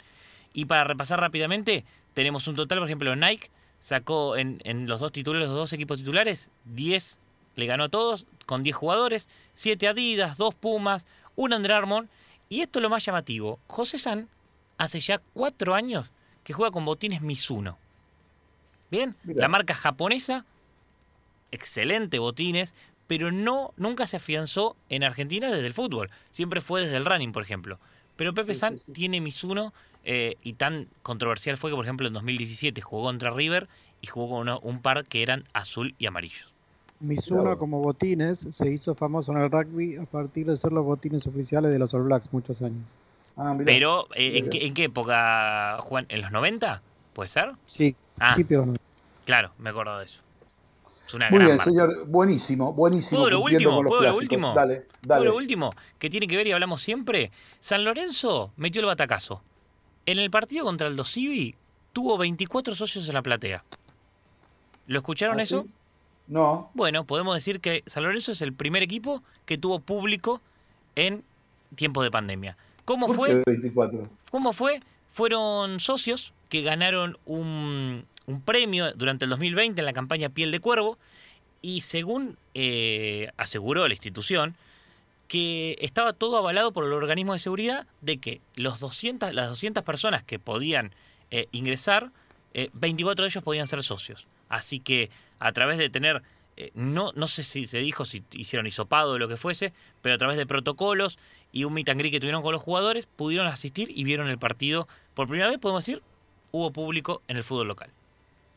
Y 0.54 0.66
para 0.66 0.84
repasar 0.84 1.18
rápidamente, 1.20 1.84
tenemos 2.14 2.46
un 2.46 2.54
total, 2.54 2.78
por 2.78 2.86
ejemplo, 2.88 3.16
Nike 3.16 3.50
sacó 3.80 4.36
en, 4.36 4.60
en 4.64 4.86
los 4.86 5.00
dos 5.00 5.10
titulares, 5.10 5.48
los 5.48 5.56
dos 5.56 5.72
equipos 5.72 5.98
titulares, 5.98 6.50
10 6.66 7.18
le 7.56 7.66
ganó 7.66 7.84
a 7.84 7.88
todos, 7.88 8.24
con 8.46 8.62
10 8.62 8.76
jugadores, 8.76 9.28
7 9.54 9.88
Adidas, 9.88 10.36
2 10.38 10.54
Pumas, 10.54 11.06
un 11.34 11.52
Under 11.52 11.72
Armour, 11.72 12.06
y 12.48 12.60
esto 12.60 12.78
es 12.78 12.82
lo 12.84 12.90
más 12.90 13.04
llamativo, 13.04 13.58
José 13.66 13.98
San 13.98 14.28
hace 14.78 15.00
ya 15.00 15.20
4 15.34 15.74
años 15.74 16.10
que 16.44 16.52
juega 16.52 16.70
con 16.70 16.84
botines 16.84 17.20
Mizuno. 17.22 17.78
Bien, 18.90 19.16
la 19.24 19.48
marca 19.48 19.74
japonesa, 19.74 20.44
excelente 21.52 22.18
botines, 22.18 22.74
pero 23.06 23.30
no 23.30 23.72
nunca 23.76 24.06
se 24.06 24.16
afianzó 24.16 24.76
en 24.88 25.04
Argentina 25.04 25.50
desde 25.50 25.66
el 25.66 25.74
fútbol. 25.74 26.10
Siempre 26.30 26.60
fue 26.60 26.82
desde 26.82 26.96
el 26.96 27.04
running, 27.04 27.32
por 27.32 27.42
ejemplo. 27.42 27.78
Pero 28.16 28.34
Pepe 28.34 28.54
San 28.54 28.78
tiene 28.92 29.20
Mizuno 29.20 29.72
eh, 30.04 30.36
y 30.42 30.54
tan 30.54 30.88
controversial 31.02 31.56
fue 31.56 31.70
que, 31.70 31.76
por 31.76 31.84
ejemplo, 31.84 32.06
en 32.08 32.14
2017 32.14 32.80
jugó 32.80 33.04
contra 33.04 33.30
River 33.30 33.68
y 34.00 34.06
jugó 34.08 34.30
con 34.30 34.40
uno- 34.42 34.58
un 34.60 34.82
par 34.82 35.04
que 35.04 35.22
eran 35.22 35.44
azul 35.52 35.94
y 35.98 36.06
amarillos. 36.06 36.52
Mizuno 37.00 37.58
como 37.58 37.80
botines 37.80 38.46
se 38.50 38.70
hizo 38.70 38.94
famoso 38.94 39.32
en 39.32 39.38
el 39.42 39.50
rugby 39.50 39.96
a 39.96 40.04
partir 40.04 40.46
de 40.46 40.56
ser 40.56 40.72
los 40.72 40.84
botines 40.84 41.26
oficiales 41.26 41.72
de 41.72 41.78
los 41.78 41.92
All 41.94 42.02
Blacks 42.04 42.32
muchos 42.32 42.62
años. 42.62 42.82
Ah, 43.36 43.56
Pero, 43.64 44.06
eh, 44.14 44.38
¿en, 44.38 44.50
qué, 44.50 44.66
en 44.66 44.74
qué 44.74 44.84
época, 44.84 45.78
Juan? 45.80 46.06
¿En 46.10 46.20
los 46.20 46.30
90? 46.30 46.82
¿Puede 47.14 47.28
ser? 47.28 47.52
Sí, 47.66 47.96
Ah. 48.20 48.32
sí, 48.34 48.44
pero 48.44 48.66
no. 48.66 48.74
Claro, 49.24 49.52
me 49.58 49.70
acuerdo 49.70 49.98
de 49.98 50.04
eso. 50.04 50.20
Es 51.12 51.14
una 51.16 51.28
Muy 51.28 51.40
gran 51.40 51.48
bien, 51.48 51.56
marca. 51.58 51.70
señor. 51.70 52.06
Buenísimo, 52.06 52.72
buenísimo. 52.72 53.20
¿Puedo 53.20 53.30
lo 53.30 53.40
último? 53.40 53.74
con 53.76 53.84
los 53.84 53.90
¿Puedo 53.90 54.02
lo 54.10 54.16
último? 54.16 54.54
Dale, 54.54 54.76
¿Puedo 54.76 54.90
dale. 55.02 55.24
lo 55.26 55.36
último? 55.36 55.70
Que 55.98 56.08
tiene 56.08 56.26
que 56.26 56.38
ver 56.38 56.46
y 56.46 56.52
hablamos 56.52 56.80
siempre. 56.80 57.30
San 57.60 57.84
Lorenzo 57.84 58.50
metió 58.56 58.80
el 58.80 58.86
batacazo. 58.86 59.42
En 60.06 60.18
el 60.18 60.30
partido 60.30 60.64
contra 60.64 60.88
el 60.88 60.96
Dosivi 60.96 61.54
tuvo 61.92 62.16
24 62.16 62.74
socios 62.74 63.06
en 63.08 63.14
la 63.14 63.20
platea. 63.22 63.62
¿Lo 64.86 64.98
escucharon 65.00 65.38
¿Ah, 65.38 65.42
eso? 65.42 65.64
sí? 65.64 65.70
No. 66.28 66.70
Bueno, 66.72 67.04
podemos 67.04 67.34
decir 67.34 67.60
que 67.60 67.82
San 67.86 68.04
Lorenzo 68.04 68.32
es 68.32 68.40
el 68.40 68.54
primer 68.54 68.82
equipo 68.82 69.22
que 69.44 69.58
tuvo 69.58 69.80
público 69.80 70.40
en 70.96 71.22
tiempos 71.74 72.04
de 72.04 72.10
pandemia. 72.10 72.56
¿Cómo 72.86 73.06
¿Por 73.08 73.16
fue? 73.16 73.28
qué 73.28 73.50
24? 73.50 74.02
¿Cómo 74.30 74.54
fue? 74.54 74.80
Fueron 75.10 75.78
socios 75.78 76.32
que 76.48 76.62
ganaron 76.62 77.18
un, 77.26 78.06
un 78.26 78.40
premio 78.40 78.92
durante 78.92 79.24
el 79.24 79.30
2020 79.30 79.80
en 79.80 79.84
la 79.84 79.92
campaña 79.92 80.28
Piel 80.28 80.50
de 80.50 80.60
Cuervo 80.60 80.98
y 81.60 81.82
según 81.82 82.36
eh, 82.54 83.30
aseguró 83.36 83.86
la 83.86 83.94
institución, 83.94 84.56
que 85.32 85.78
estaba 85.80 86.12
todo 86.12 86.36
avalado 86.36 86.72
por 86.72 86.84
el 86.84 86.92
organismo 86.92 87.32
de 87.32 87.38
seguridad 87.38 87.86
de 88.02 88.18
que 88.18 88.42
los 88.54 88.80
200, 88.80 89.32
las 89.32 89.48
200 89.48 89.82
personas 89.82 90.22
que 90.22 90.38
podían 90.38 90.94
eh, 91.30 91.46
ingresar, 91.52 92.10
eh, 92.52 92.68
24 92.74 93.22
de 93.22 93.28
ellos 93.30 93.42
podían 93.42 93.66
ser 93.66 93.82
socios. 93.82 94.26
Así 94.50 94.78
que 94.78 95.10
a 95.38 95.52
través 95.52 95.78
de 95.78 95.88
tener, 95.88 96.22
eh, 96.58 96.70
no, 96.74 97.12
no 97.14 97.26
sé 97.26 97.44
si 97.44 97.66
se 97.66 97.78
dijo, 97.78 98.04
si 98.04 98.22
hicieron 98.32 98.66
hisopado 98.66 99.12
o 99.12 99.18
lo 99.18 99.26
que 99.26 99.38
fuese, 99.38 99.72
pero 100.02 100.14
a 100.14 100.18
través 100.18 100.36
de 100.36 100.44
protocolos 100.44 101.18
y 101.50 101.64
un 101.64 101.72
meet 101.72 101.88
and 101.88 102.00
greet 102.00 102.12
que 102.12 102.20
tuvieron 102.20 102.42
con 102.42 102.52
los 102.52 102.60
jugadores, 102.60 103.06
pudieron 103.06 103.46
asistir 103.46 103.90
y 103.94 104.04
vieron 104.04 104.28
el 104.28 104.38
partido. 104.38 104.86
Por 105.14 105.28
primera 105.28 105.48
vez, 105.48 105.58
podemos 105.58 105.86
decir, 105.86 106.02
hubo 106.50 106.72
público 106.72 107.22
en 107.28 107.38
el 107.38 107.42
fútbol 107.42 107.68
local. 107.68 107.90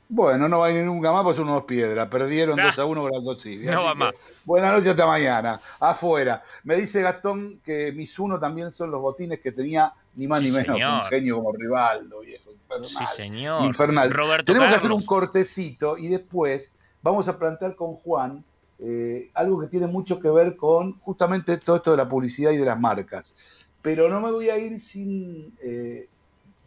Bueno, 0.08 0.48
no 0.48 0.60
va 0.60 0.68
a 0.68 0.72
ir 0.72 0.86
nunca 0.86 1.12
más, 1.12 1.24
pues 1.24 1.36
son 1.36 1.50
unos 1.50 1.64
piedras. 1.64 2.08
Perdieron. 2.10 2.56
2 2.58 2.78
a 2.80 2.86
1 2.86 3.02
con 3.02 3.12
las 3.12 3.24
dos. 3.24 3.46
No 3.46 3.84
va 3.84 3.96
más. 3.96 4.14
Buenas 4.46 4.72
noches, 4.74 4.92
hasta 4.92 5.08
mañana. 5.08 5.60
Afuera. 5.80 6.44
Me 6.64 6.76
dice 6.76 7.02
Gastón 7.02 7.60
que 7.66 7.92
mis 7.92 8.18
uno 8.20 8.40
también 8.40 8.72
son 8.72 8.92
los 8.92 9.02
botines 9.02 9.40
que 9.40 9.52
tenía 9.52 9.94
ni 10.16 10.28
más 10.28 10.40
Sí, 10.40 10.46
ni 10.46 10.52
menos 10.52 10.68
señor. 10.68 11.04
un 11.04 11.10
genio 11.10 11.36
como 11.38 11.54
Rivaldo, 11.54 12.20
viejo. 12.22 12.52
Infernal. 12.52 12.86
Sí, 12.86 13.06
señor. 13.16 13.66
Infernal. 13.66 14.12
Roberto 14.12 14.46
Tenemos 14.46 14.70
que 14.70 14.76
hacer 14.76 14.92
un 14.92 15.06
cortecito 15.06 15.98
y 15.98 16.08
después 16.08 16.74
vamos 17.02 17.28
a 17.28 17.38
plantear 17.38 17.76
con 17.76 17.96
Juan 17.96 18.44
eh, 18.80 19.32
algo 19.34 19.60
que 19.60 19.68
tiene 19.68 19.88
mucho 19.88 20.20
que 20.20 20.30
ver 20.30 20.56
con 20.56 21.00
justamente 21.00 21.58
todo 21.58 21.78
esto 21.78 21.92
de 21.92 21.98
la 21.98 22.08
publicidad 22.08 22.52
y 22.52 22.58
de 22.58 22.66
las 22.66 22.80
marcas. 22.80 23.36
Pero 23.82 24.08
no 24.10 24.20
me 24.22 24.32
voy 24.32 24.50
a 24.50 24.58
ir 24.58 24.80
sin 24.82 25.56
eh, 25.62 26.08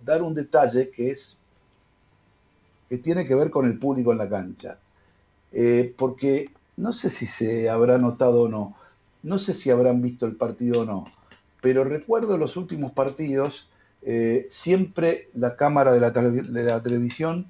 dar 0.05 0.23
un 0.23 0.35
detalle 0.35 0.91
que 0.91 1.11
es 1.11 1.38
que 2.89 2.99
tiene 2.99 3.27
que 3.27 3.35
ver 3.35 3.51
con 3.51 3.67
el 3.67 3.79
público 3.79 4.13
en 4.13 4.19
la 4.19 4.29
cancha. 4.29 4.79
Eh, 5.53 5.95
porque 5.97 6.51
no 6.77 6.93
sé 6.93 7.11
si 7.11 7.27
se 7.27 7.69
habrá 7.71 7.99
notado 7.99 8.43
o 8.43 8.49
no, 8.49 8.77
no 9.23 9.39
sé 9.39 9.55
si 9.55 9.71
habrán 9.71 10.03
visto 10.03 10.27
el 10.27 10.37
partido 10.37 10.83
o 10.83 10.85
no, 10.85 11.07
pero 11.61 11.85
recuerdo 11.85 12.37
los 12.39 12.57
últimos 12.57 12.93
partidos, 12.93 13.69
eh, 14.03 14.47
siempre 14.51 15.29
la 15.35 15.57
cámara 15.57 15.93
de 15.93 16.01
la, 16.01 16.13
tele- 16.13 16.43
de 16.43 16.63
la 16.63 16.83
televisión 16.83 17.47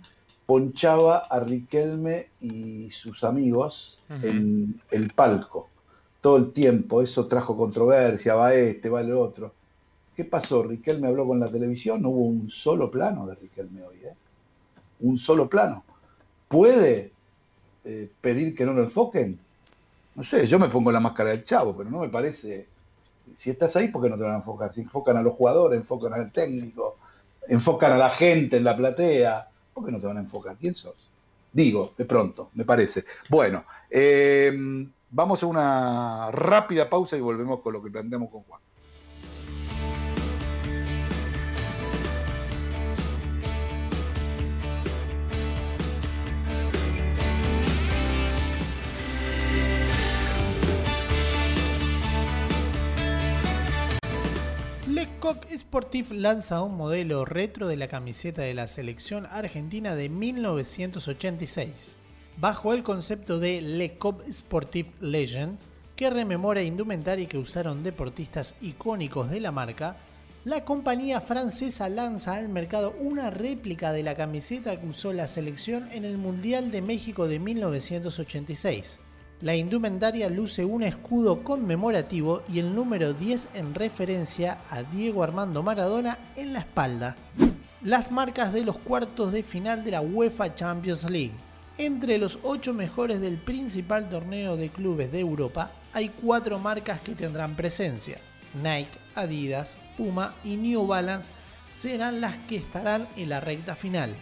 ponchaba 0.46 1.18
a 1.18 1.40
Riquelme 1.40 2.28
y 2.40 2.90
sus 2.90 3.22
amigos 3.24 3.98
en 4.22 4.80
el 4.90 5.10
palco 5.10 5.68
todo 6.20 6.36
el 6.38 6.52
tiempo. 6.52 7.02
Eso 7.02 7.26
trajo 7.26 7.56
controversia, 7.56 8.34
va 8.34 8.54
este, 8.54 8.88
va 8.88 9.00
el 9.02 9.12
otro. 9.12 9.52
¿Qué 10.16 10.24
pasó? 10.24 10.62
Riquelme 10.62 11.06
habló 11.08 11.26
con 11.26 11.38
la 11.40 11.50
televisión, 11.50 12.02
no 12.02 12.08
hubo 12.10 12.26
un 12.26 12.50
solo 12.50 12.90
plano 12.90 13.26
de 13.26 13.34
Riquelme 13.36 13.82
hoy, 13.82 13.98
¿eh? 14.04 14.14
Un 15.00 15.18
solo 15.18 15.48
plano. 15.48 15.84
¿Puede 16.48 17.12
eh, 17.84 18.10
pedir 18.20 18.54
que 18.54 18.64
no 18.64 18.72
lo 18.72 18.82
enfoquen? 18.82 19.38
No 20.14 20.24
sé, 20.24 20.46
yo 20.46 20.58
me 20.58 20.68
pongo 20.68 20.90
la 20.90 21.00
máscara 21.00 21.30
del 21.30 21.44
chavo, 21.44 21.76
pero 21.76 21.90
no 21.90 22.00
me 22.00 22.08
parece. 22.08 22.66
Si 23.36 23.50
estás 23.50 23.76
ahí, 23.76 23.88
¿por 23.88 24.02
qué 24.02 24.08
no 24.08 24.16
te 24.16 24.24
van 24.24 24.32
a 24.32 24.36
enfocar? 24.36 24.72
Si 24.72 24.80
enfocan 24.80 25.16
a 25.16 25.22
los 25.22 25.34
jugadores, 25.34 25.78
enfocan 25.78 26.12
al 26.14 26.32
técnico, 26.32 26.96
enfocan 27.46 27.92
a 27.92 27.98
la 27.98 28.10
gente 28.10 28.56
en 28.56 28.64
la 28.64 28.76
platea, 28.76 29.48
¿por 29.74 29.84
qué 29.84 29.92
no 29.92 30.00
te 30.00 30.06
van 30.06 30.16
a 30.16 30.20
enfocar? 30.20 30.56
¿Quién 30.56 30.74
sos? 30.74 31.08
Digo, 31.52 31.92
de 31.96 32.04
pronto, 32.04 32.50
me 32.54 32.64
parece. 32.64 33.04
Bueno, 33.28 33.64
eh, 33.90 34.52
vamos 35.10 35.42
a 35.42 35.46
una 35.46 36.30
rápida 36.30 36.88
pausa 36.88 37.16
y 37.16 37.20
volvemos 37.20 37.60
con 37.60 37.72
lo 37.72 37.82
que 37.82 37.90
planteamos 37.90 38.30
con 38.30 38.42
Juan. 38.42 38.60
Lecoq 54.98 55.46
Sportif 55.56 56.10
lanza 56.10 56.60
un 56.60 56.76
modelo 56.76 57.24
retro 57.24 57.68
de 57.68 57.76
la 57.76 57.86
camiseta 57.86 58.42
de 58.42 58.52
la 58.52 58.66
selección 58.66 59.26
argentina 59.26 59.94
de 59.94 60.08
1986, 60.08 61.96
bajo 62.36 62.72
el 62.72 62.82
concepto 62.82 63.38
de 63.38 63.62
Lecoq 63.62 64.24
Sportif 64.28 64.88
Legends, 65.00 65.70
que 65.94 66.10
rememora 66.10 66.64
indumentaria 66.64 67.28
que 67.28 67.38
usaron 67.38 67.84
deportistas 67.84 68.56
icónicos 68.60 69.30
de 69.30 69.38
la 69.38 69.52
marca. 69.52 69.98
La 70.44 70.64
compañía 70.64 71.20
francesa 71.20 71.88
lanza 71.88 72.34
al 72.34 72.48
mercado 72.48 72.92
una 72.98 73.30
réplica 73.30 73.92
de 73.92 74.02
la 74.02 74.16
camiseta 74.16 74.80
que 74.80 74.88
usó 74.88 75.12
la 75.12 75.28
selección 75.28 75.88
en 75.92 76.04
el 76.04 76.18
Mundial 76.18 76.72
de 76.72 76.82
México 76.82 77.28
de 77.28 77.38
1986. 77.38 78.98
La 79.40 79.54
indumentaria 79.54 80.28
luce 80.28 80.64
un 80.64 80.82
escudo 80.82 81.44
conmemorativo 81.44 82.42
y 82.52 82.58
el 82.58 82.74
número 82.74 83.12
10 83.12 83.50
en 83.54 83.72
referencia 83.72 84.58
a 84.68 84.82
Diego 84.82 85.22
Armando 85.22 85.62
Maradona 85.62 86.18
en 86.34 86.52
la 86.52 86.58
espalda. 86.58 87.14
Las 87.80 88.10
marcas 88.10 88.52
de 88.52 88.64
los 88.64 88.76
cuartos 88.78 89.32
de 89.32 89.44
final 89.44 89.84
de 89.84 89.92
la 89.92 90.00
UEFA 90.00 90.56
Champions 90.56 91.08
League. 91.08 91.34
Entre 91.78 92.18
los 92.18 92.40
8 92.42 92.74
mejores 92.74 93.20
del 93.20 93.36
principal 93.36 94.10
torneo 94.10 94.56
de 94.56 94.70
clubes 94.70 95.12
de 95.12 95.20
Europa, 95.20 95.70
hay 95.92 96.08
4 96.08 96.58
marcas 96.58 97.00
que 97.00 97.14
tendrán 97.14 97.54
presencia. 97.54 98.18
Nike, 98.60 98.90
Adidas, 99.14 99.78
Puma 99.96 100.34
y 100.42 100.56
New 100.56 100.84
Balance 100.84 101.32
serán 101.70 102.20
las 102.20 102.36
que 102.48 102.56
estarán 102.56 103.06
en 103.16 103.28
la 103.28 103.38
recta 103.38 103.76
final. 103.76 104.16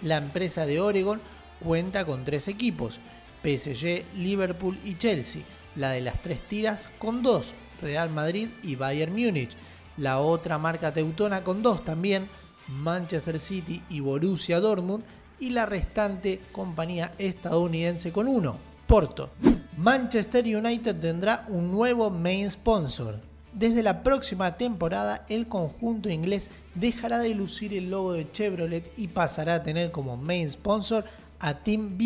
La 0.00 0.16
empresa 0.16 0.64
de 0.64 0.80
Oregon 0.80 1.20
cuenta 1.62 2.06
con 2.06 2.24
3 2.24 2.48
equipos, 2.48 2.98
PSG, 3.44 4.04
Liverpool 4.16 4.78
y 4.84 4.96
Chelsea. 4.96 5.42
La 5.76 5.90
de 5.90 6.00
las 6.00 6.22
tres 6.22 6.40
tiras 6.40 6.88
con 6.98 7.22
dos, 7.22 7.52
Real 7.82 8.10
Madrid 8.10 8.48
y 8.62 8.76
Bayern 8.76 9.12
Múnich. 9.12 9.50
La 9.98 10.20
otra 10.20 10.58
marca 10.58 10.92
teutona 10.92 11.44
con 11.44 11.62
dos 11.62 11.84
también, 11.84 12.26
Manchester 12.68 13.38
City 13.38 13.82
y 13.90 14.00
Borussia 14.00 14.60
Dortmund. 14.60 15.04
Y 15.38 15.50
la 15.50 15.66
restante 15.66 16.40
compañía 16.52 17.12
estadounidense 17.18 18.12
con 18.12 18.28
uno, 18.28 18.56
Porto. 18.86 19.30
Manchester 19.76 20.44
United 20.44 20.96
tendrá 20.96 21.44
un 21.48 21.70
nuevo 21.70 22.08
main 22.08 22.50
sponsor. 22.50 23.18
Desde 23.52 23.82
la 23.82 24.02
próxima 24.02 24.56
temporada, 24.56 25.26
el 25.28 25.46
conjunto 25.48 26.08
inglés 26.08 26.50
dejará 26.74 27.18
de 27.18 27.34
lucir 27.34 27.74
el 27.74 27.90
logo 27.90 28.12
de 28.12 28.30
Chevrolet 28.30 28.92
y 28.96 29.08
pasará 29.08 29.56
a 29.56 29.62
tener 29.62 29.90
como 29.90 30.16
main 30.16 30.50
sponsor 30.50 31.04
a 31.40 31.54
Team. 31.54 31.98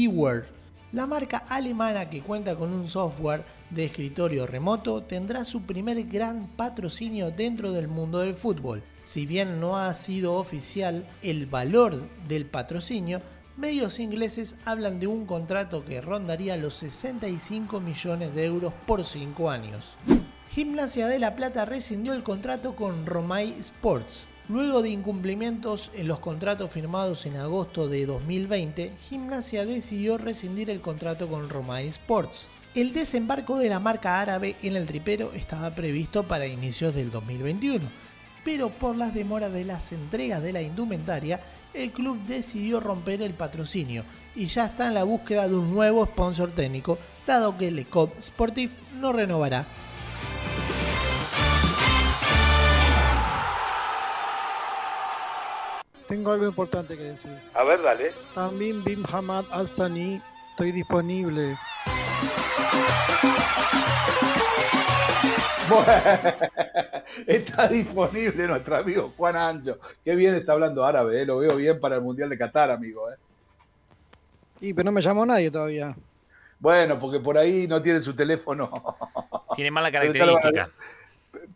La 0.90 1.06
marca 1.06 1.44
alemana 1.50 2.08
que 2.08 2.22
cuenta 2.22 2.56
con 2.56 2.72
un 2.72 2.88
software 2.88 3.44
de 3.68 3.84
escritorio 3.84 4.46
remoto 4.46 5.02
tendrá 5.02 5.44
su 5.44 5.64
primer 5.64 6.02
gran 6.04 6.46
patrocinio 6.46 7.30
dentro 7.30 7.72
del 7.72 7.88
mundo 7.88 8.20
del 8.20 8.32
fútbol. 8.32 8.82
Si 9.02 9.26
bien 9.26 9.60
no 9.60 9.76
ha 9.76 9.94
sido 9.94 10.36
oficial 10.36 11.06
el 11.20 11.44
valor 11.44 12.08
del 12.26 12.46
patrocinio, 12.46 13.20
medios 13.58 14.00
ingleses 14.00 14.56
hablan 14.64 14.98
de 14.98 15.08
un 15.08 15.26
contrato 15.26 15.84
que 15.84 16.00
rondaría 16.00 16.56
los 16.56 16.76
65 16.76 17.80
millones 17.80 18.34
de 18.34 18.46
euros 18.46 18.72
por 18.86 19.04
5 19.04 19.50
años. 19.50 19.94
Gimnasia 20.48 21.06
de 21.06 21.18
La 21.18 21.36
Plata 21.36 21.66
rescindió 21.66 22.14
el 22.14 22.22
contrato 22.22 22.74
con 22.74 23.04
Romay 23.04 23.54
Sports. 23.58 24.26
Luego 24.48 24.80
de 24.80 24.88
incumplimientos 24.88 25.90
en 25.94 26.08
los 26.08 26.20
contratos 26.20 26.70
firmados 26.70 27.26
en 27.26 27.36
agosto 27.36 27.86
de 27.86 28.06
2020, 28.06 28.92
Gimnasia 29.06 29.66
decidió 29.66 30.16
rescindir 30.16 30.70
el 30.70 30.80
contrato 30.80 31.28
con 31.28 31.50
Romay 31.50 31.86
Sports. 31.88 32.48
El 32.74 32.94
desembarco 32.94 33.58
de 33.58 33.68
la 33.68 33.78
marca 33.78 34.22
árabe 34.22 34.56
en 34.62 34.76
el 34.76 34.86
tripero 34.86 35.32
estaba 35.34 35.74
previsto 35.74 36.22
para 36.22 36.46
inicios 36.46 36.94
del 36.94 37.10
2021, 37.10 37.84
pero 38.42 38.70
por 38.70 38.96
las 38.96 39.12
demoras 39.12 39.52
de 39.52 39.66
las 39.66 39.92
entregas 39.92 40.42
de 40.42 40.54
la 40.54 40.62
indumentaria, 40.62 41.42
el 41.74 41.92
club 41.92 42.18
decidió 42.26 42.80
romper 42.80 43.20
el 43.20 43.34
patrocinio 43.34 44.04
y 44.34 44.46
ya 44.46 44.64
está 44.64 44.88
en 44.88 44.94
la 44.94 45.04
búsqueda 45.04 45.46
de 45.46 45.56
un 45.56 45.74
nuevo 45.74 46.06
sponsor 46.06 46.52
técnico, 46.52 46.96
dado 47.26 47.58
que 47.58 47.70
Le 47.70 47.84
Cop 47.84 48.18
Sportif 48.18 48.72
no 48.98 49.12
renovará 49.12 49.66
Tengo 56.08 56.32
algo 56.32 56.46
importante 56.46 56.96
que 56.96 57.04
decir. 57.04 57.30
A 57.54 57.62
ver, 57.64 57.82
dale. 57.82 58.12
También 58.34 58.82
Bim 58.82 59.04
Hamad 59.12 59.44
Al 59.50 59.68
Sani 59.68 60.20
Estoy 60.50 60.72
disponible. 60.72 61.56
Bueno, 65.68 65.92
está 67.28 67.68
disponible 67.68 68.48
nuestro 68.48 68.76
amigo 68.76 69.12
Juan 69.16 69.36
Ancho. 69.36 69.78
Qué 70.04 70.16
bien 70.16 70.34
está 70.34 70.54
hablando 70.54 70.84
árabe, 70.84 71.22
¿eh? 71.22 71.26
lo 71.26 71.38
veo 71.38 71.54
bien 71.54 71.78
para 71.78 71.94
el 71.96 72.00
Mundial 72.00 72.30
de 72.30 72.38
Qatar, 72.38 72.72
amigo. 72.72 73.08
¿eh? 73.08 73.16
Y 74.60 74.74
pero 74.74 74.86
no 74.86 74.92
me 74.92 75.00
llamó 75.00 75.24
nadie 75.24 75.48
todavía. 75.50 75.94
Bueno, 76.58 76.98
porque 76.98 77.20
por 77.20 77.38
ahí 77.38 77.68
no 77.68 77.80
tiene 77.80 78.00
su 78.00 78.16
teléfono. 78.16 78.68
Tiene 79.54 79.70
mala 79.70 79.92
característica. 79.92 80.70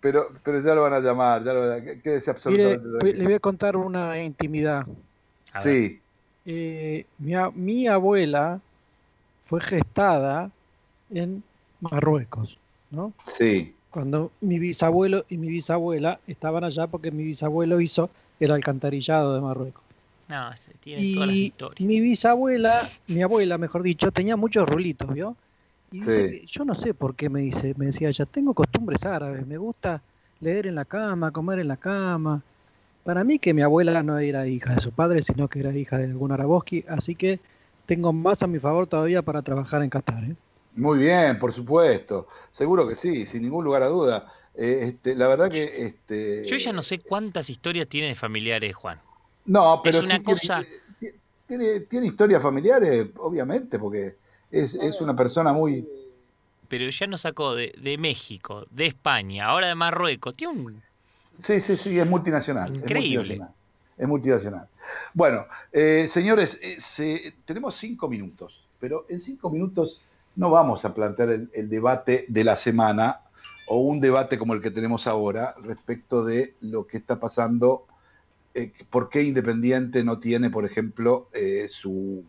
Pero, 0.02 0.32
pero 0.42 0.60
ya 0.60 0.74
lo 0.74 0.82
van 0.82 0.94
a 0.94 1.00
llamar, 1.00 1.44
ya 1.44 1.52
lo 1.52 1.60
van 1.60 1.78
a- 1.80 2.02
quédese 2.02 2.30
absolutamente 2.32 3.16
le 3.16 3.24
voy 3.24 3.34
a 3.34 3.38
contar 3.38 3.76
una 3.76 4.20
intimidad. 4.20 4.84
Sí, 5.62 6.00
Eh, 6.44 7.06
mi, 7.18 7.86
abuela 7.86 8.60
fue 9.42 9.60
gestada 9.60 10.50
en 11.08 11.44
Marruecos, 11.80 12.58
¿no? 12.90 13.12
sí. 13.24 13.76
Cuando 13.90 14.32
mi 14.40 14.58
bisabuelo 14.58 15.24
y 15.28 15.36
mi 15.36 15.48
bisabuela 15.48 16.18
estaban 16.26 16.64
allá 16.64 16.88
porque 16.88 17.12
mi 17.12 17.22
bisabuelo 17.22 17.80
hizo 17.80 18.10
el 18.40 18.50
alcantarillado 18.50 19.34
de 19.34 19.40
Marruecos. 19.40 19.84
No, 20.26 20.56
se 20.56 20.72
tiene 20.74 21.14
todas 21.14 21.28
las 21.28 21.36
Y 21.36 21.44
historias. 21.44 21.86
mi 21.86 22.00
bisabuela, 22.00 22.90
mi 23.06 23.22
abuela, 23.22 23.56
mejor 23.56 23.84
dicho, 23.84 24.10
tenía 24.10 24.36
muchos 24.36 24.68
rulitos, 24.68 25.12
¿vio? 25.14 25.36
Y 25.93 26.01
dice, 26.01 26.14
Sí. 26.31 26.40
que- 26.40 26.47
yo 26.47 26.64
no 26.64 26.74
sé 26.74 26.94
por 26.94 27.14
qué 27.14 27.28
me 27.28 27.40
dice, 27.43 27.74
me 27.77 27.86
decía 27.86 28.09
ella, 28.09 28.24
tengo 28.27 28.55
costumbres 28.55 29.05
árabes, 29.05 29.47
me 29.47 29.59
gusta 29.59 30.02
leer 30.40 30.66
en 30.66 30.74
la 30.74 30.85
cama, 30.85 31.31
comer 31.31 31.59
en 31.60 31.69
la 31.69 31.77
cama. 31.77 32.43
Para 33.05 33.24
mí 33.24 33.39
que 33.39 33.52
mi 33.52 33.62
abuela 33.62 34.02
no 34.02 34.19
era 34.19 34.47
hija 34.47 34.74
de 34.74 34.81
su 34.81 34.90
padre, 34.93 35.23
sino 35.23 35.48
que 35.48 35.60
era 35.60 35.73
hija 35.77 35.98
de 35.98 36.05
algún 36.06 36.32
araboski, 36.32 36.85
así 36.89 37.14
que 37.14 37.40
tengo 37.86 38.12
más 38.12 38.43
a 38.43 38.47
mi 38.47 38.59
favor 38.59 38.86
todavía 38.86 39.23
para 39.23 39.43
trabajar 39.43 39.82
en 39.82 39.90
Qatar. 39.90 40.24
¿eh? 40.24 40.35
Muy 40.77 40.98
bien, 40.98 41.39
por 41.39 41.52
supuesto. 41.52 42.28
Seguro 42.51 42.89
que 42.89 42.94
sí, 42.97 43.27
sin 43.27 43.43
ningún 43.43 43.64
lugar 43.64 43.82
a 43.82 43.89
duda. 43.89 44.32
Eh, 44.55 44.85
este, 44.94 45.14
la 45.14 45.28
verdad 45.28 45.51
que 45.51 45.86
este, 45.86 46.44
Yo 46.47 46.56
ya 46.56 46.73
no 46.73 46.81
sé 46.82 46.98
cuántas 47.01 47.51
historias 47.51 47.89
tiene 47.89 48.09
de 48.09 48.14
familiares, 48.14 48.74
Juan. 48.74 48.98
No, 49.47 49.81
pero 49.82 49.98
es 49.98 50.05
una 50.05 50.16
sí 50.16 50.23
tiene- 50.23 50.40
cosa. 50.40 50.64
tiene, 51.48 51.81
tiene 51.81 52.06
historias 52.06 52.43
familiares, 52.43 53.09
obviamente, 53.16 53.78
porque 53.78 54.14
es, 54.52 54.74
es 54.74 55.00
una 55.00 55.16
persona 55.16 55.52
muy... 55.52 55.84
Pero 56.68 56.88
ya 56.88 57.06
nos 57.06 57.22
sacó 57.22 57.54
de, 57.54 57.74
de 57.78 57.98
México, 57.98 58.66
de 58.70 58.86
España, 58.86 59.46
ahora 59.46 59.66
de 59.66 59.74
Marruecos. 59.74 60.34
Tiene 60.34 60.52
un. 60.54 60.82
Sí, 61.42 61.60
sí, 61.60 61.76
sí, 61.76 61.98
es 61.98 62.08
multinacional. 62.08 62.70
es 62.72 62.78
Increíble. 62.78 63.16
multinacional, 63.18 63.54
Es 63.98 64.08
multinacional. 64.08 64.68
Bueno, 65.12 65.46
eh, 65.72 66.06
señores, 66.08 66.58
eh, 66.62 66.76
se- 66.78 67.34
tenemos 67.44 67.76
cinco 67.76 68.08
minutos, 68.08 68.62
pero 68.80 69.04
en 69.08 69.20
cinco 69.20 69.50
minutos 69.50 70.00
no 70.36 70.50
vamos 70.50 70.84
a 70.86 70.94
plantear 70.94 71.28
el, 71.30 71.50
el 71.52 71.68
debate 71.68 72.24
de 72.28 72.44
la 72.44 72.56
semana 72.56 73.20
o 73.66 73.78
un 73.80 74.00
debate 74.00 74.38
como 74.38 74.54
el 74.54 74.62
que 74.62 74.70
tenemos 74.70 75.06
ahora 75.06 75.54
respecto 75.62 76.24
de 76.24 76.54
lo 76.62 76.86
que 76.86 76.96
está 76.96 77.20
pasando, 77.20 77.86
eh, 78.54 78.72
por 78.90 79.08
qué 79.10 79.22
Independiente 79.22 80.04
no 80.04 80.18
tiene, 80.18 80.48
por 80.50 80.64
ejemplo, 80.64 81.28
eh, 81.34 81.66
su, 81.68 82.24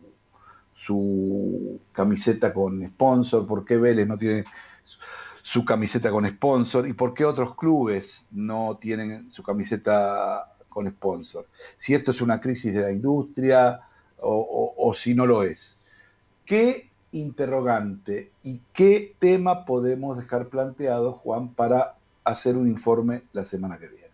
su 0.74 1.80
camiseta 1.92 2.52
con 2.52 2.86
sponsor, 2.86 3.46
por 3.46 3.64
qué 3.64 3.76
Vélez 3.76 4.06
no 4.06 4.18
tiene 4.18 4.44
su, 5.42 5.64
camiseta 5.64 6.10
con 6.10 6.28
sponsor 6.28 6.88
y 6.88 6.92
por 6.92 7.14
qué 7.14 7.24
otros 7.24 7.54
clubes 7.54 8.26
no 8.30 8.76
tienen 8.80 9.30
su 9.30 9.42
camiseta 9.42 10.52
con 10.68 10.90
sponsor. 10.90 11.46
Si 11.76 11.94
esto 11.94 12.10
es 12.10 12.20
una 12.20 12.40
crisis 12.40 12.74
de 12.74 12.82
la 12.82 12.92
industria 12.92 13.80
o, 14.26 14.94
si 14.96 15.14
no 15.14 15.26
lo 15.26 15.42
es. 15.42 15.78
¿Qué 16.44 16.90
interrogante 17.12 18.32
y 18.42 18.60
qué 18.72 19.14
tema 19.18 19.64
podemos 19.64 20.16
dejar 20.16 20.48
planteado, 20.48 21.12
Juan, 21.12 21.48
para 21.50 21.94
hacer 22.24 22.56
un 22.56 22.68
informe 22.68 23.22
la 23.32 23.44
semana 23.44 23.78
que 23.78 23.88
viene? 23.88 24.04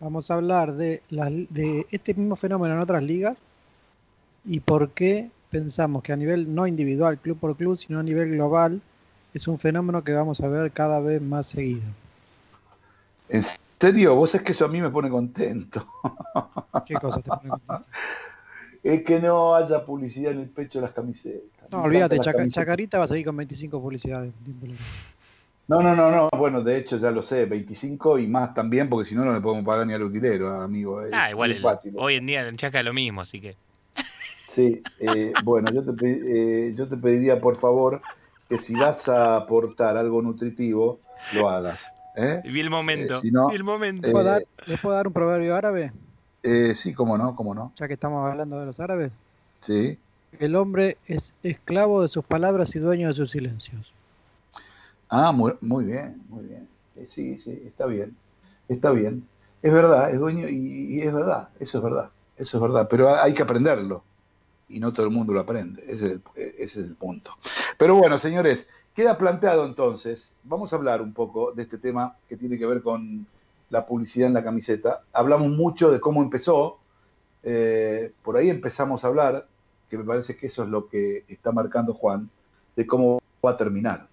Vamos 0.00 0.30
a 0.30 0.34
hablar 0.34 0.74
de, 0.74 1.00
de 1.08 1.86
este 1.90 2.12
mismo 2.14 2.36
fenómeno 2.36 2.74
en 2.74 2.80
otras 2.80 3.02
ligas 3.02 3.38
y 4.44 4.60
por 4.60 4.90
qué 4.90 5.30
pensamos 5.60 6.02
que 6.02 6.12
a 6.12 6.16
nivel 6.16 6.54
no 6.54 6.66
individual, 6.66 7.18
club 7.18 7.38
por 7.38 7.56
club, 7.56 7.76
sino 7.76 7.98
a 7.98 8.02
nivel 8.02 8.30
global, 8.32 8.80
es 9.32 9.48
un 9.48 9.58
fenómeno 9.58 10.04
que 10.04 10.12
vamos 10.12 10.40
a 10.42 10.48
ver 10.48 10.70
cada 10.70 11.00
vez 11.00 11.22
más 11.22 11.46
seguido. 11.46 11.88
¿En 13.28 13.42
serio? 13.80 14.14
Vos 14.14 14.34
es 14.34 14.42
que 14.42 14.52
eso 14.52 14.66
a 14.66 14.68
mí 14.68 14.80
me 14.82 14.90
pone 14.90 15.08
contento. 15.08 15.86
¿Qué 16.84 16.94
cosa 16.94 17.20
te 17.22 17.30
pone 17.30 17.48
contento? 17.50 17.84
Es 18.82 19.02
que 19.02 19.18
no 19.18 19.56
haya 19.56 19.84
publicidad 19.84 20.30
en 20.30 20.40
el 20.42 20.48
pecho 20.48 20.78
de 20.78 20.84
las 20.86 20.94
camisetas. 20.94 21.68
No, 21.72 21.82
olvídate, 21.82 22.20
Chaca- 22.20 22.36
camisetas. 22.38 22.62
Chacarita 22.62 22.98
va 22.98 23.04
a 23.04 23.08
seguir 23.08 23.24
con 23.26 23.36
25 23.36 23.80
publicidades. 23.82 24.32
No, 25.66 25.82
no, 25.82 25.96
no, 25.96 26.08
no. 26.12 26.28
Bueno, 26.38 26.62
de 26.62 26.76
hecho 26.78 26.96
ya 26.98 27.10
lo 27.10 27.20
sé, 27.20 27.46
25 27.46 28.16
y 28.20 28.28
más 28.28 28.54
también, 28.54 28.88
porque 28.88 29.08
si 29.08 29.16
no, 29.16 29.24
no 29.24 29.32
le 29.32 29.40
podemos 29.40 29.64
pagar 29.66 29.88
ni 29.88 29.92
al 29.94 30.04
utilero, 30.04 30.60
amigo. 30.60 31.02
Es 31.02 31.12
Ah, 31.12 31.30
igual 31.30 31.50
el- 31.50 31.64
hoy 31.96 32.14
en 32.14 32.26
día 32.26 32.46
en 32.46 32.56
Chaca 32.56 32.78
es 32.78 32.84
lo 32.84 32.92
mismo, 32.92 33.22
así 33.22 33.40
que. 33.40 33.56
Sí, 34.56 34.82
eh, 35.00 35.34
bueno, 35.44 35.70
yo 35.70 35.84
te, 35.84 36.68
eh, 36.68 36.74
yo 36.74 36.88
te 36.88 36.96
pediría, 36.96 37.38
por 37.38 37.56
favor, 37.56 38.00
que 38.48 38.56
si 38.58 38.74
vas 38.74 39.06
a 39.06 39.36
aportar 39.36 39.98
algo 39.98 40.22
nutritivo, 40.22 40.98
lo 41.34 41.46
hagas. 41.50 41.92
¿eh? 42.14 42.40
Vi 42.42 42.60
el 42.60 42.70
momento. 42.70 43.16
Eh, 43.16 43.18
si 43.18 43.30
no, 43.30 43.48
vi 43.50 43.56
el 43.56 43.64
momento. 43.64 44.08
eh, 44.08 44.12
¿Puedo 44.12 44.24
dar- 44.24 44.42
¿Les 44.66 44.80
puedo 44.80 44.96
dar 44.96 45.06
un 45.08 45.12
proverbio 45.12 45.54
árabe? 45.54 45.92
Eh, 46.42 46.74
sí, 46.74 46.94
cómo 46.94 47.18
no, 47.18 47.36
cómo 47.36 47.54
no. 47.54 47.70
Ya 47.76 47.86
que 47.86 47.92
estamos 47.92 48.26
hablando 48.26 48.58
de 48.58 48.64
los 48.64 48.80
árabes. 48.80 49.12
Sí. 49.60 49.98
El 50.40 50.56
hombre 50.56 50.96
es 51.06 51.34
esclavo 51.42 52.00
de 52.00 52.08
sus 52.08 52.24
palabras 52.24 52.74
y 52.76 52.78
dueño 52.78 53.08
de 53.08 53.14
sus 53.14 53.30
silencios. 53.32 53.92
Ah, 55.10 55.32
muy, 55.32 55.52
muy 55.60 55.84
bien, 55.84 56.22
muy 56.30 56.44
bien. 56.44 56.66
Eh, 56.96 57.04
sí, 57.06 57.38
sí, 57.38 57.62
está 57.66 57.84
bien. 57.84 58.16
Está 58.68 58.90
bien. 58.90 59.28
Es 59.60 59.70
verdad, 59.72 60.10
es 60.10 60.18
dueño 60.18 60.48
y, 60.48 60.96
y 60.96 61.02
es 61.02 61.12
verdad, 61.12 61.48
eso 61.60 61.76
es 61.78 61.84
verdad, 61.84 62.10
eso 62.36 62.56
es 62.56 62.62
verdad, 62.62 62.86
pero 62.88 63.14
hay 63.20 63.34
que 63.34 63.42
aprenderlo 63.42 64.04
y 64.68 64.80
no 64.80 64.92
todo 64.92 65.06
el 65.06 65.12
mundo 65.12 65.32
lo 65.32 65.40
aprende, 65.40 65.82
ese 65.84 65.94
es 65.94 66.02
el, 66.02 66.22
ese 66.34 66.80
es 66.80 66.86
el 66.86 66.94
punto. 66.94 67.32
Pero 67.78 67.94
bueno, 67.94 68.18
señores, 68.18 68.66
queda 68.94 69.18
planteado 69.18 69.64
entonces, 69.64 70.34
vamos 70.42 70.72
a 70.72 70.76
hablar 70.76 71.02
un 71.02 71.12
poco 71.12 71.52
de 71.52 71.62
este 71.62 71.78
tema 71.78 72.16
que 72.28 72.36
tiene 72.36 72.58
que 72.58 72.66
ver 72.66 72.82
con 72.82 73.26
la 73.70 73.86
publicidad 73.86 74.28
en 74.28 74.34
la 74.34 74.44
camiseta. 74.44 75.02
Hablamos 75.12 75.48
mucho 75.48 75.90
de 75.90 76.00
cómo 76.00 76.22
empezó, 76.22 76.78
eh, 77.42 78.12
por 78.22 78.36
ahí 78.36 78.50
empezamos 78.50 79.04
a 79.04 79.08
hablar, 79.08 79.46
que 79.88 79.98
me 79.98 80.04
parece 80.04 80.36
que 80.36 80.48
eso 80.48 80.64
es 80.64 80.68
lo 80.68 80.88
que 80.88 81.24
está 81.28 81.52
marcando 81.52 81.94
Juan, 81.94 82.28
de 82.74 82.86
cómo 82.86 83.20
va 83.44 83.50
a 83.50 83.56
terminar. 83.56 84.08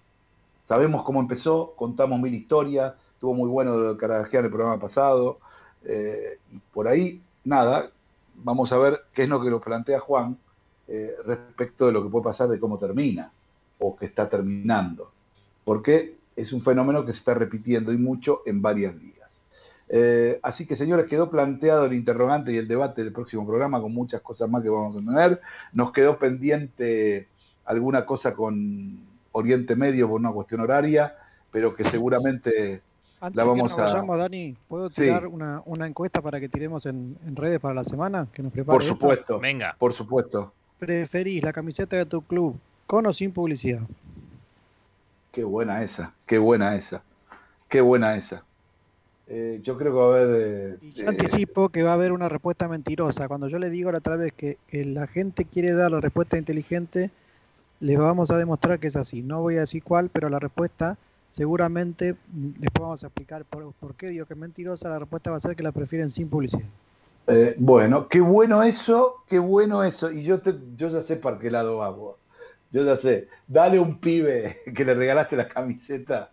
Sabemos 0.68 1.02
cómo 1.02 1.20
empezó, 1.20 1.74
contamos 1.76 2.20
mil 2.20 2.34
historias, 2.34 2.94
estuvo 3.14 3.34
muy 3.34 3.48
bueno 3.48 3.76
lo 3.76 3.96
Carajea 3.96 4.40
en 4.40 4.46
el 4.46 4.52
programa 4.52 4.78
pasado, 4.78 5.38
eh, 5.84 6.38
y 6.50 6.58
por 6.72 6.88
ahí, 6.88 7.20
nada, 7.42 7.90
vamos 8.36 8.72
a 8.72 8.78
ver 8.78 9.00
qué 9.12 9.24
es 9.24 9.28
lo 9.28 9.42
que 9.42 9.50
nos 9.50 9.62
plantea 9.62 10.00
Juan 10.00 10.38
eh, 10.88 11.14
respecto 11.24 11.86
de 11.86 11.92
lo 11.92 12.02
que 12.02 12.10
puede 12.10 12.24
pasar 12.24 12.48
de 12.48 12.58
cómo 12.60 12.78
termina, 12.78 13.30
o 13.78 13.96
que 13.96 14.06
está 14.06 14.28
terminando, 14.28 15.10
porque 15.64 16.16
es 16.36 16.52
un 16.52 16.62
fenómeno 16.62 17.04
que 17.04 17.12
se 17.12 17.18
está 17.18 17.34
repitiendo 17.34 17.92
y 17.92 17.96
mucho 17.98 18.40
en 18.46 18.60
varias 18.62 18.94
ligas. 18.96 19.14
Eh, 19.88 20.40
así 20.42 20.66
que, 20.66 20.76
señores, 20.76 21.06
quedó 21.06 21.30
planteado 21.30 21.84
el 21.84 21.92
interrogante 21.92 22.52
y 22.52 22.56
el 22.56 22.66
debate 22.66 23.02
del 23.04 23.12
próximo 23.12 23.46
programa 23.46 23.80
con 23.80 23.92
muchas 23.92 24.20
cosas 24.22 24.48
más 24.48 24.62
que 24.62 24.68
vamos 24.70 24.96
a 24.96 25.00
tener. 25.00 25.40
Nos 25.72 25.92
quedó 25.92 26.18
pendiente 26.18 27.28
alguna 27.66 28.04
cosa 28.06 28.34
con 28.34 28.98
Oriente 29.32 29.76
Medio 29.76 30.08
por 30.08 30.18
una 30.20 30.32
cuestión 30.32 30.60
horaria, 30.62 31.14
pero 31.50 31.74
que 31.74 31.84
seguramente 31.84 32.80
Antes 33.20 33.36
la 33.36 33.42
de 33.44 33.48
vamos 33.48 33.72
que 33.74 33.78
nos 33.80 33.90
a... 33.90 33.92
vayamos, 33.92 34.18
Dani, 34.18 34.56
¿puedo 34.68 34.88
Sí. 34.90 35.02
tirar 35.02 35.26
una, 35.26 35.62
una 35.66 35.86
encuesta 35.86 36.20
para 36.22 36.40
que 36.40 36.48
tiremos 36.48 36.86
en, 36.86 37.16
en 37.26 37.36
redes 37.36 37.60
para 37.60 37.74
la 37.74 37.84
semana? 37.84 38.26
Que 38.32 38.42
nos 38.42 38.52
prepare 38.52 38.74
Por 38.76 38.82
esto? 38.82 38.94
supuesto. 38.94 39.38
Venga. 39.38 39.76
Por 39.78 39.92
supuesto. 39.92 40.52
¿Preferís 40.84 41.42
la 41.42 41.52
camiseta 41.52 41.96
de 41.96 42.04
tu 42.04 42.20
club 42.20 42.56
con 42.86 43.06
o 43.06 43.12
sin 43.12 43.32
publicidad? 43.32 43.80
Qué 45.32 45.42
buena 45.42 45.82
esa, 45.82 46.12
qué 46.26 46.38
buena 46.38 46.76
esa, 46.76 47.02
qué 47.68 47.80
buena 47.80 48.16
esa. 48.16 48.44
Eh, 49.26 49.60
yo 49.62 49.78
creo 49.78 49.92
que 49.92 49.98
va 49.98 50.04
a 50.04 50.08
haber... 50.08 50.76
eh, 50.82 50.90
Yo 50.94 51.04
eh, 51.04 51.08
anticipo 51.08 51.70
que 51.70 51.82
va 51.82 51.92
a 51.92 51.94
haber 51.94 52.12
una 52.12 52.28
respuesta 52.28 52.68
mentirosa. 52.68 53.26
Cuando 53.28 53.48
yo 53.48 53.58
le 53.58 53.70
digo 53.70 53.90
la 53.90 53.98
otra 53.98 54.16
vez 54.16 54.32
que, 54.34 54.58
que 54.68 54.84
la 54.84 55.06
gente 55.06 55.46
quiere 55.46 55.72
dar 55.72 55.90
la 55.90 56.00
respuesta 56.00 56.36
inteligente, 56.36 57.10
les 57.80 57.98
vamos 57.98 58.30
a 58.30 58.36
demostrar 58.36 58.78
que 58.78 58.88
es 58.88 58.96
así. 58.96 59.22
No 59.22 59.40
voy 59.40 59.56
a 59.56 59.60
decir 59.60 59.82
cuál, 59.82 60.10
pero 60.10 60.28
la 60.28 60.38
respuesta 60.38 60.98
seguramente, 61.30 62.12
mm, 62.12 62.50
después 62.60 62.82
vamos 62.82 63.02
a 63.02 63.06
explicar 63.06 63.44
por, 63.46 63.72
por 63.72 63.94
qué 63.94 64.08
digo 64.08 64.26
que 64.26 64.34
es 64.34 64.38
mentirosa, 64.38 64.90
la 64.90 64.98
respuesta 64.98 65.30
va 65.30 65.38
a 65.38 65.40
ser 65.40 65.56
que 65.56 65.62
la 65.62 65.72
prefieren 65.72 66.10
sin 66.10 66.28
publicidad. 66.28 66.68
Eh, 67.26 67.54
bueno, 67.58 68.08
qué 68.08 68.20
bueno 68.20 68.62
eso, 68.62 69.24
qué 69.28 69.38
bueno 69.38 69.82
eso. 69.84 70.10
Y 70.10 70.24
yo, 70.24 70.40
te, 70.40 70.54
yo 70.76 70.88
ya 70.88 71.02
sé 71.02 71.16
para 71.16 71.38
qué 71.38 71.50
lado 71.50 71.78
vamos. 71.78 72.16
Yo 72.70 72.84
ya 72.84 72.96
sé. 72.96 73.28
Dale 73.46 73.78
un 73.78 73.98
pibe 74.00 74.60
que 74.74 74.84
le 74.84 74.94
regalaste 74.94 75.36
la 75.36 75.48
camiseta 75.48 76.32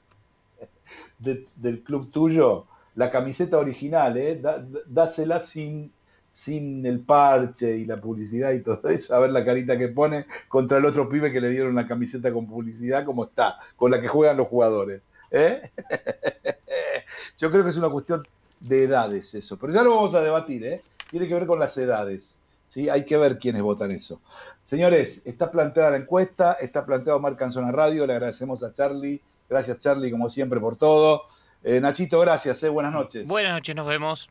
de- 1.19 1.47
del 1.55 1.83
club 1.83 2.11
tuyo, 2.11 2.65
la 2.95 3.09
camiseta 3.11 3.57
original, 3.57 4.17
¿eh? 4.17 4.41
Dásela 4.85 5.39
sin, 5.39 5.91
sin 6.29 6.85
el 6.85 6.99
parche 7.01 7.77
y 7.77 7.85
la 7.85 7.99
publicidad 8.01 8.51
y 8.51 8.61
todo 8.61 8.87
eso, 8.89 9.15
a 9.15 9.19
ver 9.19 9.31
la 9.31 9.45
carita 9.45 9.77
que 9.77 9.87
pone 9.89 10.25
contra 10.47 10.77
el 10.77 10.85
otro 10.85 11.07
pibe 11.09 11.31
que 11.31 11.41
le 11.41 11.49
dieron 11.49 11.75
la 11.75 11.87
camiseta 11.87 12.31
con 12.33 12.47
publicidad, 12.47 13.05
como 13.05 13.25
está, 13.25 13.57
con 13.75 13.91
la 13.91 14.01
que 14.01 14.07
juegan 14.07 14.37
los 14.37 14.47
jugadores. 14.47 15.01
¿eh? 15.31 15.71
Yo 17.37 17.51
creo 17.51 17.63
que 17.63 17.69
es 17.69 17.77
una 17.77 17.89
cuestión 17.89 18.23
de 18.61 18.83
edades 18.85 19.33
eso, 19.33 19.57
pero 19.57 19.73
ya 19.73 19.83
lo 19.83 19.95
vamos 19.95 20.13
a 20.13 20.21
debatir, 20.21 20.65
¿eh? 20.65 20.81
tiene 21.09 21.27
que 21.27 21.33
ver 21.33 21.45
con 21.45 21.59
las 21.59 21.77
edades. 21.77 22.37
¿sí? 22.69 22.89
Hay 22.89 23.05
que 23.05 23.17
ver 23.17 23.37
quiénes 23.37 23.61
votan 23.61 23.91
eso. 23.91 24.21
Señores, 24.65 25.21
está 25.25 25.51
planteada 25.51 25.91
la 25.91 25.97
encuesta, 25.97 26.53
está 26.53 26.85
planteado 26.85 27.19
Marca 27.19 27.45
en 27.45 27.51
Zona 27.51 27.71
Radio, 27.71 28.07
le 28.07 28.13
agradecemos 28.13 28.63
a 28.63 28.73
Charlie, 28.73 29.19
gracias 29.49 29.79
Charlie 29.79 30.09
como 30.09 30.29
siempre 30.29 30.59
por 30.59 30.77
todo. 30.77 31.23
Eh, 31.63 31.79
Nachito, 31.81 32.19
gracias, 32.21 32.63
eh, 32.63 32.69
buenas 32.69 32.93
noches. 32.93 33.27
Buenas 33.27 33.53
noches, 33.53 33.75
nos 33.75 33.87
vemos. 33.87 34.29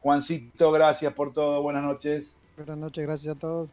Juancito, 0.00 0.72
gracias 0.72 1.12
por 1.12 1.32
todo, 1.32 1.62
buenas 1.62 1.82
noches. 1.82 2.34
Buenas 2.56 2.78
noches, 2.78 3.06
gracias 3.06 3.36
a 3.36 3.38
todos. 3.38 3.68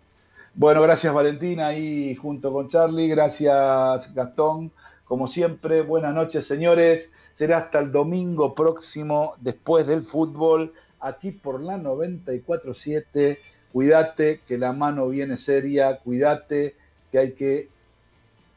Bueno, 0.54 0.82
gracias 0.82 1.14
Valentina 1.14 1.68
ahí 1.68 2.14
junto 2.16 2.52
con 2.52 2.68
Charlie, 2.68 3.08
gracias 3.08 4.14
Gastón, 4.14 4.70
como 5.12 5.28
siempre, 5.28 5.82
buenas 5.82 6.16
noches 6.16 6.46
señores, 6.46 7.12
será 7.34 7.58
hasta 7.58 7.80
el 7.80 7.92
domingo 7.92 8.56
próximo 8.56 9.34
después 9.42 9.86
del 9.86 10.04
fútbol, 10.04 10.72
aquí 11.02 11.32
por 11.32 11.60
la 11.60 11.78
94.7, 11.78 13.38
cuídate 13.74 14.40
que 14.48 14.58
la 14.58 14.72
mano 14.72 15.10
viene 15.10 15.36
seria, 15.36 15.98
cuídate 15.98 16.76
que 17.12 17.20
hay 17.20 17.32
que 17.34 17.68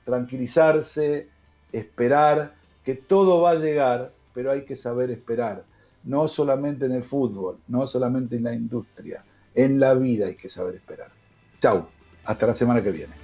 tranquilizarse, 0.05 1.27
esperar, 1.73 2.55
que 2.85 2.95
todo 2.95 3.41
va 3.41 3.51
a 3.51 3.55
llegar, 3.57 4.13
pero 4.33 4.53
hay 4.53 4.63
que 4.63 4.77
saber 4.77 5.11
esperar, 5.11 5.65
no 6.05 6.29
solamente 6.29 6.87
en 6.87 6.93
el 6.93 7.03
fútbol, 7.03 7.59
no 7.67 7.85
solamente 7.89 8.37
en 8.37 8.45
la 8.45 8.55
industria, 8.55 9.25
en 9.57 9.81
la 9.81 9.95
vida 9.95 10.27
hay 10.27 10.37
que 10.37 10.49
saber 10.49 10.77
esperar. 10.77 11.09
Chau, 11.61 11.89
hasta 12.25 12.47
la 12.47 12.55
semana 12.55 12.81
que 12.81 12.93
viene. 12.93 13.24